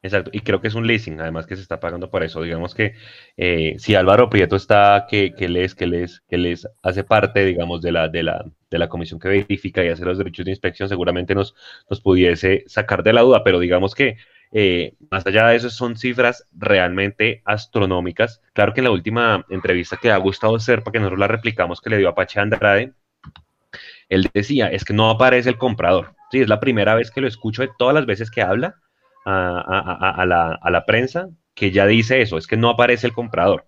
Exacto, 0.03 0.29
y 0.31 0.41
creo 0.41 0.61
que 0.61 0.67
es 0.67 0.75
un 0.75 0.85
leasing, 0.85 1.19
además 1.19 1.47
que 1.47 1.55
se 1.55 1.63
está 1.63 1.79
pagando 1.79 2.09
por 2.09 2.23
eso. 2.23 2.41
Digamos 2.41 2.75
que 2.75 2.93
eh, 3.35 3.75
si 3.79 3.95
Álvaro 3.95 4.29
Prieto 4.29 4.55
está, 4.55 5.07
que, 5.09 5.33
que 5.33 5.49
les, 5.49 5.73
que 5.73 5.87
les, 5.87 6.21
que 6.21 6.37
les 6.37 6.67
hace 6.83 7.03
parte, 7.03 7.43
digamos, 7.43 7.81
de 7.81 7.91
la, 7.91 8.07
de 8.07 8.23
la, 8.23 8.45
de 8.69 8.79
la 8.79 8.89
comisión 8.89 9.19
que 9.19 9.29
verifica 9.29 9.83
y 9.83 9.89
hace 9.89 10.05
los 10.05 10.17
derechos 10.17 10.45
de 10.45 10.51
inspección, 10.51 10.89
seguramente 10.89 11.35
nos, 11.35 11.55
nos 11.89 12.01
pudiese 12.01 12.63
sacar 12.67 13.03
de 13.03 13.13
la 13.13 13.21
duda, 13.21 13.43
pero 13.43 13.59
digamos 13.59 13.95
que 13.95 14.17
eh, 14.51 14.93
más 15.09 15.25
allá 15.25 15.47
de 15.47 15.57
eso 15.57 15.69
son 15.69 15.97
cifras 15.97 16.47
realmente 16.53 17.41
astronómicas. 17.45 18.41
Claro 18.53 18.73
que 18.73 18.81
en 18.81 18.85
la 18.85 18.91
última 18.91 19.45
entrevista 19.49 19.97
que 19.97 20.11
ha 20.11 20.17
gustado 20.17 20.59
ser, 20.59 20.83
para 20.83 20.93
que 20.93 20.99
nosotros 20.99 21.19
la 21.19 21.27
replicamos, 21.27 21.81
que 21.81 21.89
le 21.89 21.97
dio 21.97 22.09
a 22.09 22.15
Pache 22.15 22.39
Andrade, 22.39 22.93
él 24.09 24.29
decía, 24.33 24.67
es 24.67 24.85
que 24.85 24.93
no 24.93 25.09
aparece 25.09 25.49
el 25.49 25.57
comprador. 25.57 26.15
Sí, 26.31 26.39
es 26.39 26.47
la 26.47 26.59
primera 26.59 26.95
vez 26.95 27.11
que 27.11 27.21
lo 27.21 27.27
escucho 27.27 27.61
de 27.61 27.69
todas 27.77 27.93
las 27.93 28.05
veces 28.05 28.31
que 28.31 28.41
habla 28.41 28.75
a, 29.25 30.25
la, 30.25 30.85
prensa 30.85 31.29
que 31.53 31.71
ya 31.71 31.85
dice 31.85 32.21
eso, 32.21 32.37
es 32.37 32.47
que 32.47 32.55
no 32.55 32.69
aparece 32.69 33.07
el 33.07 33.13
comprador. 33.13 33.65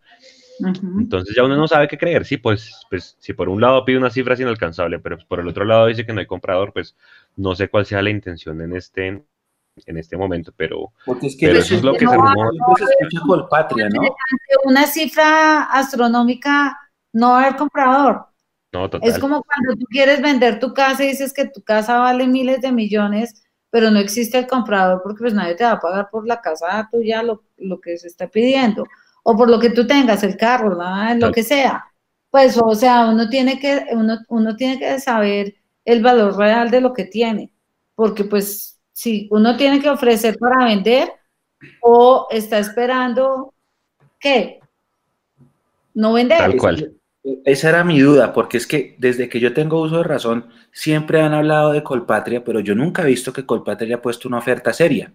Entonces 0.59 1.35
ya 1.35 1.43
uno 1.43 1.55
no 1.55 1.67
sabe 1.67 1.87
qué 1.87 1.97
creer, 1.97 2.25
sí, 2.25 2.37
pues, 2.37 2.85
pues 2.89 3.15
si 3.19 3.33
por 3.33 3.49
un 3.49 3.61
lado 3.61 3.85
pide 3.85 3.97
una 3.97 4.09
cifra 4.09 4.33
es 4.33 4.39
inalcanzable, 4.39 4.99
pero 4.99 5.17
por 5.27 5.39
el 5.39 5.47
otro 5.47 5.65
lado 5.65 5.87
dice 5.87 6.05
que 6.05 6.13
no 6.13 6.19
hay 6.19 6.25
comprador, 6.25 6.73
pues 6.73 6.95
no 7.35 7.55
sé 7.55 7.69
cuál 7.69 7.85
sea 7.85 8.01
la 8.01 8.09
intención 8.09 8.61
en 8.61 8.75
este, 8.75 9.07
en 9.85 9.97
este 9.97 10.17
momento, 10.17 10.53
pero, 10.55 10.91
Porque 11.05 11.27
es 11.27 11.37
que 11.37 11.51
eso 11.51 11.75
es 11.75 11.83
lo 11.83 11.93
que 11.93 12.07
se, 12.07 12.15
escucha 12.15 13.25
por 13.25 13.49
patria, 13.49 13.89
¿no? 13.89 14.01
Una 14.65 14.85
cifra 14.85 15.63
astronómica, 15.63 16.77
no 17.13 17.35
haber 17.35 17.55
comprador. 17.55 18.25
No, 18.71 18.89
total. 18.89 19.09
Es 19.09 19.17
como 19.17 19.41
cuando 19.43 19.79
tú 19.79 19.85
quieres 19.89 20.21
vender 20.21 20.59
tu 20.59 20.73
casa 20.73 21.03
y 21.03 21.07
dices 21.07 21.33
que 21.33 21.45
tu 21.45 21.61
casa 21.63 21.97
vale 21.97 22.27
miles 22.27 22.61
de 22.61 22.71
millones, 22.71 23.43
pero 23.71 23.89
no 23.91 23.99
existe 23.99 24.37
el 24.37 24.47
comprador 24.47 25.01
porque 25.03 25.19
pues 25.19 25.33
nadie 25.33 25.55
te 25.55 25.63
va 25.63 25.71
a 25.71 25.79
pagar 25.79 26.09
por 26.09 26.27
la 26.27 26.41
casa 26.41 26.87
tuya 26.91 27.23
lo, 27.23 27.43
lo 27.57 27.79
que 27.79 27.97
se 27.97 28.07
está 28.07 28.27
pidiendo, 28.27 28.85
o 29.29 29.37
por 29.37 29.47
lo 29.47 29.59
que 29.59 29.69
tú 29.69 29.85
tengas, 29.85 30.23
el 30.23 30.35
carro, 30.35 30.75
lo 31.15 31.31
que 31.31 31.43
sea. 31.43 31.85
Pues, 32.31 32.57
o 32.57 32.73
sea, 32.73 33.05
uno 33.11 33.29
tiene 33.29 33.59
que, 33.59 33.85
uno, 33.91 34.17
uno 34.27 34.55
tiene 34.55 34.79
que 34.79 34.99
saber 34.99 35.53
el 35.85 36.01
valor 36.01 36.35
real 36.35 36.71
de 36.71 36.81
lo 36.81 36.93
que 36.93 37.05
tiene, 37.05 37.51
porque 37.93 38.23
pues 38.23 38.79
si 38.91 39.27
uno 39.29 39.55
tiene 39.55 39.79
que 39.81 39.89
ofrecer 39.91 40.35
para 40.39 40.65
vender 40.65 41.13
o 41.79 42.25
está 42.31 42.57
esperando, 42.57 43.53
¿qué? 44.19 44.61
No 45.93 46.13
vender. 46.13 46.39
Tal 46.39 46.57
cual. 46.57 46.95
Esa 47.45 47.69
era 47.69 47.83
mi 47.83 47.99
duda, 47.99 48.33
porque 48.33 48.57
es 48.57 48.65
que 48.65 48.95
desde 48.97 49.29
que 49.29 49.39
yo 49.39 49.53
tengo 49.53 49.79
uso 49.79 49.97
de 49.97 50.05
razón, 50.05 50.49
siempre 50.71 51.21
han 51.21 51.35
hablado 51.35 51.71
de 51.71 51.83
Colpatria, 51.83 52.43
pero 52.43 52.61
yo 52.61 52.73
nunca 52.73 53.03
he 53.03 53.07
visto 53.07 53.31
que 53.31 53.45
Colpatria 53.45 53.85
haya 53.95 54.01
puesto 54.01 54.27
una 54.27 54.39
oferta 54.39 54.73
seria. 54.73 55.13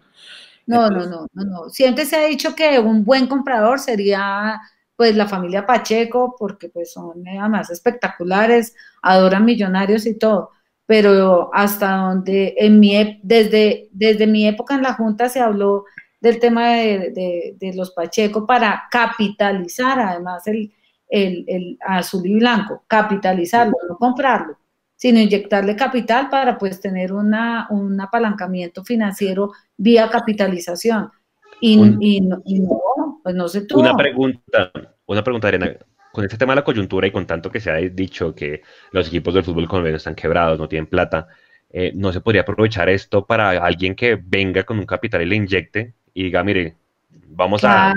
No, 0.67 0.91
no, 0.91 1.07
no, 1.07 1.27
no, 1.33 1.45
no. 1.45 1.69
Siempre 1.69 2.05
se 2.07 2.17
ha 2.17 2.27
dicho 2.27 2.55
que 2.55 2.79
un 2.79 3.05
buen 3.05 3.27
comprador 3.27 3.79
sería 3.81 4.61
pues 4.97 5.17
la 5.17 5.27
familia 5.27 5.67
Pacheco, 5.67 6.37
porque 6.39 6.69
pues 6.69 6.93
son 6.93 7.27
además 7.27 7.71
espectaculares, 7.71 8.75
adoran 9.03 9.45
millonarios 9.45 10.07
y 10.07 10.19
todo. 10.19 10.51
Pero 10.87 11.51
hasta 11.53 11.97
donde 11.97 12.55
en 12.59 12.79
mi 12.81 13.21
desde, 13.23 13.89
desde 13.93 14.27
mi 14.27 14.47
época 14.47 14.75
en 14.75 14.83
la 14.83 14.95
Junta 14.95 15.29
se 15.29 15.41
habló 15.41 15.85
del 16.21 16.39
tema 16.41 16.69
de, 16.71 17.57
de 17.59 17.75
los 17.75 17.91
Pacheco 17.93 18.47
para 18.47 18.85
capitalizar 18.91 19.99
además 20.01 20.47
el, 20.47 20.73
el, 21.09 21.79
azul 21.81 22.27
y 22.27 22.35
blanco, 22.35 22.83
capitalizarlo, 22.87 23.75
no 23.89 23.97
comprarlo, 23.97 24.57
sino 25.05 25.21
inyectarle 25.21 25.77
capital 25.77 26.31
para 26.31 26.57
pues 26.57 26.81
tener 26.81 27.13
una, 27.13 27.67
un 27.69 28.01
apalancamiento 28.01 28.83
financiero 28.83 29.53
vía 29.77 30.09
capitalización. 30.09 31.11
Y, 31.61 31.77
no, 32.23 32.41
pues 33.23 33.35
no 33.35 33.47
se 33.49 33.67
tuvo. 33.67 33.83
Una 33.83 33.95
pregunta, 33.95 34.73
una 35.05 35.23
pregunta, 35.23 35.49
Arena. 35.49 35.77
Con 36.11 36.25
este 36.25 36.39
tema 36.39 36.55
de 36.55 36.61
la 36.61 36.65
coyuntura 36.65 37.07
y 37.07 37.11
con 37.11 37.27
tanto 37.27 37.51
que 37.51 37.61
se 37.61 37.71
ha 37.71 37.75
dicho 37.75 38.35
que 38.35 38.63
los 38.93 39.09
equipos 39.09 39.35
del 39.35 39.45
fútbol 39.45 39.69
colombiano 39.69 39.99
están 39.99 40.15
quebrados, 40.15 40.59
no 40.59 40.71
tienen 40.71 40.87
plata, 40.87 41.29
eh, 41.71 41.93
¿no 41.95 42.11
se 42.11 42.23
podría 42.23 42.41
aprovechar 42.41 42.89
esto 42.89 43.27
para 43.27 43.51
alguien 43.51 43.95
que 43.95 44.19
venga 44.19 44.63
con 44.63 44.79
un 44.79 44.87
capital 44.87 45.21
y 45.21 45.27
le 45.27 45.37
inyecte 45.37 45.93
y 46.15 46.23
diga, 46.23 46.43
mire, 46.43 46.77
vamos 47.29 47.63
a 47.63 47.93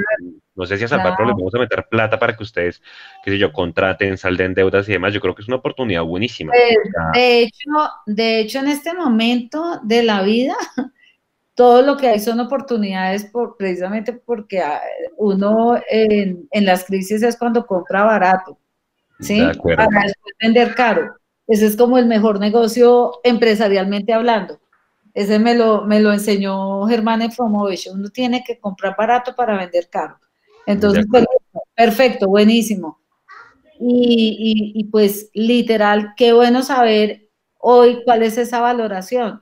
no 0.57 0.65
sé 0.65 0.77
si 0.77 0.85
a 0.85 0.87
Zapatero 0.87 1.27
les 1.27 1.35
vamos 1.35 1.53
a 1.53 1.59
meter 1.59 1.85
plata 1.87 2.17
para 2.17 2.35
que 2.35 2.41
ustedes, 2.41 2.81
qué 3.23 3.31
sé 3.31 3.37
yo, 3.37 3.53
contraten, 3.53 4.17
salden 4.17 4.55
deudas 4.55 4.89
y 4.89 4.93
demás. 4.93 5.13
Yo 5.13 5.21
creo 5.21 5.35
que 5.35 5.43
es 5.43 5.47
una 5.47 5.57
oportunidad 5.57 6.01
buenísima. 6.03 6.51
Pues, 6.51 6.77
de, 7.13 7.41
hecho, 7.43 7.69
de 8.07 8.39
hecho, 8.39 8.59
en 8.59 8.67
este 8.67 8.95
momento 8.95 9.79
de 9.83 10.01
la 10.01 10.23
vida, 10.23 10.55
todo 11.53 11.83
lo 11.83 11.95
que 11.95 12.07
hay 12.07 12.19
son 12.19 12.39
oportunidades 12.39 13.25
por, 13.25 13.55
precisamente 13.55 14.13
porque 14.13 14.59
ah, 14.59 14.81
uno 15.17 15.79
en, 15.89 16.47
las 16.65 16.85
crisis 16.85 17.21
es 17.21 17.37
cuando 17.37 17.67
compra 17.67 18.03
barato. 18.03 18.57
¿sí? 19.19 19.39
Para 19.63 20.05
después 20.05 20.35
vender 20.41 20.73
caro. 20.73 21.15
Ese 21.45 21.67
es 21.67 21.77
como 21.77 21.99
el 21.99 22.07
mejor 22.07 22.39
negocio 22.39 23.19
empresarialmente 23.23 24.11
hablando. 24.11 24.59
Ese 25.13 25.37
me 25.37 25.53
lo, 25.53 25.83
me 25.83 25.99
lo 25.99 26.11
enseñó 26.11 26.85
Germán 26.87 27.21
en 27.21 27.31
Promotion. 27.31 27.99
Uno 27.99 28.09
tiene 28.09 28.43
que 28.43 28.59
comprar 28.59 28.95
barato 28.97 29.35
para 29.35 29.55
vender 29.55 29.87
caro. 29.89 30.19
Entonces, 30.67 31.05
perfecto, 31.75 32.27
buenísimo. 32.27 32.99
Y, 33.79 34.73
y, 34.75 34.83
pues 34.85 35.29
literal, 35.33 36.13
qué 36.17 36.33
bueno 36.33 36.61
saber 36.61 37.29
hoy 37.57 38.01
cuál 38.03 38.23
es 38.23 38.37
esa 38.37 38.59
valoración. 38.59 39.41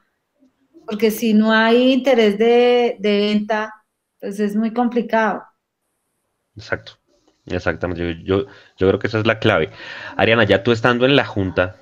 Porque 0.86 1.10
si 1.10 1.34
no 1.34 1.52
hay 1.52 1.94
interés 1.94 2.38
de, 2.38 2.98
de 3.00 3.18
venta, 3.18 3.74
pues 4.20 4.40
es 4.40 4.56
muy 4.56 4.72
complicado. 4.72 5.44
Exacto. 6.56 6.94
Exactamente, 7.48 8.24
yo, 8.24 8.46
yo, 8.78 8.88
creo 8.88 8.98
que 8.98 9.08
esa 9.08 9.20
es 9.20 9.28
la 9.28 9.40
clave. 9.40 9.70
Ariana, 10.18 10.46
ya 10.46 10.64
tú 10.64 10.72
estando 10.72 11.06
en 11.06 11.16
la 11.16 11.26
Junta, 11.26 11.78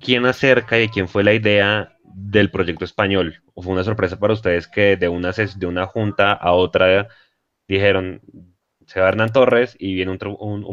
¿quién 0.00 0.26
acerca 0.26 0.78
y 0.78 0.88
quién 0.88 1.08
fue 1.08 1.24
la 1.24 1.32
idea 1.32 1.96
del 2.04 2.50
proyecto 2.50 2.84
español? 2.84 3.42
¿O 3.54 3.62
fue 3.62 3.72
una 3.72 3.84
sorpresa 3.84 4.18
para 4.18 4.34
ustedes 4.34 4.68
que 4.68 4.96
de 4.96 5.08
una, 5.08 5.32
de 5.32 5.66
una 5.66 5.86
Junta 5.86 6.32
a 6.34 6.52
otra 6.52 7.08
dijeron, 7.66 8.20
se 8.88 9.00
va 9.00 9.08
Hernán 9.08 9.32
Torres 9.32 9.76
y 9.78 9.94
viene 9.94 10.10
un, 10.10 10.18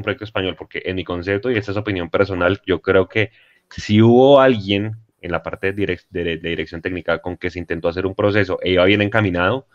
proyecto 0.03 0.23
español? 0.23 0.55
Porque 0.57 0.81
en 0.85 0.95
mi 0.95 1.03
concepto, 1.03 1.51
y 1.51 1.57
esta 1.57 1.71
es 1.71 1.77
opinión 1.77 2.09
personal, 2.09 2.61
yo 2.65 2.81
creo 2.81 3.09
que 3.09 3.31
si 3.69 4.01
hubo 4.01 4.39
alguien 4.39 4.93
en 5.21 5.31
la 5.31 5.43
parte 5.43 5.73
de, 5.73 5.99
de, 6.09 6.37
dirección 6.37 6.81
técnica 6.81 7.19
con 7.19 7.35
que 7.35 7.49
se 7.49 7.59
intentó 7.59 7.89
hacer 7.89 8.05
un 8.05 8.15
proceso 8.15 8.57
e 8.61 8.71
iba 8.71 8.85
bien 8.85 9.01
encaminado, 9.01 9.67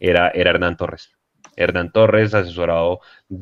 era, 0.00 0.30
era 0.30 0.50
Hernán 0.50 0.78
Torres. 0.78 1.12
Hernán 1.56 1.92
Torres, 1.92 2.32
asesorado 2.32 3.00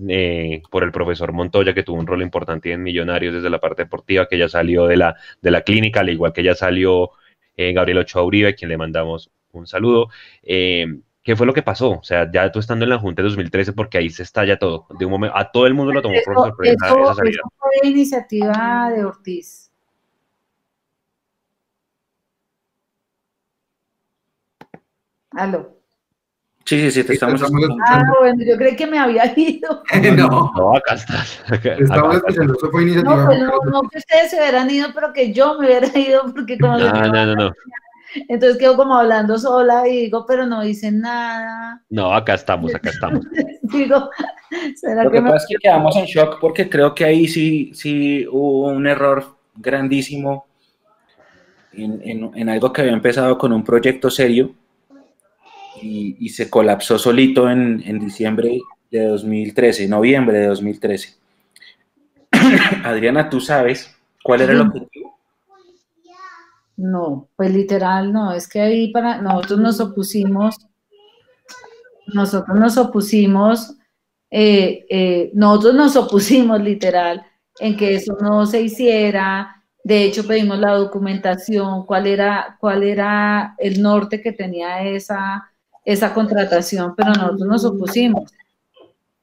eh, 0.08 0.60
por 0.72 0.82
el 0.82 0.90
profesor 0.90 1.32
Montoya, 1.32 1.72
que 1.72 1.84
tuvo 1.84 2.00
un 2.00 2.06
rol 2.08 2.22
importante 2.22 2.72
en 2.72 2.82
Millonarios 2.82 3.34
desde 3.34 3.48
la 3.48 3.60
parte 3.60 3.84
deportiva, 3.84 4.26
que 4.26 4.38
ya 4.38 4.48
salió 4.48 4.86
de 4.86 4.96
la, 4.96 5.16
de 5.40 5.50
la 5.52 5.62
clínica, 5.62 6.00
al 6.00 6.10
igual 6.10 6.32
que 6.32 6.42
ya 6.42 6.56
salió 6.56 7.12
eh, 7.56 7.72
Gabriel 7.72 7.98
Ochoa 7.98 8.24
Uribe, 8.24 8.56
quien 8.56 8.70
le 8.70 8.76
mandamos 8.76 9.30
un 9.52 9.68
saludo. 9.68 10.08
Eh, 10.42 10.86
¿Qué 11.22 11.36
fue 11.36 11.46
lo 11.46 11.54
que 11.54 11.62
pasó? 11.62 11.90
O 11.92 12.02
sea, 12.02 12.28
ya 12.32 12.50
tú 12.50 12.58
estando 12.58 12.84
en 12.84 12.90
la 12.90 12.98
Junta 12.98 13.22
de 13.22 13.28
2013, 13.28 13.72
porque 13.74 13.98
ahí 13.98 14.10
se 14.10 14.24
estalla 14.24 14.58
todo. 14.58 14.86
De 14.98 15.04
un 15.04 15.12
momento, 15.12 15.36
a 15.36 15.52
todo 15.52 15.66
el 15.68 15.74
mundo 15.74 15.92
lo 15.92 16.02
tomó 16.02 16.16
por 16.24 16.34
sorpresa 16.34 16.88
esa 16.88 17.14
salida. 17.14 17.40
Eso 17.40 17.52
fue 17.58 17.88
iniciativa 17.88 18.90
de 18.90 19.04
Ortiz. 19.04 19.70
Aló. 25.30 25.78
Sí, 26.64 26.78
sí, 26.80 26.90
sí, 26.90 27.04
te 27.04 27.14
estamos, 27.14 27.40
escuchando. 27.40 27.76
Ah, 27.86 28.02
bueno, 28.20 28.44
yo 28.44 28.56
creí 28.56 28.76
que 28.76 28.86
me 28.86 28.98
había 28.98 29.32
ido. 29.36 29.82
no. 30.16 30.52
no, 30.56 30.76
acá 30.76 30.94
estás. 30.94 31.40
estamos 31.50 32.16
escuchando, 32.16 32.54
eso 32.54 32.70
fue 32.70 32.82
iniciativa. 32.82 33.16
No, 33.16 33.26
pues 33.26 33.38
no, 33.40 33.70
no, 33.70 33.88
que 33.88 33.98
ustedes 33.98 34.30
se 34.30 34.36
hubieran 34.36 34.70
ido, 34.70 34.88
pero 34.94 35.12
que 35.12 35.32
yo 35.32 35.58
me 35.58 35.66
hubiera 35.66 35.86
ido, 35.98 36.32
porque 36.34 36.58
como... 36.58 36.78
No, 36.78 36.92
no, 36.92 37.26
no, 37.26 37.34
no. 37.34 37.52
Entonces 38.28 38.58
quedo 38.58 38.76
como 38.76 38.94
hablando 38.94 39.38
sola 39.38 39.88
y 39.88 40.02
digo, 40.04 40.24
pero 40.26 40.46
no 40.46 40.62
dicen 40.62 41.00
nada. 41.00 41.82
No, 41.90 42.14
acá 42.14 42.34
estamos, 42.34 42.74
acá 42.74 42.90
estamos. 42.94 43.24
digo, 43.62 44.10
¿será 44.76 45.04
Lo 45.04 45.10
que, 45.10 45.22
pasa 45.22 45.36
es 45.36 45.46
que 45.48 45.56
quedamos 45.56 45.96
en 45.96 46.04
shock 46.04 46.38
porque 46.40 46.68
creo 46.68 46.94
que 46.94 47.04
ahí 47.04 47.28
sí, 47.28 47.72
sí 47.74 48.26
hubo 48.30 48.68
un 48.68 48.86
error 48.86 49.36
grandísimo 49.56 50.46
en, 51.72 52.00
en, 52.04 52.30
en 52.34 52.48
algo 52.48 52.72
que 52.72 52.82
había 52.82 52.92
empezado 52.92 53.38
con 53.38 53.52
un 53.52 53.64
proyecto 53.64 54.10
serio 54.10 54.54
y, 55.80 56.28
se 56.28 56.48
colapsó 56.48 56.98
solito 56.98 57.50
en, 57.50 57.82
en, 57.84 57.98
diciembre 57.98 58.60
de 58.90 59.04
2013, 59.04 59.88
noviembre 59.88 60.38
de 60.38 60.46
2013. 60.46 61.16
Adriana, 62.84 63.28
¿tú 63.28 63.40
sabes 63.40 63.94
cuál 64.22 64.42
era 64.42 64.52
el 64.52 64.60
objetivo? 64.60 65.01
No, 66.76 67.28
pues 67.36 67.52
literal 67.52 68.12
no, 68.12 68.32
es 68.32 68.48
que 68.48 68.60
ahí 68.60 68.92
para 68.92 69.20
nosotros 69.20 69.60
nos 69.60 69.80
opusimos, 69.80 70.56
nosotros 72.14 72.58
nos 72.58 72.76
opusimos, 72.78 73.76
eh, 74.30 74.86
eh, 74.88 75.30
nosotros 75.34 75.74
nos 75.74 75.96
opusimos 75.96 76.60
literal 76.60 77.24
en 77.60 77.76
que 77.76 77.94
eso 77.94 78.16
no 78.20 78.46
se 78.46 78.62
hiciera, 78.62 79.62
de 79.84 80.04
hecho 80.04 80.26
pedimos 80.26 80.58
la 80.58 80.72
documentación, 80.72 81.84
cuál 81.84 82.06
era, 82.06 82.56
cuál 82.60 82.82
era 82.82 83.54
el 83.58 83.82
norte 83.82 84.22
que 84.22 84.32
tenía 84.32 84.82
esa, 84.82 85.50
esa 85.84 86.14
contratación, 86.14 86.94
pero 86.96 87.12
nosotros 87.12 87.48
nos 87.48 87.64
opusimos. 87.64 88.32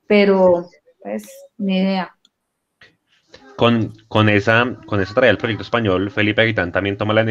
Pero, 0.08 0.68
pues, 1.02 1.30
ni 1.58 1.78
idea. 1.78 2.16
Con, 3.60 3.94
con, 4.08 4.30
esa, 4.30 4.78
con 4.86 5.02
esa 5.02 5.14
traída 5.14 5.32
del 5.32 5.38
proyecto 5.38 5.64
español, 5.64 6.12
Felipe 6.12 6.44
Aguitán 6.44 6.72
también 6.72 6.96
toma 6.96 7.14
la, 7.14 7.26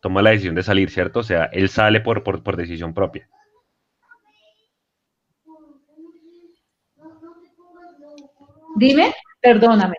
toma 0.00 0.22
la 0.22 0.30
decisión 0.30 0.54
de 0.54 0.62
salir, 0.62 0.88
¿cierto? 0.88 1.20
O 1.20 1.22
sea, 1.22 1.44
él 1.52 1.68
sale 1.68 2.00
por, 2.00 2.22
por, 2.22 2.56
decisión 2.56 2.94
propia. 2.94 3.28
Dime, 8.76 9.12
perdóname. 9.42 9.96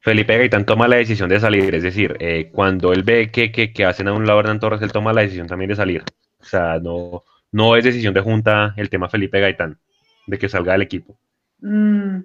Felipe 0.00 0.36
Gaitán 0.36 0.66
toma 0.66 0.88
la 0.88 0.96
decisión 0.96 1.28
de 1.28 1.38
salir, 1.38 1.72
es 1.76 1.84
decir, 1.84 2.16
eh, 2.18 2.50
cuando 2.52 2.92
él 2.92 3.04
ve 3.04 3.30
que, 3.30 3.52
que, 3.52 3.84
hacen 3.84 4.08
a 4.08 4.14
un 4.14 4.26
lado 4.26 4.40
Hernán 4.40 4.58
Torres, 4.58 4.82
él 4.82 4.90
toma 4.90 5.12
la 5.12 5.20
decisión 5.20 5.46
también 5.46 5.68
de 5.68 5.76
salir. 5.76 6.02
O 6.40 6.44
sea, 6.44 6.80
no, 6.80 7.22
no 7.52 7.76
es 7.76 7.84
decisión 7.84 8.14
de 8.14 8.20
junta 8.20 8.74
el 8.76 8.90
tema 8.90 9.08
Felipe 9.08 9.38
Gaitán, 9.38 9.78
de 10.26 10.38
que 10.40 10.48
salga 10.48 10.72
del 10.72 10.82
equipo. 10.82 11.16
Mm. 11.60 12.24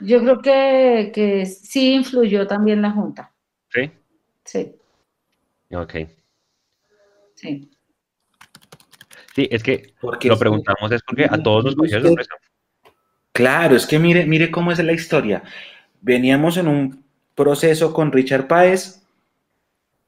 Yo 0.00 0.20
creo 0.20 0.40
que, 0.40 1.46
sí 1.46 1.94
influyó 1.94 2.46
también 2.46 2.82
la 2.82 2.90
junta. 2.90 3.32
¿Sí? 3.68 3.90
Sí. 4.44 4.74
Ok. 5.72 5.94
Sí. 7.34 7.70
Sí, 9.34 9.48
es 9.50 9.62
que 9.62 9.94
lo 10.24 10.38
preguntamos 10.38 10.90
es 10.92 11.02
porque 11.02 11.24
a 11.24 11.42
todos 11.42 11.64
nos 11.64 11.76
cogió 11.76 12.00
sorpresa. 12.00 12.34
Claro, 13.32 13.76
es 13.76 13.86
que 13.86 13.98
mire, 13.98 14.26
mire 14.26 14.50
cómo 14.50 14.72
es 14.72 14.78
la 14.80 14.92
historia. 14.92 15.42
Veníamos 16.00 16.56
en 16.56 16.68
un 16.68 17.04
proceso 17.34 17.92
con 17.94 18.12
Richard 18.12 18.48
Páez, 18.48 19.02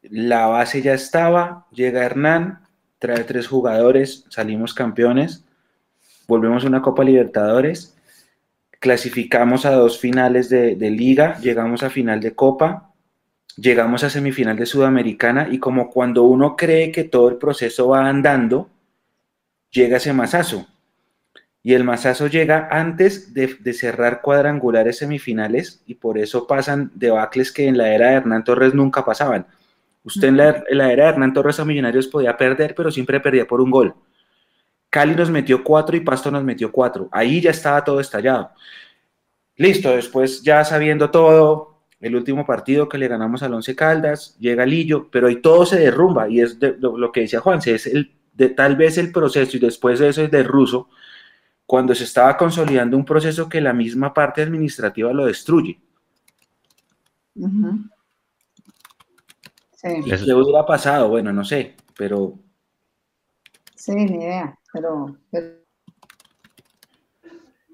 la 0.03 0.47
base 0.47 0.83
ya 0.83 0.95
estaba, 0.95 1.67
llega 1.71 2.05
Hernán, 2.05 2.67
trae 2.99 3.25
tres 3.25 3.47
jugadores, 3.47 4.27
salimos 4.29 4.75
campeones, 4.75 5.45
volvemos 6.27 6.65
a 6.65 6.69
una 6.69 6.83
Copa 6.83 7.05
Libertadores, 7.05 7.92
clasificamos 8.83 9.65
a 9.65 9.71
dos 9.71 10.01
finales 10.01 10.49
de, 10.49 10.75
liga, 10.91 11.39
llegamos 11.39 11.85
a 11.85 11.89
final 11.89 12.21
de 12.21 12.35
Copa, 12.35 12.91
llegamos 13.57 14.03
a 14.03 14.11
semifinal 14.11 14.57
de 14.57 14.67
Sudamericana 14.67 15.47
y 15.49 15.61
como 15.61 15.89
cuando 15.89 16.25
uno 16.25 16.57
cree 16.57 16.91
que 16.91 17.05
todo 17.05 17.29
el 17.29 17.37
proceso 17.37 17.87
va 17.87 18.09
andando, 18.09 18.71
llega 19.71 19.99
ese 19.99 20.13
masazo. 20.13 20.67
Y 21.63 21.75
el 21.75 21.85
masazo 21.85 22.27
llega 22.27 22.67
antes 22.73 23.33
de, 23.33 23.55
de, 23.61 23.73
cerrar 23.73 24.21
cuadrangulares 24.21 24.99
semifinales 24.99 25.85
y 25.87 25.95
por 25.95 26.19
eso 26.19 26.49
pasan 26.49 26.91
debacles 26.97 27.53
que 27.53 27.69
en 27.69 27.79
la 27.79 27.95
era 27.95 28.09
de 28.09 28.15
Hernán 28.17 28.43
Torres 28.43 28.75
nunca 28.75 29.05
pasaban. 29.05 29.47
Usted 30.03 30.27
en 30.27 30.39
la, 30.39 30.65
era 30.69 31.05
de 31.05 31.11
Hernán 31.11 31.33
Torres 31.33 31.61
a 31.61 31.65
Millonarios 31.65 32.09
podía 32.09 32.37
perder, 32.37 32.75
pero 32.75 32.91
siempre 32.91 33.21
perdía 33.21 33.47
por 33.47 33.61
un 33.61 33.71
gol. 33.71 33.95
Cali 34.93 35.15
nos 35.15 35.31
metió 35.31 35.65
cuatro 35.65 35.97
y 35.97 36.01
Pasto 36.01 36.31
nos 36.31 36.45
metió 36.45 36.71
cuatro. 36.71 37.09
Ahí 37.13 37.41
ya 37.41 37.51
estaba 37.51 37.83
todo 37.83 37.99
estallado. 37.99 38.51
Listo, 39.57 39.97
después 39.97 40.43
ya 40.43 40.63
sabiendo 40.67 41.11
todo, 41.11 41.79
el 41.99 42.15
último 42.15 42.45
partido 42.45 42.91
que 42.91 42.99
le 42.99 43.09
ganamos 43.09 43.43
al 43.43 43.55
Once 43.55 43.75
Caldas, 43.75 44.37
llega 44.39 44.67
Lillo, 44.67 45.09
pero 45.11 45.29
ahí 45.29 45.37
todo 45.37 45.65
se 45.65 45.79
derrumba 45.79 46.29
y 46.29 46.43
es 46.43 46.59
lo, 46.79 47.11
que 47.11 47.23
decía 47.23 47.41
Juan, 47.41 47.61
es 47.65 47.87
el, 47.87 48.13
de, 48.35 48.51
tal 48.51 48.77
vez 48.77 48.99
el 48.99 49.11
proceso 49.11 49.57
y 49.57 49.61
después 49.61 49.99
de 49.99 50.11
eso 50.11 50.25
es 50.25 50.31
de 50.31 50.43
Ruso, 50.43 50.91
cuando 51.65 51.95
se 51.95 52.05
estaba 52.05 52.37
consolidando 52.37 52.95
un 52.99 53.07
proceso 53.07 53.49
que 53.49 53.63
la 53.63 53.73
misma 53.73 54.13
parte 54.13 54.43
administrativa 54.43 55.11
lo 55.15 55.25
destruye. 55.25 55.81
¿Qué 59.81 60.35
hubiera 60.35 60.67
pasado? 60.67 61.09
Bueno, 61.09 61.33
no 61.33 61.47
sé, 61.47 61.77
pero... 61.97 62.39
Sí, 63.85 63.97
ni 63.97 64.23
idea, 64.23 64.57
pero... 64.73 65.19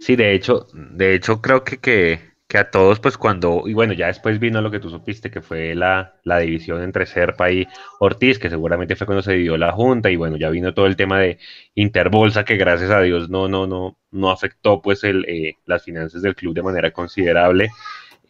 Sí, 0.00 0.16
de 0.16 0.32
hecho, 0.32 0.66
de 0.72 1.14
hecho 1.14 1.42
creo 1.42 1.64
que, 1.64 1.80
que, 1.80 2.58
a 2.58 2.70
todos, 2.70 2.98
pues 2.98 3.18
cuando, 3.18 3.64
y 3.66 3.74
bueno, 3.74 3.92
ya 3.92 4.06
después 4.06 4.38
vino 4.38 4.62
lo 4.62 4.70
que 4.70 4.80
tú 4.80 4.88
supiste, 4.88 5.30
que 5.30 5.42
fue 5.42 5.74
la, 5.74 6.14
la, 6.24 6.38
división 6.38 6.82
entre 6.82 7.04
Serpa 7.04 7.50
y 7.52 7.68
Ortiz, 8.00 8.38
que 8.38 8.48
seguramente 8.48 8.96
fue 8.96 9.06
cuando 9.06 9.20
se 9.20 9.32
dividió 9.32 9.58
la 9.58 9.72
junta, 9.72 10.10
y 10.10 10.16
bueno, 10.16 10.38
ya 10.38 10.48
vino 10.48 10.72
todo 10.72 10.86
el 10.86 10.96
tema 10.96 11.20
de 11.20 11.38
Interbolsa, 11.74 12.46
que 12.46 12.56
gracias 12.56 12.90
a 12.90 13.02
Dios 13.02 13.28
no, 13.28 13.46
no, 13.46 13.66
no, 13.66 13.98
no 14.10 14.30
afectó 14.30 14.80
pues 14.80 15.04
el, 15.04 15.26
eh, 15.28 15.56
las 15.66 15.84
finanzas 15.84 16.22
del 16.22 16.34
club 16.34 16.54
de 16.54 16.62
manera 16.62 16.90
considerable. 16.90 17.68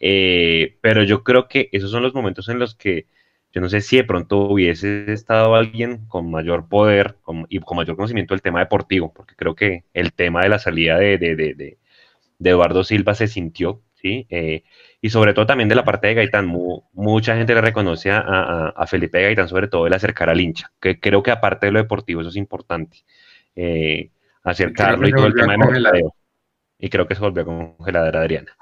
Eh, 0.01 0.77
pero 0.81 1.03
yo 1.03 1.23
creo 1.23 1.47
que 1.47 1.69
esos 1.71 1.91
son 1.91 2.03
los 2.03 2.13
momentos 2.13 2.49
en 2.49 2.59
los 2.59 2.75
que 2.75 3.07
yo 3.51 3.61
no 3.61 3.69
sé 3.69 3.81
si 3.81 3.97
de 3.97 4.03
pronto 4.03 4.41
hubiese 4.41 5.11
estado 5.11 5.55
alguien 5.55 6.05
con 6.07 6.29
mayor 6.29 6.67
poder 6.67 7.17
y 7.49 7.59
con 7.59 7.77
mayor 7.77 7.95
conocimiento 7.95 8.33
del 8.33 8.41
tema 8.41 8.59
deportivo, 8.59 9.11
porque 9.13 9.35
creo 9.35 9.55
que 9.55 9.85
el 9.93 10.13
tema 10.13 10.43
de 10.43 10.49
la 10.49 10.59
salida 10.59 10.97
de, 10.97 11.17
de, 11.17 11.77
Eduardo 12.39 12.83
Silva 12.83 13.15
se 13.15 13.27
sintió, 13.27 13.81
¿sí? 13.95 14.27
Eh, 14.29 14.63
y 15.01 15.09
sobre 15.09 15.33
todo 15.33 15.45
también 15.45 15.67
de 15.67 15.75
la 15.75 15.83
parte 15.83 16.07
de 16.07 16.13
Gaitán, 16.13 16.47
mucha 16.93 17.35
gente 17.35 17.55
le 17.55 17.61
reconoce 17.61 18.11
a, 18.11 18.85
Felipe 18.87 19.21
Gaitán, 19.21 19.47
sobre 19.47 19.67
todo 19.67 19.87
el 19.87 19.93
acercar 19.93 20.29
al 20.29 20.39
hincha, 20.39 20.71
que 20.79 20.99
creo 20.99 21.23
que 21.23 21.31
aparte 21.31 21.65
de 21.65 21.71
lo 21.71 21.79
deportivo 21.79 22.21
eso 22.21 22.29
es 22.29 22.35
importante, 22.35 22.99
eh, 23.55 24.11
acercarlo 24.43 25.07
y 25.07 25.11
todo 25.11 25.25
el 25.27 25.33
tema 25.33 25.53
de 25.53 25.57
mercadeo. 25.57 26.15
Y 26.77 26.89
creo 26.89 27.07
que 27.07 27.15
se 27.15 27.21
volvió 27.21 27.43
a 27.43 27.45
congelar 27.45 28.15
Adriana. 28.15 28.55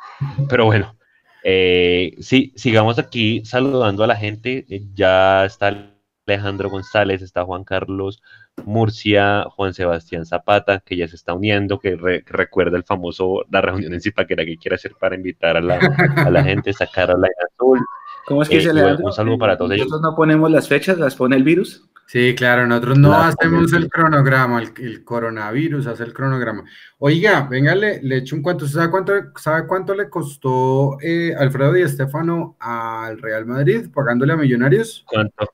Pero 0.49 0.65
bueno, 0.65 0.97
eh, 1.43 2.15
sí, 2.19 2.53
sigamos 2.55 2.99
aquí 2.99 3.43
saludando 3.45 4.03
a 4.03 4.07
la 4.07 4.15
gente, 4.15 4.65
ya 4.93 5.45
está 5.45 5.93
Alejandro 6.25 6.69
González, 6.69 7.21
está 7.21 7.45
Juan 7.45 7.63
Carlos 7.63 8.21
Murcia, 8.65 9.45
Juan 9.55 9.73
Sebastián 9.73 10.25
Zapata, 10.25 10.79
que 10.79 10.97
ya 10.97 11.07
se 11.07 11.15
está 11.15 11.33
uniendo, 11.33 11.79
que, 11.79 11.95
recuerda 12.25 12.77
el 12.77 12.83
famoso, 12.83 13.45
la 13.51 13.61
reunión 13.61 13.93
en 13.93 14.01
Zipaquera 14.01 14.45
que 14.45 14.57
quiere 14.57 14.75
hacer 14.75 14.93
para 14.99 15.15
invitar 15.15 15.57
a 15.57 15.61
la, 15.61 15.79
a 16.17 16.29
la 16.29 16.43
gente, 16.43 16.73
sacar 16.73 17.11
a 17.11 17.17
la 17.17 17.27
azul. 17.53 17.79
¿Cómo 18.25 18.41
es 18.41 18.49
que 18.49 18.59
se 18.59 18.73
le 18.73 18.95
Un 18.95 19.13
saludo 19.13 19.37
para 19.37 19.57
todos 19.57 19.71
ellos. 19.71 19.87
Nosotros 19.87 20.11
no 20.11 20.15
ponemos 20.15 20.51
las 20.51 20.67
fechas, 20.67 20.97
las 20.97 21.15
pone 21.15 21.35
el 21.35 21.43
virus. 21.43 21.87
Sí, 22.07 22.33
claro, 22.35 22.65
nosotros 22.65 22.97
no 22.99 23.13
hacemos 23.13 23.73
el 23.73 23.89
cronograma, 23.89 24.61
el, 24.61 25.03
coronavirus 25.03 25.87
hace 25.87 26.03
el 26.03 26.13
cronograma. 26.13 26.63
Oiga, 26.99 27.45
venga, 27.49 27.75
le, 27.75 27.99
echo 28.15 28.37
un 28.37 28.41
cuento. 28.41 28.65
¿Sabe 28.65 28.89
cuánto, 28.89 29.13
sabe 29.35 29.67
cuánto 29.67 29.93
le 29.93 30.09
costó 30.09 30.97
eh, 31.01 31.35
Alfredo 31.37 31.73
Di 31.73 31.81
Estefano 31.81 32.55
al 32.61 33.21
Real 33.21 33.45
Madrid 33.45 33.89
pagándole 33.93 34.31
a 34.31 34.37
Millonarios? 34.37 35.03
¿Cuánto? 35.05 35.49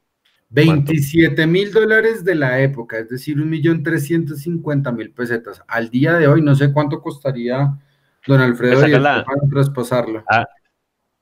27 0.52 1.48
mil 1.48 1.72
dólares 1.72 2.24
de 2.24 2.36
la 2.36 2.60
época, 2.60 3.00
es 3.00 3.10
decir, 3.10 3.42
un 3.42 3.50
millón 3.50 3.82
trescientos 3.82 4.42
cincuenta 4.42 4.92
mil 4.92 5.10
pesetas. 5.10 5.64
Al 5.68 5.90
día 5.90 6.14
de 6.14 6.28
hoy, 6.28 6.44
no 6.44 6.54
sé 6.54 6.72
cuánto 6.72 7.02
costaría 7.02 7.76
don 8.28 8.40
Alfredo 8.40 8.80
pues 8.80 8.92
la, 9.02 9.26
traspasarlo. 9.50 10.24
Ah, 10.30 10.46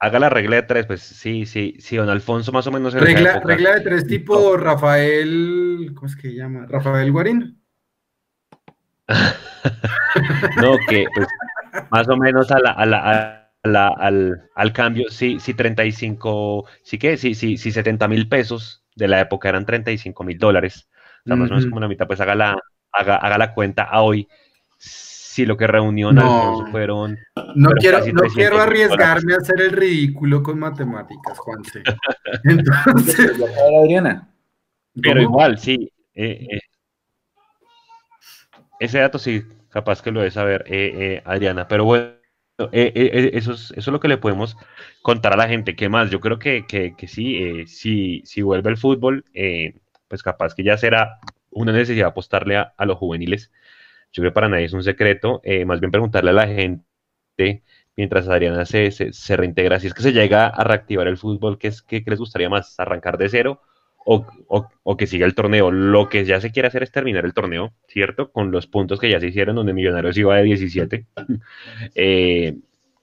haga 0.01 0.19
la 0.19 0.29
regla 0.29 0.57
de 0.57 0.63
tres, 0.63 0.85
pues 0.87 1.01
sí, 1.01 1.45
sí, 1.45 1.75
sí, 1.79 1.95
don 1.95 2.09
Alfonso 2.09 2.51
más 2.51 2.65
o 2.65 2.71
menos. 2.71 2.93
Regla, 2.93 3.39
regla 3.39 3.75
de 3.75 3.81
tres 3.81 4.07
tipo 4.07 4.57
Rafael, 4.57 5.91
¿cómo 5.93 6.07
es 6.07 6.15
que 6.15 6.29
se 6.29 6.35
llama? 6.35 6.65
Rafael 6.67 7.11
Guarín. 7.11 7.61
no, 10.61 10.77
que 10.89 11.05
pues, 11.13 11.27
más 11.91 12.09
o 12.09 12.17
menos 12.17 12.51
a 12.51 12.59
la, 12.59 12.71
a 12.71 12.85
la, 12.85 13.87
al, 13.89 14.49
al, 14.55 14.73
cambio, 14.73 15.09
sí, 15.09 15.39
sí, 15.39 15.53
35, 15.53 16.65
sí 16.81 16.97
que, 16.97 17.15
sí, 17.17 17.35
sí, 17.35 17.57
sí, 17.57 17.71
70 17.71 18.07
mil 18.07 18.27
pesos 18.27 18.83
de 18.95 19.07
la 19.07 19.21
época 19.21 19.49
eran 19.49 19.65
35 19.67 20.23
mil 20.23 20.39
dólares. 20.39 20.89
O 21.25 21.27
sea, 21.27 21.35
más 21.35 21.51
o 21.51 21.53
menos 21.53 21.67
como 21.67 21.79
la 21.79 21.87
mitad, 21.87 22.07
pues 22.07 22.19
haga 22.21 22.33
la, 22.33 22.57
haga, 22.91 23.37
la 23.37 23.53
cuenta 23.53 23.83
a 23.83 24.01
hoy. 24.01 24.27
Si 25.31 25.45
lo 25.45 25.55
que 25.55 25.65
reunió 25.65 26.11
no, 26.11 26.67
fueron. 26.71 27.17
No 27.55 27.71
quiero, 27.79 27.99
no 28.13 28.23
quiero 28.23 28.59
arriesgarme 28.59 29.33
a 29.33 29.37
hacer 29.37 29.61
el 29.61 29.71
ridículo 29.71 30.43
con 30.43 30.59
matemáticas, 30.59 31.39
Juanse. 31.39 31.83
Entonces. 32.43 33.31
Adriana. 33.81 34.29
Pero 35.01 35.21
igual, 35.21 35.57
sí. 35.57 35.89
Eh, 36.13 36.47
eh. 36.51 36.59
ese 38.81 38.99
dato 38.99 39.17
sí, 39.17 39.41
capaz 39.69 40.01
que 40.01 40.11
lo 40.11 40.19
debe 40.19 40.31
saber 40.31 40.65
eh, 40.67 41.21
Adriana. 41.23 41.65
Pero 41.65 41.85
bueno, 41.85 42.11
eso, 42.73 43.53
es, 43.53 43.71
eso 43.71 43.73
es 43.75 43.87
lo 43.87 44.01
que 44.01 44.09
le 44.09 44.17
podemos 44.17 44.57
contar 45.01 45.31
a 45.31 45.37
la 45.37 45.47
gente. 45.47 45.77
¿Qué 45.77 45.87
más? 45.87 46.11
Yo 46.11 46.19
creo 46.19 46.39
que, 46.39 46.65
que, 46.67 46.93
que 46.97 47.07
sí, 47.07 47.37
eh, 47.41 47.67
si, 47.67 48.21
si, 48.25 48.41
vuelve 48.41 48.69
el 48.69 48.77
fútbol, 48.77 49.23
eh, 49.33 49.75
pues 50.09 50.23
capaz 50.23 50.53
que 50.53 50.63
ya 50.63 50.75
será 50.75 51.19
una 51.51 51.71
necesidad 51.71 52.09
apostarle 52.09 52.57
a, 52.57 52.73
los 52.85 52.97
juveniles. 52.97 53.49
Yo 54.11 54.21
creo 54.21 54.31
que 54.31 54.35
para 54.35 54.49
nadie 54.49 54.65
es 54.65 54.73
un 54.73 54.83
secreto. 54.83 55.41
Eh, 55.43 55.65
más 55.65 55.79
bien 55.79 55.91
preguntarle 55.91 56.31
a 56.31 56.33
la 56.33 56.47
gente 56.47 57.63
mientras 57.95 58.27
Adriana 58.27 58.65
se, 58.65 58.91
se, 58.91 59.38
reintegra, 59.38 59.79
si 59.79 59.88
es 59.88 59.93
que 59.93 60.03
se 60.03 60.13
llega 60.13 60.47
a 60.47 60.63
reactivar 60.63 61.07
el 61.07 61.17
fútbol, 61.17 61.57
¿qué, 61.57 61.67
es, 61.69 61.81
qué, 61.81 62.03
les 62.05 62.19
gustaría 62.19 62.49
más? 62.49 62.79
¿Arrancar 62.79 63.17
de 63.17 63.29
cero 63.29 63.61
o, 64.05 64.25
o, 64.47 64.97
que 64.97 65.07
siga 65.07 65.25
el 65.25 65.35
torneo? 65.35 65.71
Lo 65.71 66.09
que 66.09 66.25
ya 66.25 66.41
se 66.41 66.51
quiere 66.51 66.67
hacer 66.67 66.83
es 66.83 66.91
terminar 66.91 67.25
el 67.25 67.33
torneo, 67.33 67.73
¿cierto? 67.88 68.31
Con 68.31 68.51
los 68.51 68.67
puntos 68.67 68.99
que 68.99 69.09
ya 69.09 69.19
se 69.19 69.27
hicieron, 69.27 69.55
donde 69.55 69.73
Millonarios 69.73 70.17
iba 70.17 70.38
de 70.38 70.43
17. 70.43 71.05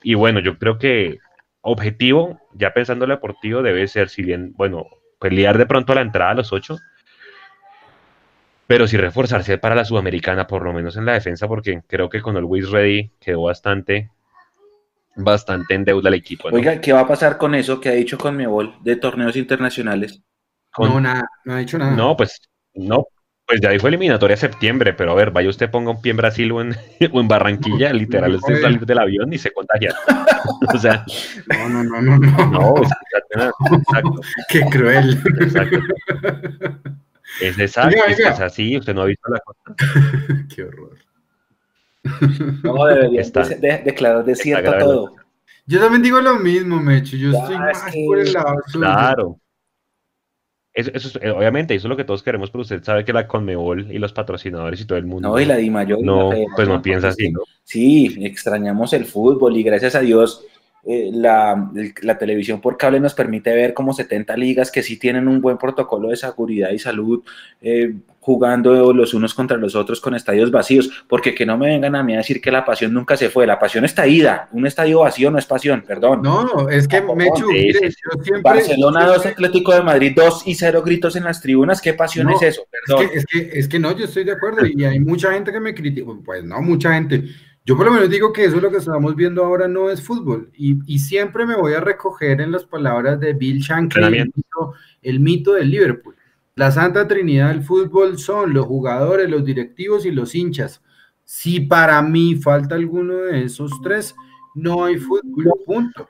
y 0.03 0.15
bueno, 0.15 0.41
yo 0.41 0.59
creo 0.59 0.79
que 0.79 1.19
objetivo, 1.61 2.41
ya 2.55 2.73
pensando 2.73 3.05
en 3.05 3.11
lo 3.11 3.17
deportivo, 3.17 3.63
debe 3.63 3.87
ser, 3.89 4.09
si 4.09 4.23
bien, 4.23 4.53
bueno, 4.57 4.87
pelear 5.21 5.59
de 5.59 5.67
pronto 5.67 5.93
a 5.93 5.97
la 5.97 6.03
entrada 6.03 6.31
a 6.33 6.35
los 6.35 6.53
ocho, 6.53 6.79
pero 8.69 8.87
sí 8.87 8.99
reforzarse 8.99 9.57
para 9.57 9.75
la 9.75 9.87
sudamericana, 9.87 10.47
por 10.47 10.63
lo 10.63 10.75
menos 10.75 10.97
en 10.99 11.07
la 11.07 11.15
defensa, 11.15 11.49
porque 11.49 11.81
creo 11.87 12.11
que 12.11 12.21
con 12.21 12.37
el 12.37 12.45
Wiz 12.45 12.71
Ready 12.71 13.11
quedó 13.19 13.45
bastante, 13.45 14.11
bastante 15.17 15.75
en 15.75 15.87
deuda 15.87 16.11
el 16.11 16.17
equipo. 16.17 16.49
Oiga, 16.53 16.79
¿qué 16.79 16.93
va 16.93 17.01
a 17.01 17.07
pasar 17.09 17.39
con 17.39 17.55
eso 17.55 17.81
que 17.81 17.89
ha 17.89 17.93
dicho 17.93 18.19
con 18.19 18.33
Conmebol 18.33 18.77
de 18.83 18.97
torneos 18.97 19.37
internacionales? 19.37 20.21
No, 20.79 21.01
nada, 21.01 21.25
no 21.47 21.55
ha 21.55 21.59
dicho 21.61 21.79
nada. 21.79 21.97
No, 21.97 22.15
pues 22.15 22.43
no, 22.75 23.07
pues 23.47 23.59
ya 23.63 23.71
dijo 23.71 23.89
eliminatoria 23.89 24.37
septiembre, 24.37 24.93
pero 24.93 25.13
a 25.13 25.15
ver, 25.15 25.31
vaya 25.31 25.49
usted 25.49 25.71
ponga 25.71 25.93
un 25.93 26.03
pie 26.03 26.11
en 26.11 26.19
Brasil 26.19 26.53
o 26.53 26.61
en, 26.61 26.77
Barranquilla, 27.29 27.91
literal, 27.95 28.35
usted 28.35 28.61
salir 28.61 28.85
del 28.85 28.99
avión 28.99 29.33
y 29.33 29.39
se 29.39 29.51
contagia. 29.51 29.95
o 30.75 30.79
sea. 30.79 31.07
No, 31.47 31.69
no, 31.71 31.85
no, 31.85 32.03
no. 32.03 32.19
No, 32.19 32.47
no 32.47 32.75
exacto. 32.77 34.21
Qué 34.51 34.61
cruel. 34.61 35.19
Exacto. 35.41 35.79
Es 37.41 37.59
exacto, 37.59 37.97
es, 38.07 38.41
así, 38.41 38.77
usted 38.77 38.95
no 38.95 39.03
ha 39.03 39.07
visto 39.07 39.31
la 39.31 39.41
cosa. 39.41 39.75
Qué 40.55 40.65
horror. 40.65 40.97
No, 42.63 42.87
debería 42.87 43.21
Está, 43.21 43.43
de, 43.43 43.83
declarar 43.85 44.25
desierto 44.25 44.79
todo. 44.79 45.17
Yo 45.67 45.81
también 45.81 46.03
digo 46.03 46.21
lo 46.21 46.39
mismo, 46.39 46.81
Mecho. 46.81 47.17
Yo 47.17 47.31
estoy 47.31 47.59
más 47.59 47.85
por 48.07 48.19
el 48.19 48.33
lado. 48.33 48.63
Claro. 48.73 49.41
Eso, 50.73 51.19
eh, 51.21 51.31
obviamente, 51.31 51.75
eso 51.75 51.89
es 51.89 51.91
lo 51.91 51.97
que 51.97 52.05
todos 52.05 52.23
queremos, 52.23 52.51
pero 52.51 52.63
usted 52.63 52.83
sabe 52.85 53.05
que 53.05 53.13
la 53.13 53.27
Conmebol 53.27 53.91
y 53.91 53.99
los 53.99 54.13
patrocinadores 54.13 54.81
y 54.81 54.87
todo 54.87 54.97
el 54.97 55.07
mundo. 55.07 55.29
No, 55.29 55.41
y 55.41 55.45
la 55.45 55.57
Di 55.57 55.71
Mayor. 55.71 55.99
No, 56.03 56.31
pues 56.55 56.69
no 56.69 56.81
piensa 56.81 57.09
así, 57.09 57.31
¿no? 57.31 57.41
Sí, 57.65 58.17
extrañamos 58.25 58.93
el 58.93 59.05
fútbol 59.05 59.57
y 59.57 59.65
gracias 59.65 59.97
a 59.97 60.01
Dios 60.01 60.47
eh, 60.85 61.11
la, 61.13 61.71
televisión 62.19 62.61
por 62.61 62.77
cable 62.77 63.01
nos 63.01 63.13
permite 63.13 63.55
ver 63.55 63.75
como 63.75 63.93
70 63.93 64.37
ligas 64.37 64.71
que 64.71 64.83
sí 64.83 64.97
tienen 64.97 65.29
un 65.29 65.41
buen 65.41 65.59
protocolo 65.59 66.09
de 66.09 66.17
seguridad 66.17 66.71
y 66.71 66.79
salud, 66.79 67.23
eh, 67.61 67.95
jugando 68.21 68.93
los 68.93 69.13
unos 69.15 69.35
contra 69.35 69.57
los 69.57 69.75
otros 69.75 70.01
con 70.01 70.15
estadios 70.15 70.51
vacíos, 70.51 70.91
porque 71.09 71.35
que 71.35 71.47
no 71.47 71.59
me 71.59 71.69
vengan 71.69 71.97
a 71.97 72.03
mí 72.03 72.15
a 72.15 72.19
decir 72.19 72.41
que 72.41 72.51
la 72.51 72.65
pasión 72.65 72.93
nunca 72.93 73.17
se 73.17 73.29
fue, 73.29 73.47
la 73.47 73.59
pasión 73.59 73.85
está 73.85 74.07
ida, 74.07 74.49
un 74.53 74.67
estadio 74.67 75.01
vacío 75.01 75.31
no 75.31 75.39
es 75.39 75.47
pasión, 75.47 75.83
perdón. 75.87 76.23
No, 76.23 76.69
es 76.69 76.87
que 76.87 77.01
me 77.03 77.29
Barcelona 78.43 79.07
2, 79.07 79.27
Atlético 79.27 79.75
de 79.75 79.83
Madrid 79.83 80.13
2 80.15 80.43
y 80.47 80.55
0 80.55 80.83
gritos 80.83 81.17
en 81.17 81.25
las 81.25 81.41
tribunas, 81.41 81.81
¿qué 81.81 81.95
pasión 81.95 82.31
es 82.31 82.43
eso? 82.43 82.63
Perdón. 82.71 83.11
Es 83.15 83.27
que, 83.27 83.51
es 83.53 83.69
que, 83.69 83.79
no, 83.79 83.97
yo 83.97 84.05
estoy 84.05 84.25
de 84.25 84.33
acuerdo 84.33 84.65
y 84.65 84.85
hay 84.85 85.01
mucha 85.01 85.33
gente 85.33 85.51
que 85.51 85.61
me 85.61 85.75
critica, 85.75 86.13
pues 86.25 86.45
no, 86.45 86.61
mucha 86.61 86.95
gente. 86.95 87.25
Yo 87.69 87.77
por 87.77 87.85
lo 87.85 87.93
menos 87.93 88.09
digo 88.09 88.33
que 88.33 88.47
eso 88.47 88.57
es 88.57 88.63
lo 88.63 88.71
que 88.71 88.79
estamos 88.79 89.15
viendo 89.15 89.45
ahora 89.45 89.69
no 89.69 89.91
es 89.91 90.03
fútbol 90.03 90.51
y, 90.55 90.79
y 90.87 90.99
siempre 90.99 91.45
me 91.45 91.55
voy 91.55 91.75
a 91.75 91.81
recoger 91.81 92.41
en 92.41 92.51
las 92.51 92.65
palabras 92.65 93.21
de 93.21 93.35
Bill 93.35 93.59
Shankly, 93.59 94.33
el 95.03 95.21
mito 95.21 95.53
del 95.53 95.71
Liverpool 95.71 96.17
la 96.59 96.73
Santa 96.73 97.07
Trinidad 97.07 97.51
del 97.51 97.63
fútbol 97.63 98.19
son 98.19 98.53
los 98.53 98.67
jugadores, 98.67 99.31
los 99.31 99.45
directivos 99.45 100.05
y 100.05 100.11
los 100.11 100.35
hinchas. 100.35 100.83
Si 101.23 101.61
para 101.61 102.03
mí 102.03 102.35
falta 102.35 102.75
alguno 102.75 103.15
de 103.15 103.45
esos 103.45 103.71
tres, 103.81 104.13
no 104.57 104.85
hay 104.85 104.97
fútbol, 104.97 105.53
punto. 105.65 106.09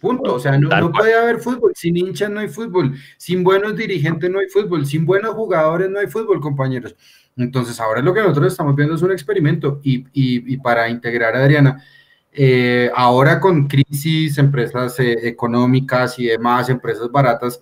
Punto. 0.00 0.34
O 0.34 0.38
sea, 0.38 0.58
no, 0.58 0.92
puede 0.92 1.14
haber 1.14 1.40
fútbol. 1.40 1.72
Sin 1.74 1.96
hinchas 1.96 2.30
no 2.30 2.40
hay 2.40 2.48
fútbol. 2.48 2.96
Sin 3.18 3.44
buenos 3.44 3.76
dirigentes 3.76 4.30
no 4.30 4.38
hay 4.38 4.48
fútbol. 4.48 4.86
Sin 4.86 5.04
buenos 5.04 5.34
jugadores 5.34 5.90
no 5.90 5.98
hay 5.98 6.06
fútbol, 6.06 6.40
compañeros. 6.40 6.94
Entonces, 7.36 7.78
ahora 7.80 8.00
lo 8.00 8.14
que 8.14 8.20
nosotros 8.20 8.52
estamos 8.52 8.74
viendo 8.76 8.94
es 8.94 9.02
un 9.02 9.12
experimento. 9.12 9.80
Y, 9.82 10.56
para 10.58 10.88
integrar 10.88 11.36
a 11.36 11.40
Adriana, 11.40 11.82
eh, 12.32 12.90
ahora 12.94 13.38
con 13.40 13.68
crisis, 13.68 14.38
empresas 14.38 14.98
eh, 15.00 15.28
económicas 15.28 16.18
y 16.18 16.26
demás, 16.26 16.68
empresas 16.68 17.10
baratas, 17.10 17.60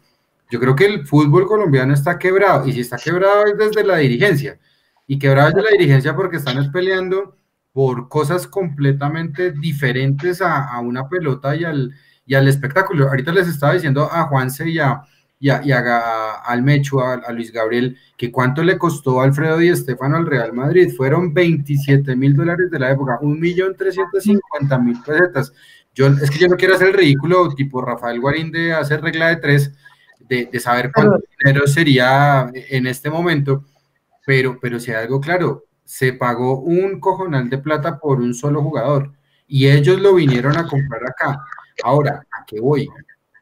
yo 0.52 0.60
creo 0.60 0.76
que 0.76 0.84
el 0.84 1.06
fútbol 1.06 1.46
colombiano 1.46 1.94
está 1.94 2.18
quebrado, 2.18 2.68
y 2.68 2.72
si 2.72 2.80
está 2.80 2.98
quebrado 2.98 3.46
es 3.46 3.56
desde 3.56 3.84
la 3.84 3.96
dirigencia, 3.96 4.58
y 5.06 5.18
quebrado 5.18 5.48
desde 5.48 5.62
la 5.62 5.70
dirigencia 5.70 6.14
porque 6.14 6.36
están 6.36 6.70
peleando 6.70 7.38
por 7.72 8.10
cosas 8.10 8.46
completamente 8.46 9.52
diferentes 9.52 10.42
a, 10.42 10.78
una 10.80 11.08
pelota 11.08 11.56
y 11.56 11.64
al, 11.64 11.94
y 12.26 12.34
al 12.34 12.48
espectáculo. 12.48 13.08
Ahorita 13.08 13.32
les 13.32 13.48
estaba 13.48 13.74
diciendo 13.74 14.08
a 14.10 14.24
Juanse 14.24 14.68
y 14.68 14.78
a, 14.78 15.02
y 15.38 15.50
a, 15.50 16.34
al 16.44 16.62
Mechu, 16.62 17.00
a, 17.00 17.32
Luis 17.32 17.52
Gabriel, 17.52 17.96
que 18.16 18.30
cuánto 18.30 18.62
le 18.62 18.78
costó 18.78 19.20
a 19.20 19.24
Alfredo 19.24 19.60
y 19.60 19.68
Estefano 19.68 20.16
al 20.16 20.26
Real 20.26 20.52
Madrid. 20.52 20.92
Fueron 20.96 21.34
27 21.34 22.14
mil 22.14 22.36
dólares 22.36 22.70
de 22.70 22.78
la 22.78 22.92
época, 22.92 23.18
un 23.22 23.40
millón 23.40 23.76
trescientos 23.76 24.22
cincuenta 24.22 24.78
mil 24.78 25.00
pesetas. 25.04 25.52
Yo, 25.94 26.06
es 26.06 26.30
que 26.30 26.38
yo 26.38 26.48
no 26.48 26.56
quiero 26.56 26.74
hacer 26.74 26.88
el 26.88 26.94
ridículo 26.94 27.52
tipo 27.54 27.82
Rafael 27.82 28.20
Guarín 28.20 28.50
de 28.50 28.72
hacer 28.72 29.02
regla 29.02 29.28
de 29.28 29.36
tres, 29.36 29.72
de, 30.20 30.48
saber 30.60 30.90
cuánto 30.94 31.18
dinero 31.38 31.66
sería 31.66 32.50
en 32.54 32.86
este 32.86 33.10
momento, 33.10 33.66
pero, 34.24 34.58
pero 34.60 34.80
si 34.80 34.90
hay 34.90 35.04
algo 35.04 35.20
claro, 35.20 35.66
se 35.84 36.14
pagó 36.14 36.60
un 36.60 37.00
cojonal 37.00 37.50
de 37.50 37.58
plata 37.58 37.98
por 37.98 38.20
un 38.20 38.32
solo 38.32 38.62
jugador 38.62 39.12
y 39.46 39.68
ellos 39.68 40.00
lo 40.00 40.14
vinieron 40.14 40.56
a 40.56 40.66
comprar 40.66 41.02
acá. 41.04 41.38
Ahora, 41.82 42.26
¿a 42.30 42.44
qué 42.46 42.60
voy? 42.60 42.88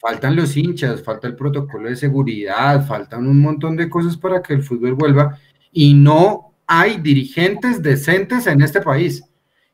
Faltan 0.01 0.35
los 0.35 0.57
hinchas, 0.57 1.03
falta 1.03 1.29
el 1.29 1.37
protocolo 1.37 1.89
de 1.89 1.97
seguridad, 1.97 2.87
faltan 2.87 3.27
un 3.27 3.41
montón 3.41 3.77
de 3.77 3.91
cosas 3.91 4.17
para 4.17 4.43
que 4.43 4.55
el 4.55 4.63
fútbol 4.63 4.95
vuelva 4.95 5.39
y 5.73 5.95
no 5.95 6.55
hay 6.67 6.99
dirigentes 6.99 7.83
decentes 7.83 8.47
en 8.47 8.63
este 8.63 8.81
país. 8.81 9.23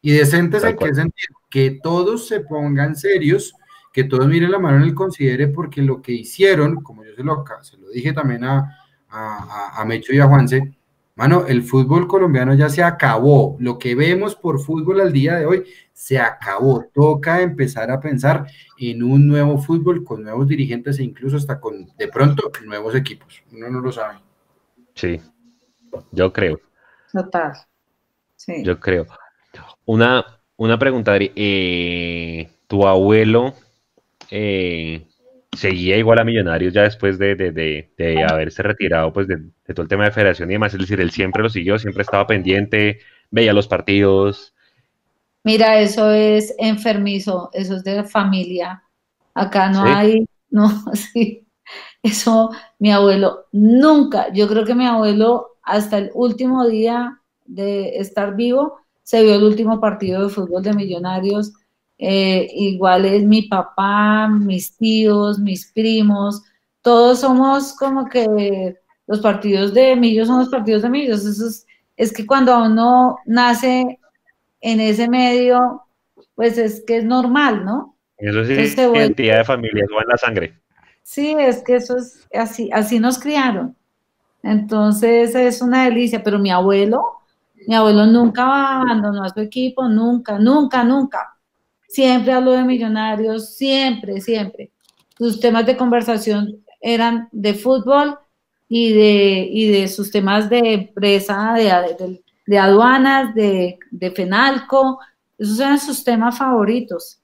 ¿Y 0.03 0.13
decentes 0.13 0.65
en 0.65 0.77
qué 0.77 0.95
sentido? 0.95 1.37
Que 1.51 1.79
todos 1.83 2.27
se 2.29 2.41
pongan 2.41 2.97
serios, 2.97 3.55
que 3.93 4.05
todos 4.05 4.27
miren 4.27 4.51
la 4.51 4.59
mano 4.59 4.79
en 4.79 4.83
el 4.85 4.95
considere, 4.95 5.49
porque 5.49 5.83
lo 5.83 6.03
que 6.03 6.13
hicieron, 6.13 6.83
como 6.83 7.05
yo 7.05 7.15
se 7.15 7.23
lo, 7.23 7.45
se 7.63 7.77
lo 7.77 7.89
dije 7.91 8.13
también 8.13 8.45
a, 8.45 8.79
a, 9.09 9.81
a 9.81 9.85
Mecho 9.85 10.13
y 10.13 10.19
a 10.19 10.27
Juanse, 10.27 10.77
Mano, 11.17 11.47
el 11.47 11.63
fútbol 11.63 12.07
colombiano 12.07 12.53
ya 12.53 12.69
se 12.69 12.83
acabó. 12.83 13.57
Lo 13.59 13.79
que 13.79 13.95
vemos 13.95 14.37
por 14.37 14.61
fútbol 14.61 15.01
al 15.01 15.15
día 15.15 15.37
de 15.37 15.47
hoy 15.47 15.65
se 15.95 16.19
acabó. 16.19 16.85
Toca 16.93 17.41
empezar 17.41 17.91
a 17.91 17.99
pensar 17.99 18.47
en 18.77 19.03
un 19.03 19.27
nuevo 19.27 19.57
fútbol 19.57 20.05
con 20.05 20.23
nuevos 20.23 20.47
dirigentes 20.47 20.99
e 20.99 21.05
incluso 21.05 21.39
hasta 21.39 21.59
con, 21.59 21.89
de 21.97 22.09
pronto, 22.09 22.53
nuevos 22.67 22.95
equipos. 22.95 23.43
Uno 23.51 23.71
no 23.71 23.81
lo 23.81 23.91
sabe. 23.91 24.19
Sí, 24.95 25.19
yo 26.13 26.31
creo. 26.35 26.61
Total. 27.11 27.53
Sí. 28.37 28.63
Yo 28.63 28.79
creo. 28.79 29.07
Una, 29.87 30.23
una 30.57 30.79
pregunta, 30.79 31.17
eh, 31.19 32.51
¿tu 32.67 32.87
abuelo 32.87 33.55
eh, 34.31 35.06
seguía 35.57 35.97
igual 35.97 36.19
a 36.19 36.25
Millonarios 36.25 36.73
ya 36.73 36.83
después 36.83 37.19
de, 37.19 37.35
de, 37.35 37.53
de, 37.53 38.25
haberse 38.25 38.63
retirado 38.63 39.13
pues 39.13 39.27
de, 39.27 39.39
todo 39.75 39.83
el 39.83 39.89
tema 39.89 40.05
de 40.05 40.13
federación 40.13 40.51
y 40.51 40.55
demás. 40.55 40.75
Es 40.75 40.81
decir, 40.81 41.01
él 41.01 41.11
siempre 41.11 41.43
lo 41.43 41.49
siguió, 41.49 41.79
siempre 41.79 42.03
estaba 42.03 42.27
pendiente, 42.27 43.01
veía 43.31 43.53
los 43.53 43.69
partidos. 43.69 44.55
Mira, 45.45 45.81
eso 45.81 46.11
es 46.11 46.55
enfermizo, 46.59 47.51
eso 47.53 47.77
es 47.77 47.85
de 47.85 48.05
familia. 48.05 48.83
Acá 49.35 49.69
no 49.71 49.83
hay, 49.83 50.27
no, 50.51 50.71
sí. 50.95 51.47
Eso, 52.03 52.51
mi 52.79 52.93
abuelo 52.93 53.47
nunca, 53.53 54.33
yo 54.33 54.47
creo 54.47 54.65
que 54.65 54.75
mi 54.75 54.87
abuelo 54.87 55.57
hasta 55.63 55.99
el 55.99 56.11
último 56.15 56.67
día 56.67 57.21
de 57.45 57.99
estar 57.99 58.37
vivo 58.37 58.79
se 59.03 59.23
vio 59.23 59.35
el 59.35 59.43
último 59.43 59.81
partido 59.81 60.23
de 60.23 60.29
fútbol 60.29 60.63
de 60.63 60.73
Millonarios 60.73 61.53
eh, 61.99 62.49
igual 62.53 63.05
es 63.07 63.23
mi 63.23 63.43
papá, 63.43 64.29
mis 64.29 64.77
tíos, 64.77 65.39
mis 65.39 65.71
primos, 65.73 66.43
todos 66.83 67.21
somos 67.21 67.75
como 67.75 68.09
que 68.09 68.77
los 69.07 69.21
partidos 69.21 69.75
de 69.75 69.97
Millos 69.97 70.29
son 70.29 70.41
los 70.41 70.49
partidos 70.49 70.83
de 70.83 70.91
Millos. 70.91 71.25
Eso 71.25 71.47
es, 71.47 71.67
es 71.97 72.13
que 72.13 72.27
cuando 72.27 72.57
uno 72.63 73.19
nace 73.25 73.99
en 74.61 74.81
ese 74.81 75.09
medio, 75.09 75.83
pues 76.35 76.59
es 76.59 76.85
que 76.87 76.99
es 76.99 77.05
normal, 77.05 77.65
¿no? 77.65 77.97
Eso 78.19 78.45
sí, 78.45 78.53
es 78.55 78.77
identidad 78.77 79.39
de 79.39 79.45
familia, 79.45 79.85
no 79.91 80.01
en 80.01 80.09
la 80.09 80.17
sangre. 80.17 80.61
Sí, 81.03 81.35
es 81.39 81.63
que 81.63 81.77
eso 81.77 81.97
es 81.97 82.27
así, 82.35 82.71
así 82.73 82.99
nos 82.99 83.19
criaron. 83.19 83.77
Entonces 84.43 85.35
es 85.35 85.63
una 85.63 85.85
delicia, 85.85 86.23
pero 86.23 86.39
mi 86.39 86.51
abuelo, 86.51 87.21
mi 87.67 87.75
abuelo 87.75 88.07
nunca 88.07 88.81
abandonó 88.81 89.25
a 89.25 89.29
su 89.29 89.41
equipo, 89.41 89.89
nunca, 89.89 90.39
nunca, 90.39 90.85
nunca. 90.85 91.36
Siempre 91.89 92.33
habló 92.33 92.53
de 92.53 92.65
millonarios, 92.65 93.55
siempre, 93.55 94.21
siempre. 94.21 94.71
Sus 95.17 95.41
temas 95.41 95.65
de 95.67 95.77
conversación 95.77 96.65
eran 96.81 97.29
de 97.33 97.55
fútbol 97.55 98.19
y 98.69 98.93
de, 98.93 99.49
y 99.51 99.71
de 99.71 99.89
sus 99.89 100.11
temas 100.11 100.51
de 100.51 100.75
empresa, 100.75 101.55
de, 101.55 102.21
de, 102.47 102.59
aduanas, 102.59 103.35
de, 103.35 103.79
de, 103.91 104.11
FENALCO. 104.11 104.99
Esos 105.39 105.61
eran 105.61 105.79
sus 105.79 106.03
temas 106.03 106.37
favoritos. 106.37 107.21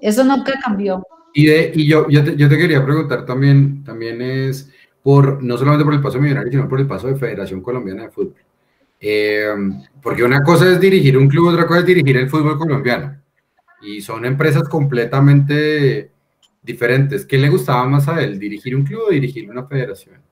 Eso 0.00 0.24
nunca 0.24 0.52
cambió. 0.62 1.02
Y, 1.34 1.46
de, 1.46 1.72
y 1.74 1.88
yo, 1.88 2.08
yo 2.08 2.24
te, 2.24 2.36
yo, 2.36 2.48
te, 2.48 2.58
quería 2.58 2.84
preguntar 2.84 3.24
también, 3.24 3.84
también 3.84 4.20
es 4.20 4.70
por, 5.02 5.42
no 5.42 5.56
solamente 5.56 5.84
por 5.84 5.94
el 5.94 6.02
paso 6.02 6.20
millonario, 6.20 6.50
sino 6.50 6.68
por 6.68 6.80
el 6.80 6.86
paso 6.86 7.06
de 7.06 7.16
Federación 7.16 7.62
Colombiana 7.62 8.04
de 8.04 8.10
Fútbol. 8.10 8.34
Eh, 9.04 9.52
porque 10.00 10.22
una 10.22 10.44
cosa 10.44 10.70
es 10.70 10.80
dirigir 10.80 11.18
un 11.18 11.28
club, 11.28 11.48
otra 11.48 11.66
cosa 11.66 11.80
es 11.80 11.86
dirigir 11.86 12.16
el 12.16 12.30
fútbol 12.30 12.56
colombiano. 12.56 13.20
Y 13.82 14.00
son 14.00 14.24
empresas 14.24 14.68
completamente 14.68 16.12
diferentes. 16.62 17.26
¿Qué 17.26 17.36
le 17.36 17.50
gustaba 17.50 17.84
más 17.84 18.06
a 18.06 18.22
él, 18.22 18.38
dirigir 18.38 18.76
un 18.76 18.84
club 18.84 19.02
o 19.08 19.10
dirigir 19.10 19.50
una 19.50 19.66
federación? 19.66 20.22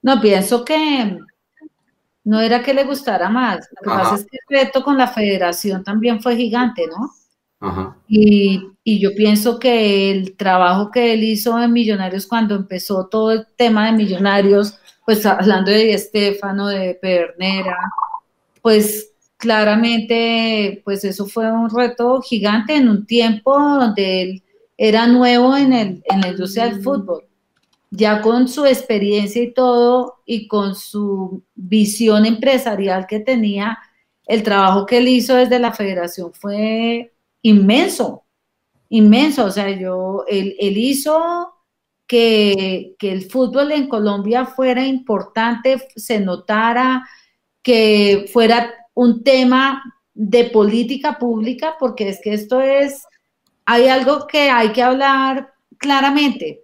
No, 0.00 0.18
pienso 0.18 0.64
que 0.64 1.18
no 2.24 2.40
era 2.40 2.62
que 2.62 2.72
le 2.72 2.84
gustara 2.84 3.28
más. 3.28 3.68
Lo 3.82 3.92
que 3.92 3.98
pasa 3.98 4.14
es 4.14 4.22
que 4.22 4.38
el 4.48 4.64
reto 4.64 4.82
con 4.82 4.96
la 4.96 5.08
federación 5.08 5.84
también 5.84 6.22
fue 6.22 6.36
gigante, 6.36 6.86
¿no? 6.86 7.10
Ajá. 7.60 7.94
Y, 8.08 8.62
y, 8.82 8.98
yo 9.00 9.14
pienso 9.14 9.58
que 9.58 10.10
el 10.10 10.34
trabajo 10.34 10.90
que 10.90 11.12
él 11.12 11.22
hizo 11.22 11.62
en 11.62 11.74
Millonarios 11.74 12.26
cuando 12.26 12.54
empezó 12.54 13.08
todo 13.08 13.32
el 13.32 13.46
tema 13.58 13.84
de 13.84 13.92
Millonarios 13.92 14.79
pues 15.10 15.26
hablando 15.26 15.72
de 15.72 15.92
Estefano, 15.92 16.68
de 16.68 16.94
Pernera, 16.94 17.76
pues 18.62 19.12
claramente, 19.38 20.82
pues 20.84 21.02
eso 21.02 21.26
fue 21.26 21.50
un 21.50 21.68
reto 21.68 22.20
gigante 22.22 22.76
en 22.76 22.88
un 22.88 23.06
tiempo 23.06 23.58
donde 23.58 24.22
él 24.22 24.42
era 24.76 25.08
nuevo 25.08 25.56
en, 25.56 25.72
el, 25.72 26.04
en 26.04 26.20
la 26.20 26.28
industria 26.28 26.66
del 26.66 26.80
fútbol. 26.80 27.24
Ya 27.90 28.22
con 28.22 28.46
su 28.46 28.64
experiencia 28.66 29.42
y 29.42 29.52
todo, 29.52 30.20
y 30.24 30.46
con 30.46 30.76
su 30.76 31.42
visión 31.56 32.24
empresarial 32.24 33.08
que 33.08 33.18
tenía, 33.18 33.80
el 34.28 34.44
trabajo 34.44 34.86
que 34.86 34.98
él 34.98 35.08
hizo 35.08 35.34
desde 35.34 35.58
la 35.58 35.72
federación 35.72 36.32
fue 36.32 37.12
inmenso, 37.42 38.22
inmenso. 38.90 39.46
O 39.46 39.50
sea, 39.50 39.70
yo, 39.70 40.24
él, 40.28 40.54
él 40.60 40.78
hizo 40.78 41.52
que, 42.10 42.96
el 43.00 43.30
fútbol 43.30 43.70
en 43.70 43.88
Colombia 43.88 44.44
fuera 44.44 44.84
importante, 44.84 45.80
se 45.94 46.18
notara, 46.18 47.08
que 47.62 48.28
fuera 48.32 48.74
un 48.94 49.22
tema 49.22 49.80
de 50.12 50.46
política 50.46 51.20
pública, 51.20 51.76
porque 51.78 52.08
es 52.08 52.18
que 52.20 52.34
esto 52.34 52.60
es, 52.60 53.04
hay 53.64 53.86
algo 53.86 54.26
que 54.26 54.50
hay 54.50 54.72
que 54.72 54.82
hablar 54.82 55.52
claramente. 55.78 56.62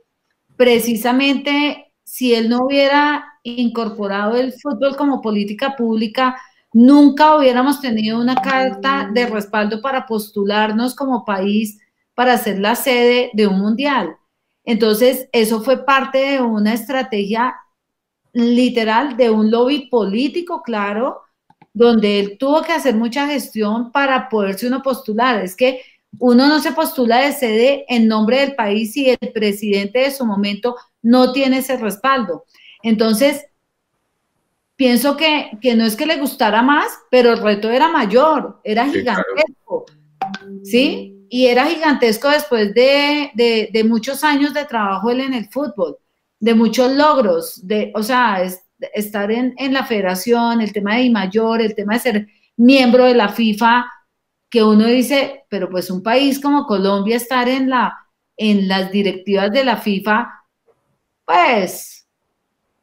Precisamente, 0.56 1.92
si 2.02 2.34
él 2.34 2.48
no 2.48 2.64
hubiera 2.64 3.24
incorporado 3.44 4.34
el 4.34 4.52
fútbol 4.52 4.96
como 4.96 5.22
política 5.22 5.76
pública, 5.76 6.36
nunca 6.72 7.36
hubiéramos 7.36 7.80
tenido 7.80 8.20
una 8.20 8.34
carta 8.34 9.08
de 9.12 9.26
respaldo 9.26 9.80
para 9.80 10.06
postularnos 10.06 10.96
como 10.96 11.24
país 11.24 11.78
para 12.16 12.36
ser 12.36 12.58
la 12.58 12.74
sede 12.74 13.30
de 13.32 13.46
un 13.46 13.60
mundial. 13.60 14.16
Entonces, 14.66 15.28
eso 15.32 15.62
fue 15.62 15.86
parte 15.86 16.18
de 16.18 16.40
una 16.42 16.74
estrategia 16.74 17.54
literal 18.34 19.16
de 19.16 19.30
un 19.30 19.50
lobby 19.50 19.88
político, 19.88 20.60
claro, 20.62 21.22
donde 21.72 22.20
él 22.20 22.36
tuvo 22.38 22.62
que 22.62 22.72
hacer 22.72 22.94
mucha 22.94 23.26
gestión 23.26 23.92
para 23.92 24.28
poderse 24.28 24.66
uno 24.66 24.82
postular. 24.82 25.42
Es 25.42 25.56
que 25.56 25.80
uno 26.18 26.48
no 26.48 26.60
se 26.60 26.72
postula 26.72 27.18
de 27.18 27.32
sede 27.32 27.84
en 27.88 28.08
nombre 28.08 28.40
del 28.40 28.54
país 28.54 28.92
si 28.92 29.08
el 29.08 29.32
presidente 29.32 30.00
de 30.00 30.10
su 30.10 30.26
momento 30.26 30.76
no 31.00 31.32
tiene 31.32 31.58
ese 31.58 31.76
respaldo. 31.76 32.44
Entonces, 32.82 33.46
pienso 34.74 35.16
que, 35.16 35.50
no 35.76 35.84
es 35.84 35.96
que 35.96 36.06
le 36.06 36.18
gustara 36.18 36.60
más, 36.60 36.86
pero 37.10 37.32
el 37.32 37.38
reto 37.38 37.70
era 37.70 37.88
mayor, 37.88 38.60
era 38.64 38.86
gigantesco. 38.88 39.86
¿Sí? 40.64 41.15
Y 41.28 41.46
era 41.46 41.66
gigantesco 41.66 42.28
después 42.28 42.74
de, 42.74 43.84
muchos 43.88 44.24
años 44.24 44.54
de 44.54 44.64
trabajo 44.64 45.10
él 45.10 45.20
en 45.20 45.34
el 45.34 45.48
fútbol, 45.48 45.96
de 46.38 46.54
muchos 46.54 46.92
logros, 46.92 47.66
de, 47.66 47.92
o 47.94 48.02
sea, 48.02 48.42
estar 48.94 49.30
en, 49.30 49.54
la 49.72 49.84
federación, 49.84 50.60
el 50.60 50.72
tema 50.72 50.96
de 50.96 51.02
I 51.02 51.10
mayor, 51.10 51.60
el 51.60 51.74
tema 51.74 51.94
de 51.94 52.00
ser 52.00 52.28
miembro 52.56 53.04
de 53.04 53.14
la 53.14 53.28
FIFA, 53.28 53.86
que 54.48 54.62
uno 54.62 54.86
dice, 54.86 55.44
pero 55.48 55.68
pues 55.68 55.90
un 55.90 56.02
país 56.02 56.40
como 56.40 56.66
Colombia 56.66 57.16
estar 57.16 57.48
en, 57.48 57.68
la, 57.68 57.96
en 58.36 58.68
las 58.68 58.90
directivas 58.92 59.50
de 59.52 59.64
la 59.64 59.76
FIFA, 59.76 60.28
pues 61.24 62.06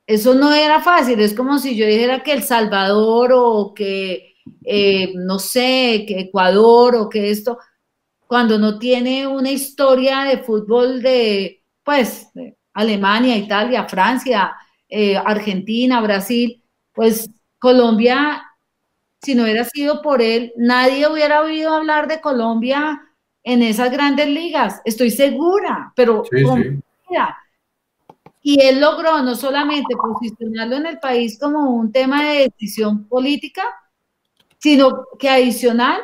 eso 0.06 0.34
no 0.34 0.54
era 0.54 0.82
fácil, 0.82 1.20
es 1.22 1.34
como 1.34 1.58
si 1.60 1.76
yo 1.76 1.86
dijera 1.86 2.24
que 2.24 2.34
El 2.34 2.44
Salvador 2.44 3.32
o 3.34 3.74
que, 3.74 4.36
eh, 4.66 5.14
no 5.16 5.40
sé, 5.40 6.06
que 6.08 6.20
Ecuador 6.20 6.96
o 6.96 7.10
que 7.10 7.32
esto, 7.32 7.58
cuando 8.34 8.58
no 8.58 8.80
tiene 8.80 9.28
una 9.28 9.52
historia 9.52 10.22
de 10.22 10.40
fútbol 10.40 11.04
de, 11.04 11.64
pues, 11.84 12.32
Alemania, 12.74 13.38
Italia, 13.38 13.88
Francia, 13.88 14.56
eh, 14.90 15.16
Argentina, 15.16 16.02
Brasil, 16.02 16.64
pues 16.94 17.30
Colombia, 17.60 18.42
si 19.22 19.36
no 19.36 19.44
hubiera 19.44 19.64
sido 19.66 20.02
por 20.02 20.20
él, 20.20 20.52
nadie 20.58 21.08
hubiera 21.08 21.44
oído 21.44 21.76
hablar 21.76 22.08
de 22.08 22.22
Colombia 22.22 23.04
en 23.44 23.62
esas 23.62 23.92
grandes 23.92 24.28
ligas, 24.28 24.82
estoy 24.84 25.12
segura, 25.12 25.94
pero 25.96 26.24
y 28.42 28.60
él 28.64 28.82
logró 28.82 29.22
no 29.22 29.36
solamente 29.36 29.96
posicionarlo 29.96 30.78
en 30.78 30.88
el 30.88 30.98
país 30.98 31.38
como 31.40 31.70
un 31.70 31.92
tema 31.92 32.26
de 32.28 32.50
decisión 32.50 33.08
política, 33.08 33.62
sino 34.58 35.06
que 35.20 35.30
adicional 35.30 36.02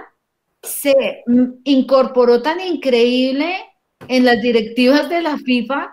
se 0.62 1.24
mm, 1.26 1.62
incorporó 1.64 2.42
tan 2.42 2.60
increíble 2.60 3.56
en 4.08 4.26
las 4.26 4.42
directivas 4.42 5.10
de 5.10 5.22
la 5.22 5.38
FIFA 5.38 5.90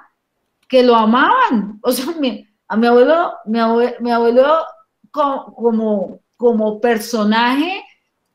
que 0.68 0.82
lo 0.82 0.94
amaban. 0.94 1.78
O 1.82 1.92
sea, 1.92 2.14
mi, 2.18 2.46
a 2.68 2.76
mi 2.76 2.86
abuelo, 2.86 3.32
mi 3.46 4.10
abuelo, 4.10 4.64
como, 5.10 6.20
como, 6.36 6.80
personaje 6.80 7.82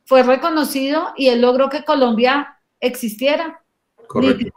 fue 0.06 0.24
reconocido 0.24 1.14
y 1.16 1.28
él 1.28 1.42
logró 1.42 1.70
que 1.70 1.84
Colombia 1.84 2.58
existiera. 2.80 3.62
Correcto. 4.08 4.52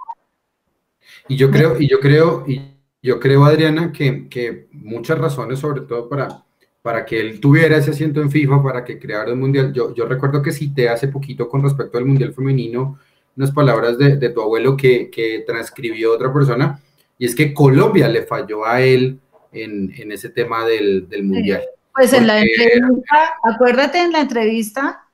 Y 1.29 1.37
yo 1.37 1.51
creo, 1.51 1.81
y 1.81 1.89
yo 1.89 2.01
creo, 2.01 2.45
y 2.47 2.63
yo 3.03 3.21
creo, 3.21 3.45
Adriana, 3.45 3.93
que, 3.93 4.29
que 4.29 4.69
muchas 4.73 5.19
razones, 5.19 5.59
sobre 5.59 5.83
todo 5.83 6.09
para, 6.09 6.45
para 6.85 7.07
que 7.07 7.19
él 7.19 7.41
tuviera 7.41 7.79
ese 7.79 7.93
asiento 7.93 8.21
en 8.21 8.31
FIFA, 8.31 8.63
para 8.63 8.85
que 8.85 8.99
creara 8.99 9.33
un 9.33 9.41
mundial. 9.41 9.73
Yo, 9.73 9.95
yo 9.95 10.05
recuerdo 10.05 10.43
que 10.43 10.53
cité 10.53 10.91
hace 10.91 11.09
poquito 11.09 11.49
con 11.49 11.63
respecto 11.63 11.97
al 11.97 12.05
mundial 12.05 12.35
femenino 12.35 12.99
unas 13.35 13.53
palabras 13.53 13.97
de, 13.97 14.19
de 14.19 14.29
tu 14.29 14.43
abuelo 14.43 14.77
que, 14.77 15.09
que, 15.11 15.45
transcribió 15.47 16.13
otra 16.13 16.31
persona, 16.31 16.79
y 17.17 17.25
es 17.25 17.35
que 17.35 17.55
Colombia 17.55 18.07
le 18.07 18.25
falló 18.25 18.67
a 18.67 18.83
él 18.83 19.19
en, 19.51 19.95
en 19.97 20.13
ese 20.13 20.29
tema 20.29 20.67
del, 20.67 21.09
del 21.09 21.25
mundial. 21.25 21.63
Pues 21.95 22.13
en 22.13 22.27
la 22.27 22.41
entrevista, 22.43 23.33
acuérdate 23.43 24.01
en 24.03 24.13
la 24.13 24.21
entrevista, 24.21 25.07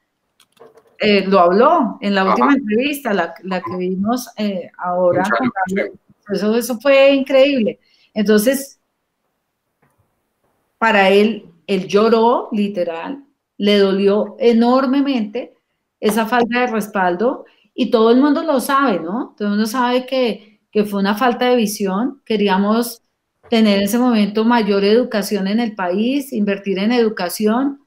eh, 0.98 1.24
lo 1.24 1.38
habló, 1.38 1.98
en 2.00 2.16
la 2.16 2.24
última 2.24 2.52
entrevista, 2.52 3.14
la, 3.14 3.32
la, 3.44 3.62
que 3.62 3.76
vimos 3.76 4.28
eh, 4.36 4.72
ahora. 4.76 5.22
Eso, 6.32 6.56
eso 6.56 6.80
fue 6.80 7.12
increíble. 7.12 7.78
Entonces, 8.12 8.80
para 10.76 11.10
él 11.10 11.49
él 11.70 11.86
lloró, 11.86 12.48
literal, 12.50 13.22
le 13.56 13.78
dolió 13.78 14.34
enormemente 14.40 15.54
esa 16.00 16.26
falta 16.26 16.62
de 16.62 16.66
respaldo 16.66 17.44
y 17.72 17.92
todo 17.92 18.10
el 18.10 18.16
mundo 18.16 18.42
lo 18.42 18.58
sabe, 18.58 18.98
¿no? 18.98 19.36
Todo 19.36 19.46
el 19.46 19.54
mundo 19.54 19.66
sabe 19.66 20.04
que, 20.04 20.58
fue 20.86 20.98
una 20.98 21.14
falta 21.14 21.48
de 21.48 21.54
visión. 21.54 22.22
Queríamos 22.24 23.02
tener 23.48 23.78
en 23.78 23.84
ese 23.84 23.98
momento 23.98 24.44
mayor 24.44 24.82
educación 24.82 25.46
en 25.46 25.60
el 25.60 25.76
país, 25.76 26.32
invertir 26.32 26.80
en 26.80 26.90
educación 26.90 27.80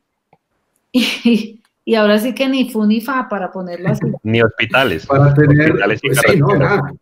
y, 0.93 1.59
ahora 1.97 2.19
sí 2.19 2.33
que 2.33 2.47
ni 2.47 2.69
fu 2.69 2.85
ni 2.85 3.01
fa 3.01 3.27
para 3.27 3.51
ponerlo 3.51 3.89
así. 3.89 4.05
Ni 4.23 4.41
hospitales. 4.41 5.05
Para 5.05 5.33
tener, 5.33 5.73
pues 5.73 5.99
sí, 6.25 6.37
no, 6.37 6.55
nada. 6.55 6.93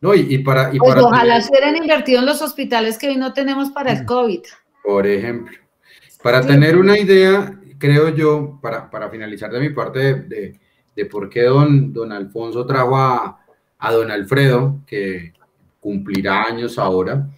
No, 0.00 0.14
y, 0.14 0.38
para, 0.38 0.72
y 0.72 0.78
pues 0.78 0.94
ojalá 0.96 1.40
se 1.40 1.50
hubieran 1.50 1.76
invertido 1.76 2.20
en 2.20 2.26
los 2.26 2.40
hospitales 2.40 2.98
que 2.98 3.08
hoy 3.08 3.16
no 3.16 3.32
tenemos 3.32 3.70
para 3.70 3.90
el 3.92 4.04
COVID. 4.04 4.42
Por 4.84 5.06
ejemplo. 5.08 5.63
Para 6.24 6.40
tener 6.40 6.78
una 6.78 6.98
idea, 6.98 7.60
creo 7.76 8.08
yo, 8.08 8.58
para, 8.62 8.88
para 8.88 9.10
finalizar 9.10 9.52
de 9.52 9.60
mi 9.60 9.68
parte 9.68 10.14
de, 10.14 10.58
de, 10.96 11.04
por 11.04 11.28
qué 11.28 11.42
don, 11.42 11.92
don 11.92 12.12
Alfonso 12.12 12.64
trajo 12.64 12.96
a, 12.96 13.44
a, 13.78 13.92
don 13.92 14.10
Alfredo, 14.10 14.80
que 14.86 15.34
cumplirá 15.80 16.44
años 16.44 16.78
ahora, 16.78 17.28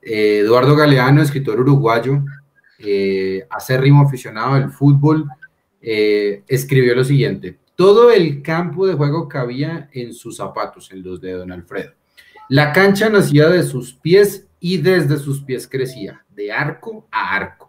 eh, 0.00 0.42
Eduardo 0.44 0.76
Galeano, 0.76 1.22
escritor 1.22 1.58
uruguayo, 1.58 2.22
eh, 2.78 3.44
acérrimo 3.50 4.02
aficionado 4.02 4.54
del 4.54 4.70
fútbol, 4.70 5.28
eh, 5.82 6.44
escribió 6.46 6.94
lo 6.94 7.02
siguiente, 7.02 7.58
todo 7.74 8.12
el 8.12 8.42
campo 8.42 8.86
de 8.86 8.94
juego 8.94 9.28
cabía 9.28 9.90
en 9.92 10.14
sus 10.14 10.36
zapatos, 10.36 10.92
en 10.92 11.02
los 11.02 11.20
de 11.20 11.32
don 11.32 11.50
Alfredo. 11.50 11.94
La 12.48 12.72
cancha 12.72 13.08
nacía 13.08 13.48
de 13.48 13.64
sus 13.64 13.94
pies 13.94 14.46
y 14.60 14.76
desde 14.76 15.18
sus 15.18 15.42
pies 15.42 15.66
crecía, 15.66 16.24
de 16.30 16.52
arco 16.52 17.08
a 17.10 17.34
arco. 17.34 17.65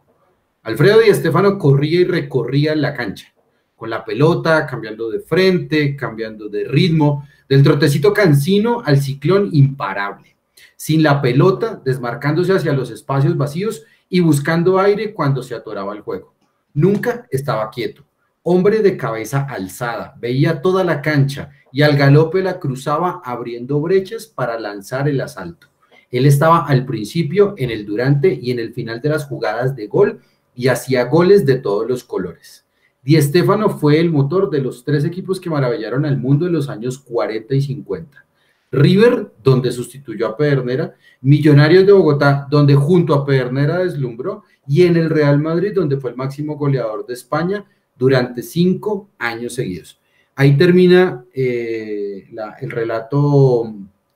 Alfredo 0.68 1.00
y 1.02 1.10
Estefano 1.10 1.58
corría 1.58 2.02
y 2.02 2.04
recorría 2.04 2.76
la 2.76 2.94
cancha, 2.94 3.34
con 3.74 3.90
la 3.90 4.04
pelota, 4.04 4.66
cambiando 4.66 5.10
de 5.10 5.22
frente, 5.22 5.96
cambiando 5.96 6.50
de 6.50 6.66
ritmo, 6.66 7.26
del 7.48 7.64
trotecito 7.64 8.12
cansino 8.12 8.82
al 8.84 9.00
ciclón 9.00 9.48
imparable, 9.54 10.36
sin 10.76 11.04
la 11.04 11.22
pelota, 11.22 11.82
desmarcándose 11.86 12.52
hacia 12.52 12.74
los 12.74 12.92
espacios 12.92 13.38
vacíos 13.38 13.86
y 14.10 14.20
buscando 14.20 14.78
aire 14.78 15.14
cuando 15.14 15.42
se 15.42 15.56
atoraba 15.56 15.94
el 15.94 16.02
juego. 16.02 16.34
Nunca 16.74 17.26
estaba 17.32 17.70
quieto. 17.70 18.04
Hombre 18.44 18.80
de 18.80 18.98
cabeza 18.98 19.48
alzada, 19.50 20.16
veía 20.20 20.62
toda 20.62 20.84
la 20.84 21.02
cancha 21.02 21.52
y 21.72 21.84
al 21.84 21.96
galope 21.96 22.44
la 22.44 22.60
cruzaba 22.60 23.22
abriendo 23.24 23.80
brechas 23.80 24.26
para 24.28 24.60
lanzar 24.60 25.08
el 25.08 25.22
asalto. 25.22 25.68
Él 26.12 26.26
estaba 26.26 26.66
al 26.66 26.86
principio, 26.86 27.54
en 27.58 27.72
el 27.72 27.86
durante 27.86 28.34
y 28.34 28.52
en 28.52 28.60
el 28.60 28.74
final 28.74 29.00
de 29.00 29.10
las 29.10 29.28
jugadas 29.28 29.74
de 29.74 29.88
gol 29.88 30.20
y 30.58 30.70
hacía 30.70 31.06
goles 31.06 31.46
de 31.46 31.58
todos 31.58 31.88
los 31.88 32.04
colores. 32.04 32.66
Di 33.04 33.22
Stéfano 33.22 33.70
fue 33.70 34.00
el 34.00 34.12
motor 34.12 34.50
de 34.50 34.60
los 34.60 34.84
tres 34.84 35.06
equipos 35.06 35.40
que 35.40 35.52
maravillaron 35.52 36.04
al 36.04 36.18
mundo 36.18 36.48
en 36.48 36.54
los 36.54 36.68
años 36.68 36.98
40 36.98 37.54
y 37.54 37.62
50. 37.62 38.26
River, 38.72 39.32
donde 39.44 39.72
sustituyó 39.72 40.28
a 40.28 40.36
Pedernera, 40.36 40.96
Millonarios 41.22 41.86
de 41.86 41.92
Bogotá, 41.94 42.48
donde 42.50 42.74
junto 42.74 43.14
a 43.14 43.24
Pedernera 43.24 43.78
deslumbró, 43.78 44.44
y 44.68 44.84
en 44.84 44.98
el 44.98 45.12
Real 45.12 45.40
Madrid, 45.40 45.74
donde 45.76 45.98
fue 45.98 46.10
el 46.10 46.18
máximo 46.18 46.58
goleador 46.58 47.06
de 47.06 47.14
España 47.14 47.64
durante 47.96 48.42
cinco 48.42 49.12
años 49.20 49.54
seguidos. 49.54 50.02
Ahí 50.36 50.58
termina 50.58 51.24
eh, 51.34 52.28
el 52.62 52.72
relato 52.72 53.76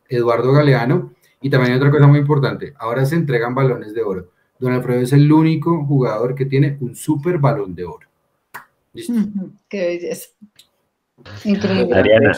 Eduardo 0.10 0.52
Galeano, 0.54 1.14
y 1.40 1.52
también 1.52 1.74
hay 1.74 1.78
otra 1.78 1.92
cosa 1.92 2.08
muy 2.08 2.20
importante, 2.20 2.74
ahora 2.80 3.06
se 3.06 3.16
entregan 3.16 3.54
balones 3.54 3.94
de 3.94 4.02
oro. 4.02 4.31
Don 4.62 4.74
Alfredo 4.74 5.02
es 5.02 5.12
el 5.12 5.32
único 5.32 5.84
jugador 5.86 6.36
que 6.36 6.46
tiene 6.46 6.78
un 6.82 6.96
super 6.96 7.40
balón 7.40 7.74
de 7.74 7.84
oro. 7.84 8.08
¿Listo? 8.94 9.14
Qué 9.68 9.88
belleza. 9.88 10.30
Increíble. 11.44 11.96
Ariana. 11.96 12.32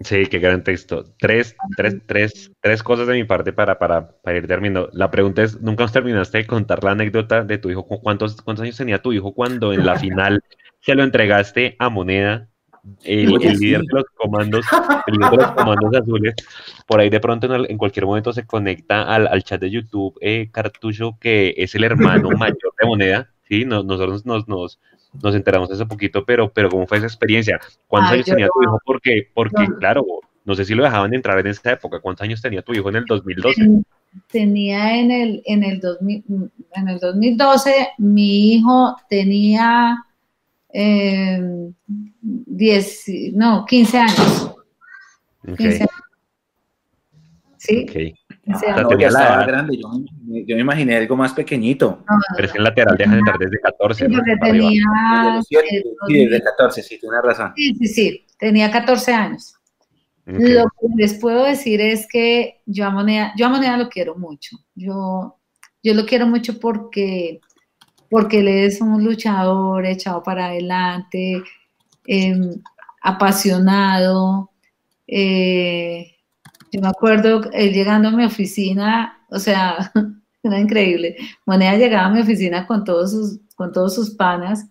Sí, 0.00 0.26
qué 0.26 0.38
gran 0.38 0.62
texto. 0.62 1.06
Tres, 1.18 1.56
tres, 1.74 1.96
tres, 2.04 2.52
tres 2.60 2.82
cosas 2.82 3.06
de 3.06 3.14
mi 3.14 3.24
parte 3.24 3.54
para, 3.54 3.78
para, 3.78 4.12
para, 4.20 4.36
ir 4.36 4.46
terminando. 4.46 4.90
La 4.92 5.10
pregunta 5.10 5.42
es, 5.42 5.58
¿nunca 5.62 5.84
os 5.84 5.92
terminaste 5.92 6.36
de 6.38 6.46
contar 6.46 6.84
la 6.84 6.90
anécdota 6.90 7.44
de 7.44 7.56
tu 7.56 7.70
hijo? 7.70 7.86
¿Cuántos, 7.86 8.36
¿Cuántos 8.42 8.64
años 8.64 8.76
tenía 8.76 9.00
tu 9.00 9.14
hijo 9.14 9.32
cuando 9.32 9.72
en 9.72 9.86
la 9.86 9.96
final 9.98 10.44
se 10.80 10.94
lo 10.94 11.02
entregaste 11.02 11.76
a 11.78 11.88
Moneda 11.88 12.49
el, 13.04 13.28
líder 13.28 13.80
de 13.80 13.86
los 13.92 14.04
comandos, 14.14 14.66
el 15.06 15.14
líder 15.14 15.30
de 15.30 15.36
los 15.36 15.52
comandos 15.52 15.94
azules, 15.94 16.34
por 16.86 17.00
ahí 17.00 17.10
de 17.10 17.20
pronto 17.20 17.54
en, 17.54 17.78
cualquier 17.78 18.06
momento 18.06 18.32
se 18.32 18.46
conecta 18.46 19.02
al, 19.02 19.26
al 19.26 19.42
chat 19.42 19.60
de 19.60 19.70
YouTube 19.70 20.16
eh, 20.20 20.48
Cartucho, 20.50 21.16
que 21.20 21.54
es 21.56 21.74
el 21.74 21.84
hermano 21.84 22.30
mayor 22.38 22.74
de 22.80 22.86
Moneda, 22.86 23.30
¿sí? 23.48 23.64
nosotros 23.64 24.24
nos, 24.24 24.48
nos, 24.48 24.78
nos 25.22 25.34
enteramos 25.34 25.70
hace 25.70 25.86
poquito, 25.86 26.24
pero, 26.24 26.50
pero 26.52 26.68
¿cómo 26.68 26.86
fue 26.86 26.98
esa 26.98 27.06
experiencia? 27.06 27.60
¿Cuántos 27.86 28.12
años 28.12 28.26
tenía 28.26 28.48
tu 28.48 28.62
hijo? 28.62 28.78
Porque, 28.84 29.28
porque 29.34 29.66
claro, 29.78 30.04
no 30.44 30.54
sé 30.54 30.64
si 30.64 30.74
lo 30.74 30.82
dejaban 30.82 31.14
entrar 31.14 31.38
en 31.38 31.48
esa 31.48 31.72
época, 31.72 32.00
¿cuántos 32.00 32.24
años 32.24 32.40
tenía 32.40 32.62
tu 32.62 32.72
hijo 32.72 32.88
en 32.88 32.96
el 32.96 33.04
2012? 33.04 33.82
Tenía 34.30 34.98
en 34.98 35.10
el, 35.10 35.42
en 35.44 35.62
el, 35.62 35.80
2000, 35.80 36.24
en 36.74 36.88
el 36.88 36.98
2012, 36.98 37.90
mi 37.98 38.54
hijo 38.54 38.96
tenía 39.08 40.04
eh, 40.72 41.40
10, 42.20 43.04
no, 43.34 43.64
15 43.66 43.98
años. 43.98 44.54
15 45.44 45.66
años. 45.66 45.88
¿Sí? 47.58 47.86
Okay. 47.88 48.14
Ah, 48.48 48.82
no, 48.82 48.88
grande, 48.88 49.76
yo, 49.76 49.88
yo, 50.46 50.56
me 50.56 50.62
imaginé 50.62 50.96
algo 50.96 51.14
más 51.14 51.34
pequeñito. 51.34 52.02
Pero 52.34 52.46
es 52.46 52.52
que 52.52 52.58
en 52.58 52.64
lateral 52.64 52.96
deja 52.96 53.12
de 53.12 53.18
entrar 53.18 53.38
desde 53.38 53.60
14. 53.60 54.06
Sí, 54.06 54.12
¿no? 54.12 54.22
tenía... 54.40 55.42
Sí, 55.42 56.26
desde 56.26 56.42
14, 56.42 56.82
sí, 56.82 56.98
tienes 56.98 57.20
razón. 57.22 57.52
Sí, 57.54 57.74
sí, 57.74 57.86
sí, 57.86 58.26
tenía 58.38 58.70
14 58.70 59.12
años. 59.12 59.54
Okay. 60.26 60.54
Lo 60.54 60.64
que 60.64 60.86
les 60.96 61.14
puedo 61.14 61.44
decir 61.44 61.80
es 61.80 62.06
que 62.10 62.62
yo 62.64 62.86
a 62.86 62.90
Moneda, 62.90 63.32
yo 63.36 63.46
a 63.46 63.50
Moneda 63.50 63.76
lo 63.76 63.88
quiero 63.88 64.16
mucho. 64.16 64.56
Yo, 64.74 65.36
yo 65.82 65.94
lo 65.94 66.06
quiero 66.06 66.26
mucho 66.26 66.58
porque 66.58 67.40
porque 68.10 68.40
él 68.40 68.48
es 68.48 68.80
un 68.80 69.04
luchador 69.04 69.86
echado 69.86 70.22
para 70.22 70.46
adelante, 70.46 71.42
em, 72.06 72.60
apasionado. 73.00 74.50
Eh, 75.06 76.16
yo 76.72 76.80
me 76.80 76.88
acuerdo 76.88 77.42
él 77.52 77.72
llegando 77.72 78.08
a 78.08 78.12
mi 78.12 78.24
oficina, 78.24 79.18
o 79.30 79.38
sea, 79.38 79.92
era 80.42 80.58
increíble. 80.58 81.16
Moneda 81.46 81.76
llegaba 81.76 82.06
a 82.06 82.10
mi 82.10 82.20
oficina 82.20 82.66
con 82.66 82.84
todos 82.84 83.12
sus, 83.12 83.40
con 83.56 83.72
todos 83.72 83.94
sus 83.94 84.10
panas 84.10 84.66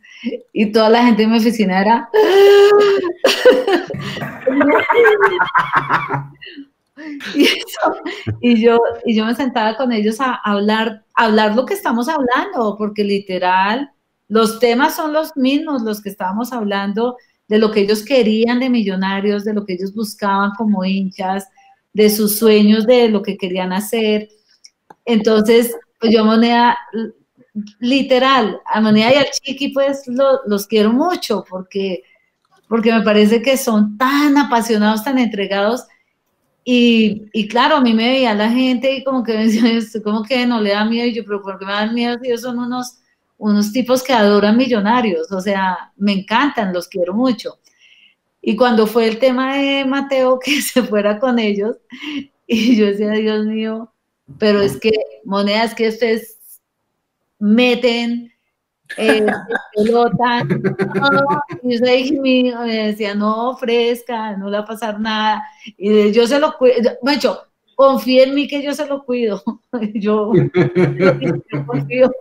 y 0.53 0.71
toda 0.71 0.89
la 0.89 1.05
gente 1.05 1.23
de 1.23 1.27
mi 1.29 1.37
oficina 1.37 1.81
era... 1.81 2.09
Y, 8.41 8.61
yo, 8.61 8.79
y 9.05 9.15
yo 9.15 9.25
me 9.25 9.35
sentaba 9.35 9.75
con 9.77 9.91
ellos 9.91 10.19
a, 10.19 10.35
hablar, 10.43 11.05
hablar 11.13 11.55
lo 11.55 11.65
que 11.65 11.73
estamos 11.73 12.07
hablando, 12.09 12.75
porque 12.77 13.03
literal, 13.03 13.91
los 14.27 14.59
temas 14.59 14.95
son 14.95 15.13
los 15.13 15.35
mismos, 15.35 15.81
los 15.81 16.01
que 16.01 16.09
estábamos 16.09 16.51
hablando, 16.53 17.17
de 17.47 17.57
lo 17.57 17.71
que 17.71 17.81
ellos 17.81 18.03
querían 18.03 18.59
de 18.59 18.69
millonarios, 18.69 19.43
de 19.43 19.53
lo 19.53 19.65
que 19.65 19.73
ellos 19.73 19.93
buscaban 19.93 20.51
como 20.57 20.85
hinchas, 20.85 21.47
de 21.93 22.09
sus 22.09 22.37
sueños, 22.37 22.85
de 22.85 23.09
lo 23.09 23.23
que 23.23 23.37
querían 23.37 23.73
hacer. 23.73 24.29
Entonces, 25.05 25.75
pues 25.99 26.13
yo 26.13 26.23
moneda, 26.23 26.77
literal, 27.79 28.61
a 28.65 28.81
moneda 28.81 29.13
y 29.13 29.17
al 29.17 29.29
chiqui, 29.31 29.69
pues 29.69 30.03
los 30.07 30.67
quiero 30.67 30.93
mucho, 30.93 31.43
porque 31.49 32.03
porque 32.69 32.93
me 32.93 33.01
parece 33.01 33.41
que 33.41 33.57
son 33.57 33.97
tan 33.97 34.37
apasionados, 34.37 35.03
tan 35.03 35.17
entregados. 35.17 35.87
Y, 36.63 37.47
claro, 37.47 37.77
a 37.77 37.81
mí 37.81 37.93
me 37.93 38.09
veía 38.09 38.33
la 38.35 38.49
gente 38.49 38.93
y 38.95 39.03
como 39.03 39.23
que 39.23 39.33
me 39.33 39.47
decía, 39.47 40.01
como 40.03 40.23
que 40.23 40.45
no 40.45 40.61
le 40.61 40.71
da 40.71 40.85
miedo. 40.85 41.07
Y 41.07 41.13
yo, 41.13 41.23
pero 41.25 41.41
¿por 41.41 41.57
qué 41.57 41.65
me 41.65 41.71
dan 41.71 41.93
miedo 41.93 42.17
ellos 42.23 42.41
son 42.41 42.59
unos, 42.59 42.99
unos 43.37 43.71
tipos 43.71 44.03
que 44.03 44.13
adoran 44.13 44.57
millonarios? 44.57 45.31
O 45.31 45.41
sea, 45.41 45.91
me 45.97 46.13
encantan, 46.13 46.73
los 46.73 46.87
quiero 46.87 47.13
mucho. 47.13 47.59
Y 48.41 48.55
cuando 48.55 48.87
fue 48.87 49.07
el 49.07 49.19
tema 49.19 49.57
de 49.57 49.85
Mateo 49.85 50.39
que 50.43 50.61
se 50.61 50.83
fuera 50.83 51.19
con 51.19 51.39
ellos, 51.39 51.77
y 52.45 52.75
yo 52.75 52.85
decía, 52.87 53.11
Dios 53.11 53.45
mío, 53.45 53.91
pero 54.37 54.61
es 54.61 54.77
que 54.77 54.91
monedas 55.23 55.73
que 55.73 55.89
ustedes 55.89 56.39
meten 57.39 58.33
eh, 58.97 59.25
pelota, 59.75 60.45
y 61.63 61.77
yo 61.77 62.21
me 62.21 62.87
decía, 62.87 63.15
no, 63.15 63.55
fresca, 63.57 64.35
no 64.37 64.49
le 64.49 64.57
va 64.57 64.63
a 64.63 64.67
pasar 64.67 64.99
nada, 64.99 65.43
y 65.77 66.11
yo 66.11 66.27
se 66.27 66.39
lo 66.39 66.57
cuido, 66.57 66.91
me 67.03 67.13
hecho, 67.13 67.39
confía 67.75 68.23
en 68.23 68.35
mí 68.35 68.47
que 68.47 68.61
yo 68.61 68.73
se 68.73 68.85
lo 68.85 69.03
cuido, 69.03 69.41
yo, 69.93 70.33
yo 70.33 71.65
confío. 71.65 72.11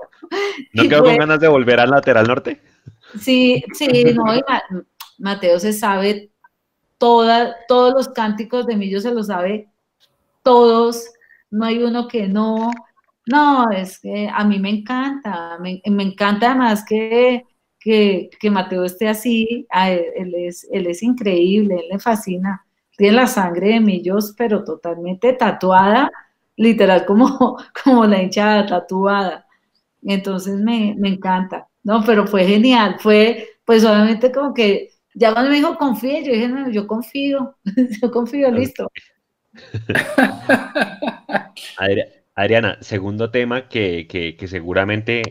¿No 0.74 0.82
quedó 0.82 1.04
con 1.04 1.16
ganas 1.16 1.40
de 1.40 1.48
volver 1.48 1.80
al 1.80 1.90
lateral 1.90 2.26
norte? 2.26 2.60
Sí, 3.18 3.64
sí, 3.72 4.04
no, 4.14 4.24
Mateo 5.18 5.58
se 5.58 5.72
sabe 5.72 6.30
toda, 6.98 7.56
todos 7.66 7.94
los 7.94 8.08
cánticos 8.08 8.66
de 8.66 8.76
mí, 8.76 8.90
yo 8.90 9.00
se 9.00 9.14
los 9.14 9.28
sabe 9.28 9.68
todos, 10.42 11.10
no 11.50 11.64
hay 11.64 11.82
uno 11.82 12.08
que 12.08 12.28
no, 12.28 12.70
no, 13.28 13.70
es 13.70 14.00
que 14.00 14.28
a 14.32 14.44
mí 14.44 14.58
me 14.58 14.70
encanta, 14.70 15.58
me, 15.60 15.80
encanta 15.84 16.50
además 16.50 16.84
que, 16.84 17.44
que, 17.78 18.50
Mateo 18.50 18.84
esté 18.84 19.08
así, 19.08 19.66
él, 19.70 20.34
es, 20.34 20.66
él 20.72 20.86
es 20.86 21.02
increíble, 21.02 21.76
él 21.76 21.88
le 21.90 21.98
fascina, 21.98 22.64
tiene 22.96 23.16
la 23.16 23.26
sangre 23.26 23.74
de 23.74 23.80
millos, 23.80 24.34
pero 24.36 24.64
totalmente 24.64 25.32
tatuada, 25.34 26.10
literal 26.56 27.04
como, 27.06 27.58
como 27.84 28.06
la 28.06 28.22
hinchada 28.22 28.66
tatuada. 28.66 29.46
Entonces 30.02 30.58
me, 30.58 30.94
me 30.98 31.08
encanta, 31.08 31.68
¿no? 31.82 32.02
Pero 32.04 32.26
fue 32.26 32.46
genial, 32.46 32.96
fue, 32.98 33.48
pues 33.64 33.84
obviamente 33.84 34.32
como 34.32 34.54
que, 34.54 34.90
ya 35.14 35.32
cuando 35.32 35.50
me 35.50 35.56
dijo 35.56 35.76
confíe, 35.76 36.24
yo 36.24 36.32
dije, 36.32 36.48
no, 36.48 36.70
yo 36.70 36.86
confío, 36.86 37.56
yo 38.02 38.10
confío, 38.10 38.50
listo. 38.50 38.88
Adriana, 42.38 42.78
segundo 42.80 43.32
tema 43.32 43.68
que, 43.68 44.06
que, 44.06 44.46
seguramente 44.46 45.22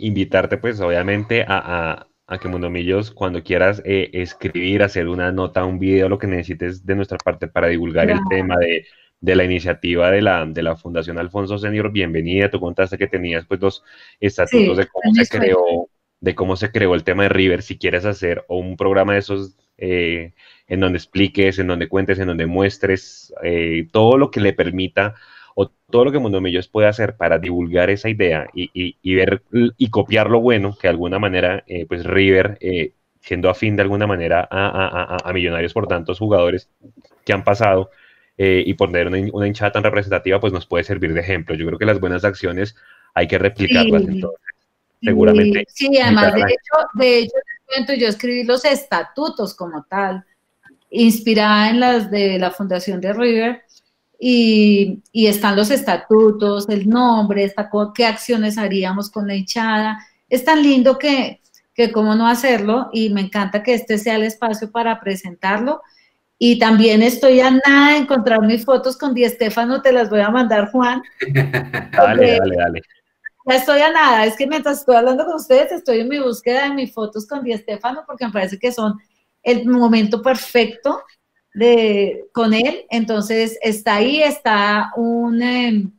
invitarte, 0.00 0.56
pues 0.58 0.80
obviamente 0.80 1.44
a, 1.46 2.08
a, 2.26 2.38
que 2.38 2.48
Mundomillos, 2.48 3.12
cuando 3.12 3.44
quieras 3.44 3.80
eh, 3.84 4.10
escribir, 4.12 4.82
hacer 4.82 5.06
una 5.06 5.30
nota, 5.30 5.64
un 5.64 5.78
video, 5.78 6.08
lo 6.08 6.18
que 6.18 6.26
necesites 6.26 6.84
de 6.84 6.96
nuestra 6.96 7.18
parte 7.18 7.46
para 7.46 7.68
divulgar 7.68 8.10
el 8.10 8.18
tema 8.28 8.56
de, 8.58 8.84
de, 9.20 9.36
la 9.36 9.44
iniciativa 9.44 10.10
de 10.10 10.22
la, 10.22 10.44
de 10.44 10.60
la 10.64 10.74
Fundación 10.74 11.18
Alfonso 11.18 11.56
Senior, 11.56 11.92
bienvenida. 11.92 12.50
Tú 12.50 12.58
contaste 12.58 12.98
que 12.98 13.06
tenías 13.06 13.46
pues 13.46 13.60
los 13.60 13.84
estatutos 14.18 14.76
de 14.76 14.88
cómo 14.88 15.14
se 15.14 15.28
creó, 15.28 15.88
de 16.18 16.34
cómo 16.34 16.56
se 16.56 16.72
creó 16.72 16.96
el 16.96 17.04
tema 17.04 17.22
de 17.22 17.28
River. 17.28 17.62
Si 17.62 17.78
quieres 17.78 18.04
hacer 18.04 18.44
un 18.48 18.76
programa 18.76 19.12
de 19.12 19.20
esos 19.20 19.56
eh, 19.78 20.32
en 20.66 20.80
donde 20.80 20.98
expliques, 20.98 21.60
en 21.60 21.68
donde 21.68 21.88
cuentes, 21.88 22.18
en 22.18 22.26
donde 22.26 22.46
muestres 22.46 23.32
eh, 23.44 23.86
todo 23.92 24.18
lo 24.18 24.32
que 24.32 24.40
le 24.40 24.52
permita 24.52 25.14
o 25.14 25.35
todo 25.90 26.04
lo 26.04 26.12
que 26.12 26.18
Mundo 26.18 26.40
Millos 26.40 26.68
puede 26.68 26.88
hacer 26.88 27.16
para 27.16 27.38
divulgar 27.38 27.90
esa 27.90 28.08
idea 28.08 28.48
y, 28.52 29.14
ver 29.14 29.42
y 29.52 29.90
copiar 29.90 30.30
lo 30.30 30.40
bueno 30.40 30.76
que 30.76 30.88
de 30.88 30.90
alguna 30.90 31.18
manera, 31.18 31.62
eh, 31.66 31.86
pues 31.86 32.04
River, 32.04 32.58
eh, 32.60 32.92
siendo 33.20 33.50
afín 33.50 33.76
de 33.76 33.82
alguna 33.82 34.06
manera 34.06 34.48
a, 34.50 35.32
Millonarios 35.32 35.72
por 35.72 35.86
tantos 35.86 36.18
jugadores 36.18 36.68
que 37.24 37.32
han 37.32 37.44
pasado 37.44 37.90
eh, 38.38 38.62
y 38.66 38.74
por 38.74 38.90
tener 38.90 39.08
una, 39.08 39.46
hinchada 39.46 39.72
tan 39.72 39.82
representativa, 39.82 40.40
pues 40.40 40.52
nos 40.52 40.66
puede 40.66 40.84
servir 40.84 41.12
de 41.12 41.20
ejemplo. 41.20 41.54
Yo 41.54 41.66
creo 41.66 41.78
que 41.78 41.86
las 41.86 42.00
buenas 42.00 42.24
acciones 42.24 42.76
hay 43.14 43.26
que 43.26 43.38
replicarlas 43.38 44.02
entonces. 44.02 44.40
Seguramente. 45.02 45.64
Sí, 45.68 45.98
además, 45.98 46.34
de 46.34 46.40
hecho, 46.40 46.88
de 46.94 47.18
hecho, 47.20 47.94
yo 47.94 48.08
escribí 48.08 48.44
los 48.44 48.64
estatutos 48.64 49.54
como 49.54 49.84
tal, 49.88 50.24
inspirada 50.90 51.70
en 51.70 51.80
las 51.80 52.10
de 52.10 52.38
la 52.38 52.50
Fundación 52.50 53.00
de 53.00 53.12
River, 53.12 53.62
y, 54.18 55.02
están 55.12 55.56
los 55.56 55.70
estatutos, 55.70 56.68
el 56.68 56.88
nombre, 56.88 57.44
está, 57.44 57.70
qué 57.94 58.06
acciones 58.06 58.58
haríamos 58.58 59.10
con 59.10 59.26
la 59.26 59.34
hinchada. 59.34 59.98
Es 60.28 60.44
tan 60.44 60.62
lindo 60.62 60.98
que, 60.98 61.40
que 61.74 61.92
cómo 61.92 62.14
no 62.14 62.26
hacerlo 62.26 62.88
y 62.92 63.10
me 63.10 63.20
encanta 63.20 63.62
que 63.62 63.74
este 63.74 63.98
sea 63.98 64.16
el 64.16 64.24
espacio 64.24 64.70
para 64.70 64.98
presentarlo. 65.00 65.82
Y 66.38 66.58
también 66.58 67.02
estoy 67.02 67.40
a 67.40 67.50
nada 67.50 67.92
de 67.92 67.98
encontrar 67.98 68.42
mis 68.42 68.64
fotos 68.64 68.98
con 68.98 69.14
Di 69.14 69.24
Estefano, 69.24 69.80
te 69.80 69.92
las 69.92 70.10
voy 70.10 70.20
a 70.20 70.30
mandar, 70.30 70.70
Juan. 70.70 71.02
dale, 71.92 72.38
dale, 72.38 72.56
dale. 72.56 72.82
Ya 73.48 73.54
estoy 73.54 73.80
a 73.80 73.92
nada, 73.92 74.26
es 74.26 74.36
que 74.36 74.46
mientras 74.46 74.80
estoy 74.80 74.96
hablando 74.96 75.24
con 75.24 75.36
ustedes, 75.36 75.70
estoy 75.70 76.00
en 76.00 76.08
mi 76.08 76.18
búsqueda 76.18 76.64
de 76.64 76.74
mis 76.74 76.92
fotos 76.92 77.26
con 77.26 77.44
Di 77.44 77.52
Estefano 77.52 78.02
porque 78.06 78.26
me 78.26 78.32
parece 78.32 78.58
que 78.58 78.72
son 78.72 78.98
el 79.42 79.64
momento 79.66 80.20
perfecto 80.20 81.00
de, 81.56 82.26
con 82.32 82.52
él. 82.52 82.84
Entonces 82.90 83.58
está 83.62 83.96
ahí, 83.96 84.22
está 84.22 84.92
un, 84.96 85.40
em, 85.42 85.90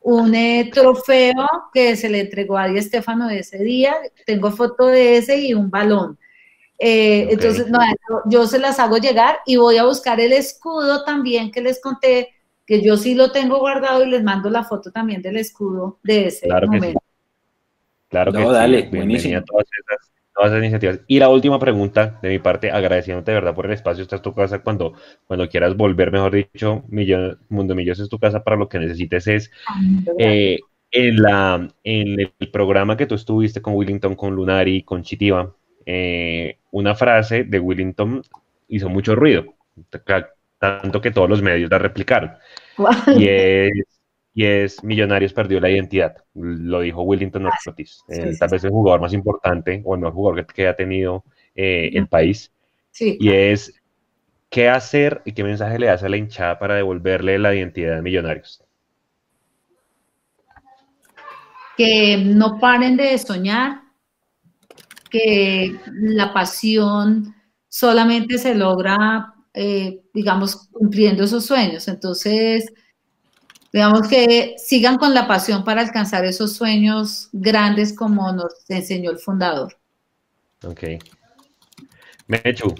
un 0.00 0.34
eh, 0.34 0.70
trofeo 0.72 1.46
que 1.72 1.94
se 1.94 2.08
le 2.08 2.20
entregó 2.20 2.56
a 2.56 2.68
Di 2.68 2.78
Estefano 2.78 3.28
de 3.28 3.40
ese 3.40 3.58
día. 3.58 3.94
Tengo 4.24 4.50
foto 4.50 4.86
de 4.86 5.18
ese 5.18 5.36
y 5.38 5.52
un 5.52 5.70
balón. 5.70 6.18
Eh, 6.78 7.28
entonces, 7.30 7.66
yo 8.26 8.46
se 8.46 8.58
las 8.58 8.78
hago 8.78 8.96
llegar 8.96 9.40
y 9.44 9.56
voy 9.56 9.76
a 9.76 9.84
buscar 9.84 10.20
el 10.20 10.32
escudo 10.32 11.04
también 11.04 11.50
que 11.50 11.60
les 11.60 11.80
conté, 11.82 12.30
que 12.64 12.80
yo 12.80 12.96
sí 12.96 13.14
lo 13.14 13.30
tengo 13.30 13.58
guardado 13.58 14.04
y 14.04 14.10
les 14.10 14.22
mando 14.22 14.48
la 14.48 14.64
foto 14.64 14.90
también 14.90 15.20
del 15.20 15.36
escudo 15.36 15.98
de 16.02 16.28
ese 16.28 16.46
claro 16.46 16.68
momento. 16.68 17.00
Claro 18.08 18.32
que 18.32 18.42
dale, 18.42 18.88
buenísimo. 18.88 19.42
todas 19.44 19.66
esas 19.66 20.10
todas 20.38 20.52
esas 20.52 20.62
iniciativas. 20.62 21.00
Y 21.08 21.18
la 21.18 21.28
última 21.28 21.58
pregunta 21.58 22.18
de 22.22 22.28
mi 22.28 22.38
parte, 22.38 22.70
agradeciéndote 22.70 23.32
de 23.32 23.34
verdad 23.34 23.54
por 23.54 23.66
el 23.66 23.72
espacio, 23.72 24.02
esta 24.02 24.16
es 24.16 24.22
tu 24.22 24.32
casa 24.32 24.60
cuando, 24.60 24.94
cuando 25.26 25.48
quieras 25.48 25.76
volver, 25.76 26.12
mejor 26.12 26.32
dicho, 26.32 26.84
Millón, 26.88 27.40
Mundo 27.48 27.74
Millos 27.74 27.98
es 27.98 28.08
tu 28.08 28.20
casa 28.20 28.44
para 28.44 28.56
lo 28.56 28.68
que 28.68 28.78
necesites 28.78 29.26
es 29.26 29.50
eh, 30.18 30.60
en, 30.92 31.22
la, 31.22 31.68
en 31.82 32.20
el 32.20 32.50
programa 32.52 32.96
que 32.96 33.06
tú 33.06 33.16
estuviste 33.16 33.60
con 33.60 33.74
Willington, 33.74 34.14
con 34.14 34.34
Lunari, 34.36 34.84
con 34.84 35.02
Chitiva, 35.02 35.52
eh, 35.84 36.58
una 36.70 36.94
frase 36.94 37.42
de 37.42 37.58
Willington 37.58 38.22
hizo 38.68 38.88
mucho 38.88 39.16
ruido, 39.16 39.54
tanto 40.60 41.00
que 41.00 41.10
todos 41.10 41.28
los 41.28 41.42
medios 41.42 41.68
la 41.70 41.78
replicaron. 41.78 42.32
Y 43.18 43.26
es 43.28 43.97
y 44.38 44.44
es 44.44 44.84
Millonarios 44.84 45.32
perdió 45.32 45.58
la 45.58 45.68
identidad. 45.68 46.14
Lo 46.32 46.78
dijo 46.78 47.02
Willington 47.02 47.48
ah, 47.48 47.58
Ortiz, 47.66 48.04
tal 48.38 48.48
vez 48.48 48.62
el 48.62 48.70
jugador 48.70 49.00
más 49.00 49.12
importante 49.12 49.82
o 49.84 49.96
el 49.96 50.00
mejor 50.00 50.14
jugador 50.14 50.46
que, 50.46 50.68
ha 50.68 50.76
tenido 50.76 51.24
eh, 51.56 51.90
el 51.92 52.06
país. 52.06 52.52
Y 53.00 53.32
es 53.32 53.74
qué 54.48 54.68
hacer 54.68 55.22
y 55.24 55.32
qué 55.32 55.42
mensaje 55.42 55.80
le 55.80 55.86
das 55.86 56.04
a 56.04 56.08
la 56.08 56.18
hinchada 56.18 56.56
para 56.56 56.76
devolverle 56.76 57.36
la 57.40 57.52
identidad 57.52 57.96
de 57.96 58.02
Millonarios. 58.02 58.62
Que 61.76 62.18
no 62.24 62.60
paren 62.60 62.96
de 62.96 63.18
soñar, 63.18 63.80
que 65.10 65.80
la 65.94 66.32
pasión 66.32 67.34
solamente 67.68 68.38
se 68.38 68.54
logra, 68.54 69.34
eh, 69.52 70.00
digamos, 70.14 70.68
cumpliendo 70.70 71.24
esos 71.24 71.44
sueños. 71.44 71.88
Entonces, 71.88 72.72
digamos 73.72 74.08
que 74.08 74.54
sigan 74.58 74.98
con 74.98 75.14
la 75.14 75.26
pasión 75.26 75.64
para 75.64 75.80
alcanzar 75.80 76.24
esos 76.24 76.54
sueños 76.54 77.28
grandes 77.32 77.94
como 77.94 78.32
nos 78.32 78.54
enseñó 78.68 79.10
el 79.10 79.18
fundador. 79.18 79.76
Ok. 80.64 80.82
Mechu. 82.26 82.74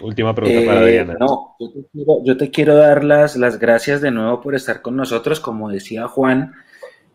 Última 0.00 0.34
pregunta 0.34 0.66
para 0.66 0.80
eh, 0.80 0.84
Adriana. 0.84 1.16
No, 1.18 1.56
yo 2.24 2.36
te, 2.36 2.50
quiero, 2.50 2.74
dar 2.74 3.02
las, 3.02 3.36
las 3.36 3.58
gracias 3.58 4.02
de 4.02 4.10
nuevo 4.10 4.42
por 4.42 4.54
estar 4.54 4.82
con 4.82 4.94
nosotros. 4.94 5.40
Como 5.40 5.70
decía 5.70 6.06
Juan, 6.06 6.54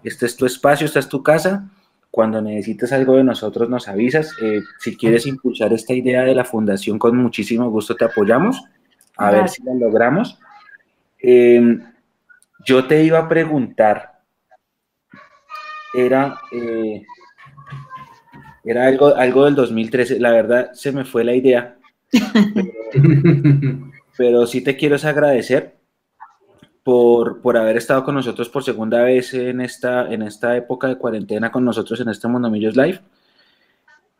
este 0.03 0.26
es 0.26 0.35
tu 0.35 0.45
espacio, 0.45 0.85
esta 0.85 0.99
es 0.99 1.07
tu 1.07 1.22
casa. 1.22 1.69
Cuando 2.09 2.41
necesites 2.41 2.91
algo 2.91 3.18
de 3.18 3.23
nosotros 3.23 3.69
nos 3.69 3.88
avisas. 3.88 4.35
Eh, 4.41 4.61
si 4.80 4.97
quieres 4.97 5.27
impulsar 5.27 5.72
esta 5.73 5.93
idea 5.93 6.23
de 6.23 6.34
la 6.34 6.43
fundación, 6.43 6.97
con 6.97 7.15
muchísimo 7.18 7.69
gusto 7.69 7.95
te 7.95 8.05
apoyamos. 8.05 8.63
A 9.15 9.30
ver 9.30 9.47
si 9.47 9.63
la 9.63 9.76
logramos. 9.76 10.39
Em, 11.22 11.81
yo 12.65 12.85
te 12.85 13.03
iba 13.03 13.19
a 13.19 13.30
preguntar, 13.30 14.22
era, 15.93 16.39
eh, 16.52 17.03
era 18.64 18.88
algo, 18.88 19.15
algo 19.15 19.45
del 19.45 19.56
2013, 19.56 20.19
la 20.19 20.31
verdad 20.31 20.72
se 20.73 20.91
me 20.91 21.06
fue 21.06 21.23
la 21.23 21.35
idea, 21.35 21.77
pero, 24.18 24.48
sí 24.48 24.61
te 24.61 24.76
quiero 24.76 24.95
agradecer 24.95 25.76
por, 26.84 27.41
por, 27.41 27.57
haber 27.57 27.77
estado 27.77 28.03
con 28.03 28.15
nosotros 28.15 28.49
por 28.49 28.64
segunda 28.64 29.03
vez 29.03 29.34
en 29.34 29.61
esta, 29.61 30.11
en 30.11 30.23
esta 30.23 30.57
época 30.57 30.88
de 30.88 30.98
cuarentena 30.98 31.52
con 31.52 31.64
nosotros 31.64 31.99
en 32.02 32.10
este 32.10 32.27
Monomillos 32.27 32.76
Live. 32.76 32.99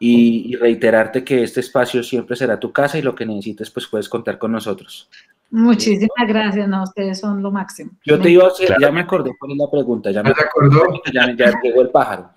Y, 0.04 0.56
reiterarte 0.56 1.24
que 1.24 1.44
este 1.44 1.60
espacio 1.60 2.02
siempre 2.02 2.36
será 2.36 2.60
tu 2.60 2.72
casa 2.72 2.98
y 2.98 3.04
lo 3.04 3.14
que 3.14 3.24
necesites 3.24 3.70
pues 3.70 3.86
puedes 3.86 4.10
contar 4.10 4.40
con 4.40 4.52
nosotros. 4.52 5.08
Muchísimas 5.52 6.28
gracias, 6.28 6.68
no, 6.68 6.82
ustedes 6.82 7.20
son 7.20 7.44
lo 7.44 7.52
máximo. 7.52 7.92
Yo 8.04 8.20
te 8.20 8.32
iba 8.32 8.46
a 8.46 8.48
hacer, 8.48 8.76
ya 8.82 8.92
me 8.92 9.02
acordé 9.02 9.32
cuál 9.38 9.52
es 9.52 9.58
la 9.60 9.70
pregunta, 9.70 10.10
ya 10.10 10.24
me 10.24 10.32
acordó, 10.32 11.02
ya, 11.14 11.36
ya 11.36 11.54
llegó 11.62 11.82
el 11.82 11.90
pájaro, 11.90 12.32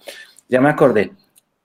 ya 0.47 0.61
me 0.61 0.69
acordé. 0.69 1.13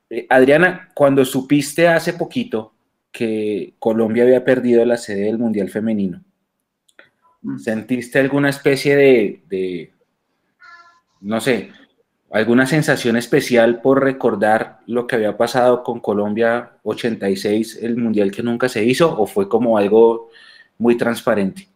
Eh, 0.10 0.26
Adriana, 0.30 0.90
cuando 0.94 1.26
supiste 1.26 1.90
hace 1.90 2.14
poquito 2.14 2.74
que 3.12 3.74
Colombia 3.78 4.24
había 4.24 4.46
perdido 4.46 4.86
la 4.86 4.96
sede 4.96 5.24
del 5.24 5.38
Mundial 5.38 5.70
Femenino, 5.70 6.22
mm. 7.42 7.58
¿sentiste 7.58 8.20
alguna 8.20 8.50
especie 8.50 8.96
de, 8.96 9.44
de 9.50 9.92
no 11.20 11.42
sé, 11.42 11.72
alguna 12.32 12.68
sensación 12.68 13.18
especial 13.18 13.82
por 13.82 14.04
recordar 14.04 14.80
lo 14.86 15.08
que 15.08 15.16
había 15.16 15.38
pasado 15.38 15.84
con 15.84 16.00
Colombia 16.00 16.74
86, 16.84 17.80
el 17.82 17.98
mundial 17.98 18.32
que 18.32 18.44
nunca 18.44 18.70
se 18.70 18.84
hizo, 18.84 19.20
o 19.20 19.26
fue 19.26 19.50
como 19.50 19.78
algo 19.78 20.30
muy 20.78 20.96
transparente? 20.96 21.68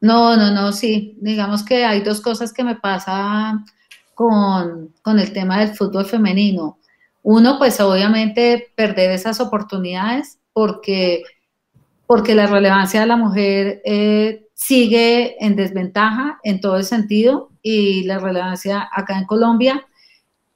No, 0.00 0.36
no, 0.36 0.50
no, 0.50 0.72
sí. 0.72 1.16
Digamos 1.20 1.64
que 1.64 1.84
hay 1.84 2.02
dos 2.02 2.20
cosas 2.20 2.52
que 2.52 2.64
me 2.64 2.76
pasan 2.76 3.64
con, 4.14 4.92
con 5.02 5.18
el 5.18 5.32
tema 5.32 5.60
del 5.60 5.74
fútbol 5.74 6.04
femenino. 6.04 6.78
Uno, 7.22 7.58
pues 7.58 7.80
obviamente 7.80 8.72
perder 8.76 9.10
esas 9.10 9.40
oportunidades 9.40 10.38
porque, 10.52 11.22
porque 12.06 12.34
la 12.34 12.46
relevancia 12.46 13.00
de 13.00 13.06
la 13.06 13.16
mujer 13.16 13.80
eh, 13.86 14.46
sigue 14.52 15.42
en 15.44 15.56
desventaja 15.56 16.38
en 16.42 16.60
todo 16.60 16.76
el 16.76 16.84
sentido 16.84 17.50
y 17.62 18.04
la 18.04 18.18
relevancia 18.18 18.88
acá 18.92 19.18
en 19.18 19.24
Colombia 19.24 19.86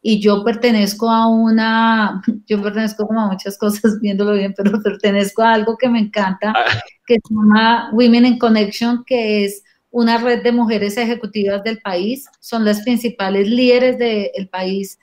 y 0.08 0.20
yo 0.20 0.42
pertenezco 0.42 1.10
a 1.10 1.26
una, 1.26 2.22
yo 2.46 2.62
pertenezco 2.62 3.06
como 3.06 3.20
a 3.20 3.26
muchas 3.26 3.58
cosas 3.58 3.98
viéndolo 4.00 4.32
bien, 4.32 4.54
pero 4.56 4.82
pertenezco 4.82 5.42
a 5.42 5.52
algo 5.52 5.76
que 5.76 5.90
me 5.90 5.98
encanta, 5.98 6.54
ah. 6.56 6.80
que 7.06 7.16
se 7.16 7.34
llama 7.34 7.90
Women 7.92 8.24
in 8.24 8.38
Connection, 8.38 9.04
que 9.04 9.44
es 9.44 9.62
una 9.90 10.16
red 10.16 10.42
de 10.42 10.50
mujeres 10.50 10.96
ejecutivas 10.96 11.62
del 11.62 11.78
país, 11.80 12.24
son 12.40 12.64
las 12.64 12.80
principales 12.80 13.48
líderes 13.48 13.98
del 13.98 14.48
país 14.48 14.98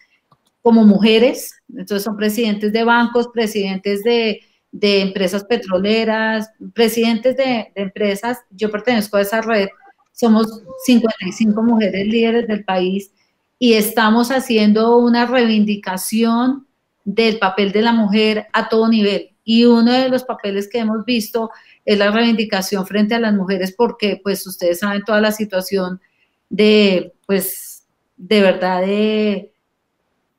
como 0.64 0.84
mujeres, 0.84 1.54
entonces 1.70 2.02
son 2.02 2.18
presidentes 2.18 2.74
de 2.74 2.84
bancos, 2.84 3.28
presidentes 3.32 4.04
de, 4.04 4.42
de 4.72 5.02
empresas 5.02 5.44
petroleras, 5.44 6.50
presidentes 6.74 7.38
de, 7.38 7.72
de 7.76 7.82
empresas, 7.84 8.40
yo 8.50 8.72
pertenezco 8.72 9.18
a 9.18 9.22
esa 9.22 9.42
red, 9.42 9.68
somos 10.14 10.64
55 10.86 11.62
mujeres 11.62 12.08
líderes 12.08 12.48
del 12.48 12.66
país 12.66 13.12
y 13.58 13.74
estamos 13.74 14.32
haciendo 14.32 14.98
una 14.98 15.26
reivindicación 15.26 16.68
del 17.04 17.40
papel 17.40 17.72
de 17.72 17.82
la 17.82 17.94
mujer 17.94 18.48
a 18.54 18.68
todo 18.70 18.88
nivel. 18.88 19.32
Y 19.44 19.66
uno 19.66 19.92
de 19.92 20.10
los 20.10 20.24
papeles 20.24 20.68
que 20.68 20.80
hemos 20.80 21.06
visto 21.06 21.52
es 21.86 21.98
la 21.98 22.12
reivindicación 22.12 22.86
frente 22.88 23.16
a 23.16 23.20
las 23.20 23.34
mujeres 23.34 23.74
porque 23.78 24.20
pues 24.24 24.46
ustedes 24.48 24.80
saben 24.80 25.04
toda 25.04 25.22
la 25.22 25.32
situación 25.32 26.02
de 26.50 27.14
pues 27.28 27.86
de 28.18 28.42
verdad 28.42 28.82
de, 28.82 29.54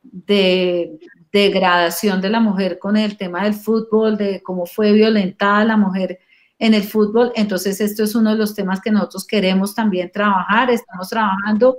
de 0.03 0.99
degradación 1.33 2.21
de 2.21 2.31
la 2.31 2.41
mujer 2.41 2.79
con 2.79 2.97
el 2.97 3.17
tema 3.17 3.45
del 3.45 3.55
fútbol, 3.55 4.17
de 4.17 4.43
cómo 4.43 4.67
fue 4.67 4.93
violentada 4.93 5.65
la 5.65 5.77
mujer 5.77 6.19
en 6.59 6.75
el 6.75 6.83
fútbol. 6.83 7.33
Entonces, 7.35 7.81
esto 7.81 8.05
es 8.05 8.15
uno 8.15 8.31
de 8.31 8.37
los 8.37 8.55
temas 8.55 8.81
que 8.81 8.91
nosotros 8.91 9.27
queremos 9.27 9.75
también 9.75 10.11
trabajar. 10.11 10.71
Estamos 10.71 11.09
trabajando 11.11 11.77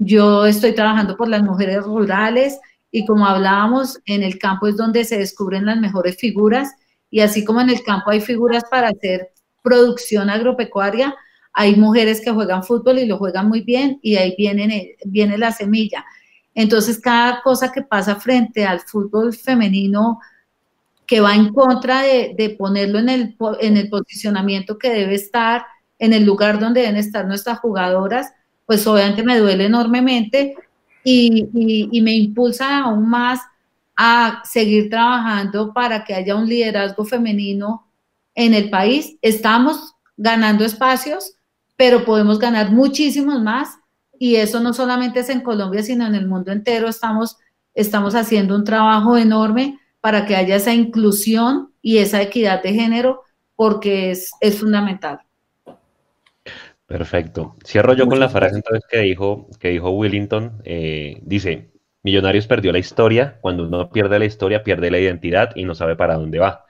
yo 0.00 0.46
estoy 0.46 0.74
trabajando 0.74 1.14
por 1.14 1.28
las 1.28 1.42
mujeres 1.42 1.84
rurales 1.84 2.58
y 2.90 3.04
como 3.04 3.26
hablábamos, 3.26 4.00
en 4.06 4.22
el 4.22 4.38
campo 4.38 4.66
es 4.66 4.76
donde 4.76 5.04
se 5.04 5.18
descubren 5.18 5.66
las 5.66 5.78
mejores 5.78 6.16
figuras 6.16 6.74
y 7.10 7.20
así 7.20 7.44
como 7.44 7.60
en 7.60 7.68
el 7.68 7.82
campo 7.82 8.10
hay 8.10 8.22
figuras 8.22 8.64
para 8.70 8.88
hacer 8.88 9.30
producción 9.62 10.30
agropecuaria, 10.30 11.14
hay 11.52 11.76
mujeres 11.76 12.22
que 12.22 12.30
juegan 12.30 12.64
fútbol 12.64 12.98
y 12.98 13.06
lo 13.06 13.18
juegan 13.18 13.48
muy 13.48 13.60
bien 13.60 14.00
y 14.02 14.16
ahí 14.16 14.34
viene, 14.38 14.96
viene 15.04 15.36
la 15.36 15.52
semilla. 15.52 16.06
Entonces, 16.54 16.98
cada 16.98 17.42
cosa 17.42 17.70
que 17.70 17.82
pasa 17.82 18.16
frente 18.16 18.64
al 18.64 18.80
fútbol 18.80 19.34
femenino 19.34 20.18
que 21.06 21.20
va 21.20 21.34
en 21.34 21.52
contra 21.52 22.02
de, 22.02 22.56
ponerlo 22.58 23.00
en 23.00 23.08
el, 23.10 23.36
en 23.60 23.76
el 23.76 23.90
posicionamiento 23.90 24.78
que 24.78 24.90
debe 24.90 25.16
estar, 25.16 25.66
en 25.98 26.14
el 26.14 26.24
lugar 26.24 26.58
donde 26.58 26.80
deben 26.80 26.96
estar 26.96 27.26
nuestras 27.26 27.58
jugadoras, 27.58 28.32
pues 28.70 28.86
obviamente 28.86 29.24
me 29.24 29.36
duele 29.36 29.64
enormemente 29.64 30.54
y, 31.02 32.00
me 32.00 32.14
impulsa 32.14 32.84
aún 32.84 33.08
más 33.08 33.40
a 33.96 34.42
seguir 34.44 34.88
trabajando 34.88 35.72
para 35.74 36.04
que 36.04 36.14
haya 36.14 36.36
un 36.36 36.48
liderazgo 36.48 37.04
femenino 37.04 37.90
en 38.32 38.54
el 38.54 38.70
país. 38.70 39.16
Estamos 39.22 39.96
ganando 40.16 40.64
espacios, 40.64 41.32
pero 41.74 42.04
podemos 42.04 42.38
ganar 42.38 42.70
muchísimos 42.70 43.42
más 43.42 43.76
y 44.20 44.36
eso 44.36 44.60
no 44.60 44.72
solamente 44.72 45.18
es 45.18 45.30
en 45.30 45.40
Colombia, 45.40 45.82
sino 45.82 46.06
en 46.06 46.14
el 46.14 46.28
mundo 46.28 46.52
entero. 46.52 46.88
Estamos, 46.88 47.38
estamos 47.74 48.14
haciendo 48.14 48.54
un 48.54 48.62
trabajo 48.62 49.16
enorme 49.16 49.80
para 50.00 50.26
que 50.26 50.36
haya 50.36 50.54
esa 50.54 50.72
inclusión 50.72 51.72
y 51.82 51.98
esa 51.98 52.22
equidad 52.22 52.62
de 52.62 52.72
género 52.72 53.22
porque 53.56 54.12
es, 54.12 54.30
es 54.40 54.60
fundamental. 54.60 55.22
Perfecto. 56.90 57.54
Cierro 57.64 57.94
yo 57.94 58.08
con 58.08 58.18
la 58.18 58.28
frase 58.28 58.56
entonces 58.56 58.84
que 58.90 58.98
dijo, 58.98 59.46
que 59.60 59.68
dijo 59.68 59.90
Willington. 59.90 60.60
Eh, 60.64 61.20
dice, 61.22 61.70
Millonarios 62.02 62.48
perdió 62.48 62.72
la 62.72 62.80
historia. 62.80 63.38
Cuando 63.40 63.62
uno 63.62 63.90
pierde 63.92 64.18
la 64.18 64.24
historia, 64.24 64.64
pierde 64.64 64.90
la 64.90 64.98
identidad 64.98 65.52
y 65.54 65.62
no 65.62 65.76
sabe 65.76 65.94
para 65.94 66.16
dónde 66.16 66.40
va. 66.40 66.64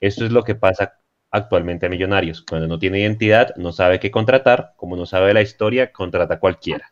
Esto 0.00 0.24
es 0.24 0.32
lo 0.32 0.42
que 0.42 0.56
pasa 0.56 0.98
actualmente 1.30 1.86
a 1.86 1.90
Millonarios. 1.90 2.42
Cuando 2.42 2.66
no 2.66 2.80
tiene 2.80 2.98
identidad, 2.98 3.54
no 3.54 3.70
sabe 3.70 4.00
qué 4.00 4.10
contratar. 4.10 4.72
Como 4.74 4.96
no 4.96 5.06
sabe 5.06 5.32
la 5.32 5.42
historia, 5.42 5.92
contrata 5.92 6.40
cualquiera. 6.40 6.88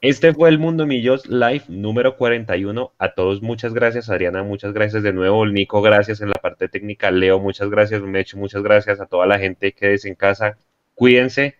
Este 0.00 0.34
fue 0.34 0.48
el 0.48 0.58
Mundo 0.58 0.84
Millos 0.84 1.28
Live 1.28 1.66
número 1.68 2.16
41. 2.16 2.92
A 2.98 3.14
todos 3.14 3.40
muchas 3.40 3.72
gracias, 3.72 4.10
Adriana, 4.10 4.42
muchas 4.42 4.72
gracias 4.72 5.04
de 5.04 5.12
nuevo. 5.12 5.46
Nico, 5.46 5.80
gracias 5.80 6.20
en 6.22 6.30
la 6.30 6.40
parte 6.42 6.68
técnica. 6.68 7.12
Leo, 7.12 7.38
muchas 7.38 7.70
gracias. 7.70 8.02
Mecho, 8.02 8.36
muchas 8.36 8.64
gracias 8.64 9.00
a 9.00 9.06
toda 9.06 9.26
la 9.26 9.38
gente 9.38 9.70
que 9.74 9.94
es 9.94 10.04
en 10.06 10.16
casa. 10.16 10.58
Cuídense 10.96 11.54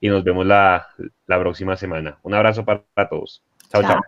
y 0.00 0.08
nos 0.08 0.24
vemos 0.24 0.46
la, 0.46 0.86
próxima 1.26 1.76
semana. 1.76 2.18
Un 2.22 2.34
abrazo 2.34 2.64
para, 2.64 3.08
todos. 3.08 3.42
chao. 3.70 3.82
chao. 3.82 4.00